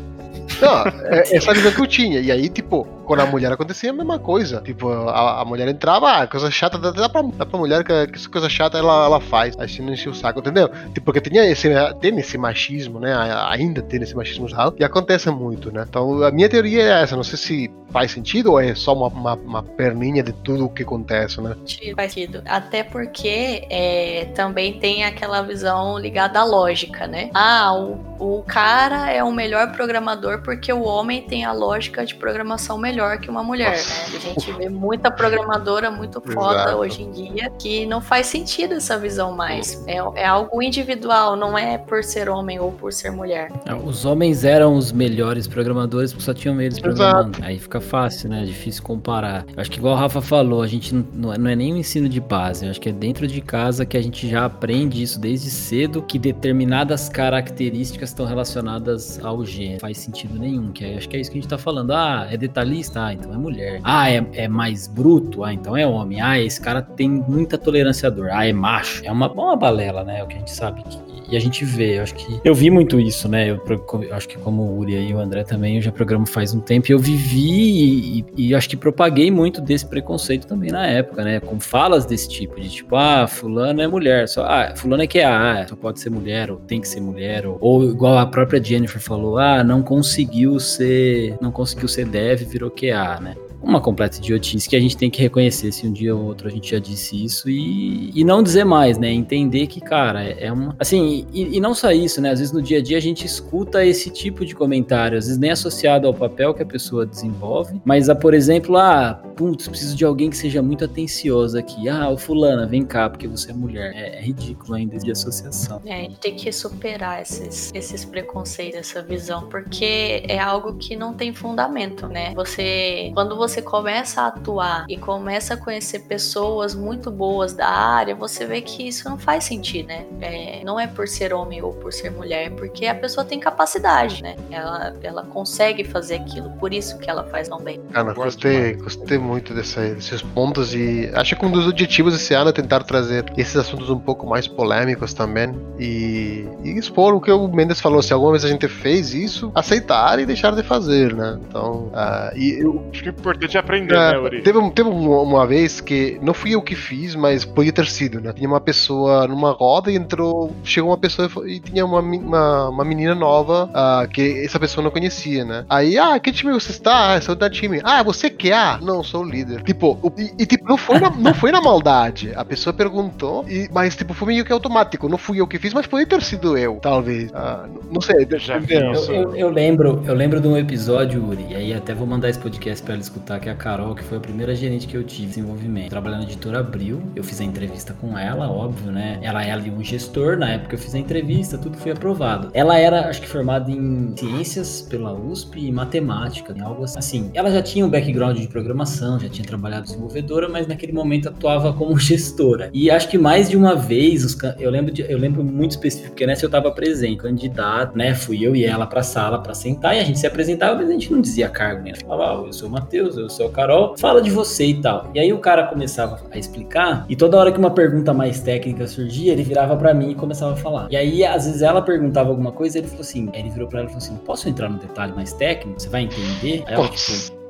Não, 0.60 0.84
é, 1.06 1.36
essa 1.36 1.52
visão 1.52 1.72
que 1.72 1.80
eu 1.80 1.86
tinha. 1.86 2.20
E 2.20 2.30
aí, 2.30 2.48
tipo, 2.48 2.86
quando 3.04 3.20
a 3.20 3.26
mulher 3.26 3.52
acontecia, 3.52 3.90
a 3.90 3.92
mesma 3.92 4.18
coisa. 4.18 4.60
Tipo, 4.60 4.88
a, 4.90 5.42
a 5.42 5.44
mulher 5.44 5.68
entrava, 5.68 6.10
ah, 6.10 6.26
coisa 6.26 6.50
chata, 6.50 6.78
dá, 6.78 6.90
dá, 6.90 7.08
pra, 7.08 7.22
dá 7.22 7.46
pra 7.46 7.58
mulher 7.58 7.84
que, 7.84 8.06
que 8.08 8.28
coisa 8.28 8.48
chata 8.48 8.78
ela, 8.78 9.04
ela 9.04 9.20
faz. 9.20 9.56
Aí 9.58 9.68
não 9.80 9.92
enchia 9.92 10.10
o 10.10 10.14
saco, 10.14 10.40
entendeu? 10.40 10.68
Tipo, 10.92 11.02
porque 11.02 11.20
tinha 11.20 11.44
esse, 11.44 11.68
tem 12.00 12.18
esse 12.18 12.38
machismo, 12.38 12.98
né? 12.98 13.14
Ainda 13.50 13.82
tem 13.82 14.02
esse 14.02 14.16
machismo 14.16 14.46
real. 14.46 14.74
E 14.78 14.84
acontece 14.84 15.30
muito, 15.30 15.70
né? 15.70 15.84
Então, 15.88 16.22
a 16.22 16.30
minha 16.30 16.48
teoria 16.48 16.82
é 16.82 17.02
essa. 17.02 17.14
Não 17.16 17.22
sei 17.22 17.38
se 17.38 17.70
faz 17.90 18.10
sentido 18.10 18.52
ou 18.52 18.60
é 18.60 18.74
só 18.74 18.92
uma, 18.92 19.06
uma, 19.06 19.34
uma 19.34 19.62
perninha 19.62 20.22
de 20.22 20.32
tudo 20.32 20.64
o 20.64 20.68
que 20.68 20.82
acontece, 20.82 21.40
né? 21.40 21.54
Faz 21.94 22.12
sentido. 22.12 22.42
Até 22.44 22.82
porque 22.82 23.66
é, 23.70 24.26
também 24.34 24.80
tem 24.80 25.04
aquela 25.04 25.42
visão 25.42 25.96
ligada 25.98 26.40
à 26.40 26.44
lógica, 26.44 27.06
né? 27.06 27.30
Ah, 27.32 27.72
o, 27.72 28.38
o 28.38 28.42
cara 28.42 29.10
é 29.12 29.22
o 29.22 29.30
melhor 29.30 29.72
programador 29.72 30.42
porque 30.42 30.72
o 30.72 30.82
homem 30.82 31.22
tem 31.22 31.44
a 31.44 31.52
lógica 31.52 32.04
de 32.04 32.14
programação 32.14 32.76
melhor 32.78 32.93
que 33.20 33.30
uma 33.30 33.42
mulher, 33.42 33.76
né? 33.76 34.04
A 34.14 34.18
gente 34.18 34.52
vê 34.52 34.68
muita 34.68 35.10
programadora 35.10 35.90
muito 35.90 36.20
foda 36.20 36.62
Exato. 36.62 36.76
hoje 36.78 37.02
em 37.02 37.10
dia 37.10 37.50
que 37.58 37.86
não 37.86 38.00
faz 38.00 38.26
sentido 38.26 38.74
essa 38.74 38.98
visão 38.98 39.32
mais. 39.32 39.82
É, 39.86 39.96
é 40.16 40.26
algo 40.26 40.62
individual, 40.62 41.36
não 41.36 41.56
é 41.56 41.78
por 41.78 42.02
ser 42.04 42.28
homem 42.28 42.58
ou 42.58 42.72
por 42.72 42.92
ser 42.92 43.10
mulher. 43.10 43.50
É, 43.66 43.74
os 43.74 44.04
homens 44.04 44.44
eram 44.44 44.74
os 44.74 44.92
melhores 44.92 45.46
programadores 45.46 46.12
porque 46.12 46.24
só 46.24 46.34
tinham 46.34 46.60
eles 46.60 46.78
programando. 46.78 47.30
Exato. 47.30 47.44
Aí 47.44 47.58
fica 47.58 47.80
fácil, 47.80 48.30
né? 48.30 48.44
Difícil 48.44 48.82
comparar. 48.82 49.44
Eu 49.54 49.60
acho 49.60 49.70
que 49.70 49.78
igual 49.78 49.94
o 49.94 49.98
Rafa 49.98 50.20
falou, 50.20 50.62
a 50.62 50.66
gente 50.66 50.94
não, 50.94 51.34
não 51.34 51.50
é 51.50 51.56
nem 51.56 51.72
o 51.72 51.76
ensino 51.76 52.08
de 52.08 52.20
base, 52.20 52.66
acho 52.68 52.80
que 52.80 52.88
é 52.88 52.92
dentro 52.92 53.26
de 53.26 53.40
casa 53.40 53.84
que 53.84 53.96
a 53.96 54.02
gente 54.02 54.28
já 54.28 54.44
aprende 54.44 55.02
isso 55.02 55.18
desde 55.18 55.50
cedo, 55.50 56.02
que 56.02 56.18
determinadas 56.18 57.08
características 57.08 58.10
estão 58.10 58.26
relacionadas 58.26 59.22
ao 59.24 59.44
gênero. 59.44 59.80
Faz 59.80 59.98
sentido 59.98 60.38
nenhum, 60.38 60.72
que 60.72 60.84
é, 60.84 60.96
acho 60.96 61.08
que 61.08 61.16
é 61.16 61.20
isso 61.20 61.30
que 61.30 61.38
a 61.38 61.40
gente 61.40 61.50
tá 61.50 61.58
falando. 61.58 61.92
Ah, 61.92 62.26
é 62.30 62.36
detalhista? 62.36 62.83
Ah, 62.94 63.12
então 63.12 63.32
é 63.32 63.36
mulher. 63.36 63.80
Ah, 63.82 64.10
é, 64.10 64.24
é 64.34 64.48
mais 64.48 64.86
bruto? 64.86 65.44
Ah, 65.44 65.52
então 65.52 65.76
é 65.76 65.86
homem. 65.86 66.20
Ah, 66.20 66.38
esse 66.38 66.60
cara 66.60 66.82
tem 66.82 67.08
muita 67.08 67.56
tolerância 67.58 68.08
à 68.08 68.10
dor. 68.10 68.30
Ah, 68.30 68.46
é 68.46 68.52
macho. 68.52 69.04
É 69.04 69.12
uma, 69.12 69.30
uma 69.30 69.56
balela, 69.56 70.04
né? 70.04 70.20
É 70.20 70.22
o 70.22 70.26
que 70.26 70.36
a 70.36 70.38
gente 70.38 70.50
sabe 70.50 70.82
que 70.82 70.98
e 71.30 71.36
a 71.36 71.40
gente 71.40 71.64
vê, 71.64 71.98
eu 71.98 72.02
acho 72.02 72.14
que 72.14 72.40
eu 72.44 72.54
vi 72.54 72.70
muito 72.70 73.00
isso, 73.00 73.28
né? 73.28 73.50
Eu, 73.50 73.60
eu 74.02 74.14
acho 74.14 74.28
que 74.28 74.38
como 74.38 74.62
o 74.62 74.78
Uri 74.78 74.94
e 74.94 75.14
o 75.14 75.18
André 75.18 75.44
também, 75.44 75.76
eu 75.76 75.82
já 75.82 75.92
programo 75.92 76.26
faz 76.26 76.54
um 76.54 76.60
tempo 76.60 76.90
e 76.90 76.92
eu 76.92 76.98
vivi 76.98 78.18
e, 78.18 78.24
e, 78.36 78.54
acho 78.54 78.68
que 78.68 78.76
propaguei 78.76 79.30
muito 79.30 79.60
desse 79.60 79.86
preconceito 79.86 80.46
também 80.46 80.70
na 80.70 80.86
época, 80.86 81.24
né? 81.24 81.40
Com 81.40 81.58
falas 81.58 82.04
desse 82.04 82.28
tipo, 82.28 82.60
de 82.60 82.68
tipo, 82.68 82.96
ah, 82.96 83.26
fulano 83.26 83.80
é 83.80 83.86
mulher, 83.86 84.28
só, 84.28 84.44
ah, 84.44 84.74
fulano 84.76 85.02
é 85.02 85.06
que 85.06 85.18
é 85.18 85.24
A, 85.24 85.66
só 85.66 85.76
pode 85.76 86.00
ser 86.00 86.10
mulher, 86.10 86.50
ou 86.50 86.58
tem 86.58 86.80
que 86.80 86.88
ser 86.88 87.00
mulher, 87.00 87.46
ou, 87.46 87.58
ou 87.60 87.84
igual 87.84 88.18
a 88.18 88.26
própria 88.26 88.62
Jennifer 88.62 89.00
falou, 89.00 89.38
ah, 89.38 89.64
não 89.64 89.82
conseguiu 89.82 90.58
ser, 90.58 91.36
não 91.40 91.50
conseguiu 91.50 91.88
ser 91.88 92.06
dev, 92.06 92.42
virou 92.42 92.70
QA, 92.70 93.20
né? 93.20 93.34
Uma 93.64 93.80
completa 93.80 94.18
idiotice 94.18 94.68
que 94.68 94.76
a 94.76 94.80
gente 94.80 94.96
tem 94.96 95.10
que 95.10 95.20
reconhecer 95.20 95.72
se 95.72 95.86
um 95.86 95.92
dia 95.92 96.14
ou 96.14 96.24
outro 96.24 96.48
a 96.48 96.50
gente 96.50 96.70
já 96.70 96.78
disse 96.78 97.24
isso 97.24 97.48
e, 97.48 98.10
e 98.14 98.24
não 98.24 98.42
dizer 98.42 98.64
mais, 98.64 98.98
né? 98.98 99.10
Entender 99.10 99.66
que, 99.66 99.80
cara, 99.80 100.22
é, 100.22 100.46
é 100.46 100.52
uma. 100.52 100.76
Assim, 100.78 101.26
e, 101.32 101.56
e, 101.56 101.60
não 101.60 101.74
só 101.74 101.90
isso, 101.90 102.20
né? 102.20 102.30
Às 102.30 102.38
vezes 102.38 102.52
no 102.52 102.62
dia 102.62 102.78
a 102.78 102.82
dia 102.82 102.98
a 102.98 103.00
gente 103.00 103.24
escuta 103.26 103.84
esse 103.84 104.10
tipo 104.10 104.44
de 104.44 104.54
comentário, 104.54 105.18
às 105.18 105.24
vezes 105.26 105.38
nem 105.38 105.50
associado 105.50 106.06
ao 106.06 106.14
papel 106.14 106.54
que 106.54 106.62
a 106.62 106.66
pessoa 106.66 107.06
desenvolve, 107.06 107.80
mas 107.84 108.08
a, 108.08 108.14
por 108.14 108.34
exemplo, 108.34 108.76
ah, 108.76 109.20
putz, 109.36 109.68
preciso 109.68 109.96
de 109.96 110.04
alguém 110.04 110.30
que 110.30 110.36
seja 110.36 110.62
muito 110.62 110.84
atencioso 110.84 111.58
aqui. 111.58 111.88
Ah, 111.88 112.08
o 112.10 112.16
fulana, 112.16 112.66
vem 112.66 112.84
cá, 112.84 113.08
porque 113.08 113.26
você 113.26 113.50
é 113.50 113.54
mulher. 113.54 113.92
É, 113.94 114.18
é 114.18 114.20
ridículo 114.20 114.74
ainda 114.74 114.98
de 114.98 115.10
associação. 115.10 115.80
É, 115.84 115.94
a 115.94 116.02
gente 116.02 116.18
tem 116.18 116.36
que 116.36 116.50
superar 116.52 117.22
esses, 117.22 117.72
esses 117.74 118.04
preconceitos, 118.04 118.78
essa 118.78 119.02
visão, 119.02 119.48
porque 119.48 120.22
é 120.28 120.38
algo 120.38 120.74
que 120.74 120.96
não 120.96 121.14
tem 121.14 121.32
fundamento, 121.34 122.06
né? 122.06 122.32
Você, 122.34 123.10
quando 123.14 123.36
você 123.36 123.53
você 123.54 123.62
começa 123.62 124.22
a 124.22 124.26
atuar 124.26 124.84
e 124.88 124.96
começa 124.96 125.54
a 125.54 125.56
conhecer 125.56 126.00
pessoas 126.00 126.74
muito 126.74 127.10
boas 127.10 127.52
da 127.52 127.68
área, 127.68 128.14
você 128.14 128.44
vê 128.44 128.60
que 128.60 128.88
isso 128.88 129.08
não 129.08 129.16
faz 129.16 129.44
sentido, 129.44 129.86
né? 129.86 130.04
É, 130.20 130.64
não 130.64 130.78
é 130.80 130.88
por 130.88 131.06
ser 131.06 131.32
homem 131.32 131.62
ou 131.62 131.72
por 131.72 131.92
ser 131.92 132.10
mulher, 132.10 132.50
porque 132.52 132.86
a 132.86 132.94
pessoa 132.94 133.24
tem 133.24 133.38
capacidade, 133.38 134.22
né? 134.22 134.34
Ela, 134.50 134.94
ela 135.02 135.22
consegue 135.22 135.84
fazer 135.84 136.16
aquilo, 136.16 136.50
por 136.58 136.74
isso 136.74 136.98
que 136.98 137.08
ela 137.08 137.22
faz 137.24 137.48
tão 137.48 137.60
bem. 137.60 137.80
Cara, 137.92 138.12
gostei, 138.12 138.74
gostei 138.74 139.18
muito 139.18 139.54
dessa, 139.54 139.80
desses 139.94 140.22
pontos 140.22 140.74
e 140.74 141.10
acho 141.14 141.36
que 141.36 141.46
um 141.46 141.50
dos 141.50 141.68
objetivos 141.68 142.12
desse 142.12 142.34
ano 142.34 142.50
é 142.50 142.52
tentar 142.52 142.82
trazer 142.82 143.24
esses 143.36 143.56
assuntos 143.56 143.88
um 143.88 143.98
pouco 143.98 144.26
mais 144.26 144.48
polêmicos 144.48 145.14
também 145.14 145.54
e, 145.78 146.48
e 146.64 146.70
expor 146.76 147.14
o 147.14 147.20
que 147.20 147.30
o 147.30 147.46
Mendes 147.46 147.80
falou, 147.80 148.02
se 148.02 148.12
alguma 148.12 148.32
vez 148.32 148.44
a 148.44 148.48
gente 148.48 148.66
fez 148.66 149.14
isso, 149.14 149.52
aceitar 149.54 150.18
e 150.18 150.26
deixar 150.26 150.54
de 150.56 150.62
fazer, 150.62 151.14
né? 151.14 151.38
Então, 151.48 151.92
uh, 151.92 152.36
e 152.36 152.58
eu... 152.60 152.84
Acho 152.90 153.02
que 153.02 153.08
é 153.08 153.12
importante 153.12 153.43
importante 153.44 153.58
aprender, 153.58 153.94
é, 153.94 154.12
né, 154.12 154.18
Uri? 154.18 154.42
Teve, 154.42 154.70
teve 154.70 154.88
uma 154.88 155.46
vez 155.46 155.80
que 155.80 156.18
não 156.22 156.34
fui 156.34 156.54
eu 156.54 156.62
que 156.62 156.74
fiz, 156.74 157.14
mas 157.14 157.44
podia 157.44 157.72
ter 157.72 157.86
sido, 157.86 158.20
né? 158.20 158.32
Tinha 158.32 158.48
uma 158.48 158.60
pessoa 158.60 159.26
numa 159.26 159.52
roda 159.52 159.90
e 159.90 159.96
entrou. 159.96 160.54
Chegou 160.64 160.90
uma 160.90 160.98
pessoa 160.98 161.30
e 161.46 161.60
tinha 161.60 161.84
uma, 161.84 162.00
uma, 162.00 162.68
uma 162.68 162.84
menina 162.84 163.14
nova 163.14 163.64
uh, 163.64 164.08
que 164.08 164.44
essa 164.44 164.58
pessoa 164.58 164.82
não 164.82 164.90
conhecia, 164.90 165.44
né? 165.44 165.64
Aí, 165.68 165.98
ah, 165.98 166.18
que 166.18 166.32
time 166.32 166.52
você 166.52 166.70
está? 166.70 167.14
Ah, 167.14 167.20
sou 167.20 167.34
da 167.34 167.50
time. 167.50 167.80
Ah, 167.84 168.02
você 168.02 168.30
quer? 168.30 168.54
Ah, 168.54 168.78
não, 168.80 169.02
sou 169.02 169.22
o 169.22 169.28
líder. 169.28 169.62
Tipo, 169.62 169.98
o, 170.02 170.12
e, 170.16 170.42
e, 170.42 170.46
tipo, 170.46 170.66
não 170.68 170.76
foi, 170.76 170.98
na, 170.98 171.10
não 171.10 171.34
foi 171.34 171.52
na 171.52 171.60
maldade. 171.60 172.32
A 172.34 172.44
pessoa 172.44 172.72
perguntou, 172.72 173.44
e, 173.48 173.68
mas 173.72 173.96
tipo, 173.96 174.14
foi 174.14 174.28
meio 174.28 174.44
que 174.44 174.52
automático. 174.52 175.08
Não 175.08 175.18
fui 175.18 175.40
eu 175.40 175.46
que 175.46 175.58
fiz, 175.58 175.72
mas 175.74 175.86
podia 175.86 176.06
ter 176.06 176.22
sido 176.22 176.56
eu, 176.56 176.78
talvez. 176.80 177.30
Ah, 177.34 177.66
não 177.90 178.00
sei. 178.00 178.26
Já 178.36 178.58
eu, 178.68 178.94
eu, 178.94 179.36
eu, 179.36 179.50
lembro, 179.50 180.02
eu 180.06 180.14
lembro 180.14 180.40
de 180.40 180.48
um 180.48 180.56
episódio, 180.56 181.24
Uri, 181.24 181.46
e 181.50 181.54
aí 181.54 181.74
até 181.74 181.94
vou 181.94 182.06
mandar 182.06 182.28
esse 182.28 182.38
podcast 182.38 182.82
pra 182.82 182.94
ela 182.94 183.02
escutar 183.02 183.33
que 183.38 183.48
é 183.48 183.52
a 183.52 183.56
Carol, 183.56 183.94
que 183.94 184.04
foi 184.04 184.18
a 184.18 184.20
primeira 184.20 184.54
gerente 184.54 184.86
que 184.86 184.96
eu 184.96 185.02
tive 185.02 185.24
de 185.24 185.26
desenvolvimento. 185.26 185.90
Trabalhando 185.90 186.22
na 186.22 186.26
editora 186.26 186.60
Abril, 186.60 187.02
eu 187.16 187.24
fiz 187.24 187.40
a 187.40 187.44
entrevista 187.44 187.94
com 187.94 188.16
ela, 188.18 188.50
óbvio, 188.50 188.92
né? 188.92 189.18
Ela 189.22 189.44
é 189.44 189.50
ali 189.50 189.70
um 189.70 189.82
gestor, 189.82 190.36
na 190.36 190.50
época 190.50 190.74
eu 190.74 190.78
fiz 190.78 190.94
a 190.94 190.98
entrevista, 190.98 191.58
tudo 191.58 191.76
foi 191.76 191.92
aprovado. 191.92 192.50
Ela 192.52 192.78
era, 192.78 193.08
acho 193.08 193.20
que, 193.20 193.28
formada 193.28 193.70
em 193.70 194.14
ciências 194.16 194.82
pela 194.82 195.12
USP 195.12 195.66
e 195.66 195.72
matemática, 195.72 196.54
em 196.56 196.60
algo 196.60 196.84
assim. 196.84 197.30
Ela 197.34 197.50
já 197.50 197.62
tinha 197.62 197.84
um 197.84 197.88
background 197.88 198.38
de 198.38 198.48
programação, 198.48 199.18
já 199.18 199.28
tinha 199.28 199.46
trabalhado 199.46 199.84
desenvolvedora, 199.84 200.48
mas 200.48 200.66
naquele 200.66 200.92
momento 200.92 201.28
atuava 201.28 201.72
como 201.72 201.96
gestora. 201.98 202.70
E 202.72 202.90
acho 202.90 203.08
que 203.08 203.18
mais 203.18 203.48
de 203.48 203.56
uma 203.56 203.74
vez, 203.74 204.24
os, 204.24 204.36
eu, 204.58 204.70
lembro 204.70 204.92
de, 204.92 205.02
eu 205.02 205.18
lembro 205.18 205.42
muito 205.42 205.72
específico, 205.72 206.10
porque 206.10 206.26
nessa 206.26 206.44
eu 206.44 206.48
estava 206.48 206.70
presente, 206.70 207.16
candidato, 207.16 207.96
né? 207.96 208.14
Fui 208.14 208.44
eu 208.44 208.54
e 208.54 208.64
ela 208.64 208.86
pra 208.86 209.02
sala 209.02 209.38
para 209.38 209.54
sentar 209.54 209.96
e 209.96 210.00
a 210.00 210.04
gente 210.04 210.18
se 210.18 210.26
apresentava, 210.26 210.76
mas 210.76 210.88
a 210.88 210.92
gente 210.92 211.10
não 211.10 211.20
dizia 211.20 211.48
cargo, 211.48 211.82
né? 211.82 211.94
Falava, 211.94 212.42
oh, 212.42 212.46
eu 212.46 212.52
sou 212.52 212.68
o 212.68 212.72
Matheus, 212.72 213.13
eu 213.16 213.28
sou 213.28 213.46
a 213.46 213.50
Carol, 213.50 213.96
fala 213.96 214.20
de 214.20 214.30
você 214.30 214.66
e 214.66 214.80
tal. 214.80 215.10
E 215.14 215.20
aí 215.20 215.32
o 215.32 215.38
cara 215.38 215.66
começava 215.66 216.20
a 216.30 216.38
explicar, 216.38 217.04
e 217.08 217.16
toda 217.16 217.38
hora 217.38 217.52
que 217.52 217.58
uma 217.58 217.70
pergunta 217.70 218.12
mais 218.12 218.40
técnica 218.40 218.86
surgia, 218.86 219.32
ele 219.32 219.42
virava 219.42 219.76
para 219.76 219.94
mim 219.94 220.10
e 220.10 220.14
começava 220.14 220.52
a 220.52 220.56
falar. 220.56 220.88
E 220.90 220.96
aí, 220.96 221.24
às 221.24 221.46
vezes, 221.46 221.62
ela 221.62 221.82
perguntava 221.82 222.30
alguma 222.30 222.52
coisa, 222.52 222.78
ele 222.78 222.86
falou 222.86 223.02
assim, 223.02 223.30
ele 223.32 223.50
virou 223.50 223.68
pra 223.68 223.80
ela 223.80 223.88
e 223.88 223.92
falou 223.92 224.04
assim: 224.04 224.16
posso 224.24 224.48
entrar 224.48 224.68
no 224.68 224.78
detalhe 224.78 225.12
mais 225.12 225.32
técnico? 225.32 225.80
Você 225.80 225.88
vai 225.88 226.02
entender? 226.02 226.64
Aí 226.66 226.74
ela, 226.74 226.88
tipo, 226.88 227.43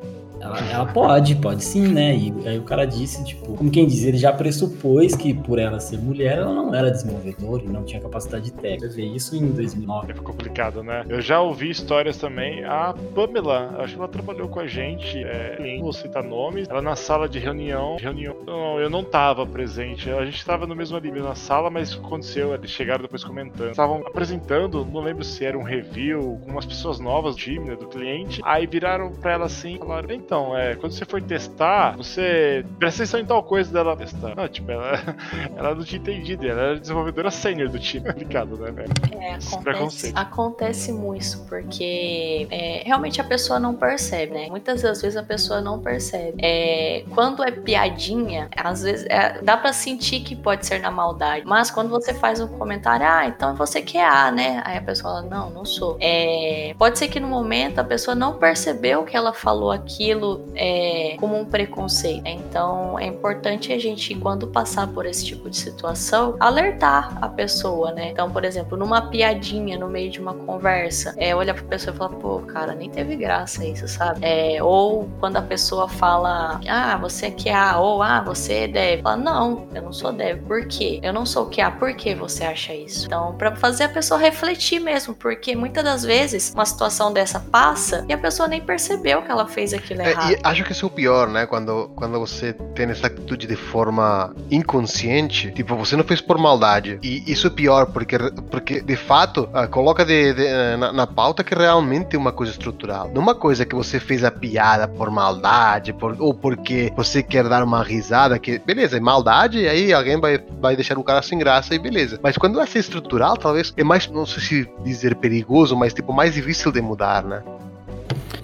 Ela, 0.45 0.59
ela, 0.71 0.87
pode, 0.87 1.35
pode 1.37 1.65
sim, 1.65 1.89
né? 1.89 2.15
E 2.15 2.49
aí 2.49 2.59
o 2.59 2.65
cara 2.65 2.85
disse, 2.85 3.25
tipo, 3.25 3.55
como 3.55 3.71
quem 3.71 3.87
diz, 3.87 4.05
ele 4.05 4.19
já 4.19 4.31
pressupôs 4.31 5.17
que 5.17 5.33
por 5.33 5.59
ela 5.59 5.81
ser 5.81 5.97
mulher, 5.97 6.37
ela 6.37 6.53
não 6.53 6.75
era 6.75 6.91
desenvolvedora 6.91 7.63
e 7.65 7.69
não 7.69 7.83
tinha 7.83 8.01
capacidade 8.01 8.53
técnica. 8.53 8.95
Ver 8.95 9.07
isso 9.07 9.35
em 9.35 9.53
2009. 9.53 10.13
É 10.13 10.15
complicado, 10.15 10.83
né? 10.83 11.03
Eu 11.09 11.23
já 11.23 11.41
ouvi 11.41 11.71
histórias 11.71 12.19
também. 12.19 12.63
A 12.65 12.95
Pamela, 13.15 13.75
acho 13.79 13.95
que 13.95 14.01
ela 14.01 14.09
trabalhou 14.09 14.49
com 14.49 14.61
a 14.61 14.67
gente, 14.67 15.17
é, 15.19 15.57
nem 15.59 15.81
vou 15.81 15.95
citar 15.95 16.23
nomes, 16.23 16.69
ela 16.69 16.83
na 16.83 16.95
sala 16.95 17.27
de 17.27 17.39
reunião, 17.39 17.97
reunião, 17.97 18.37
não, 18.47 18.79
eu 18.79 18.91
não 18.91 19.03
tava 19.03 19.47
presente. 19.47 20.11
A 20.11 20.27
gente 20.27 20.45
tava 20.45 20.67
no 20.67 20.77
mesmo 20.77 20.99
nível 20.99 21.25
na 21.25 21.35
sala, 21.35 21.71
mas 21.71 21.95
o 21.95 22.01
que 22.01 22.07
aconteceu? 22.07 22.53
Eles 22.53 22.71
chegaram 22.71 23.03
depois 23.03 23.25
comentando. 23.25 23.71
Estavam 23.71 24.03
apresentando, 24.07 24.85
não 24.85 25.01
lembro 25.01 25.25
se 25.25 25.45
era 25.45 25.57
um 25.57 25.63
review 25.63 26.39
com 26.45 26.51
umas 26.51 26.67
pessoas 26.67 27.01
novas 27.01 27.35
do 27.35 27.41
time, 27.41 27.71
né, 27.71 27.77
do 27.77 27.87
cliente. 27.87 28.41
Aí 28.45 28.67
viraram 28.67 29.13
pra 29.13 29.33
ela 29.33 29.47
assim, 29.47 29.79
falaram: 29.79 30.15
então, 30.15 30.34
é, 30.57 30.74
quando 30.76 30.93
você 30.93 31.05
for 31.05 31.20
testar, 31.22 31.97
você 31.97 32.64
presta 32.78 33.03
atenção 33.03 33.20
em 33.20 33.24
tal 33.24 33.43
coisa 33.43 33.72
dela 33.72 33.97
testar. 33.97 34.35
Não, 34.35 34.49
tipo, 34.49 34.70
ela, 34.70 34.93
ela 35.57 35.74
não 35.74 35.85
tinha 35.85 36.01
entendido, 36.01 36.47
ela 36.47 36.61
era 36.61 36.80
desenvolvedora 36.80 37.30
sênior 37.30 37.68
do 37.68 37.78
time. 37.78 38.05
Complicado, 38.12 38.57
né? 38.57 38.85
É, 39.12 39.35
acontece, 39.35 40.12
acontece 40.14 40.93
muito, 40.93 41.39
porque 41.49 42.47
é, 42.51 42.82
realmente 42.85 43.20
a 43.20 43.24
pessoa 43.24 43.59
não 43.59 43.74
percebe, 43.74 44.35
né? 44.35 44.49
Muitas 44.49 44.82
das 44.82 45.01
vezes 45.01 45.16
a 45.16 45.22
pessoa 45.22 45.61
não 45.61 45.80
percebe. 45.80 46.39
É, 46.43 47.05
quando 47.14 47.43
é 47.43 47.51
piadinha, 47.51 48.49
às 48.57 48.82
vezes 48.82 49.07
é, 49.09 49.41
dá 49.43 49.57
para 49.57 49.72
sentir 49.72 50.20
que 50.20 50.35
pode 50.37 50.66
ser 50.66 50.80
na 50.80 50.91
maldade, 50.91 51.47
mas 51.47 51.70
quando 51.70 51.89
você 51.89 52.12
faz 52.12 52.41
um 52.41 52.49
comentário, 52.49 53.07
ah, 53.07 53.26
então 53.26 53.55
você 53.55 53.80
quer 53.80 54.07
A, 54.07 54.30
né? 54.30 54.62
Aí 54.64 54.76
a 54.76 54.82
pessoa 54.82 55.14
fala, 55.14 55.22
não, 55.22 55.51
não 55.51 55.64
sou. 55.64 55.97
É, 56.01 56.74
pode 56.78 56.99
ser 56.99 57.09
que 57.09 57.20
no 57.20 57.28
momento 57.28 57.78
a 57.78 57.85
pessoa 57.85 58.14
não 58.14 58.35
percebeu 58.35 59.05
que 59.05 59.16
ela 59.16 59.32
falou 59.32 59.70
aquilo 59.70 60.24
é, 60.55 61.16
como 61.18 61.39
um 61.39 61.45
preconceito. 61.45 62.27
Então 62.27 62.99
é 62.99 63.07
importante 63.07 63.72
a 63.72 63.79
gente, 63.79 64.14
quando 64.14 64.47
passar 64.47 64.87
por 64.89 65.07
esse 65.07 65.25
tipo 65.25 65.49
de 65.51 65.57
situação, 65.57 66.37
alertar 66.41 67.18
a 67.20 67.29
pessoa, 67.29 67.93
né? 67.93 68.11
Então, 68.11 68.31
por 68.31 68.45
exemplo, 68.45 68.77
numa 68.77 69.11
piadinha 69.11 69.79
no 69.79 69.89
meio 69.89 70.11
de 70.11 70.20
uma 70.20 70.35
conversa, 70.35 71.14
é 71.16 71.35
olhar 71.35 71.55
pra 71.55 71.64
pessoa 71.64 71.95
e 71.95 71.99
falar, 71.99 72.14
pô, 72.16 72.41
cara, 72.41 72.75
nem 72.75 72.91
teve 72.91 73.16
graça 73.16 73.64
isso, 73.64 73.87
sabe? 73.89 74.20
É, 74.22 74.62
ou 74.62 75.09
quando 75.20 75.37
a 75.37 75.43
pessoa 75.43 75.89
fala, 75.89 76.61
ah, 76.68 76.97
você 76.97 77.27
é 77.27 77.31
QA, 77.31 77.79
ou 77.79 78.03
ah, 78.03 78.20
você 78.20 78.53
é 78.55 78.68
dev. 78.68 79.03
Fala, 79.03 79.16
não, 79.16 79.68
eu 79.75 79.83
não 79.83 79.93
sou 79.93 80.12
dev. 80.12 80.43
Por 80.47 80.66
quê? 80.66 81.01
Eu 81.03 81.12
não 81.12 81.27
sou 81.27 81.47
QA, 81.47 81.70
por 81.70 81.95
que 81.95 82.14
você 82.14 82.45
acha 82.45 82.75
isso? 82.75 83.07
Então, 83.07 83.35
para 83.37 83.55
fazer 83.57 83.85
a 83.85 83.89
pessoa 83.89 84.18
refletir 84.18 84.81
mesmo, 84.81 85.14
porque 85.14 85.55
muitas 85.57 85.85
das 85.85 86.05
vezes 86.05 86.53
uma 86.55 86.64
situação 86.64 87.12
dessa 87.12 87.41
passa 87.41 88.05
e 88.09 88.12
a 88.12 88.18
pessoa 88.18 88.49
nem 88.49 88.61
percebeu 88.61 89.22
que 89.22 89.31
ela 89.31 89.47
fez 89.47 89.72
aquilo. 89.72 90.03
É, 90.03 90.14
e 90.31 90.39
acho 90.43 90.65
que 90.65 90.73
isso 90.73 90.87
é 90.87 90.89
o 90.89 90.91
pior, 90.91 91.29
né? 91.29 91.47
Quando, 91.47 91.91
quando 91.97 92.19
você 92.19 92.53
tem 92.75 92.87
essa 92.87 93.07
atitude 93.07 93.47
de 93.47 93.57
forma 93.57 94.35
inconsciente, 94.51 95.51
tipo, 95.53 95.77
você 95.77 95.97
não 95.97 96.05
fez 96.05 96.21
por 96.21 96.39
maldade. 96.39 96.99
E 97.03 97.31
isso 97.31 97.47
é 97.47 97.51
pior, 97.51 97.87
porque, 97.87 98.19
porque 98.51 98.81
de 98.81 98.97
fato, 98.97 99.49
uh, 99.53 99.69
coloca 99.69 100.05
de, 100.05 100.35
de, 100.35 100.77
na, 100.77 100.93
na, 100.93 101.07
pauta 101.07 101.45
que 101.45 101.55
realmente 101.55 102.17
é 102.17 102.19
uma 102.19 102.33
coisa 102.33 102.53
estrutural. 102.53 103.11
Não 103.15 103.23
uma 103.23 103.35
coisa 103.35 103.65
que 103.65 103.75
você 103.75 104.01
fez 104.01 104.25
a 104.25 104.31
piada 104.31 104.87
por 104.87 105.11
maldade, 105.11 105.93
por, 105.93 106.17
ou 106.21 106.35
porque 106.35 106.93
você 106.97 107.23
quer 107.23 107.49
dar 107.49 107.62
uma 107.62 107.83
risada, 107.83 108.39
que 108.39 108.59
beleza, 108.59 108.97
é 108.97 109.01
maldade, 109.01 109.67
aí 109.67 109.93
alguém 109.93 110.21
vai, 110.21 110.39
vai 110.61 110.77
deixar 110.77 110.99
o 110.99 111.05
cara 111.05 111.23
sem 111.23 111.39
graça 111.39 111.75
e 111.75 111.79
beleza. 111.79 112.19
Mas 112.23 112.37
quando 112.37 112.61
é 112.61 112.65
estrutural, 112.75 113.37
talvez 113.37 113.73
é 113.77 113.85
mais, 113.85 114.09
não 114.09 114.27
sei 114.27 114.43
se 114.43 114.71
dizer 114.83 115.15
perigoso, 115.17 115.77
mas 115.77 115.95
tipo 115.95 116.12
mais 116.12 116.35
difícil 116.35 116.73
de 116.73 116.81
mudar, 116.81 117.23
né? 117.23 117.43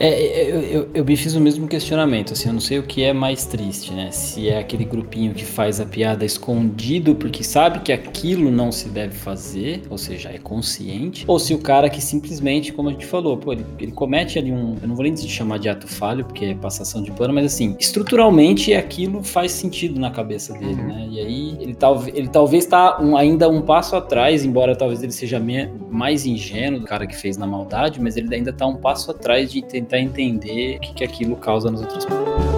É, 0.00 0.08
é, 0.08 0.50
eu, 0.50 0.60
eu, 0.62 0.90
eu, 0.94 1.04
me 1.04 1.14
fiz 1.14 1.34
o 1.34 1.40
mesmo 1.40 1.68
questionamento, 1.68 2.32
assim, 2.32 2.48
eu 2.48 2.54
não 2.54 2.60
sei 2.60 2.78
o 2.78 2.82
que 2.82 3.04
é 3.04 3.12
mais 3.12 3.44
triste, 3.44 3.92
né? 3.92 4.10
Se 4.10 4.48
é 4.48 4.58
aquele 4.58 4.86
grupinho 4.86 5.34
que 5.34 5.44
faz 5.44 5.78
a 5.78 5.84
piada 5.84 6.24
escondido 6.24 7.14
porque 7.14 7.44
sabe 7.44 7.80
que 7.80 7.92
aquilo 7.92 8.50
não 8.50 8.72
se 8.72 8.88
deve 8.88 9.12
fazer, 9.12 9.82
ou 9.90 9.98
seja, 9.98 10.30
é 10.30 10.38
consciente, 10.38 11.26
ou 11.28 11.38
se 11.38 11.52
o 11.52 11.58
cara 11.58 11.90
que 11.90 12.00
simplesmente, 12.00 12.72
como 12.72 12.88
a 12.88 12.92
gente 12.92 13.04
falou, 13.04 13.36
pô, 13.36 13.52
ele, 13.52 13.66
ele 13.78 13.92
comete 13.92 14.38
ali 14.38 14.50
um, 14.50 14.74
eu 14.80 14.88
não 14.88 14.94
vou 14.94 15.04
nem 15.04 15.14
chamar 15.18 15.58
de 15.58 15.68
ato 15.68 15.86
falho, 15.86 16.24
porque 16.24 16.46
é 16.46 16.54
passação 16.54 17.02
de 17.02 17.10
pano, 17.10 17.34
mas 17.34 17.44
assim, 17.44 17.76
estruturalmente 17.78 18.72
aquilo 18.72 19.22
faz 19.22 19.52
sentido 19.52 20.00
na 20.00 20.10
cabeça 20.10 20.54
dele, 20.54 20.82
né? 20.82 21.08
E 21.10 21.20
aí 21.20 21.56
ele, 21.60 21.74
tal, 21.74 22.02
ele 22.08 22.28
talvez 22.28 22.64
tá 22.64 22.98
um, 23.02 23.18
ainda 23.18 23.50
um 23.50 23.60
passo 23.60 23.94
atrás, 23.94 24.46
embora 24.46 24.74
talvez 24.74 25.02
ele 25.02 25.12
seja 25.12 25.38
mais 25.90 26.24
ingênuo 26.24 26.80
do 26.80 26.86
cara 26.86 27.06
que 27.06 27.14
fez 27.14 27.36
na 27.36 27.46
maldade, 27.46 28.00
mas 28.00 28.16
ele 28.16 28.34
ainda 28.34 28.50
tá 28.50 28.66
um 28.66 28.76
passo 28.76 29.10
atrás 29.10 29.52
de 29.52 29.58
tentar 29.90 29.98
entender 29.98 30.76
o 30.76 30.80
que, 30.80 30.94
que 30.94 31.04
aquilo 31.04 31.36
causa 31.36 31.70
nas 31.70 31.80
outras 31.80 32.04
pessoas. 32.04 32.49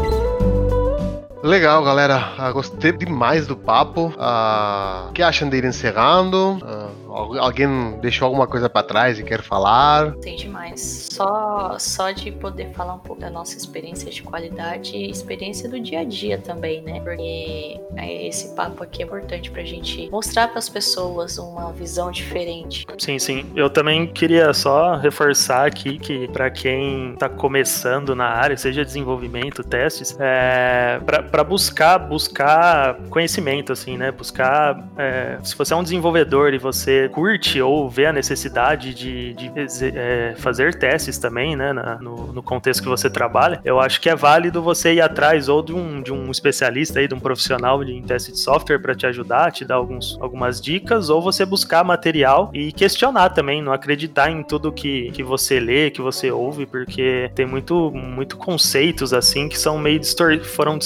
Legal, 1.42 1.82
galera. 1.82 2.34
Ah, 2.38 2.52
gostei 2.52 2.92
demais 2.92 3.48
do 3.48 3.56
papo. 3.56 4.14
Ah, 4.16 5.06
o 5.10 5.12
que 5.12 5.22
acham 5.22 5.48
de 5.48 5.56
ir 5.56 5.64
encerrando? 5.64 6.58
Ah, 6.62 6.88
Alguém 7.12 7.98
deixou 8.00 8.24
alguma 8.26 8.46
coisa 8.46 8.70
para 8.70 8.86
trás 8.86 9.18
e 9.18 9.22
quer 9.22 9.42
falar? 9.42 10.12
Tem 10.16 10.34
demais. 10.34 11.08
Só, 11.12 11.76
só 11.78 12.10
de 12.10 12.32
poder 12.32 12.72
falar 12.72 12.94
um 12.94 12.98
pouco 12.98 13.20
da 13.20 13.28
nossa 13.28 13.56
experiência 13.56 14.10
de 14.10 14.22
qualidade 14.22 14.96
e 14.96 15.10
experiência 15.10 15.68
do 15.68 15.78
dia 15.78 16.00
a 16.00 16.04
dia 16.04 16.38
também, 16.38 16.80
né? 16.80 17.00
Porque 17.00 17.78
é, 17.96 18.26
esse 18.26 18.54
papo 18.54 18.82
aqui 18.82 19.02
é 19.02 19.04
importante 19.04 19.50
pra 19.50 19.62
gente 19.62 20.08
mostrar 20.10 20.48
para 20.48 20.58
as 20.58 20.70
pessoas 20.70 21.36
uma 21.36 21.70
visão 21.72 22.10
diferente. 22.10 22.86
Sim, 22.98 23.18
sim. 23.18 23.44
Eu 23.54 23.68
também 23.68 24.06
queria 24.06 24.54
só 24.54 24.96
reforçar 24.96 25.66
aqui 25.66 25.98
que 25.98 26.28
para 26.28 26.50
quem 26.50 27.14
tá 27.18 27.28
começando 27.28 28.14
na 28.14 28.26
área, 28.26 28.56
seja 28.56 28.84
desenvolvimento, 28.84 29.62
testes, 29.62 30.16
é, 30.18 30.98
para 31.32 31.42
buscar 31.42 31.98
buscar 31.98 32.94
conhecimento, 33.08 33.72
assim, 33.72 33.96
né? 33.96 34.12
Buscar 34.12 34.86
é, 34.98 35.38
se 35.42 35.56
você 35.56 35.72
é 35.72 35.76
um 35.76 35.82
desenvolvedor 35.82 36.52
e 36.52 36.58
você 36.58 37.08
curte 37.08 37.60
ou 37.60 37.88
vê 37.88 38.06
a 38.06 38.12
necessidade 38.12 38.94
de, 38.94 39.32
de 39.32 39.50
é, 39.96 40.34
fazer 40.36 40.74
testes 40.74 41.16
também, 41.16 41.56
né, 41.56 41.72
na, 41.72 41.96
no, 41.96 42.32
no, 42.32 42.42
contexto 42.42 42.82
que 42.82 42.88
você 42.88 43.08
trabalha, 43.08 43.60
eu 43.64 43.80
acho 43.80 44.00
que 44.00 44.10
é 44.10 44.14
válido 44.14 44.60
você 44.60 44.94
ir 44.94 45.00
atrás 45.00 45.48
ou 45.48 45.62
de 45.62 45.72
um, 45.72 46.02
de 46.02 46.12
um 46.12 46.30
especialista 46.30 47.00
aí, 47.00 47.08
de 47.08 47.14
um 47.14 47.20
profissional 47.20 47.82
de, 47.82 48.02
teste 48.02 48.32
de 48.32 48.38
software 48.38 48.78
para 48.78 48.94
te 48.94 49.06
ajudar, 49.06 49.50
te 49.50 49.64
dar 49.64 49.76
alguns, 49.76 50.18
algumas 50.20 50.60
dicas, 50.60 51.08
ou 51.08 51.22
você 51.22 51.46
buscar 51.46 51.82
material 51.82 52.50
e 52.52 52.72
questionar 52.72 53.30
também, 53.30 53.62
não 53.62 53.72
acreditar 53.72 54.30
em 54.30 54.42
tudo 54.42 54.70
que, 54.70 55.10
que 55.12 55.22
você 55.22 55.58
lê, 55.58 55.90
que 55.90 56.02
você 56.02 56.30
ouve, 56.30 56.66
porque 56.66 57.30
tem 57.34 57.46
muito, 57.46 57.90
muito 57.90 58.36
conceitos 58.36 59.14
assim 59.14 59.48
que 59.48 59.58
são 59.58 59.78
meio 59.78 59.98
distor 59.98 60.38
foram, 60.44 60.78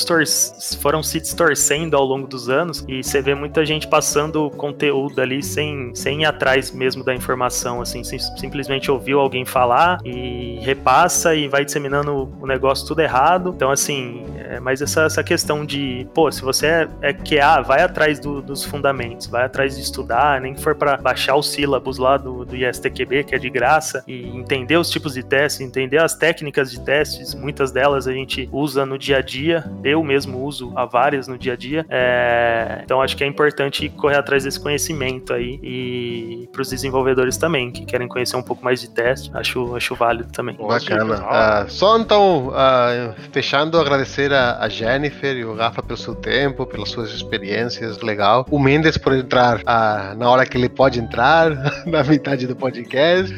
foram 0.80 1.02
se 1.02 1.20
distorcendo 1.20 1.96
ao 1.96 2.04
longo 2.04 2.26
dos 2.26 2.48
anos 2.48 2.84
e 2.88 3.02
você 3.02 3.20
vê 3.20 3.34
muita 3.34 3.64
gente 3.64 3.86
passando 3.86 4.50
conteúdo 4.50 5.20
ali 5.20 5.42
sem, 5.42 5.94
sem 5.94 6.22
ir 6.22 6.24
atrás 6.24 6.70
mesmo 6.70 7.02
da 7.04 7.14
informação, 7.14 7.80
assim, 7.80 8.02
sim, 8.04 8.18
simplesmente 8.18 8.90
ouviu 8.90 9.20
alguém 9.20 9.44
falar 9.44 9.98
e 10.04 10.58
repassa 10.62 11.34
e 11.34 11.48
vai 11.48 11.64
disseminando 11.64 12.32
o 12.40 12.46
negócio 12.46 12.86
tudo 12.86 13.00
errado. 13.00 13.52
Então, 13.54 13.70
assim, 13.70 14.24
é 14.48 14.60
mais 14.60 14.80
essa, 14.80 15.02
essa 15.02 15.22
questão 15.22 15.64
de, 15.64 16.06
pô, 16.14 16.30
se 16.30 16.42
você 16.42 16.66
é, 16.66 16.88
é 17.02 17.12
QA, 17.12 17.62
vai 17.62 17.82
atrás 17.82 18.18
do, 18.18 18.40
dos 18.40 18.64
fundamentos, 18.64 19.26
vai 19.26 19.44
atrás 19.44 19.76
de 19.76 19.82
estudar, 19.82 20.40
nem 20.40 20.54
que 20.54 20.62
for 20.62 20.74
para 20.74 20.96
baixar 20.96 21.36
os 21.36 21.50
sílabos 21.50 21.98
lá 21.98 22.16
do, 22.16 22.44
do 22.44 22.56
ISTQB, 22.56 23.24
que 23.24 23.34
é 23.34 23.38
de 23.38 23.50
graça, 23.50 24.04
e 24.06 24.26
entender 24.28 24.76
os 24.76 24.90
tipos 24.90 25.14
de 25.14 25.22
testes, 25.22 25.60
entender 25.60 25.98
as 25.98 26.14
técnicas 26.14 26.70
de 26.70 26.80
testes, 26.80 27.34
muitas 27.34 27.72
delas 27.72 28.06
a 28.06 28.12
gente 28.12 28.48
usa 28.52 28.86
no 28.86 28.98
dia 28.98 29.18
a 29.18 29.20
dia, 29.20 29.64
eu 29.82 30.02
mesmo 30.02 30.25
uso 30.34 30.72
a 30.76 30.84
várias 30.84 31.28
no 31.28 31.38
dia 31.38 31.52
a 31.52 31.56
dia. 31.56 31.86
É, 31.88 32.80
então, 32.84 33.00
acho 33.02 33.16
que 33.16 33.24
é 33.24 33.26
importante 33.26 33.88
correr 33.90 34.16
atrás 34.16 34.44
desse 34.44 34.58
conhecimento 34.58 35.32
aí 35.32 35.58
e 35.62 36.48
para 36.52 36.62
os 36.62 36.70
desenvolvedores 36.70 37.36
também, 37.36 37.70
que 37.70 37.84
querem 37.84 38.08
conhecer 38.08 38.36
um 38.36 38.42
pouco 38.42 38.64
mais 38.64 38.80
de 38.80 38.88
teste, 38.90 39.30
acho, 39.34 39.76
acho 39.76 39.94
válido 39.94 40.30
também. 40.32 40.56
Bacana. 40.56 41.16
Uh, 41.16 41.70
só 41.70 41.98
então, 41.98 42.48
uh, 42.48 43.14
fechando, 43.32 43.78
agradecer 43.78 44.32
a, 44.32 44.58
a, 44.60 44.68
Jennifer 44.68 45.36
e 45.36 45.44
o 45.44 45.54
Rafa 45.54 45.82
pelo 45.82 45.98
seu 45.98 46.14
tempo, 46.14 46.66
pelas 46.66 46.90
suas 46.90 47.10
experiências, 47.10 48.00
legal. 48.00 48.46
O 48.50 48.58
Mendes 48.58 48.96
por 48.96 49.14
entrar 49.14 49.58
uh, 49.58 50.16
na 50.16 50.28
hora 50.30 50.46
que 50.46 50.56
ele 50.56 50.68
pode 50.68 50.98
entrar, 50.98 51.50
na 51.86 52.02
metade 52.02 52.46
do 52.46 52.56
podcast. 52.56 53.34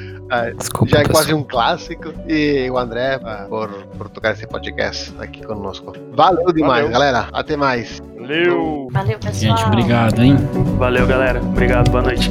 Desculpa, 0.59 0.93
já 0.93 1.01
é 1.01 1.05
quase 1.09 1.33
um 1.33 1.43
clássico. 1.43 2.13
E 2.27 2.71
o 2.71 2.77
André 2.77 3.19
por, 3.49 3.71
por 3.97 4.09
tocar 4.11 4.33
esse 4.33 4.47
podcast 4.47 5.15
aqui 5.19 5.43
conosco. 5.43 5.95
Valeu 6.13 6.53
demais, 6.53 6.78
Valeu. 6.78 6.78
Galera. 6.87 7.29
Até 7.33 7.57
mais. 7.57 8.01
Valeu. 8.17 8.89
Valeu, 8.93 9.19
pessoal. 9.19 9.57
Gente, 9.57 9.67
obrigado, 9.67 10.23
hein? 10.23 10.37
Valeu, 10.79 11.07
galera. 11.07 11.41
Obrigado, 11.41 11.91
boa 11.91 12.03
noite. 12.03 12.31